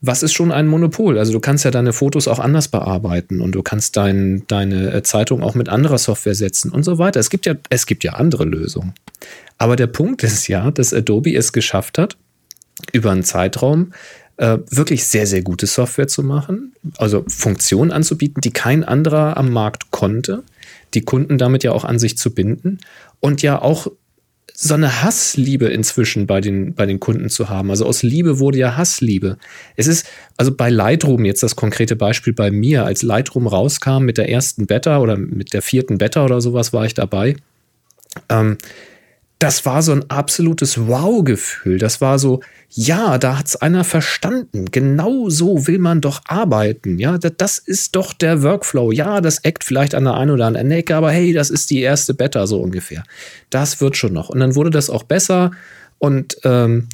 was 0.00 0.22
ist 0.22 0.32
schon 0.32 0.52
ein 0.52 0.66
Monopol? 0.66 1.18
Also, 1.18 1.32
du 1.32 1.40
kannst 1.40 1.64
ja 1.64 1.70
deine 1.70 1.92
Fotos 1.92 2.28
auch 2.28 2.38
anders 2.38 2.68
bearbeiten 2.68 3.40
und 3.40 3.52
du 3.52 3.62
kannst 3.62 3.96
dein, 3.96 4.44
deine 4.46 4.92
äh, 4.92 5.02
Zeitung 5.02 5.42
auch 5.42 5.54
mit 5.54 5.68
anderer 5.68 5.98
Software 5.98 6.34
setzen 6.34 6.70
und 6.70 6.84
so 6.84 6.98
weiter. 6.98 7.20
Es 7.20 7.30
gibt 7.30 7.46
ja, 7.46 7.54
es 7.70 7.86
gibt 7.86 8.04
ja 8.04 8.12
andere 8.12 8.44
Lösungen. 8.44 8.94
Aber 9.58 9.76
der 9.76 9.88
Punkt 9.88 10.22
ist 10.22 10.48
ja, 10.48 10.70
dass 10.70 10.94
Adobe 10.94 11.34
es 11.34 11.52
geschafft 11.52 11.98
hat, 11.98 12.16
über 12.92 13.10
einen 13.10 13.24
Zeitraum 13.24 13.92
äh, 14.36 14.58
wirklich 14.70 15.04
sehr, 15.06 15.26
sehr 15.26 15.42
gute 15.42 15.66
Software 15.66 16.06
zu 16.06 16.22
machen, 16.22 16.72
also 16.96 17.24
Funktionen 17.26 17.90
anzubieten, 17.90 18.40
die 18.40 18.52
kein 18.52 18.84
anderer 18.84 19.36
am 19.36 19.50
Markt 19.50 19.90
konnte 19.90 20.44
die 20.94 21.02
Kunden 21.02 21.38
damit 21.38 21.64
ja 21.64 21.72
auch 21.72 21.84
an 21.84 21.98
sich 21.98 22.16
zu 22.16 22.34
binden 22.34 22.78
und 23.20 23.42
ja 23.42 23.60
auch 23.60 23.88
so 24.60 24.74
eine 24.74 25.02
Hassliebe 25.04 25.66
inzwischen 25.66 26.26
bei 26.26 26.40
den, 26.40 26.74
bei 26.74 26.84
den 26.84 26.98
Kunden 26.98 27.28
zu 27.28 27.48
haben. 27.48 27.70
Also 27.70 27.86
aus 27.86 28.02
Liebe 28.02 28.40
wurde 28.40 28.58
ja 28.58 28.76
Hassliebe. 28.76 29.38
Es 29.76 29.86
ist, 29.86 30.04
also 30.36 30.52
bei 30.52 30.68
Lightroom, 30.68 31.24
jetzt 31.24 31.44
das 31.44 31.54
konkrete 31.54 31.94
Beispiel 31.94 32.32
bei 32.32 32.50
mir, 32.50 32.84
als 32.84 33.04
Lightroom 33.04 33.46
rauskam 33.46 34.00
mit 34.00 34.18
der 34.18 34.28
ersten 34.28 34.66
Beta 34.66 34.98
oder 34.98 35.16
mit 35.16 35.52
der 35.52 35.62
vierten 35.62 35.98
Beta 35.98 36.24
oder 36.24 36.40
sowas 36.40 36.72
war 36.72 36.84
ich 36.84 36.94
dabei. 36.94 37.36
Ähm, 38.28 38.58
das 39.38 39.64
war 39.64 39.82
so 39.82 39.92
ein 39.92 40.10
absolutes 40.10 40.88
Wow-Gefühl. 40.88 41.78
Das 41.78 42.00
war 42.00 42.18
so, 42.18 42.40
ja, 42.70 43.18
da 43.18 43.38
hat's 43.38 43.54
einer 43.54 43.84
verstanden. 43.84 44.66
Genau 44.72 45.28
so 45.28 45.68
will 45.68 45.78
man 45.78 46.00
doch 46.00 46.22
arbeiten. 46.26 46.98
Ja, 46.98 47.18
das 47.18 47.58
ist 47.58 47.94
doch 47.94 48.12
der 48.12 48.42
Workflow. 48.42 48.90
Ja, 48.90 49.20
das 49.20 49.38
eckt 49.40 49.62
vielleicht 49.62 49.94
an 49.94 50.04
der 50.04 50.14
einen 50.14 50.32
oder 50.32 50.46
anderen 50.46 50.70
Ecke, 50.72 50.96
aber 50.96 51.12
hey, 51.12 51.32
das 51.32 51.50
ist 51.50 51.70
die 51.70 51.80
erste 51.80 52.14
Beta 52.14 52.48
so 52.48 52.60
ungefähr. 52.60 53.04
Das 53.48 53.80
wird 53.80 53.96
schon 53.96 54.12
noch. 54.12 54.28
Und 54.28 54.40
dann 54.40 54.56
wurde 54.56 54.70
das 54.70 54.90
auch 54.90 55.04
besser. 55.04 55.52
Und 55.98 56.36
ähm, 56.42 56.88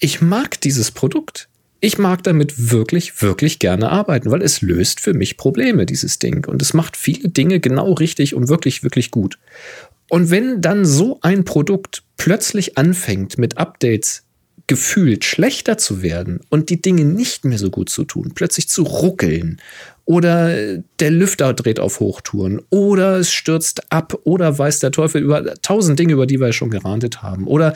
ich 0.00 0.20
mag 0.20 0.60
dieses 0.60 0.90
Produkt. 0.90 1.48
Ich 1.78 1.98
mag 1.98 2.24
damit 2.24 2.72
wirklich, 2.72 3.22
wirklich 3.22 3.58
gerne 3.58 3.90
arbeiten, 3.90 4.30
weil 4.30 4.42
es 4.42 4.62
löst 4.62 4.98
für 4.98 5.14
mich 5.14 5.36
Probleme, 5.36 5.86
dieses 5.86 6.18
Ding. 6.18 6.44
Und 6.46 6.60
es 6.60 6.74
macht 6.74 6.96
viele 6.96 7.28
Dinge 7.28 7.60
genau 7.60 7.92
richtig 7.92 8.34
und 8.34 8.48
wirklich, 8.48 8.82
wirklich 8.82 9.10
gut. 9.10 9.38
Und 10.08 10.30
wenn 10.30 10.60
dann 10.60 10.84
so 10.84 11.18
ein 11.22 11.44
Produkt 11.44 12.02
plötzlich 12.16 12.78
anfängt, 12.78 13.38
mit 13.38 13.58
Updates 13.58 14.22
gefühlt 14.66 15.24
schlechter 15.24 15.78
zu 15.78 16.02
werden 16.02 16.40
und 16.48 16.70
die 16.70 16.82
Dinge 16.82 17.04
nicht 17.04 17.44
mehr 17.44 17.58
so 17.58 17.70
gut 17.70 17.88
zu 17.88 18.04
tun, 18.04 18.32
plötzlich 18.34 18.68
zu 18.68 18.82
ruckeln 18.82 19.60
oder 20.04 20.78
der 20.98 21.10
Lüfter 21.10 21.52
dreht 21.52 21.78
auf 21.78 22.00
Hochtouren 22.00 22.60
oder 22.70 23.18
es 23.18 23.32
stürzt 23.32 23.92
ab 23.92 24.18
oder 24.24 24.58
weiß 24.58 24.80
der 24.80 24.90
Teufel 24.90 25.22
über 25.22 25.54
tausend 25.62 25.98
Dinge, 25.98 26.14
über 26.14 26.26
die 26.26 26.40
wir 26.40 26.52
schon 26.52 26.70
gerantet 26.70 27.22
haben 27.22 27.46
oder 27.46 27.74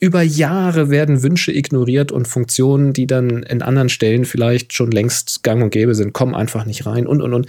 über 0.00 0.22
Jahre 0.22 0.88
werden 0.88 1.22
Wünsche 1.22 1.52
ignoriert 1.52 2.10
und 2.10 2.26
Funktionen, 2.26 2.94
die 2.94 3.06
dann 3.06 3.42
in 3.42 3.60
anderen 3.60 3.90
Stellen 3.90 4.24
vielleicht 4.24 4.72
schon 4.72 4.90
längst 4.90 5.42
gang 5.42 5.62
und 5.62 5.70
gäbe 5.70 5.94
sind, 5.94 6.14
kommen 6.14 6.34
einfach 6.34 6.64
nicht 6.64 6.86
rein 6.86 7.06
und 7.06 7.20
und 7.20 7.34
und 7.34 7.48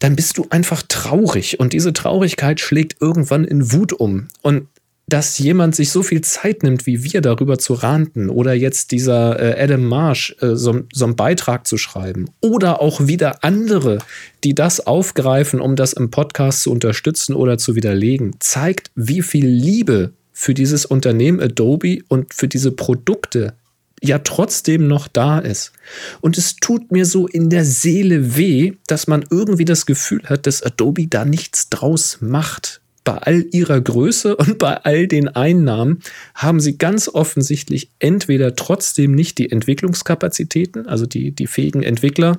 dann 0.00 0.16
bist 0.16 0.38
du 0.38 0.46
einfach 0.50 0.82
traurig 0.88 1.60
und 1.60 1.72
diese 1.72 1.92
Traurigkeit 1.92 2.58
schlägt 2.58 3.00
irgendwann 3.00 3.44
in 3.44 3.72
Wut 3.72 3.92
um. 3.92 4.28
Und 4.42 4.66
dass 5.06 5.38
jemand 5.38 5.74
sich 5.74 5.90
so 5.90 6.02
viel 6.02 6.20
Zeit 6.20 6.62
nimmt, 6.62 6.86
wie 6.86 7.02
wir 7.02 7.20
darüber 7.20 7.58
zu 7.58 7.74
ranten 7.74 8.30
oder 8.30 8.54
jetzt 8.54 8.92
dieser 8.92 9.40
äh, 9.40 9.62
Adam 9.62 9.84
Marsh 9.84 10.36
äh, 10.40 10.54
so, 10.54 10.82
so 10.92 11.04
einen 11.04 11.16
Beitrag 11.16 11.66
zu 11.66 11.78
schreiben 11.78 12.26
oder 12.40 12.80
auch 12.80 13.06
wieder 13.06 13.42
andere, 13.42 13.98
die 14.44 14.54
das 14.54 14.86
aufgreifen, 14.86 15.60
um 15.60 15.74
das 15.76 15.92
im 15.92 16.10
Podcast 16.10 16.62
zu 16.62 16.70
unterstützen 16.70 17.34
oder 17.34 17.58
zu 17.58 17.74
widerlegen, 17.74 18.36
zeigt, 18.38 18.90
wie 18.94 19.22
viel 19.22 19.46
Liebe 19.46 20.12
für 20.32 20.54
dieses 20.54 20.86
Unternehmen 20.86 21.40
Adobe 21.40 21.98
und 22.08 22.32
für 22.32 22.48
diese 22.48 22.70
Produkte 22.70 23.54
ja 24.02 24.18
trotzdem 24.18 24.86
noch 24.86 25.08
da 25.08 25.38
ist. 25.38 25.72
Und 26.20 26.38
es 26.38 26.56
tut 26.56 26.90
mir 26.90 27.04
so 27.04 27.26
in 27.26 27.50
der 27.50 27.64
Seele 27.64 28.36
weh, 28.36 28.74
dass 28.86 29.06
man 29.06 29.24
irgendwie 29.30 29.64
das 29.64 29.86
Gefühl 29.86 30.22
hat, 30.24 30.46
dass 30.46 30.62
Adobe 30.62 31.06
da 31.06 31.24
nichts 31.24 31.68
draus 31.68 32.18
macht. 32.20 32.80
Bei 33.04 33.14
all 33.14 33.46
ihrer 33.50 33.80
Größe 33.80 34.36
und 34.36 34.58
bei 34.58 34.76
all 34.76 35.06
den 35.06 35.28
Einnahmen 35.28 36.00
haben 36.34 36.60
sie 36.60 36.78
ganz 36.78 37.08
offensichtlich 37.08 37.90
entweder 37.98 38.54
trotzdem 38.56 39.14
nicht 39.14 39.38
die 39.38 39.50
Entwicklungskapazitäten, 39.50 40.86
also 40.86 41.06
die, 41.06 41.32
die 41.32 41.46
fähigen 41.46 41.82
Entwickler, 41.82 42.36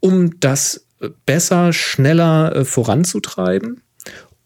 um 0.00 0.38
das 0.40 0.86
besser, 1.26 1.72
schneller 1.72 2.54
äh, 2.54 2.64
voranzutreiben, 2.64 3.82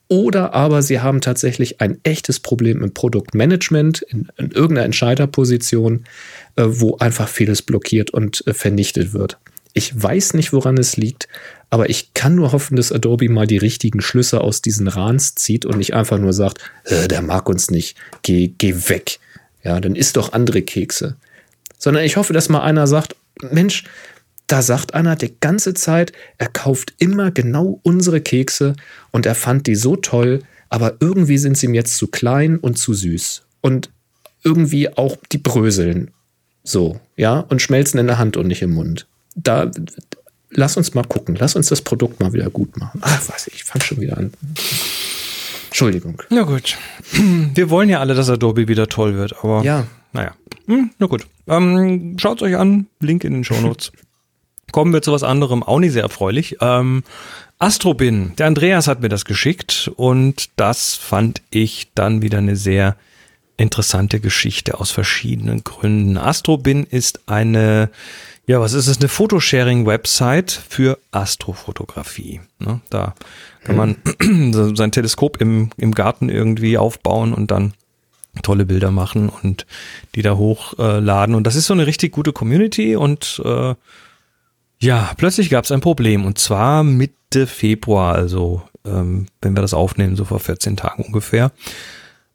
oder 0.08 0.54
aber 0.54 0.80
sie 0.80 1.00
haben 1.00 1.20
tatsächlich 1.20 1.82
ein 1.82 1.98
echtes 2.02 2.40
Problem 2.40 2.82
im 2.82 2.94
Produktmanagement, 2.94 4.00
in, 4.02 4.28
in 4.38 4.50
irgendeiner 4.50 4.86
Entscheiderposition, 4.86 5.96
äh, 5.98 6.06
wo 6.66 6.96
einfach 6.98 7.28
vieles 7.28 7.62
blockiert 7.62 8.10
und 8.10 8.46
äh, 8.46 8.54
vernichtet 8.54 9.12
wird. 9.12 9.38
Ich 9.74 10.02
weiß 10.02 10.34
nicht, 10.34 10.52
woran 10.52 10.78
es 10.78 10.96
liegt, 10.96 11.28
aber 11.70 11.88
ich 11.88 12.14
kann 12.14 12.34
nur 12.34 12.52
hoffen, 12.52 12.76
dass 12.76 12.90
Adobe 12.90 13.28
mal 13.28 13.46
die 13.46 13.58
richtigen 13.58 14.00
Schlüsse 14.00 14.40
aus 14.40 14.62
diesen 14.62 14.88
Rans 14.88 15.34
zieht 15.34 15.64
und 15.64 15.78
nicht 15.78 15.94
einfach 15.94 16.18
nur 16.18 16.32
sagt, 16.32 16.58
äh, 16.84 17.06
der 17.06 17.22
mag 17.22 17.48
uns 17.48 17.70
nicht, 17.70 17.96
geh, 18.22 18.52
geh 18.58 18.74
weg. 18.88 19.20
Ja, 19.62 19.80
dann 19.80 19.94
isst 19.94 20.16
doch 20.16 20.32
andere 20.32 20.62
Kekse. 20.62 21.16
Sondern 21.78 22.04
ich 22.04 22.16
hoffe, 22.16 22.32
dass 22.32 22.48
mal 22.48 22.62
einer 22.62 22.86
sagt, 22.86 23.14
Mensch, 23.40 23.84
da 24.46 24.62
sagt 24.62 24.94
einer 24.94 25.14
die 25.14 25.34
ganze 25.40 25.74
Zeit, 25.74 26.12
er 26.38 26.48
kauft 26.48 26.94
immer 26.98 27.30
genau 27.30 27.80
unsere 27.82 28.20
Kekse 28.20 28.74
und 29.10 29.26
er 29.26 29.34
fand 29.34 29.66
die 29.66 29.74
so 29.74 29.94
toll, 29.94 30.40
aber 30.70 30.96
irgendwie 31.00 31.38
sind 31.38 31.56
sie 31.56 31.66
ihm 31.66 31.74
jetzt 31.74 31.96
zu 31.96 32.08
klein 32.08 32.56
und 32.56 32.78
zu 32.78 32.94
süß. 32.94 33.42
Und 33.60 33.90
irgendwie 34.42 34.88
auch 34.96 35.16
die 35.30 35.38
bröseln. 35.38 36.10
So, 36.64 37.00
ja, 37.16 37.40
und 37.40 37.62
schmelzen 37.62 37.98
in 37.98 38.06
der 38.06 38.18
Hand 38.18 38.36
und 38.36 38.46
nicht 38.46 38.62
im 38.62 38.72
Mund. 38.72 39.06
Da, 39.34 39.70
lass 40.50 40.76
uns 40.76 40.94
mal 40.94 41.04
gucken. 41.04 41.36
Lass 41.38 41.56
uns 41.56 41.68
das 41.68 41.82
Produkt 41.82 42.20
mal 42.20 42.32
wieder 42.32 42.50
gut 42.50 42.76
machen. 42.76 43.00
Ach, 43.02 43.22
was, 43.28 43.46
ich 43.46 43.64
fange 43.64 43.84
schon 43.84 44.00
wieder 44.00 44.18
an. 44.18 44.32
Entschuldigung. 45.66 46.22
Na 46.30 46.42
gut. 46.42 46.76
Wir 47.54 47.70
wollen 47.70 47.88
ja 47.88 48.00
alle, 48.00 48.14
dass 48.14 48.28
Adobe 48.28 48.68
wieder 48.68 48.88
toll 48.88 49.14
wird, 49.14 49.44
aber. 49.44 49.62
Ja. 49.62 49.86
Naja. 50.12 50.34
Hm, 50.66 50.90
na 50.98 51.06
gut. 51.06 51.26
Ähm, 51.46 52.16
Schaut 52.18 52.42
euch 52.42 52.56
an. 52.56 52.86
Link 53.00 53.24
in 53.24 53.32
den 53.32 53.44
Show 53.44 53.60
Notes. 53.60 53.92
Kommen 54.72 54.92
wir 54.92 55.00
zu 55.00 55.12
was 55.12 55.22
anderem, 55.22 55.62
auch 55.62 55.78
nicht 55.78 55.92
sehr 55.92 56.02
erfreulich. 56.02 56.58
Ähm, 56.60 57.02
Astrobin, 57.58 58.34
der 58.36 58.46
Andreas 58.46 58.86
hat 58.86 59.00
mir 59.00 59.08
das 59.08 59.24
geschickt 59.24 59.90
und 59.96 60.50
das 60.56 60.94
fand 60.94 61.40
ich 61.50 61.88
dann 61.94 62.20
wieder 62.20 62.38
eine 62.38 62.54
sehr 62.54 62.96
interessante 63.58 64.20
Geschichte 64.20 64.80
aus 64.80 64.90
verschiedenen 64.90 65.64
Gründen. 65.64 66.16
Astrobin 66.16 66.84
ist 66.84 67.28
eine, 67.28 67.90
ja, 68.46 68.60
was 68.60 68.72
ist 68.72 68.86
es, 68.86 68.98
eine 68.98 69.08
Photosharing-Website 69.08 70.50
für 70.50 70.98
Astrofotografie. 71.10 72.40
Ne, 72.60 72.80
da 72.88 73.14
kann 73.64 73.76
man 73.76 73.96
mhm. 74.22 74.76
sein 74.76 74.92
Teleskop 74.92 75.40
im, 75.40 75.70
im 75.76 75.92
Garten 75.92 76.30
irgendwie 76.30 76.78
aufbauen 76.78 77.34
und 77.34 77.50
dann 77.50 77.74
tolle 78.42 78.64
Bilder 78.64 78.92
machen 78.92 79.28
und 79.28 79.66
die 80.14 80.22
da 80.22 80.36
hochladen. 80.36 81.34
und 81.34 81.44
das 81.44 81.56
ist 81.56 81.66
so 81.66 81.74
eine 81.74 81.88
richtig 81.88 82.12
gute 82.12 82.32
Community 82.32 82.94
und 82.94 83.42
äh, 83.44 83.74
ja, 84.80 85.10
plötzlich 85.16 85.50
gab 85.50 85.64
es 85.64 85.72
ein 85.72 85.80
Problem 85.80 86.24
und 86.24 86.38
zwar 86.38 86.84
Mitte 86.84 87.48
Februar, 87.48 88.14
also 88.14 88.62
ähm, 88.86 89.26
wenn 89.42 89.56
wir 89.56 89.62
das 89.62 89.74
aufnehmen, 89.74 90.14
so 90.14 90.24
vor 90.24 90.38
14 90.38 90.76
Tagen 90.76 91.02
ungefähr. 91.02 91.50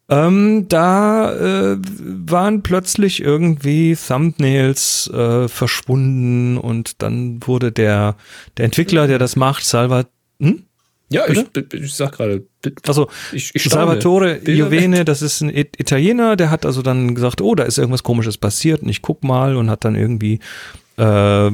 Ähm, 0.08 0.66
da 0.68 1.32
äh, 1.32 1.78
waren 1.78 2.62
plötzlich 2.62 3.22
irgendwie 3.22 3.96
Thumbnails 3.96 5.08
äh, 5.08 5.48
verschwunden 5.48 6.58
und 6.58 7.00
dann 7.02 7.40
wurde 7.46 7.72
der, 7.72 8.16
der 8.58 8.66
Entwickler, 8.66 9.06
der 9.06 9.18
das 9.18 9.34
macht, 9.34 9.64
Salva, 9.64 10.04
hm? 10.40 10.64
Ja, 11.10 11.28
ich, 11.28 11.44
ich 11.72 11.94
sag 11.94 12.12
gerade. 12.12 12.44
Also 12.86 13.08
ich, 13.32 13.54
ich 13.54 13.64
Salvatore 13.64 14.40
Jovene, 14.50 15.04
das 15.06 15.22
ist 15.22 15.42
ein 15.42 15.50
Italiener, 15.50 16.34
der 16.34 16.50
hat 16.50 16.66
also 16.66 16.82
dann 16.82 17.14
gesagt, 17.14 17.40
oh, 17.40 17.54
da 17.54 17.64
ist 17.64 17.78
irgendwas 17.78 18.02
komisches 18.02 18.36
passiert 18.36 18.82
und 18.82 18.88
ich 18.88 19.00
guck 19.00 19.22
mal 19.22 19.56
und 19.56 19.70
hat 19.70 19.84
dann 19.84 19.94
irgendwie 19.94 20.40
äh, 20.96 21.50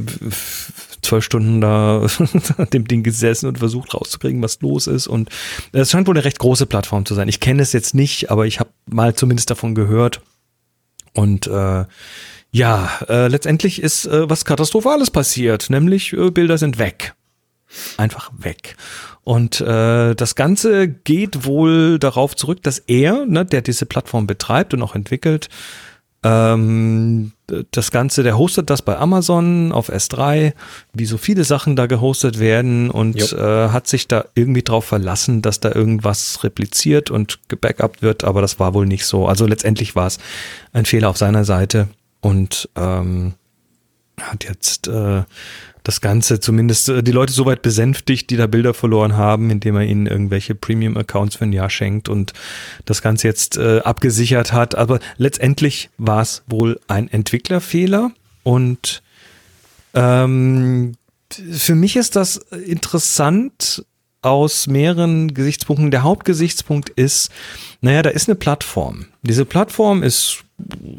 zwölf 1.03 1.25
Stunden 1.25 1.61
da 1.61 2.07
dem 2.73 2.87
Ding 2.87 3.03
gesessen 3.03 3.47
und 3.47 3.59
versucht 3.59 3.95
rauszukriegen, 3.95 4.43
was 4.43 4.61
los 4.61 4.87
ist. 4.87 5.07
Und 5.07 5.29
es 5.73 5.91
scheint 5.91 6.07
wohl 6.07 6.17
eine 6.17 6.25
recht 6.25 6.39
große 6.39 6.67
Plattform 6.67 7.07
zu 7.07 7.15
sein. 7.15 7.29
Ich 7.29 7.41
kenne 7.41 7.63
es 7.63 7.73
jetzt 7.73 7.95
nicht, 7.95 8.31
aber 8.31 8.47
ich 8.47 8.61
habe 8.61 8.71
mal 8.87 9.15
zumindest 9.15 9.51
davon 9.51 9.75
gehört. 9.75 10.21
Und 11.13 11.47
äh, 11.47 11.85
ja, 12.53 12.91
äh, 13.09 13.29
letztendlich 13.29 13.81
ist 13.83 14.07
äh, 14.07 14.29
was 14.29 14.45
Katastrophales 14.45 15.11
passiert, 15.11 15.71
nämlich 15.71 16.13
äh, 16.13 16.31
Bilder 16.31 16.59
sind 16.59 16.79
weg. 16.79 17.15
Einfach 17.97 18.33
weg. 18.37 18.77
Und 19.23 19.61
äh, 19.61 20.15
das 20.15 20.35
Ganze 20.35 20.89
geht 20.89 21.45
wohl 21.45 21.99
darauf 22.01 22.35
zurück, 22.35 22.63
dass 22.63 22.81
er, 22.81 23.27
ne, 23.27 23.45
der 23.45 23.63
diese 23.63 23.87
Plattform 23.87 24.27
betreibt 24.27 24.75
und 24.75 24.83
auch 24.83 24.97
entwickelt, 24.97 25.49
ähm, 26.23 27.33
das 27.71 27.91
Ganze, 27.91 28.23
der 28.23 28.37
hostet 28.37 28.71
das 28.71 28.83
bei 28.83 28.97
Amazon 28.97 29.73
auf 29.73 29.91
S3, 29.91 30.53
wie 30.93 31.07
so 31.07 31.17
viele 31.17 31.45
Sachen 31.45 31.77
da 31.77 31.87
gehostet 31.87 32.39
werden 32.39 32.91
und 32.91 33.33
äh, 33.33 33.69
hat 33.69 33.87
sich 33.87 34.07
da 34.07 34.27
irgendwie 34.35 34.63
drauf 34.63 34.85
verlassen, 34.85 35.43
dass 35.43 35.61
da 35.61 35.73
irgendwas 35.73 36.45
repliziert 36.45 37.11
und 37.11 37.41
gebackupt 37.49 38.03
wird, 38.03 38.25
aber 38.25 38.41
das 38.41 38.61
war 38.61 38.75
wohl 38.75 38.87
nicht 38.87 39.07
so. 39.07 39.27
Also 39.27 39.47
letztendlich 39.47 39.97
war 39.97 40.07
es 40.07 40.19
ein 40.73 40.85
Fehler 40.85 41.09
auf 41.09 41.17
seiner 41.17 41.45
Seite 41.45 41.89
und 42.21 42.69
ähm, 42.77 43.35
hat 44.21 44.45
jetzt 44.45 44.89
äh, 44.89 45.23
das 45.83 46.01
Ganze 46.01 46.41
zumindest 46.41 46.89
äh, 46.89 47.03
die 47.03 47.13
Leute 47.13 47.33
soweit 47.33 47.63
besänftigt, 47.63 48.31
die 48.31 48.37
da 48.37 48.47
Bilder 48.47 48.75
verloren 48.75 49.17
haben, 49.17 49.51
indem 49.51 49.77
er 49.77 49.85
ihnen 49.85 50.07
irgendwelche 50.07 50.55
Premium-Accounts 50.55 51.37
für 51.37 51.45
ein 51.45 51.53
Jahr 51.53 51.71
schenkt 51.71 52.09
und 52.09 52.33
das 52.85 53.03
Ganze 53.03 53.29
jetzt 53.29 53.57
äh, 53.57 53.81
abgesichert 53.81 54.53
hat. 54.53 54.75
Aber 54.75 55.01
letztendlich 55.17 55.91
war 55.99 56.23
es 56.23 56.43
wohl 56.47 56.81
ein 56.89 57.09
Entwicklerfehler 57.09 58.11
und 58.43 59.03
ähm, 59.95 60.95
für 61.53 61.75
mich 61.75 61.97
ist 61.97 62.17
das 62.17 62.37
interessant 62.37 63.85
aus 64.23 64.67
mehreren 64.67 65.33
Gesichtspunkten. 65.33 65.91
Der 65.91 66.03
Hauptgesichtspunkt 66.03 66.91
ist, 66.91 67.31
naja, 67.81 68.03
da 68.03 68.11
ist 68.11 68.29
eine 68.29 68.35
Plattform. 68.35 69.07
Diese 69.23 69.45
Plattform 69.45 70.03
ist 70.03 70.45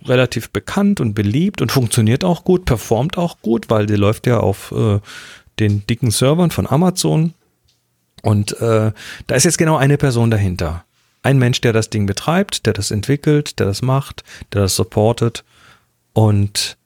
relativ 0.05 0.49
bekannt 0.49 0.99
und 0.99 1.13
beliebt 1.13 1.61
und 1.61 1.71
funktioniert 1.71 2.23
auch 2.23 2.43
gut, 2.43 2.65
performt 2.65 3.17
auch 3.17 3.41
gut, 3.41 3.69
weil 3.69 3.85
die 3.85 3.95
läuft 3.95 4.27
ja 4.27 4.39
auf 4.39 4.71
äh, 4.71 4.99
den 5.59 5.85
dicken 5.87 6.11
Servern 6.11 6.51
von 6.51 6.67
Amazon. 6.67 7.33
Und 8.21 8.59
äh, 8.59 8.91
da 9.27 9.35
ist 9.35 9.45
jetzt 9.45 9.57
genau 9.57 9.77
eine 9.77 9.97
Person 9.97 10.31
dahinter. 10.31 10.85
Ein 11.23 11.37
Mensch, 11.37 11.61
der 11.61 11.73
das 11.73 11.89
Ding 11.89 12.05
betreibt, 12.05 12.65
der 12.65 12.73
das 12.73 12.91
entwickelt, 12.91 13.59
der 13.59 13.67
das 13.67 13.81
macht, 13.81 14.23
der 14.53 14.61
das 14.61 14.75
supportet 14.75 15.43
und 16.13 16.77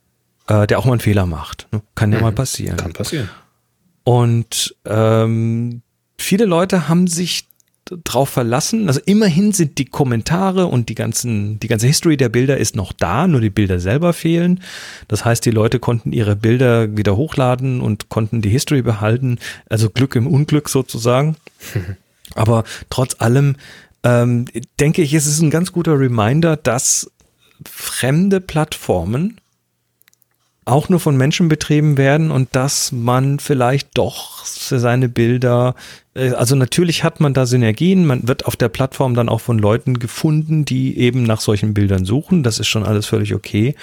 äh, 0.48 0.68
der 0.68 0.80
auch 0.80 0.86
mal 0.86 0.94
einen 0.94 1.02
Fehler 1.02 1.26
macht. 1.26 1.68
Ne? 1.72 1.82
Kann 1.96 2.12
ja 2.12 2.18
mhm. 2.18 2.24
mal 2.24 2.32
passieren. 2.32 2.78
Kann 2.78 2.94
passieren. 2.94 3.30
Und 4.04 4.76
ähm, 4.86 5.82
viele 6.18 6.46
Leute 6.46 6.88
haben 6.88 7.08
sich 7.08 7.48
drauf 8.04 8.30
verlassen. 8.30 8.88
Also 8.88 9.00
immerhin 9.06 9.52
sind 9.52 9.78
die 9.78 9.86
Kommentare 9.86 10.66
und 10.66 10.90
die 10.90 10.96
ganzen, 10.96 11.60
die 11.60 11.68
ganze 11.68 11.88
History 11.88 12.18
der 12.18 12.30
Bilder 12.30 12.58
ist 12.58 12.76
noch 12.76 12.92
da, 12.94 13.28
nur 13.28 13.42
die 13.42 13.50
Bilder 13.50 13.80
selber 13.80 14.14
fehlen. 14.14 14.62
Das 15.08 15.24
heißt, 15.24 15.46
die 15.46 15.52
Leute 15.52 15.80
konnten 15.80 16.12
ihre 16.12 16.36
Bilder 16.36 16.98
wieder 16.98 17.16
hochladen 17.16 17.82
und 17.82 18.10
konnten 18.10 18.42
die 18.42 18.50
History 18.50 18.82
behalten. 18.82 19.38
Also 19.70 19.90
Glück 19.90 20.16
im 20.16 20.28
Unglück 20.28 20.70
sozusagen. 20.70 21.36
Aber 22.36 22.64
trotz 22.90 23.16
allem 23.20 23.56
ähm, 24.04 24.46
denke 24.80 25.02
ich, 25.02 25.14
es 25.14 25.28
ist 25.28 25.42
ein 25.42 25.52
ganz 25.52 25.72
guter 25.72 26.00
Reminder, 26.00 26.58
dass 26.58 27.12
fremde 27.64 28.42
Plattformen 28.42 29.40
auch 30.66 30.90
nur 30.90 31.00
von 31.00 31.16
Menschen 31.16 31.48
betrieben 31.48 31.96
werden 31.96 32.32
und 32.32 32.50
dass 32.56 32.92
man 32.92 33.38
vielleicht 33.40 33.90
doch 33.94 34.44
für 34.46 34.80
seine 34.80 35.08
Bilder, 35.08 35.76
äh, 36.16 36.32
also 36.32 36.56
natürlich 36.56 37.04
hat 37.04 37.20
man 37.20 37.36
da 37.36 37.46
Synergien, 37.46 38.06
man 38.06 38.28
wird 38.28 38.46
auf 38.48 38.56
der 38.56 38.70
Plattform 38.70 39.14
dann 39.14 39.30
auch 39.30 39.42
von 39.42 39.60
Leuten 39.60 40.00
gefunden, 40.00 40.66
die 40.66 40.98
eben 40.98 41.24
nach 41.24 41.40
solchen 41.40 41.76
Bildern 41.76 42.04
suchen, 42.04 42.42
das 42.42 42.60
ist 42.60 42.68
schon 42.68 42.84
alles 42.84 43.06
völlig 43.06 43.36
okay, 43.36 43.76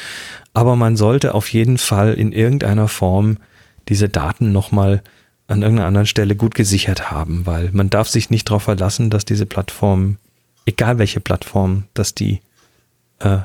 aber 0.54 0.74
man 0.74 0.96
sollte 0.96 1.34
auf 1.34 1.52
jeden 1.52 1.78
Fall 1.78 2.14
in 2.14 2.32
irgendeiner 2.32 2.88
Form 2.88 3.38
diese 3.88 4.08
Daten 4.08 4.50
nochmal 4.50 5.02
an 5.46 5.62
irgendeiner 5.62 5.88
anderen 5.88 6.06
Stelle 6.06 6.34
gut 6.34 6.54
gesichert 6.54 7.12
haben, 7.12 7.46
weil 7.46 7.70
man 7.72 7.90
darf 7.90 8.08
sich 8.08 8.30
nicht 8.30 8.48
darauf 8.48 8.64
verlassen, 8.64 9.08
dass 9.08 9.24
diese 9.24 9.46
Plattform, 9.46 10.16
egal 10.66 10.98
welche 10.98 11.20
Plattform, 11.20 11.84
dass 11.94 12.14
die, 12.14 12.40
äh, 13.20 13.38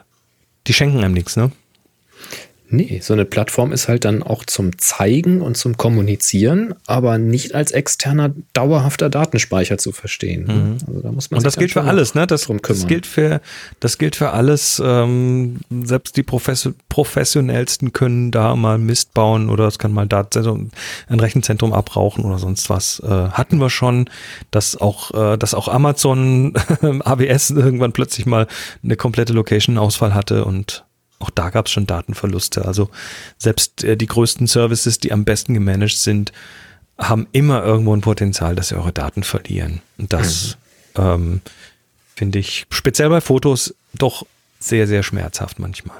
die 0.66 0.74
schenken 0.74 1.04
einem 1.04 1.14
nichts, 1.14 1.36
ne? 1.36 1.52
Nee, 2.70 3.00
so 3.02 3.14
eine 3.14 3.24
Plattform 3.24 3.72
ist 3.72 3.88
halt 3.88 4.04
dann 4.04 4.22
auch 4.22 4.46
zum 4.46 4.78
Zeigen 4.78 5.42
und 5.42 5.56
zum 5.56 5.78
Kommunizieren, 5.78 6.74
aber 6.86 7.18
nicht 7.18 7.56
als 7.56 7.72
externer, 7.72 8.34
dauerhafter 8.52 9.10
Datenspeicher 9.10 9.78
zu 9.78 9.94
verstehen. 9.94 10.44
Mhm. 10.44 10.78
Also 10.86 11.02
da 11.02 11.12
muss 11.12 11.32
man 11.32 11.38
und 11.38 11.46
das 11.46 11.56
gilt 11.56 11.72
für 11.72 11.84
alles, 11.84 12.14
ne? 12.14 12.28
Das, 12.28 12.48
das, 12.48 12.88
gilt 12.88 13.06
für, 13.06 13.42
das 13.80 13.98
gilt 13.98 14.18
für 14.18 14.32
alles. 14.32 14.82
Ähm, 14.84 15.60
selbst 15.70 16.18
die 16.18 16.24
Profes 16.24 16.70
professionellsten 16.90 17.94
können 17.94 18.32
da 18.32 18.56
mal 18.56 18.78
Mist 18.78 19.14
bauen 19.14 19.50
oder 19.50 19.68
es 19.68 19.80
kann 19.80 19.94
mal 19.94 20.06
Daten, 20.06 20.72
ein 21.08 21.20
Rechenzentrum 21.20 21.72
abrauchen 21.72 22.26
oder 22.26 22.38
sonst 22.38 22.70
was. 22.70 23.00
Äh, 23.00 23.08
hatten 23.08 23.60
wir 23.60 23.70
schon, 23.70 24.10
dass 24.52 24.76
auch, 24.76 25.12
äh, 25.14 25.38
dass 25.38 25.54
auch 25.54 25.70
Amazon 25.70 26.54
AWS 26.82 27.52
irgendwann 27.52 27.94
plötzlich 27.94 28.26
mal 28.26 28.48
eine 28.84 28.98
komplette 28.98 29.32
Location-Ausfall 29.34 30.14
hatte 30.14 30.44
und 30.44 30.84
auch 31.20 31.30
da 31.30 31.50
gab 31.50 31.66
es 31.66 31.72
schon 31.72 31.88
Datenverluste. 31.88 32.66
Also 32.66 32.90
selbst 33.38 33.84
äh, 33.84 33.98
die 33.98 34.06
größten 34.06 34.48
Services, 34.48 35.00
die 35.00 35.12
am 35.12 35.26
besten 35.26 35.54
gemanagt 35.54 35.98
sind, 35.98 36.32
haben 36.98 37.28
immer 37.32 37.64
irgendwo 37.64 37.96
ein 37.96 38.02
Potenzial, 38.02 38.56
dass 38.56 38.70
sie 38.70 38.76
eure 38.76 38.94
Daten 38.94 39.24
verlieren. 39.24 39.82
Und 39.98 40.14
das 40.14 40.58
mhm. 40.98 41.04
ähm, 41.04 41.42
finde 42.16 42.40
ich 42.40 42.66
speziell 42.70 43.10
bei 43.10 43.22
Fotos 43.22 43.76
doch 43.94 44.26
sehr, 44.60 44.88
sehr 44.88 45.04
schmerzhaft 45.04 45.60
manchmal. 45.60 45.98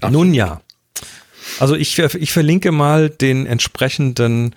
Ach. 0.00 0.10
Nun 0.10 0.34
ja. 0.34 0.60
Also 1.60 1.76
ich, 1.76 1.98
ich 1.98 2.32
verlinke 2.32 2.72
mal 2.72 3.10
den 3.10 3.46
entsprechenden 3.46 4.54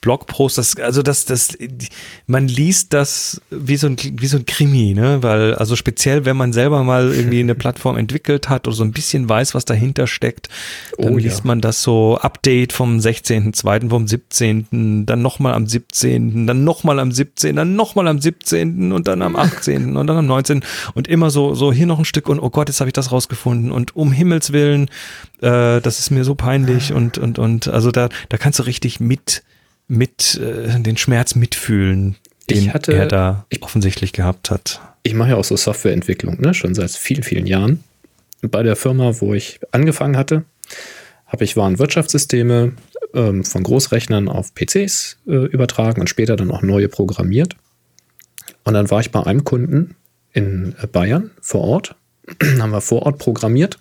Blogpost, 0.00 0.56
das, 0.56 0.76
also 0.76 1.02
das, 1.02 1.26
das, 1.26 1.58
man 2.26 2.48
liest 2.48 2.94
das 2.94 3.42
wie 3.50 3.76
so 3.76 3.86
ein, 3.86 3.96
wie 3.98 4.26
so 4.26 4.38
ein 4.38 4.46
Krimi, 4.46 4.94
ne, 4.94 5.22
weil, 5.22 5.54
also 5.54 5.76
speziell, 5.76 6.24
wenn 6.24 6.38
man 6.38 6.54
selber 6.54 6.82
mal 6.84 7.12
irgendwie 7.12 7.40
eine 7.40 7.54
Plattform 7.60 7.98
entwickelt 7.98 8.48
hat 8.48 8.66
oder 8.66 8.74
so 8.74 8.82
ein 8.82 8.92
bisschen 8.92 9.28
weiß, 9.28 9.54
was 9.54 9.66
dahinter 9.66 10.06
steckt, 10.06 10.48
dann 10.96 11.14
oh, 11.14 11.18
liest 11.18 11.40
ja. 11.40 11.48
man 11.48 11.60
das 11.60 11.82
so 11.82 12.16
Update 12.16 12.72
vom 12.72 12.96
16.2., 12.96 13.90
vom 13.90 14.08
17., 14.08 15.04
dann 15.04 15.20
nochmal 15.20 15.52
am 15.52 15.66
17., 15.66 16.46
dann 16.46 16.64
nochmal 16.64 16.98
am 16.98 17.12
17., 17.12 17.56
dann 17.56 17.76
nochmal 17.76 18.08
am 18.08 18.22
17. 18.22 18.92
und 18.92 19.06
dann 19.06 19.20
am 19.20 19.36
18. 19.36 19.98
und 19.98 20.06
dann 20.06 20.16
am 20.16 20.26
19. 20.26 20.62
und 20.94 21.08
immer 21.08 21.28
so, 21.28 21.54
so 21.54 21.74
hier 21.74 21.86
noch 21.86 21.98
ein 21.98 22.06
Stück 22.06 22.30
und 22.30 22.40
oh 22.40 22.48
Gott, 22.48 22.68
jetzt 22.68 22.80
habe 22.80 22.88
ich 22.88 22.94
das 22.94 23.12
rausgefunden 23.12 23.70
und 23.70 23.94
um 23.96 24.12
Himmels 24.12 24.52
Willen, 24.52 24.88
äh, 25.42 25.82
das 25.82 25.98
ist 25.98 26.10
mir 26.10 26.24
so 26.24 26.34
peinlich 26.34 26.94
und, 26.94 27.18
und, 27.18 27.38
und, 27.38 27.68
also 27.68 27.90
da, 27.90 28.08
da 28.30 28.38
kannst 28.38 28.58
du 28.60 28.62
richtig 28.62 28.98
mit, 28.98 29.42
mit 29.90 30.36
äh, 30.36 30.78
den 30.80 30.96
Schmerz 30.96 31.34
mitfühlen, 31.34 32.14
den 32.48 32.72
hatte, 32.72 32.94
er 32.94 33.06
da 33.06 33.44
ich, 33.48 33.62
offensichtlich 33.62 34.12
gehabt 34.12 34.50
hat. 34.50 34.80
Ich 35.02 35.14
mache 35.14 35.30
ja 35.30 35.36
auch 35.36 35.44
so 35.44 35.56
Softwareentwicklung, 35.56 36.40
ne, 36.40 36.54
schon 36.54 36.74
seit 36.74 36.92
vielen, 36.92 37.24
vielen 37.24 37.46
Jahren. 37.46 37.82
Bei 38.40 38.62
der 38.62 38.76
Firma, 38.76 39.20
wo 39.20 39.34
ich 39.34 39.58
angefangen 39.72 40.16
hatte, 40.16 40.44
habe 41.26 41.42
ich 41.42 41.56
Warenwirtschaftssysteme 41.56 42.72
ähm, 43.14 43.44
von 43.44 43.62
Großrechnern 43.64 44.28
auf 44.28 44.54
PCs 44.54 45.18
äh, 45.26 45.32
übertragen 45.32 46.00
und 46.00 46.08
später 46.08 46.36
dann 46.36 46.52
auch 46.52 46.62
neue 46.62 46.88
programmiert. 46.88 47.56
Und 48.62 48.74
dann 48.74 48.90
war 48.90 49.00
ich 49.00 49.10
bei 49.10 49.26
einem 49.26 49.42
Kunden 49.42 49.96
in 50.32 50.76
äh, 50.80 50.86
Bayern 50.86 51.32
vor 51.40 51.62
Ort, 51.62 51.96
haben 52.60 52.70
wir 52.70 52.80
vor 52.80 53.02
Ort 53.02 53.18
programmiert. 53.18 53.78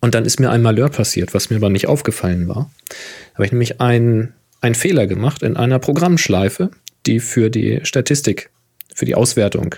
Und 0.00 0.14
dann 0.14 0.24
ist 0.24 0.40
mir 0.40 0.50
ein 0.50 0.62
Malheur 0.62 0.88
passiert, 0.88 1.34
was 1.34 1.50
mir 1.50 1.56
aber 1.56 1.68
nicht 1.68 1.86
aufgefallen 1.86 2.48
war. 2.48 2.70
Da 2.88 3.34
habe 3.34 3.44
ich 3.44 3.52
nämlich 3.52 3.80
einen 3.82 4.32
einen 4.60 4.74
Fehler 4.74 5.06
gemacht 5.06 5.42
in 5.42 5.56
einer 5.56 5.78
Programmschleife, 5.78 6.70
die 7.06 7.20
für 7.20 7.50
die 7.50 7.80
Statistik, 7.82 8.50
für 8.94 9.04
die 9.04 9.14
Auswertung 9.14 9.76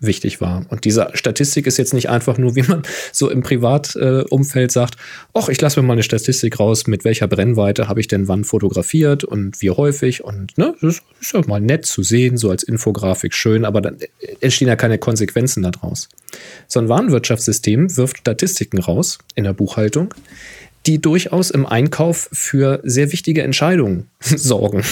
wichtig 0.00 0.40
war. 0.40 0.64
Und 0.70 0.84
diese 0.84 1.10
Statistik 1.12 1.66
ist 1.66 1.76
jetzt 1.76 1.92
nicht 1.92 2.08
einfach 2.08 2.38
nur, 2.38 2.56
wie 2.56 2.62
man 2.62 2.82
so 3.12 3.30
im 3.30 3.42
Privatumfeld 3.42 4.70
äh, 4.70 4.72
sagt, 4.72 4.96
ach, 5.34 5.48
ich 5.48 5.60
lasse 5.60 5.80
mir 5.80 5.86
mal 5.86 5.92
eine 5.92 6.02
Statistik 6.02 6.58
raus, 6.58 6.86
mit 6.86 7.04
welcher 7.04 7.28
Brennweite 7.28 7.86
habe 7.86 8.00
ich 8.00 8.08
denn 8.08 8.26
wann 8.26 8.44
fotografiert 8.44 9.24
und 9.24 9.60
wie 9.60 9.70
häufig. 9.70 10.24
Und 10.24 10.56
ne, 10.56 10.74
das 10.80 11.02
ist 11.20 11.34
ja 11.34 11.42
mal 11.46 11.60
nett 11.60 11.84
zu 11.84 12.02
sehen, 12.02 12.38
so 12.38 12.50
als 12.50 12.62
Infografik 12.62 13.34
schön, 13.34 13.64
aber 13.64 13.80
dann 13.82 13.98
entstehen 14.40 14.68
ja 14.68 14.76
keine 14.76 14.98
Konsequenzen 14.98 15.62
daraus. 15.62 16.08
So 16.66 16.80
ein 16.80 16.88
Warenwirtschaftssystem 16.88 17.96
wirft 17.96 18.18
Statistiken 18.18 18.78
raus 18.78 19.18
in 19.34 19.44
der 19.44 19.52
Buchhaltung, 19.52 20.14
die 20.86 21.00
durchaus 21.00 21.50
im 21.50 21.66
Einkauf 21.66 22.28
für 22.32 22.80
sehr 22.84 23.12
wichtige 23.12 23.42
Entscheidungen 23.42 24.08
sorgen. 24.20 24.82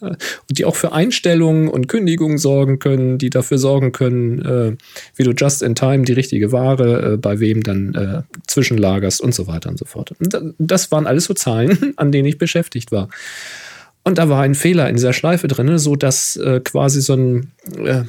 und 0.00 0.58
die 0.58 0.64
auch 0.64 0.76
für 0.76 0.92
Einstellungen 0.92 1.68
und 1.68 1.88
Kündigungen 1.88 2.38
sorgen 2.38 2.78
können, 2.78 3.18
die 3.18 3.30
dafür 3.30 3.58
sorgen 3.58 3.92
können, 3.92 4.42
äh, 4.42 4.76
wie 5.16 5.24
du 5.24 5.32
just 5.32 5.62
in 5.62 5.74
time 5.74 6.04
die 6.04 6.12
richtige 6.12 6.52
Ware 6.52 7.14
äh, 7.14 7.16
bei 7.16 7.40
wem 7.40 7.62
dann 7.62 7.94
äh, 7.94 8.22
zwischenlagerst 8.46 9.20
und 9.20 9.34
so 9.34 9.46
weiter 9.46 9.68
und 9.68 9.78
so 9.78 9.84
fort. 9.84 10.12
Und 10.18 10.36
das 10.58 10.90
waren 10.90 11.06
alles 11.06 11.24
so 11.24 11.34
Zahlen, 11.34 11.92
an 11.96 12.12
denen 12.12 12.26
ich 12.26 12.38
beschäftigt 12.38 12.90
war. 12.92 13.08
Und 14.04 14.16
da 14.16 14.30
war 14.30 14.42
ein 14.42 14.54
Fehler 14.54 14.88
in 14.88 14.96
dieser 14.96 15.12
Schleife 15.12 15.48
drin, 15.48 15.76
so 15.78 15.94
dass 15.94 16.36
äh, 16.36 16.60
quasi 16.60 17.02
so 17.02 17.14
ein 17.14 17.52
äh, 17.76 18.04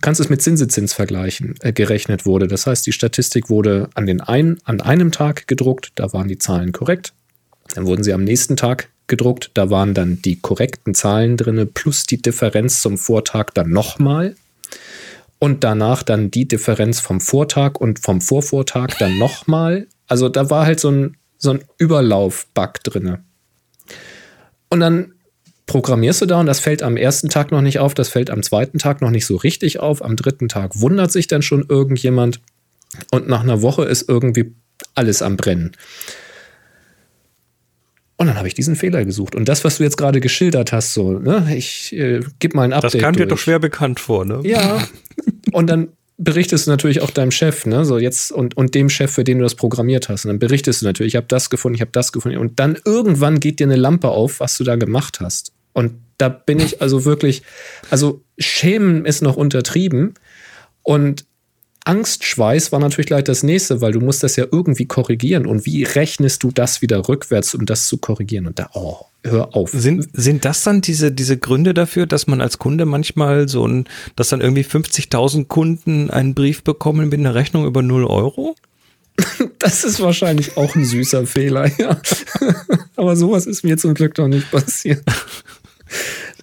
kannst 0.00 0.20
es 0.20 0.28
mit 0.28 0.42
Zinseszins 0.42 0.92
vergleichen, 0.92 1.54
äh, 1.60 1.72
gerechnet 1.72 2.26
wurde. 2.26 2.48
Das 2.48 2.66
heißt, 2.66 2.86
die 2.86 2.92
Statistik 2.92 3.50
wurde 3.50 3.88
an, 3.94 4.06
den 4.06 4.20
ein, 4.20 4.58
an 4.64 4.80
einem 4.80 5.12
Tag 5.12 5.46
gedruckt, 5.46 5.92
da 5.94 6.12
waren 6.12 6.28
die 6.28 6.38
Zahlen 6.38 6.72
korrekt. 6.72 7.12
Dann 7.74 7.86
wurden 7.86 8.02
sie 8.02 8.12
am 8.12 8.24
nächsten 8.24 8.56
Tag 8.56 8.88
gedruckt, 9.06 9.50
da 9.54 9.70
waren 9.70 9.94
dann 9.94 10.20
die 10.22 10.36
korrekten 10.36 10.94
Zahlen 10.94 11.36
drin, 11.36 11.70
plus 11.72 12.04
die 12.04 12.20
Differenz 12.20 12.80
zum 12.80 12.98
Vortag 12.98 13.50
dann 13.54 13.70
nochmal. 13.70 14.36
Und 15.38 15.64
danach 15.64 16.02
dann 16.02 16.30
die 16.30 16.48
Differenz 16.48 17.00
vom 17.00 17.20
Vortag 17.20 17.74
und 17.74 17.98
vom 17.98 18.20
Vorvortag 18.20 18.98
dann 18.98 19.18
nochmal. 19.18 19.86
Also 20.06 20.28
da 20.28 20.48
war 20.48 20.64
halt 20.64 20.80
so 20.80 20.90
ein, 20.90 21.16
so 21.36 21.50
ein 21.50 21.64
Überlauf-Bug 21.78 22.82
drin. 22.84 23.18
Und 24.68 24.80
dann 24.80 25.12
programmierst 25.66 26.22
du 26.22 26.26
da 26.26 26.40
und 26.40 26.46
das 26.46 26.60
fällt 26.60 26.82
am 26.82 26.96
ersten 26.96 27.28
Tag 27.28 27.50
noch 27.50 27.60
nicht 27.60 27.78
auf, 27.78 27.94
das 27.94 28.08
fällt 28.08 28.30
am 28.30 28.42
zweiten 28.42 28.78
Tag 28.78 29.00
noch 29.00 29.10
nicht 29.10 29.26
so 29.26 29.36
richtig 29.36 29.80
auf, 29.80 30.04
am 30.04 30.16
dritten 30.16 30.48
Tag 30.48 30.80
wundert 30.80 31.10
sich 31.12 31.26
dann 31.26 31.42
schon 31.42 31.66
irgendjemand 31.68 32.40
und 33.10 33.28
nach 33.28 33.42
einer 33.42 33.62
Woche 33.62 33.84
ist 33.84 34.08
irgendwie 34.08 34.54
alles 34.94 35.22
am 35.22 35.36
Brennen. 35.36 35.72
Und 38.18 38.28
dann 38.28 38.36
habe 38.36 38.48
ich 38.48 38.54
diesen 38.54 38.76
Fehler 38.76 39.04
gesucht. 39.04 39.34
Und 39.34 39.46
das, 39.46 39.62
was 39.64 39.76
du 39.76 39.82
jetzt 39.82 39.98
gerade 39.98 40.20
geschildert 40.20 40.72
hast, 40.72 40.94
so, 40.94 41.18
ne, 41.18 41.54
ich 41.54 41.92
äh, 41.92 42.20
gebe 42.38 42.56
mal 42.56 42.62
ein 42.62 42.72
Update. 42.72 42.94
Das 42.94 43.00
kam 43.00 43.14
dir 43.14 43.26
doch 43.26 43.38
schwer 43.38 43.58
bekannt 43.58 44.00
vor, 44.00 44.24
ne? 44.24 44.40
Ja. 44.42 44.82
Und 45.52 45.68
dann 45.68 45.88
berichtest 46.16 46.66
du 46.66 46.70
natürlich 46.70 47.02
auch 47.02 47.10
deinem 47.10 47.30
Chef, 47.30 47.66
ne, 47.66 47.84
so 47.84 47.98
jetzt 47.98 48.32
und, 48.32 48.56
und 48.56 48.74
dem 48.74 48.88
Chef, 48.88 49.12
für 49.12 49.22
den 49.22 49.38
du 49.38 49.42
das 49.42 49.54
programmiert 49.54 50.08
hast. 50.08 50.24
Und 50.24 50.30
dann 50.30 50.38
berichtest 50.38 50.80
du 50.80 50.86
natürlich, 50.86 51.12
ich 51.12 51.16
habe 51.16 51.26
das 51.28 51.50
gefunden, 51.50 51.74
ich 51.74 51.82
habe 51.82 51.90
das 51.92 52.10
gefunden. 52.10 52.38
Und 52.38 52.58
dann 52.58 52.78
irgendwann 52.86 53.38
geht 53.38 53.60
dir 53.60 53.66
eine 53.66 53.76
Lampe 53.76 54.08
auf, 54.08 54.40
was 54.40 54.56
du 54.56 54.64
da 54.64 54.76
gemacht 54.76 55.20
hast. 55.20 55.52
Und 55.76 55.92
da 56.16 56.30
bin 56.30 56.58
ich 56.58 56.80
also 56.80 57.04
wirklich, 57.04 57.42
also 57.90 58.22
Schämen 58.38 59.04
ist 59.04 59.20
noch 59.20 59.36
untertrieben. 59.36 60.14
Und 60.82 61.26
Angstschweiß 61.84 62.72
war 62.72 62.80
natürlich 62.80 63.08
gleich 63.08 63.24
das 63.24 63.42
nächste, 63.42 63.82
weil 63.82 63.92
du 63.92 64.00
musst 64.00 64.22
das 64.22 64.36
ja 64.36 64.46
irgendwie 64.50 64.86
korrigieren. 64.86 65.44
Und 65.44 65.66
wie 65.66 65.82
rechnest 65.84 66.42
du 66.42 66.50
das 66.50 66.80
wieder 66.80 67.06
rückwärts, 67.10 67.54
um 67.54 67.66
das 67.66 67.88
zu 67.88 67.98
korrigieren? 67.98 68.46
Und 68.46 68.58
da, 68.58 68.70
oh, 68.72 69.00
hör 69.22 69.54
auf. 69.54 69.68
Sind, 69.70 70.08
sind 70.14 70.46
das 70.46 70.62
dann 70.62 70.80
diese, 70.80 71.12
diese 71.12 71.36
Gründe 71.36 71.74
dafür, 71.74 72.06
dass 72.06 72.26
man 72.26 72.40
als 72.40 72.56
Kunde 72.56 72.86
manchmal 72.86 73.46
so 73.46 73.68
ein, 73.68 73.84
dass 74.16 74.30
dann 74.30 74.40
irgendwie 74.40 74.64
50.000 74.64 75.44
Kunden 75.44 76.08
einen 76.08 76.32
Brief 76.32 76.64
bekommen 76.64 77.10
mit 77.10 77.20
einer 77.20 77.34
Rechnung 77.34 77.66
über 77.66 77.82
0 77.82 78.06
Euro? 78.06 78.56
Das 79.58 79.84
ist 79.84 80.00
wahrscheinlich 80.00 80.56
auch 80.56 80.74
ein 80.76 80.84
süßer 80.84 81.26
Fehler, 81.26 81.70
ja. 81.78 82.00
Aber 82.96 83.16
sowas 83.16 83.46
ist 83.46 83.64
mir 83.64 83.76
zum 83.78 83.94
Glück 83.94 84.16
noch 84.18 84.28
nicht 84.28 84.50
passiert. 84.50 85.02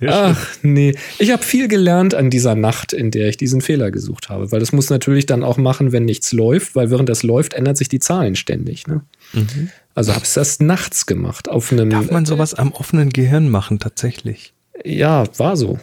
Ach 0.05 0.47
nee, 0.61 0.95
ich 1.19 1.31
habe 1.31 1.43
viel 1.43 1.67
gelernt 1.67 2.15
an 2.15 2.29
dieser 2.29 2.55
Nacht, 2.55 2.93
in 2.93 3.11
der 3.11 3.29
ich 3.29 3.37
diesen 3.37 3.61
Fehler 3.61 3.91
gesucht 3.91 4.29
habe, 4.29 4.51
weil 4.51 4.59
das 4.59 4.71
muss 4.71 4.89
natürlich 4.89 5.25
dann 5.25 5.43
auch 5.43 5.57
machen, 5.57 5.91
wenn 5.91 6.05
nichts 6.05 6.33
läuft, 6.33 6.75
weil 6.75 6.89
während 6.89 7.09
das 7.09 7.23
läuft, 7.23 7.53
ändert 7.53 7.77
sich 7.77 7.89
die 7.89 7.99
Zahlen 7.99 8.35
ständig. 8.35 8.87
Ne? 8.87 9.01
Mhm. 9.33 9.69
Also 9.95 10.13
habe 10.13 10.25
ich 10.25 10.33
das 10.33 10.59
nachts 10.59 11.05
gemacht 11.05 11.49
auf 11.49 11.71
einem. 11.71 11.89
Darf 11.89 12.11
man 12.11 12.25
sowas 12.25 12.53
am 12.53 12.71
offenen 12.71 13.09
Gehirn 13.09 13.49
machen 13.49 13.79
tatsächlich? 13.79 14.53
Ja, 14.83 15.23
war 15.37 15.55
so. 15.55 15.79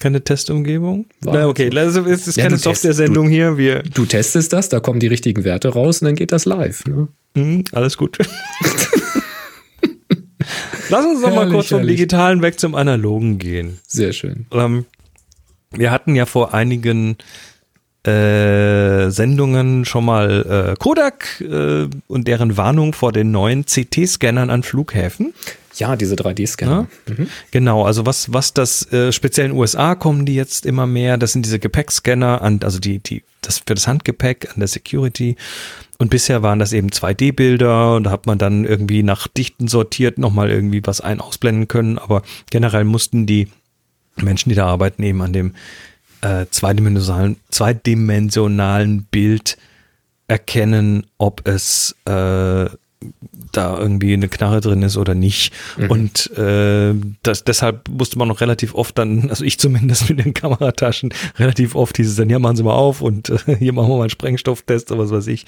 Keine 0.00 0.24
Testumgebung? 0.24 1.06
War 1.20 1.34
Na, 1.34 1.46
okay, 1.46 1.70
also 1.76 2.04
es 2.06 2.26
ist 2.26 2.36
ja, 2.36 2.44
keine 2.44 2.56
Software-Sendung 2.56 3.28
hier. 3.28 3.56
Wir 3.56 3.82
du 3.82 4.04
testest 4.04 4.52
das, 4.52 4.68
da 4.68 4.80
kommen 4.80 4.98
die 4.98 5.06
richtigen 5.06 5.44
Werte 5.44 5.68
raus 5.68 6.02
und 6.02 6.06
dann 6.06 6.16
geht 6.16 6.32
das 6.32 6.44
live. 6.44 6.84
Ne? 6.86 7.08
Mhm, 7.34 7.64
alles 7.72 7.96
gut. 7.96 8.18
Lass 10.92 11.06
uns 11.06 11.22
doch 11.22 11.34
mal 11.34 11.48
kurz 11.48 11.68
vom 11.68 11.78
herrlich. 11.78 11.96
Digitalen 11.96 12.42
weg 12.42 12.60
zum 12.60 12.74
Analogen 12.74 13.38
gehen. 13.38 13.80
Sehr 13.86 14.12
schön. 14.12 14.46
Ähm, 14.52 14.84
wir 15.70 15.90
hatten 15.90 16.14
ja 16.14 16.26
vor 16.26 16.54
einigen 16.54 17.16
äh, 18.06 19.10
Sendungen 19.10 19.84
schon 19.84 20.04
mal 20.04 20.72
äh, 20.72 20.74
Kodak 20.78 21.40
äh, 21.40 21.88
und 22.08 22.28
deren 22.28 22.56
Warnung 22.56 22.92
vor 22.92 23.12
den 23.12 23.30
neuen 23.30 23.64
CT-Scannern 23.64 24.50
an 24.50 24.62
Flughäfen. 24.62 25.32
Ja, 25.76 25.96
diese 25.96 26.16
3D-Scanner. 26.16 26.88
Ja, 27.08 27.14
mhm. 27.14 27.28
Genau, 27.50 27.84
also 27.84 28.04
was, 28.04 28.32
was 28.32 28.52
das, 28.52 28.92
äh, 28.92 29.12
speziell 29.12 29.46
in 29.46 29.52
den 29.52 29.58
USA 29.58 29.94
kommen 29.94 30.26
die 30.26 30.34
jetzt 30.34 30.66
immer 30.66 30.86
mehr, 30.86 31.16
das 31.16 31.32
sind 31.32 31.46
diese 31.46 31.58
Gepäckscanner, 31.58 32.42
an, 32.42 32.60
also 32.62 32.78
die, 32.78 32.98
die, 32.98 33.22
das 33.40 33.62
für 33.66 33.74
das 33.74 33.86
Handgepäck 33.86 34.50
an 34.52 34.58
der 34.58 34.68
Security. 34.68 35.36
Und 35.98 36.10
bisher 36.10 36.42
waren 36.42 36.58
das 36.58 36.72
eben 36.72 36.88
2D-Bilder 36.88 37.96
und 37.96 38.04
da 38.04 38.10
hat 38.10 38.26
man 38.26 38.38
dann 38.38 38.64
irgendwie 38.64 39.02
nach 39.02 39.28
Dichten 39.28 39.68
sortiert 39.68 40.18
nochmal 40.18 40.50
irgendwie 40.50 40.80
was 40.84 41.00
ein- 41.00 41.20
ausblenden 41.20 41.68
können. 41.68 41.98
Aber 41.98 42.22
generell 42.50 42.84
mussten 42.84 43.26
die 43.26 43.48
Menschen, 44.16 44.48
die 44.48 44.54
da 44.56 44.66
arbeiten, 44.66 45.02
eben 45.02 45.22
an 45.22 45.32
dem 45.32 45.54
äh, 46.22 46.46
zweidimensionalen, 46.50 47.36
zweidimensionalen 47.50 49.04
Bild 49.04 49.58
erkennen, 50.28 51.06
ob 51.18 51.46
es 51.46 51.94
äh, 52.06 52.66
da 53.52 53.78
irgendwie 53.78 54.12
eine 54.12 54.28
Knarre 54.28 54.60
drin 54.60 54.82
ist 54.82 54.96
oder 54.96 55.14
nicht. 55.14 55.52
Mhm. 55.76 55.90
Und 55.90 56.38
äh, 56.38 56.94
das, 57.22 57.44
deshalb 57.44 57.88
musste 57.88 58.18
man 58.18 58.28
noch 58.28 58.40
relativ 58.40 58.74
oft 58.74 58.96
dann, 58.98 59.30
also 59.30 59.44
ich 59.44 59.58
zumindest 59.58 60.08
mit 60.08 60.24
den 60.24 60.34
Kamerataschen, 60.34 61.12
relativ 61.38 61.74
oft 61.74 61.96
dieses 61.98 62.16
dann, 62.16 62.28
hier 62.28 62.38
machen 62.38 62.56
Sie 62.56 62.62
mal 62.62 62.74
auf 62.74 63.00
und 63.00 63.30
äh, 63.30 63.56
hier 63.58 63.72
machen 63.72 63.88
wir 63.88 63.96
mal 63.96 64.02
einen 64.02 64.10
Sprengstofftest 64.10 64.90
oder 64.92 65.02
was 65.02 65.10
weiß 65.10 65.26
ich. 65.26 65.46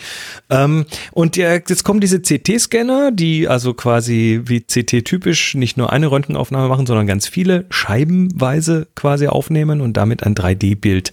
Ähm, 0.51 0.87
und 1.13 1.37
ja, 1.37 1.55
jetzt 1.55 1.85
kommen 1.85 2.01
diese 2.01 2.21
CT-Scanner, 2.21 3.11
die 3.13 3.49
also 3.49 3.75
quasi 3.75 4.43
wie 4.45 4.61
CT-typisch 4.61 5.55
nicht 5.55 5.77
nur 5.77 5.93
eine 5.93 6.11
Röntgenaufnahme 6.11 6.69
machen, 6.69 6.87
sondern 6.87 7.07
ganz 7.07 7.27
viele 7.27 7.67
scheibenweise 7.71 8.87
quasi 8.95 9.29
aufnehmen 9.29 9.81
und 9.81 9.97
damit 9.97 10.23
ein 10.25 10.35
3D-Bild 10.35 11.13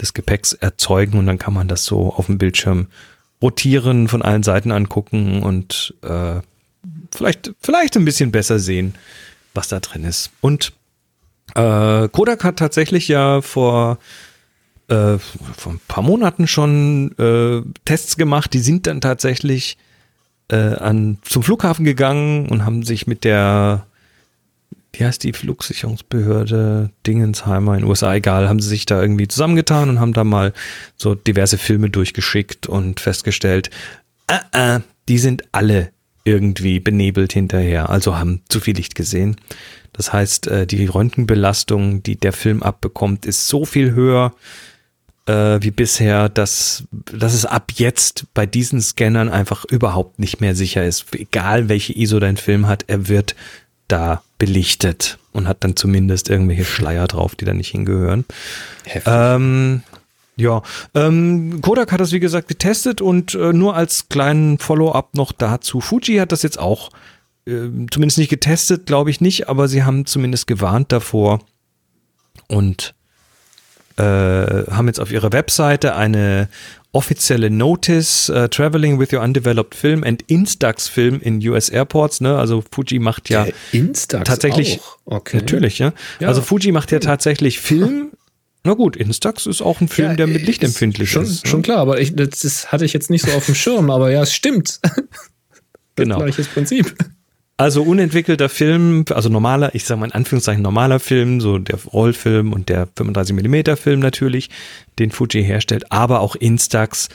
des 0.00 0.12
Gepäcks 0.12 0.52
erzeugen 0.52 1.18
und 1.18 1.26
dann 1.26 1.38
kann 1.38 1.54
man 1.54 1.68
das 1.68 1.84
so 1.84 2.12
auf 2.12 2.26
dem 2.26 2.38
Bildschirm 2.38 2.88
rotieren, 3.44 4.08
von 4.08 4.22
allen 4.22 4.42
Seiten 4.42 4.72
angucken 4.72 5.42
und 5.42 5.94
äh, 6.00 6.40
vielleicht, 7.14 7.52
vielleicht 7.60 7.94
ein 7.96 8.06
bisschen 8.06 8.32
besser 8.32 8.58
sehen, 8.58 8.94
was 9.52 9.68
da 9.68 9.80
drin 9.80 10.04
ist. 10.04 10.30
Und 10.40 10.72
äh, 11.54 12.08
Kodak 12.08 12.42
hat 12.42 12.56
tatsächlich 12.56 13.06
ja 13.06 13.42
vor, 13.42 13.98
äh, 14.88 15.18
vor 15.18 15.72
ein 15.74 15.80
paar 15.88 16.02
Monaten 16.02 16.48
schon 16.48 17.12
äh, 17.18 17.60
Tests 17.84 18.16
gemacht, 18.16 18.54
die 18.54 18.60
sind 18.60 18.86
dann 18.86 19.02
tatsächlich 19.02 19.76
äh, 20.50 20.56
an, 20.56 21.18
zum 21.20 21.42
Flughafen 21.42 21.84
gegangen 21.84 22.48
und 22.48 22.64
haben 22.64 22.82
sich 22.82 23.06
mit 23.06 23.24
der 23.24 23.86
wie 24.94 25.04
heißt 25.04 25.22
die 25.22 25.32
Flugsicherungsbehörde 25.32 26.90
Dingensheimer 27.06 27.74
in 27.74 27.80
den 27.80 27.88
USA, 27.88 28.14
egal, 28.14 28.48
haben 28.48 28.60
sie 28.60 28.68
sich 28.68 28.86
da 28.86 29.00
irgendwie 29.00 29.28
zusammengetan 29.28 29.88
und 29.88 30.00
haben 30.00 30.12
da 30.12 30.24
mal 30.24 30.52
so 30.96 31.14
diverse 31.14 31.58
Filme 31.58 31.90
durchgeschickt 31.90 32.66
und 32.66 33.00
festgestellt, 33.00 33.70
äh, 34.26 34.76
äh, 34.76 34.80
die 35.08 35.18
sind 35.18 35.44
alle 35.52 35.90
irgendwie 36.24 36.80
benebelt 36.80 37.32
hinterher, 37.32 37.90
also 37.90 38.16
haben 38.16 38.42
zu 38.48 38.60
viel 38.60 38.76
Licht 38.76 38.94
gesehen. 38.94 39.36
Das 39.92 40.12
heißt, 40.12 40.46
äh, 40.46 40.66
die 40.66 40.86
Röntgenbelastung, 40.86 42.02
die 42.02 42.16
der 42.16 42.32
Film 42.32 42.62
abbekommt, 42.62 43.26
ist 43.26 43.48
so 43.48 43.64
viel 43.64 43.92
höher 43.92 44.32
äh, 45.26 45.58
wie 45.60 45.70
bisher, 45.70 46.28
dass, 46.28 46.84
dass 46.90 47.34
es 47.34 47.44
ab 47.46 47.72
jetzt 47.74 48.26
bei 48.34 48.46
diesen 48.46 48.80
Scannern 48.80 49.28
einfach 49.28 49.64
überhaupt 49.64 50.18
nicht 50.18 50.40
mehr 50.40 50.54
sicher 50.54 50.84
ist. 50.84 51.14
Egal 51.14 51.68
welche 51.68 51.96
ISO 51.96 52.18
dein 52.20 52.36
Film 52.36 52.66
hat, 52.66 52.84
er 52.86 53.08
wird 53.08 53.34
da 53.88 54.22
belichtet 54.38 55.18
und 55.32 55.48
hat 55.48 55.64
dann 55.64 55.76
zumindest 55.76 56.30
irgendwelche 56.30 56.64
Schleier 56.64 57.06
drauf, 57.06 57.34
die 57.34 57.44
da 57.44 57.52
nicht 57.54 57.70
hingehören. 57.70 58.24
Ähm, 59.06 59.82
ja, 60.36 60.62
ähm, 60.94 61.60
Kodak 61.60 61.92
hat 61.92 62.00
das 62.00 62.12
wie 62.12 62.20
gesagt 62.20 62.48
getestet 62.48 63.00
und 63.00 63.34
äh, 63.34 63.52
nur 63.52 63.76
als 63.76 64.08
kleinen 64.08 64.58
Follow-up 64.58 65.14
noch 65.14 65.32
dazu. 65.32 65.80
Fuji 65.80 66.16
hat 66.16 66.32
das 66.32 66.42
jetzt 66.42 66.58
auch 66.58 66.90
äh, 67.46 67.68
zumindest 67.90 68.18
nicht 68.18 68.30
getestet, 68.30 68.86
glaube 68.86 69.10
ich 69.10 69.20
nicht, 69.20 69.48
aber 69.48 69.68
sie 69.68 69.84
haben 69.84 70.06
zumindest 70.06 70.46
gewarnt 70.46 70.90
davor 70.90 71.40
und 72.48 72.94
äh, 73.96 74.02
haben 74.02 74.88
jetzt 74.88 75.00
auf 75.00 75.12
ihrer 75.12 75.32
Webseite 75.32 75.94
eine 75.94 76.48
offizielle 76.94 77.50
Notice, 77.50 78.30
uh, 78.30 78.48
Traveling 78.48 78.98
with 78.98 79.12
your 79.12 79.22
undeveloped 79.22 79.74
film 79.74 80.04
and 80.04 80.22
Instax 80.28 80.88
Film 80.88 81.20
in 81.20 81.40
US 81.48 81.68
Airports, 81.68 82.20
ne? 82.20 82.36
Also 82.38 82.62
Fuji 82.70 82.98
macht 82.98 83.28
ja 83.30 83.46
Instax 83.72 84.28
tatsächlich, 84.28 84.80
auch. 84.80 84.98
Okay. 85.16 85.38
natürlich, 85.38 85.78
ja? 85.78 85.92
ja. 86.20 86.28
Also 86.28 86.40
Fuji 86.40 86.72
macht 86.72 86.92
ja 86.92 87.00
tatsächlich 87.00 87.60
Film. 87.60 88.12
Na 88.66 88.72
gut, 88.72 88.96
Instax 88.96 89.44
ist 89.44 89.60
auch 89.60 89.82
ein 89.82 89.88
Film, 89.88 90.10
ja, 90.10 90.16
der 90.16 90.26
mit 90.26 90.46
Licht 90.46 90.64
empfindlich 90.64 91.10
schon, 91.10 91.24
ist. 91.24 91.46
Schon 91.46 91.60
ne? 91.60 91.64
klar, 91.64 91.78
aber 91.78 92.00
ich, 92.00 92.16
das 92.16 92.72
hatte 92.72 92.86
ich 92.86 92.94
jetzt 92.94 93.10
nicht 93.10 93.26
so 93.26 93.32
auf 93.32 93.44
dem 93.44 93.54
Schirm, 93.54 93.90
aber 93.90 94.10
ja, 94.10 94.22
es 94.22 94.32
stimmt. 94.32 94.80
Genau. 95.96 96.18
Gleiches 96.18 96.48
Prinzip. 96.48 96.92
Also 97.56 97.82
unentwickelter 97.84 98.48
Film, 98.48 99.04
also 99.10 99.28
normaler, 99.28 99.74
ich 99.76 99.84
sage 99.84 100.00
mal 100.00 100.06
in 100.06 100.12
Anführungszeichen 100.12 100.62
normaler 100.62 100.98
Film, 100.98 101.40
so 101.40 101.58
der 101.58 101.78
Rollfilm 101.84 102.52
und 102.52 102.68
der 102.68 102.88
35 102.96 103.36
mm 103.36 103.76
Film 103.76 104.00
natürlich, 104.00 104.50
den 104.98 105.12
Fuji 105.12 105.44
herstellt, 105.44 105.92
aber 105.92 106.20
auch 106.20 106.34
Instax. 106.34 107.10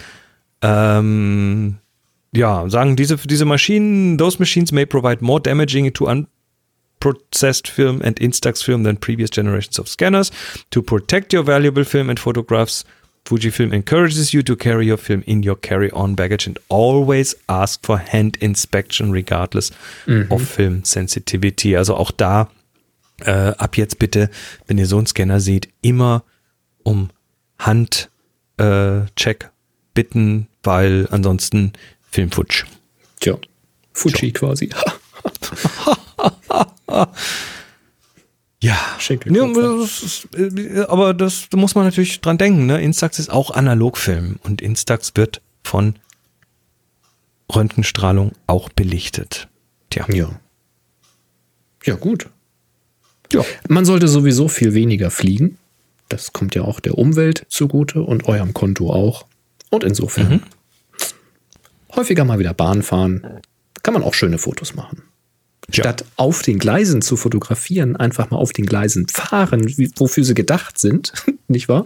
Ähm, 0.62 1.80
ja, 2.34 2.70
sagen 2.70 2.96
diese, 2.96 3.18
diese 3.18 3.44
Maschinen, 3.44 4.18
those 4.18 4.40
machines 4.40 4.72
may 4.72 4.86
provide 4.86 5.24
more 5.24 5.42
damaging 5.42 5.92
to 5.94 6.08
unprocessed 6.08 7.68
film 7.68 8.02
and 8.02 8.20
Instax 8.20 8.64
film 8.64 8.86
than 8.86 8.98
previous 8.98 9.30
generations 9.30 9.78
of 9.78 9.90
scanners. 9.90 10.32
To 10.72 10.82
protect 10.82 11.34
your 11.34 11.46
valuable 11.46 11.84
film 11.84 12.10
and 12.10 12.18
photographs, 12.18 12.86
Fujifilm 13.26 13.74
encourages 13.74 14.34
you 14.34 14.42
to 14.44 14.56
carry 14.56 14.88
your 14.88 14.98
film 14.98 15.22
in 15.26 15.44
your 15.44 15.56
carry-on 15.56 16.16
baggage 16.16 16.48
and 16.48 16.58
always 16.70 17.36
ask 17.48 17.86
for 17.86 17.98
hand 18.00 18.38
inspection 18.38 19.12
regardless 19.12 19.72
of 20.30 20.42
film 20.42 20.84
sensitivity. 20.84 21.76
Also 21.76 21.96
auch 21.96 22.12
da 22.12 22.50
äh, 23.22 23.54
ab 23.58 23.78
jetzt 23.78 24.00
bitte, 24.00 24.30
wenn 24.68 24.78
ihr 24.78 24.88
so 24.88 24.98
einen 24.98 25.06
Scanner 25.06 25.40
seht, 25.40 25.70
immer 25.82 26.24
um 26.84 27.10
Handcheck 27.60 28.08
äh, 28.58 29.48
bitten, 29.94 30.48
weil 30.64 31.08
ansonsten 31.12 31.74
Filmfutsch. 32.10 32.66
Tja, 33.20 33.38
Fuji 33.94 34.32
quasi. 34.32 34.70
Ja, 38.62 38.78
Schenkel- 39.00 39.36
ja 39.36 39.44
aber, 39.44 39.78
das 39.80 40.04
ist, 40.04 40.28
äh, 40.36 40.82
aber 40.88 41.14
das 41.14 41.48
da 41.50 41.58
muss 41.58 41.76
man 41.76 41.86
natürlich 41.86 42.20
dran 42.22 42.38
denken. 42.38 42.66
Ne? 42.66 42.82
Instax 42.82 43.18
ist 43.20 43.30
auch 43.30 43.52
Analogfilm 43.52 44.38
und 44.44 44.62
Instax 44.62 45.14
wird 45.16 45.42
von 45.64 45.96
Röntgenstrahlung 47.54 48.34
auch 48.48 48.70
belichtet. 48.70 49.48
Tja, 49.90 50.06
Ja. 50.10 50.30
Ja, 51.86 51.96
gut. 51.96 52.30
Ja. 53.32 53.46
Man 53.70 53.86
sollte 53.86 54.08
sowieso 54.10 54.50
viel 54.50 54.74
weniger 54.74 55.10
fliegen. 55.12 55.58
Das 56.10 56.34
kommt 56.34 56.56
ja 56.56 56.64
auch 56.64 56.80
der 56.82 56.98
Umwelt 56.98 57.46
zugute 57.48 58.02
und 58.04 58.26
eurem 58.28 58.54
Konto 58.54 58.92
auch. 58.92 59.26
Und 59.70 59.84
insofern 59.86 60.44
häufiger 61.96 62.26
mal 62.26 62.40
wieder 62.40 62.54
Bahn 62.54 62.84
fahren. 62.84 63.40
Kann 63.84 63.94
man 63.94 64.04
auch 64.04 64.14
schöne 64.14 64.38
Fotos 64.40 64.76
machen. 64.76 65.04
Statt 65.72 66.06
auf 66.16 66.42
den 66.42 66.60
Gleisen 66.60 67.02
zu 67.02 67.16
fotografieren, 67.18 67.96
einfach 67.96 68.30
mal 68.30 68.38
auf 68.38 68.54
den 68.54 68.66
Gleisen 68.66 69.08
fahren, 69.08 69.74
wofür 69.98 70.24
sie 70.24 70.34
gedacht 70.34 70.78
sind, 70.78 71.14
nicht 71.48 71.70
wahr? 71.70 71.84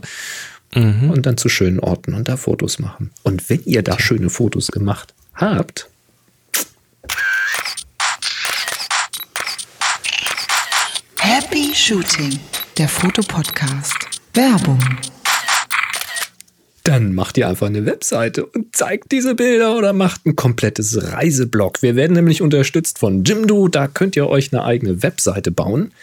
Und 0.75 1.25
dann 1.27 1.37
zu 1.37 1.49
schönen 1.49 1.79
Orten 1.79 2.15
und 2.15 2.27
da 2.27 2.35
Fotos 2.35 2.79
machen. 2.79 3.11
Und 3.21 3.47
wenn 3.49 3.63
ihr 3.65 3.83
da 3.83 3.99
schöne 3.99 4.31
Fotos 4.31 4.71
gemacht 4.71 5.13
habt, 5.35 5.87
Happy 11.19 11.73
Shooting, 11.75 12.39
der 12.77 12.89
Fotopodcast. 12.89 14.13
Werbung. 14.33 14.79
Dann 16.83 17.13
macht 17.13 17.37
ihr 17.37 17.47
einfach 17.47 17.67
eine 17.67 17.85
Webseite 17.85 18.45
und 18.45 18.75
zeigt 18.75 19.13
diese 19.13 19.35
Bilder 19.35 19.77
oder 19.77 19.93
macht 19.93 20.25
ein 20.25 20.35
komplettes 20.35 21.13
Reiseblog. 21.13 21.81
Wir 21.81 21.95
werden 21.95 22.13
nämlich 22.13 22.41
unterstützt 22.41 22.99
von 22.99 23.23
Jimdo. 23.23 23.69
Da 23.69 23.87
könnt 23.87 24.17
ihr 24.17 24.27
euch 24.27 24.51
eine 24.51 24.65
eigene 24.65 25.01
Webseite 25.01 25.49
bauen. 25.51 25.93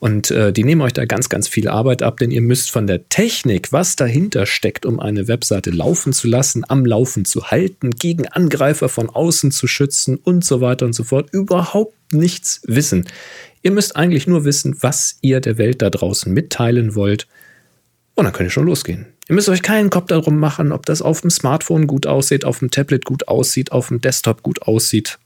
Und 0.00 0.30
äh, 0.30 0.50
die 0.52 0.64
nehmen 0.64 0.80
euch 0.80 0.94
da 0.94 1.04
ganz, 1.04 1.28
ganz 1.28 1.46
viel 1.48 1.68
Arbeit 1.68 2.02
ab, 2.02 2.16
denn 2.16 2.32
ihr 2.32 2.40
müsst 2.40 2.70
von 2.72 2.88
der 2.88 3.08
Technik, 3.08 3.72
was 3.72 3.94
dahinter 3.94 4.46
steckt, 4.46 4.84
um 4.84 4.98
eine 4.98 5.28
Webseite 5.28 5.70
laufen 5.70 6.12
zu 6.12 6.26
lassen, 6.26 6.64
am 6.66 6.84
Laufen 6.84 7.24
zu 7.24 7.50
halten, 7.52 7.90
gegen 7.90 8.26
Angreifer 8.26 8.88
von 8.88 9.10
außen 9.10 9.52
zu 9.52 9.68
schützen 9.68 10.16
und 10.16 10.44
so 10.44 10.60
weiter 10.60 10.86
und 10.86 10.94
so 10.94 11.04
fort, 11.04 11.28
überhaupt 11.32 11.94
nichts 12.12 12.62
wissen. 12.64 13.06
Ihr 13.62 13.70
müsst 13.70 13.94
eigentlich 13.94 14.26
nur 14.26 14.44
wissen, 14.44 14.76
was 14.80 15.18
ihr 15.20 15.40
der 15.40 15.56
Welt 15.56 15.82
da 15.82 15.90
draußen 15.90 16.32
mitteilen 16.32 16.96
wollt. 16.96 17.28
Und 18.16 18.24
dann 18.24 18.32
könnt 18.32 18.48
ihr 18.48 18.52
schon 18.52 18.66
losgehen. 18.66 19.11
Ihr 19.32 19.36
müsst 19.36 19.48
euch 19.48 19.62
keinen 19.62 19.88
Kopf 19.88 20.08
darum 20.08 20.38
machen, 20.38 20.72
ob 20.72 20.84
das 20.84 21.00
auf 21.00 21.22
dem 21.22 21.30
Smartphone 21.30 21.86
gut 21.86 22.06
aussieht, 22.06 22.44
auf 22.44 22.58
dem 22.58 22.70
Tablet 22.70 23.06
gut 23.06 23.28
aussieht, 23.28 23.72
auf 23.72 23.88
dem 23.88 24.02
Desktop 24.02 24.42
gut 24.42 24.60
aussieht, 24.60 25.18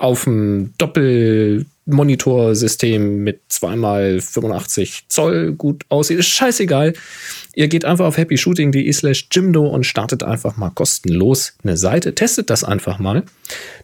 auf 0.00 0.24
dem 0.24 0.74
Doppelmonitorsystem 0.78 3.22
mit 3.22 3.42
zweimal 3.48 4.20
85 4.20 5.04
Zoll 5.06 5.52
gut 5.52 5.84
aussieht. 5.90 6.18
Ist 6.18 6.26
scheißegal. 6.26 6.94
Ihr 7.54 7.68
geht 7.68 7.84
einfach 7.84 8.06
auf 8.06 8.18
happyshooting.de 8.18 8.92
slash 8.92 9.28
Jimdo 9.30 9.64
und 9.64 9.86
startet 9.86 10.24
einfach 10.24 10.56
mal 10.56 10.70
kostenlos 10.70 11.52
eine 11.62 11.76
Seite. 11.76 12.16
Testet 12.16 12.50
das 12.50 12.64
einfach 12.64 12.98
mal. 12.98 13.22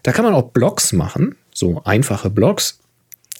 Da 0.03 0.11
kann 0.11 0.25
man 0.25 0.33
auch 0.33 0.51
Blogs 0.51 0.91
machen, 0.91 1.37
so 1.53 1.81
einfache 1.85 2.29
Blogs. 2.29 2.79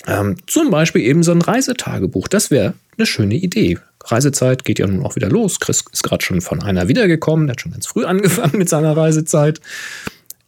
Ähm, 0.07 0.37
zum 0.47 0.71
Beispiel 0.71 1.01
eben 1.01 1.23
so 1.23 1.33
ein 1.33 1.41
Reisetagebuch. 1.41 2.29
Das 2.29 2.49
wäre 2.49 2.75
eine 2.97 3.05
schöne 3.05 3.35
Idee. 3.35 3.77
Reisezeit 4.11 4.65
geht 4.65 4.79
ja 4.79 4.87
nun 4.87 5.05
auch 5.05 5.15
wieder 5.15 5.29
los. 5.29 5.59
Chris 5.59 5.83
ist 5.91 6.03
gerade 6.03 6.23
schon 6.23 6.41
von 6.41 6.61
einer 6.61 6.87
wiedergekommen. 6.87 7.47
Der 7.47 7.53
hat 7.53 7.61
schon 7.61 7.71
ganz 7.71 7.87
früh 7.87 8.05
angefangen 8.05 8.57
mit 8.57 8.69
seiner 8.69 8.95
Reisezeit. 8.95 9.61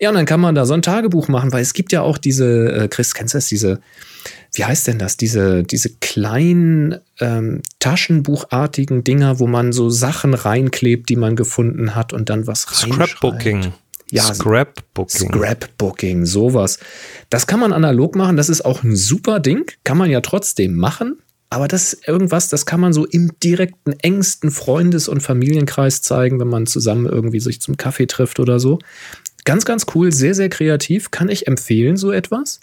Ja, 0.02 0.10
und 0.10 0.16
dann 0.16 0.26
kann 0.26 0.40
man 0.40 0.56
da 0.56 0.66
so 0.66 0.74
ein 0.74 0.82
Tagebuch 0.82 1.28
machen, 1.28 1.52
weil 1.52 1.62
es 1.62 1.74
gibt 1.74 1.92
ja 1.92 2.02
auch 2.02 2.18
diese, 2.18 2.72
äh, 2.72 2.88
Chris, 2.88 3.14
kennst 3.14 3.34
du 3.34 3.38
das, 3.38 3.48
diese, 3.48 3.82
wie 4.54 4.64
heißt 4.64 4.88
denn 4.88 4.98
das, 4.98 5.18
diese, 5.18 5.64
diese 5.64 5.90
kleinen 6.00 7.00
ähm, 7.20 7.62
Taschenbuchartigen 7.80 9.04
Dinger, 9.04 9.40
wo 9.40 9.48
man 9.48 9.74
so 9.74 9.90
Sachen 9.90 10.34
reinklebt, 10.34 11.10
die 11.10 11.18
man 11.18 11.36
gefunden 11.36 11.96
hat 11.96 12.14
und 12.14 12.30
dann 12.30 12.48
was 12.48 12.68
reinschreibt. 12.68 13.10
Scrapbooking. 13.10 13.74
Ja, 14.12 14.24
Scrapbooking. 14.34 15.30
Scrapbooking, 15.34 16.26
sowas. 16.26 16.80
Das 17.30 17.46
kann 17.46 17.60
man 17.60 17.74
analog 17.74 18.16
machen, 18.16 18.38
das 18.38 18.50
ist 18.50 18.64
auch 18.64 18.84
ein 18.84 18.96
super 18.96 19.40
Ding, 19.40 19.70
kann 19.84 19.98
man 19.98 20.10
ja 20.10 20.22
trotzdem 20.22 20.76
machen, 20.76 21.20
aber 21.50 21.68
das 21.68 21.94
ist 21.94 22.08
irgendwas, 22.08 22.50
das 22.50 22.66
kann 22.66 22.80
man 22.80 22.94
so 22.94 23.06
im 23.06 23.32
direkten, 23.44 23.94
engsten 23.94 24.52
Freundes- 24.52 25.08
und 25.08 25.22
Familienkreis 25.22 26.02
zeigen, 26.02 26.40
wenn 26.40 26.48
man 26.48 26.68
zusammen 26.68 27.08
irgendwie 27.08 27.40
sich 27.40 27.60
zum 27.60 27.76
Kaffee 27.76 28.06
trifft 28.06 28.40
oder 28.40 28.60
so. 28.60 28.80
Ganz, 29.46 29.66
ganz 29.66 29.88
cool, 29.96 30.12
sehr, 30.12 30.36
sehr 30.36 30.50
kreativ, 30.50 31.10
kann 31.10 31.30
ich 31.30 31.48
empfehlen, 31.48 31.98
so 31.98 32.12
etwas. 32.12 32.60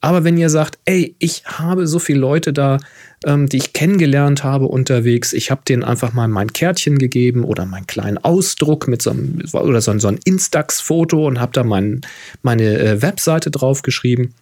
Aber 0.00 0.24
wenn 0.24 0.38
ihr 0.38 0.48
sagt, 0.50 0.78
ey, 0.84 1.14
ich 1.18 1.44
habe 1.44 1.86
so 1.86 1.98
viele 1.98 2.20
Leute 2.20 2.52
da, 2.52 2.78
ähm, 3.24 3.48
die 3.48 3.58
ich 3.58 3.72
kennengelernt 3.72 4.42
habe 4.42 4.66
unterwegs, 4.66 5.32
ich 5.32 5.50
habe 5.50 5.62
denen 5.68 5.84
einfach 5.84 6.12
mal 6.12 6.26
mein 6.26 6.52
Kärtchen 6.52 6.98
gegeben 6.98 7.44
oder 7.44 7.66
meinen 7.66 7.86
kleinen 7.86 8.18
Ausdruck 8.18 8.88
mit 8.88 9.02
so 9.02 9.10
einem, 9.10 9.42
oder 9.52 9.80
so, 9.80 9.96
so 9.98 10.08
ein 10.08 10.18
Instax-Foto 10.24 11.26
und 11.26 11.38
habe 11.38 11.52
da 11.52 11.64
mein, 11.64 12.00
meine 12.42 12.78
äh, 12.78 13.02
Webseite 13.02 13.50
draufgeschrieben, 13.50 14.34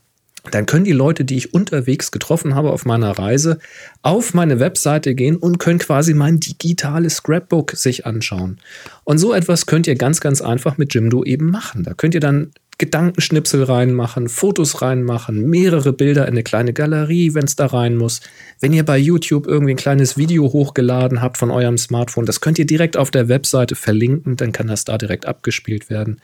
dann 0.51 0.67
können 0.67 0.85
die 0.85 0.93
Leute, 0.93 1.25
die 1.25 1.37
ich 1.37 1.55
unterwegs 1.55 2.11
getroffen 2.11 2.55
habe 2.55 2.71
auf 2.71 2.85
meiner 2.85 3.11
Reise, 3.11 3.59
auf 4.03 4.35
meine 4.35 4.61
Webseite 4.61 5.15
gehen 5.15 5.37
und 5.37 5.59
können 5.59 5.79
quasi 5.79 6.15
mein 6.15 6.41
digitales 6.41 7.17
Scrapbook 7.17 7.73
sich 7.73 8.07
anschauen. 8.07 8.59
Und 9.05 9.19
so 9.19 9.35
etwas 9.35 9.67
könnt 9.67 9.87
ihr 9.87 9.97
ganz, 9.97 10.21
ganz 10.21 10.41
einfach 10.41 10.79
mit 10.79 10.95
Jimdo 10.95 11.25
eben 11.25 11.51
machen. 11.51 11.85
Da 11.85 11.95
könnt 11.95 12.15
ihr 12.15 12.21
dann 12.21 12.53
Gedankenschnipsel 12.81 13.63
reinmachen, 13.63 14.31
Fotos 14.31 14.81
reinmachen, 14.81 15.49
mehrere 15.51 15.93
Bilder 15.93 16.23
in 16.23 16.33
eine 16.33 16.43
kleine 16.43 16.73
Galerie, 16.73 17.35
wenn 17.35 17.45
es 17.45 17.55
da 17.55 17.67
rein 17.67 17.95
muss. 17.97 18.23
Wenn 18.59 18.73
ihr 18.73 18.87
bei 18.87 18.97
YouTube 18.97 19.47
irgendwie 19.47 19.75
ein 19.75 19.77
kleines 19.77 20.17
Video 20.17 20.51
hochgeladen 20.51 21.21
habt 21.21 21.37
von 21.37 21.51
eurem 21.51 21.77
Smartphone, 21.77 22.25
das 22.25 22.41
könnt 22.41 22.59
ihr 22.59 22.65
direkt 22.67 22.97
auf 22.97 23.11
der 23.11 23.29
Webseite 23.29 23.75
verlinken, 23.75 24.37
dann 24.37 24.53
kann 24.53 24.69
das 24.69 24.85
da 24.85 24.97
direkt 24.97 25.27
abgespielt 25.27 25.91
werden. 25.91 26.23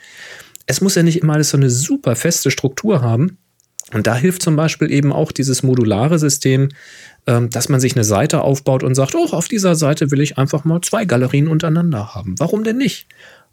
Es 0.64 0.80
muss 0.80 0.94
ja 0.94 1.02
nicht 1.02 1.20
immer 1.20 1.34
alles 1.34 1.50
so 1.50 1.58
eine 1.58 1.68
super 1.68 2.16
feste 2.16 2.50
Struktur 2.50 3.02
haben. 3.02 3.36
Und 3.92 4.06
da 4.06 4.16
hilft 4.16 4.42
zum 4.42 4.56
Beispiel 4.56 4.90
eben 4.90 5.12
auch 5.12 5.30
dieses 5.30 5.62
modulare 5.62 6.18
System, 6.18 6.70
ähm, 7.26 7.50
dass 7.50 7.68
man 7.68 7.80
sich 7.80 7.94
eine 7.94 8.04
Seite 8.04 8.42
aufbaut 8.42 8.82
und 8.82 8.94
sagt, 8.94 9.14
oh, 9.14 9.28
auf 9.30 9.48
dieser 9.48 9.76
Seite 9.76 10.10
will 10.10 10.20
ich 10.20 10.38
einfach 10.38 10.64
mal 10.64 10.80
zwei 10.80 11.04
Galerien 11.04 11.48
untereinander 11.48 12.14
haben. 12.14 12.34
Warum 12.38 12.64
denn 12.64 12.78
nicht? 12.78 13.06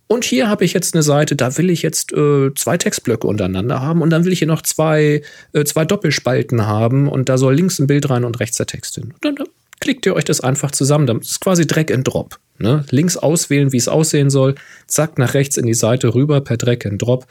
Und 0.08 0.26
hier 0.26 0.50
habe 0.50 0.66
ich 0.66 0.74
jetzt 0.74 0.94
eine 0.94 1.04
Seite, 1.04 1.36
da 1.36 1.58
will 1.58 1.70
ich 1.70 1.82
jetzt 1.82 2.14
äh, 2.14 2.54
zwei 2.56 2.78
Textblöcke 2.78 3.26
untereinander 3.26 3.82
haben 3.82 4.02
und 4.02 4.10
dann 4.10 4.26
will 4.26 4.34
ich 4.34 4.40
hier 4.40 4.48
noch 4.48 4.62
zwei, 4.62 5.22
äh, 5.54 5.64
zwei 5.64 5.86
Doppelspalten 5.86 6.66
haben 6.66 7.08
und 7.08 7.30
da 7.30 7.38
soll 7.38 7.56
links 7.56 7.80
ein 7.80 7.88
Bild 7.88 8.10
rein 8.10 8.24
und 8.24 8.40
rechts 8.40 8.58
der 8.58 8.66
Text 8.66 8.96
hin. 8.96 9.06
Und 9.06 9.26
dann, 9.26 9.36
dann 9.36 9.48
klickt 9.80 10.06
ihr 10.06 10.16
euch 10.16 10.26
das 10.26 10.42
einfach 10.42 10.72
zusammen. 10.72 11.08
Das 11.08 11.32
ist 11.32 11.42
quasi 11.42 11.66
Drag 11.66 11.92
and 11.92 12.08
Drop. 12.08 12.40
Ne? 12.60 12.86
Links 12.90 13.18
auswählen, 13.18 13.72
wie 13.72 13.78
es 13.78 13.88
aussehen 13.88 14.30
soll, 14.30 14.56
zack, 14.88 15.18
nach 15.18 15.34
rechts 15.34 15.58
in 15.58 15.66
die 15.66 15.74
Seite 15.74 16.14
rüber 16.14 16.42
per 16.42 16.58
Drag 16.58 16.86
and 16.86 17.02
Drop. 17.02 17.26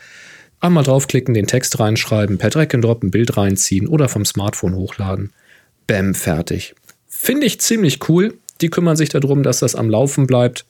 Einmal 0.62 0.84
draufklicken, 0.84 1.34
den 1.34 1.48
Text 1.48 1.80
reinschreiben, 1.80 2.38
per 2.38 2.48
Drag 2.48 2.68
and 2.72 2.84
Drop 2.84 3.02
ein 3.02 3.10
Bild 3.10 3.36
reinziehen 3.36 3.88
oder 3.88 4.08
vom 4.08 4.24
Smartphone 4.24 4.76
hochladen. 4.76 5.32
Bäm, 5.88 6.14
fertig. 6.14 6.76
Finde 7.08 7.48
ich 7.48 7.60
ziemlich 7.60 8.08
cool. 8.08 8.38
Die 8.60 8.70
kümmern 8.70 8.96
sich 8.96 9.08
darum, 9.08 9.42
dass 9.42 9.58
das 9.58 9.74
am 9.74 9.90
Laufen 9.90 10.28
bleibt. 10.28 10.64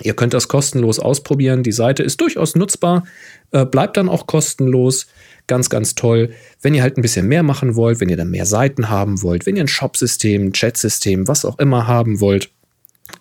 Ihr 0.00 0.16
könnt 0.16 0.32
das 0.32 0.48
kostenlos 0.48 0.98
ausprobieren. 0.98 1.62
Die 1.62 1.72
Seite 1.72 2.02
ist 2.02 2.22
durchaus 2.22 2.54
nutzbar, 2.54 3.04
äh, 3.50 3.66
bleibt 3.66 3.98
dann 3.98 4.08
auch 4.08 4.26
kostenlos. 4.26 5.08
Ganz, 5.46 5.68
ganz 5.68 5.94
toll. 5.94 6.30
Wenn 6.62 6.72
ihr 6.72 6.82
halt 6.82 6.96
ein 6.96 7.02
bisschen 7.02 7.28
mehr 7.28 7.42
machen 7.42 7.76
wollt, 7.76 8.00
wenn 8.00 8.08
ihr 8.08 8.16
dann 8.16 8.30
mehr 8.30 8.46
Seiten 8.46 8.88
haben 8.88 9.20
wollt, 9.22 9.44
wenn 9.44 9.56
ihr 9.56 9.64
ein 9.64 9.68
Shop-System, 9.68 10.54
Chat-System, 10.54 11.28
was 11.28 11.44
auch 11.44 11.58
immer 11.58 11.86
haben 11.86 12.20
wollt 12.20 12.48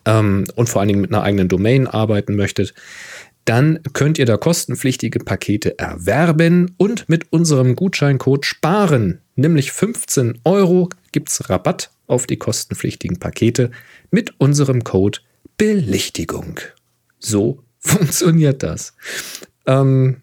ähm, 0.06 0.46
und 0.56 0.70
vor 0.70 0.80
allen 0.80 0.88
Dingen 0.88 1.02
mit 1.02 1.12
einer 1.14 1.24
eigenen 1.24 1.50
Domain 1.50 1.86
arbeiten 1.86 2.38
möchtet, 2.38 2.74
dann 3.46 3.80
könnt 3.94 4.18
ihr 4.20 4.26
da 4.26 4.38
kostenpflichtige 4.38 5.20
Pakete 5.20 5.78
erwerben 5.78 6.74
und 6.78 7.10
mit 7.10 7.32
unserem 7.32 7.76
Gutscheincode 7.76 8.46
sparen. 8.46 9.20
Nämlich 9.36 9.72
15 9.72 10.40
Euro 10.44 10.90
gibt 11.12 11.30
es 11.30 11.50
Rabatt 11.50 11.92
auf 12.08 12.28
die 12.28 12.38
kostenpflichtigen 12.38 13.20
Pakete 13.20 13.72
mit 14.12 14.40
unserem 14.40 14.84
Code 14.84 15.20
Belichtigung. 15.58 16.60
So 17.20 17.64
funktioniert 17.80 18.64
das. 18.64 18.94
Ähm, 19.66 20.18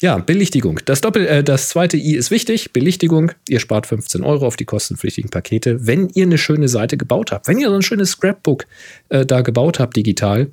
ja, 0.00 0.18
Belichtigung. 0.18 0.80
Das, 0.84 1.00
Doppel, 1.00 1.26
äh, 1.26 1.44
das 1.44 1.68
zweite 1.68 1.96
I 1.96 2.16
ist 2.16 2.32
wichtig. 2.32 2.72
Belichtigung. 2.72 3.32
Ihr 3.48 3.60
spart 3.60 3.86
15 3.86 4.24
Euro 4.24 4.46
auf 4.46 4.56
die 4.56 4.64
kostenpflichtigen 4.64 5.30
Pakete, 5.30 5.86
wenn 5.86 6.08
ihr 6.08 6.24
eine 6.24 6.38
schöne 6.38 6.68
Seite 6.68 6.96
gebaut 6.96 7.30
habt. 7.30 7.46
Wenn 7.46 7.58
ihr 7.58 7.68
so 7.68 7.76
ein 7.76 7.82
schönes 7.82 8.10
Scrapbook 8.10 8.66
äh, 9.10 9.24
da 9.24 9.42
gebaut 9.42 9.78
habt 9.78 9.96
digital, 9.96 10.50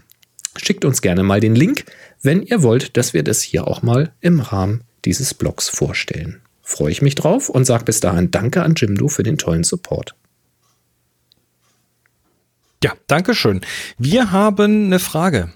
schickt 0.58 0.86
uns 0.86 1.02
gerne 1.02 1.24
mal 1.24 1.40
den 1.40 1.56
Link, 1.56 1.86
wenn 2.22 2.44
ihr 2.44 2.64
wollt, 2.64 2.98
dass 2.98 3.14
wir 3.14 3.24
das 3.24 3.42
hier 3.42 3.68
auch 3.68 3.82
mal 3.82 4.14
im 4.22 4.40
Rahmen 4.40 4.84
dieses 5.06 5.34
Blogs 5.34 5.70
vorstellen. 5.70 6.42
Freue 6.62 6.92
ich 6.92 7.02
mich 7.02 7.16
drauf 7.16 7.50
und 7.50 7.66
sage 7.66 7.86
bis 7.86 8.00
dahin 8.00 8.32
Danke 8.32 8.64
an 8.64 8.76
Jimdo 8.76 9.08
für 9.08 9.24
den 9.24 9.38
tollen 9.38 9.64
Support. 9.64 10.16
Ja, 12.84 12.94
danke 13.08 13.36
schön. 13.36 13.62
Wir 13.98 14.32
haben 14.32 14.86
eine 14.86 15.00
Frage 15.00 15.52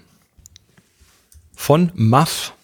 von 1.54 1.90
Muff. 1.94 2.54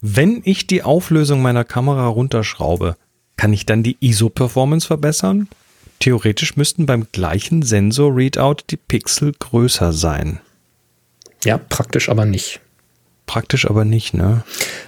Wenn 0.00 0.42
ich 0.44 0.66
die 0.66 0.82
Auflösung 0.82 1.40
meiner 1.40 1.64
Kamera 1.64 2.06
runterschraube, 2.06 2.96
kann 3.36 3.52
ich 3.52 3.64
dann 3.64 3.82
die 3.82 3.96
ISO-Performance 4.00 4.86
verbessern? 4.86 5.48
Theoretisch 6.00 6.56
müssten 6.56 6.84
beim 6.84 7.06
gleichen 7.12 7.62
Sensor-Readout 7.62 8.64
die 8.70 8.76
Pixel 8.76 9.32
größer 9.38 9.92
sein. 9.92 10.40
Ja, 11.44 11.58
praktisch 11.58 12.08
aber 12.08 12.24
nicht. 12.24 12.60
Praktisch 13.26 13.68
aber 13.68 13.84
nicht, 13.84 14.14
ne? 14.14 14.44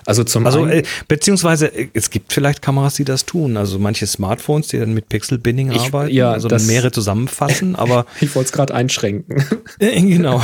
Also 0.06 0.22
zum 0.22 0.46
Also, 0.46 0.62
einen, 0.62 0.70
äh, 0.70 0.82
beziehungsweise, 1.08 1.66
äh, 1.74 1.88
es 1.92 2.08
gibt 2.10 2.32
vielleicht 2.32 2.62
Kameras, 2.62 2.94
die 2.94 3.04
das 3.04 3.26
tun. 3.26 3.56
Also 3.56 3.80
manche 3.80 4.06
Smartphones, 4.06 4.68
die 4.68 4.78
dann 4.78 4.94
mit 4.94 5.08
Pixel-Binning 5.08 5.72
Ich- 5.72 5.78
arbeiten, 5.80 6.14
ja, 6.14 6.30
also 6.30 6.46
das- 6.46 6.62
dann 6.62 6.72
mehrere 6.72 6.92
zusammenfassen, 6.92 7.74
aber 7.76 8.06
ich 8.20 8.32
wollte 8.36 8.46
es 8.46 8.52
gerade 8.52 8.74
einschränken. 8.74 9.44
Äh, 9.80 10.00
genau. 10.02 10.40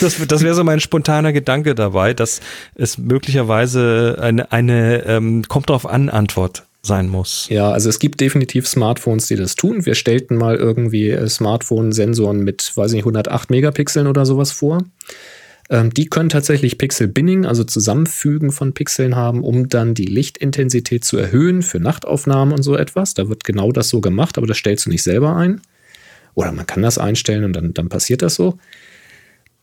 Das, 0.00 0.16
das 0.26 0.42
wäre 0.42 0.54
so 0.54 0.64
mein 0.64 0.80
spontaner 0.80 1.32
Gedanke 1.34 1.74
dabei, 1.74 2.12
dass 2.14 2.40
es 2.76 2.96
möglicherweise 2.98 4.16
eine, 4.20 4.50
eine 4.52 5.04
ähm, 5.06 5.42
kommt 5.48 5.68
drauf 5.70 5.86
an 5.86 6.08
Antwort 6.08 6.64
sein 6.82 7.08
muss. 7.08 7.46
Ja, 7.50 7.70
also 7.70 7.88
es 7.90 7.98
gibt 7.98 8.20
definitiv 8.20 8.66
Smartphones, 8.68 9.26
die 9.26 9.36
das 9.36 9.54
tun. 9.54 9.84
Wir 9.86 9.94
stellten 9.94 10.36
mal 10.36 10.56
irgendwie 10.56 11.16
Smartphone-Sensoren 11.28 12.40
mit, 12.40 12.72
weiß 12.74 12.90
ich 12.92 12.96
nicht, 12.96 13.04
108 13.06 13.50
Megapixeln 13.50 14.06
oder 14.06 14.24
sowas 14.26 14.50
vor. 14.52 14.78
Ähm, 15.70 15.92
die 15.92 16.06
können 16.06 16.28
tatsächlich 16.28 16.78
Pixel-Binning, 16.78 17.46
also 17.46 17.64
Zusammenfügen 17.64 18.50
von 18.50 18.74
Pixeln 18.74 19.16
haben, 19.16 19.42
um 19.42 19.68
dann 19.68 19.94
die 19.94 20.04
Lichtintensität 20.04 21.04
zu 21.04 21.16
erhöhen 21.16 21.62
für 21.62 21.80
Nachtaufnahmen 21.80 22.52
und 22.54 22.62
so 22.62 22.76
etwas. 22.76 23.14
Da 23.14 23.28
wird 23.28 23.44
genau 23.44 23.72
das 23.72 23.88
so 23.88 24.00
gemacht, 24.00 24.36
aber 24.36 24.46
das 24.46 24.58
stellst 24.58 24.86
du 24.86 24.90
nicht 24.90 25.02
selber 25.02 25.36
ein. 25.36 25.60
Oder 26.34 26.52
man 26.52 26.66
kann 26.66 26.82
das 26.82 26.98
einstellen 26.98 27.44
und 27.44 27.54
dann, 27.54 27.72
dann 27.74 27.88
passiert 27.88 28.22
das 28.22 28.34
so. 28.34 28.58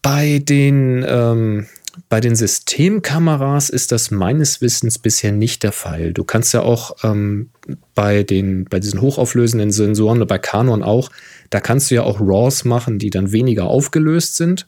Bei 0.02 0.40
den, 0.40 1.06
ähm, 1.08 1.68
bei 2.10 2.20
den 2.22 2.36
Systemkameras 2.36 3.70
ist 3.70 3.92
das 3.92 4.10
meines 4.10 4.62
Wissens 4.62 4.98
bisher 4.98 5.32
nicht 5.32 5.62
der 5.64 5.74
Fall. 5.74 6.14
Du 6.14 6.24
kannst 6.24 6.54
ja 6.54 6.62
auch 6.62 6.96
ähm, 7.04 7.50
bei, 7.94 8.24
den, 8.24 8.66
bei 8.66 8.80
diesen 8.80 9.02
hochauflösenden 9.02 9.72
Sensoren 9.72 10.18
oder 10.18 10.26
bei 10.26 10.40
Canon 10.40 10.82
auch, 10.82 11.12
da 11.50 11.60
kannst 11.60 11.92
du 11.92 11.96
ja 11.96 12.04
auch 12.04 12.20
RAWs 12.22 12.64
machen, 12.64 12.98
die 12.98 13.10
dann 13.10 13.32
weniger 13.32 13.66
aufgelöst 13.66 14.38
sind. 14.38 14.68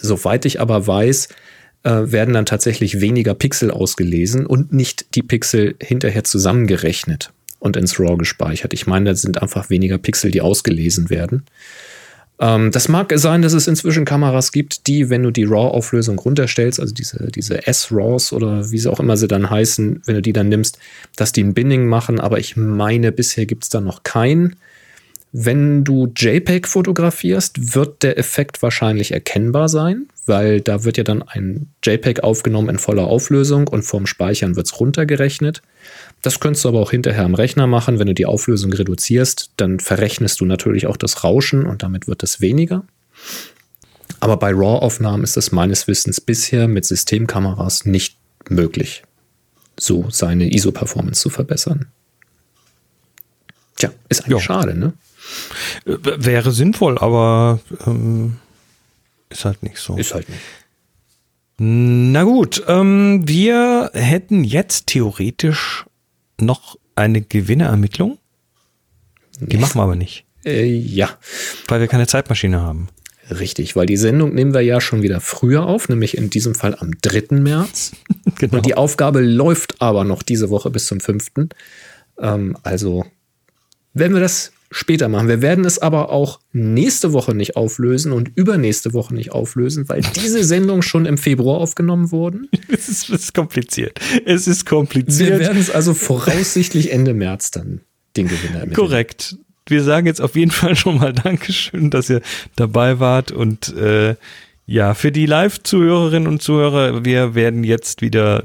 Soweit 0.00 0.44
ich 0.44 0.60
aber 0.60 0.86
weiß, 0.86 1.28
äh, 1.84 1.90
werden 1.90 2.34
dann 2.34 2.46
tatsächlich 2.46 3.00
weniger 3.00 3.34
Pixel 3.34 3.70
ausgelesen 3.70 4.46
und 4.46 4.72
nicht 4.72 5.14
die 5.14 5.22
Pixel 5.22 5.74
hinterher 5.82 6.24
zusammengerechnet 6.24 7.32
und 7.58 7.76
ins 7.76 7.98
RAW 7.98 8.16
gespeichert. 8.16 8.72
Ich 8.72 8.86
meine, 8.86 9.10
da 9.10 9.14
sind 9.14 9.40
einfach 9.40 9.70
weniger 9.70 9.98
Pixel, 9.98 10.30
die 10.30 10.40
ausgelesen 10.40 11.10
werden. 11.10 11.44
Ähm, 12.40 12.72
das 12.72 12.88
mag 12.88 13.12
sein, 13.16 13.40
dass 13.40 13.52
es 13.52 13.68
inzwischen 13.68 14.04
Kameras 14.04 14.52
gibt, 14.52 14.86
die, 14.88 15.10
wenn 15.10 15.22
du 15.22 15.30
die 15.30 15.44
RAW-Auflösung 15.44 16.18
runterstellst, 16.18 16.80
also 16.80 16.92
diese, 16.92 17.28
diese 17.30 17.66
S-RAWs 17.66 18.32
oder 18.32 18.70
wie 18.70 18.78
sie 18.78 18.90
auch 18.90 19.00
immer 19.00 19.16
sie 19.16 19.28
dann 19.28 19.48
heißen, 19.48 20.02
wenn 20.04 20.14
du 20.16 20.22
die 20.22 20.32
dann 20.32 20.48
nimmst, 20.48 20.78
dass 21.16 21.32
die 21.32 21.44
ein 21.44 21.54
Binning 21.54 21.86
machen, 21.86 22.18
aber 22.18 22.38
ich 22.38 22.56
meine, 22.56 23.12
bisher 23.12 23.46
gibt 23.46 23.62
es 23.62 23.68
da 23.68 23.80
noch 23.80 24.02
keinen. 24.02 24.56
Wenn 25.34 25.82
du 25.82 26.12
JPEG 26.14 26.68
fotografierst, 26.68 27.74
wird 27.74 28.02
der 28.02 28.18
Effekt 28.18 28.60
wahrscheinlich 28.60 29.12
erkennbar 29.12 29.70
sein, 29.70 30.06
weil 30.26 30.60
da 30.60 30.84
wird 30.84 30.98
ja 30.98 31.04
dann 31.04 31.22
ein 31.22 31.72
JPEG 31.82 32.20
aufgenommen 32.22 32.68
in 32.68 32.78
voller 32.78 33.04
Auflösung 33.04 33.66
und 33.66 33.82
vorm 33.82 34.06
Speichern 34.06 34.56
wird 34.56 34.66
es 34.66 34.78
runtergerechnet. 34.78 35.62
Das 36.20 36.38
könntest 36.38 36.64
du 36.64 36.68
aber 36.68 36.80
auch 36.80 36.90
hinterher 36.90 37.24
am 37.24 37.34
Rechner 37.34 37.66
machen. 37.66 37.98
Wenn 37.98 38.08
du 38.08 38.14
die 38.14 38.26
Auflösung 38.26 38.74
reduzierst, 38.74 39.52
dann 39.56 39.80
verrechnest 39.80 40.38
du 40.40 40.44
natürlich 40.44 40.86
auch 40.86 40.98
das 40.98 41.24
Rauschen 41.24 41.64
und 41.64 41.82
damit 41.82 42.06
wird 42.06 42.22
es 42.22 42.42
weniger. 42.42 42.84
Aber 44.20 44.36
bei 44.36 44.50
RAW-Aufnahmen 44.52 45.24
ist 45.24 45.38
es 45.38 45.50
meines 45.50 45.88
Wissens 45.88 46.20
bisher 46.20 46.68
mit 46.68 46.84
Systemkameras 46.84 47.86
nicht 47.86 48.18
möglich, 48.50 49.02
so 49.80 50.06
seine 50.10 50.52
ISO-Performance 50.52 51.22
zu 51.22 51.30
verbessern. 51.30 51.86
Tja, 53.76 53.90
ist 54.10 54.20
eigentlich 54.24 54.38
Ja. 54.38 54.40
schade, 54.40 54.78
ne? 54.78 54.92
Wäre 55.84 56.52
sinnvoll, 56.52 56.98
aber 56.98 57.60
ähm, 57.86 58.38
ist 59.30 59.44
halt 59.44 59.62
nicht 59.62 59.78
so. 59.78 59.96
Ist 59.96 60.14
halt 60.14 60.28
nicht. 60.28 60.40
Na 61.58 62.24
gut, 62.24 62.62
ähm, 62.66 63.22
wir 63.26 63.90
hätten 63.94 64.42
jetzt 64.44 64.86
theoretisch 64.88 65.84
noch 66.40 66.76
eine 66.96 67.20
Gewinnerermittlung. 67.20 68.18
Die 69.40 69.56
machen 69.58 69.76
wir 69.78 69.82
aber 69.82 69.96
nicht, 69.96 70.24
Äh, 70.44 70.64
ja, 70.66 71.10
weil 71.68 71.80
wir 71.80 71.88
keine 71.88 72.06
Zeitmaschine 72.06 72.60
haben. 72.60 72.88
richtig, 73.30 73.76
weil 73.76 73.86
die 73.86 73.96
Sendung 73.96 74.34
nehmen 74.34 74.52
wir 74.54 74.60
ja 74.60 74.80
schon 74.80 75.02
wieder 75.02 75.20
früher 75.20 75.64
auf, 75.66 75.88
nämlich 75.88 76.16
in 76.16 76.30
diesem 76.30 76.54
Fall 76.54 76.76
am 76.78 76.92
3. 77.00 77.36
März. 77.38 77.92
Genau. 78.38 78.56
Und 78.56 78.66
die 78.66 78.74
Aufgabe 78.76 79.20
läuft 79.20 79.80
aber 79.80 80.02
noch 80.04 80.22
diese 80.24 80.50
Woche 80.50 80.70
bis 80.70 80.86
zum 80.86 80.98
5. 81.00 81.30
Ähm, 82.18 82.56
also 82.64 83.04
werden 83.94 84.14
wir 84.14 84.20
das 84.20 84.52
später 84.72 85.08
machen. 85.08 85.28
Wir 85.28 85.42
werden 85.42 85.64
es 85.64 85.78
aber 85.78 86.10
auch 86.10 86.40
nächste 86.52 87.12
Woche 87.12 87.34
nicht 87.34 87.56
auflösen 87.56 88.12
und 88.12 88.30
übernächste 88.34 88.92
Woche 88.92 89.14
nicht 89.14 89.32
auflösen, 89.32 89.88
weil 89.88 90.02
diese 90.16 90.42
Sendung 90.44 90.82
schon 90.82 91.06
im 91.06 91.18
Februar 91.18 91.58
aufgenommen 91.58 92.10
wurden. 92.10 92.48
Es 92.68 92.88
ist, 92.88 93.10
es 93.10 93.24
ist 93.24 93.34
kompliziert. 93.34 94.00
Es 94.24 94.48
ist 94.48 94.64
Wir 94.64 94.76
kompliziert. 94.76 95.38
werden 95.40 95.58
es 95.58 95.70
also 95.70 95.94
voraussichtlich 96.10 96.90
Ende 96.90 97.12
März 97.14 97.50
dann 97.50 97.82
den 98.16 98.26
Gewinner 98.26 98.60
ermitteln. 98.60 98.74
Korrekt. 98.74 99.36
Wir 99.66 99.84
sagen 99.84 100.06
jetzt 100.06 100.20
auf 100.20 100.34
jeden 100.34 100.50
Fall 100.50 100.74
schon 100.74 100.98
mal 100.98 101.12
Dankeschön, 101.12 101.90
dass 101.90 102.10
ihr 102.10 102.22
dabei 102.56 102.98
wart 102.98 103.30
und 103.30 103.74
äh, 103.76 104.16
ja, 104.66 104.94
für 104.94 105.12
die 105.12 105.26
Live-Zuhörerinnen 105.26 106.26
und 106.26 106.42
Zuhörer, 106.42 107.04
wir 107.04 107.34
werden 107.34 107.62
jetzt 107.62 108.00
wieder 108.00 108.42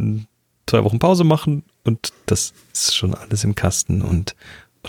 zwei 0.67 0.83
Wochen 0.83 0.99
Pause 0.99 1.23
machen 1.23 1.63
und 1.85 2.11
das 2.25 2.53
ist 2.73 2.95
schon 2.95 3.15
alles 3.15 3.43
im 3.43 3.55
Kasten 3.55 4.01
und 4.01 4.35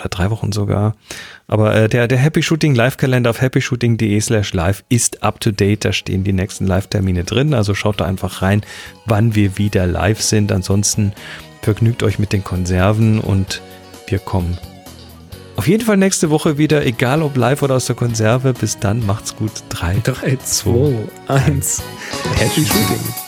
oder 0.01 0.09
drei 0.09 0.31
Wochen 0.31 0.53
sogar. 0.53 0.95
Aber 1.47 1.75
äh, 1.75 1.89
der, 1.89 2.09
der 2.09 2.19
Happy 2.19 2.43
Shooting 2.43 2.75
Live-Kalender 2.75 3.31
auf 3.31 3.41
happyshooting.de 3.41 4.21
slash 4.21 4.53
live 4.53 4.85
ist 4.89 5.23
up 5.23 5.41
to 5.41 5.51
date. 5.51 5.85
Da 5.85 5.93
stehen 5.93 6.25
die 6.25 6.33
nächsten 6.33 6.67
Live-Termine 6.67 7.25
drin. 7.25 7.55
Also 7.55 7.75
schaut 7.75 8.01
da 8.01 8.05
einfach 8.05 8.43
rein, 8.43 8.63
wann 9.07 9.35
wir 9.35 9.59
wieder 9.59 9.87
live 9.87 10.21
sind. 10.21 10.53
Ansonsten 10.53 11.13
vergnügt 11.63 12.03
euch 12.03 12.19
mit 12.19 12.33
den 12.33 12.45
Konserven 12.45 13.21
und 13.21 13.63
wir 14.09 14.19
kommen 14.19 14.59
auf 15.59 15.67
jeden 15.67 15.85
Fall 15.85 15.97
nächste 15.97 16.31
Woche 16.31 16.57
wieder, 16.57 16.87
egal 16.87 17.21
ob 17.21 17.37
live 17.37 17.63
oder 17.63 17.75
aus 17.75 17.87
der 17.87 17.97
Konserve. 17.97 18.53
Bis 18.53 18.79
dann, 18.79 19.05
macht's 19.05 19.35
gut. 19.35 19.51
Drei. 19.71 19.97
3, 20.05 20.37
2, 20.37 20.95
1. 21.27 21.83
Happy 22.37 22.65
Shooting. 22.65 23.28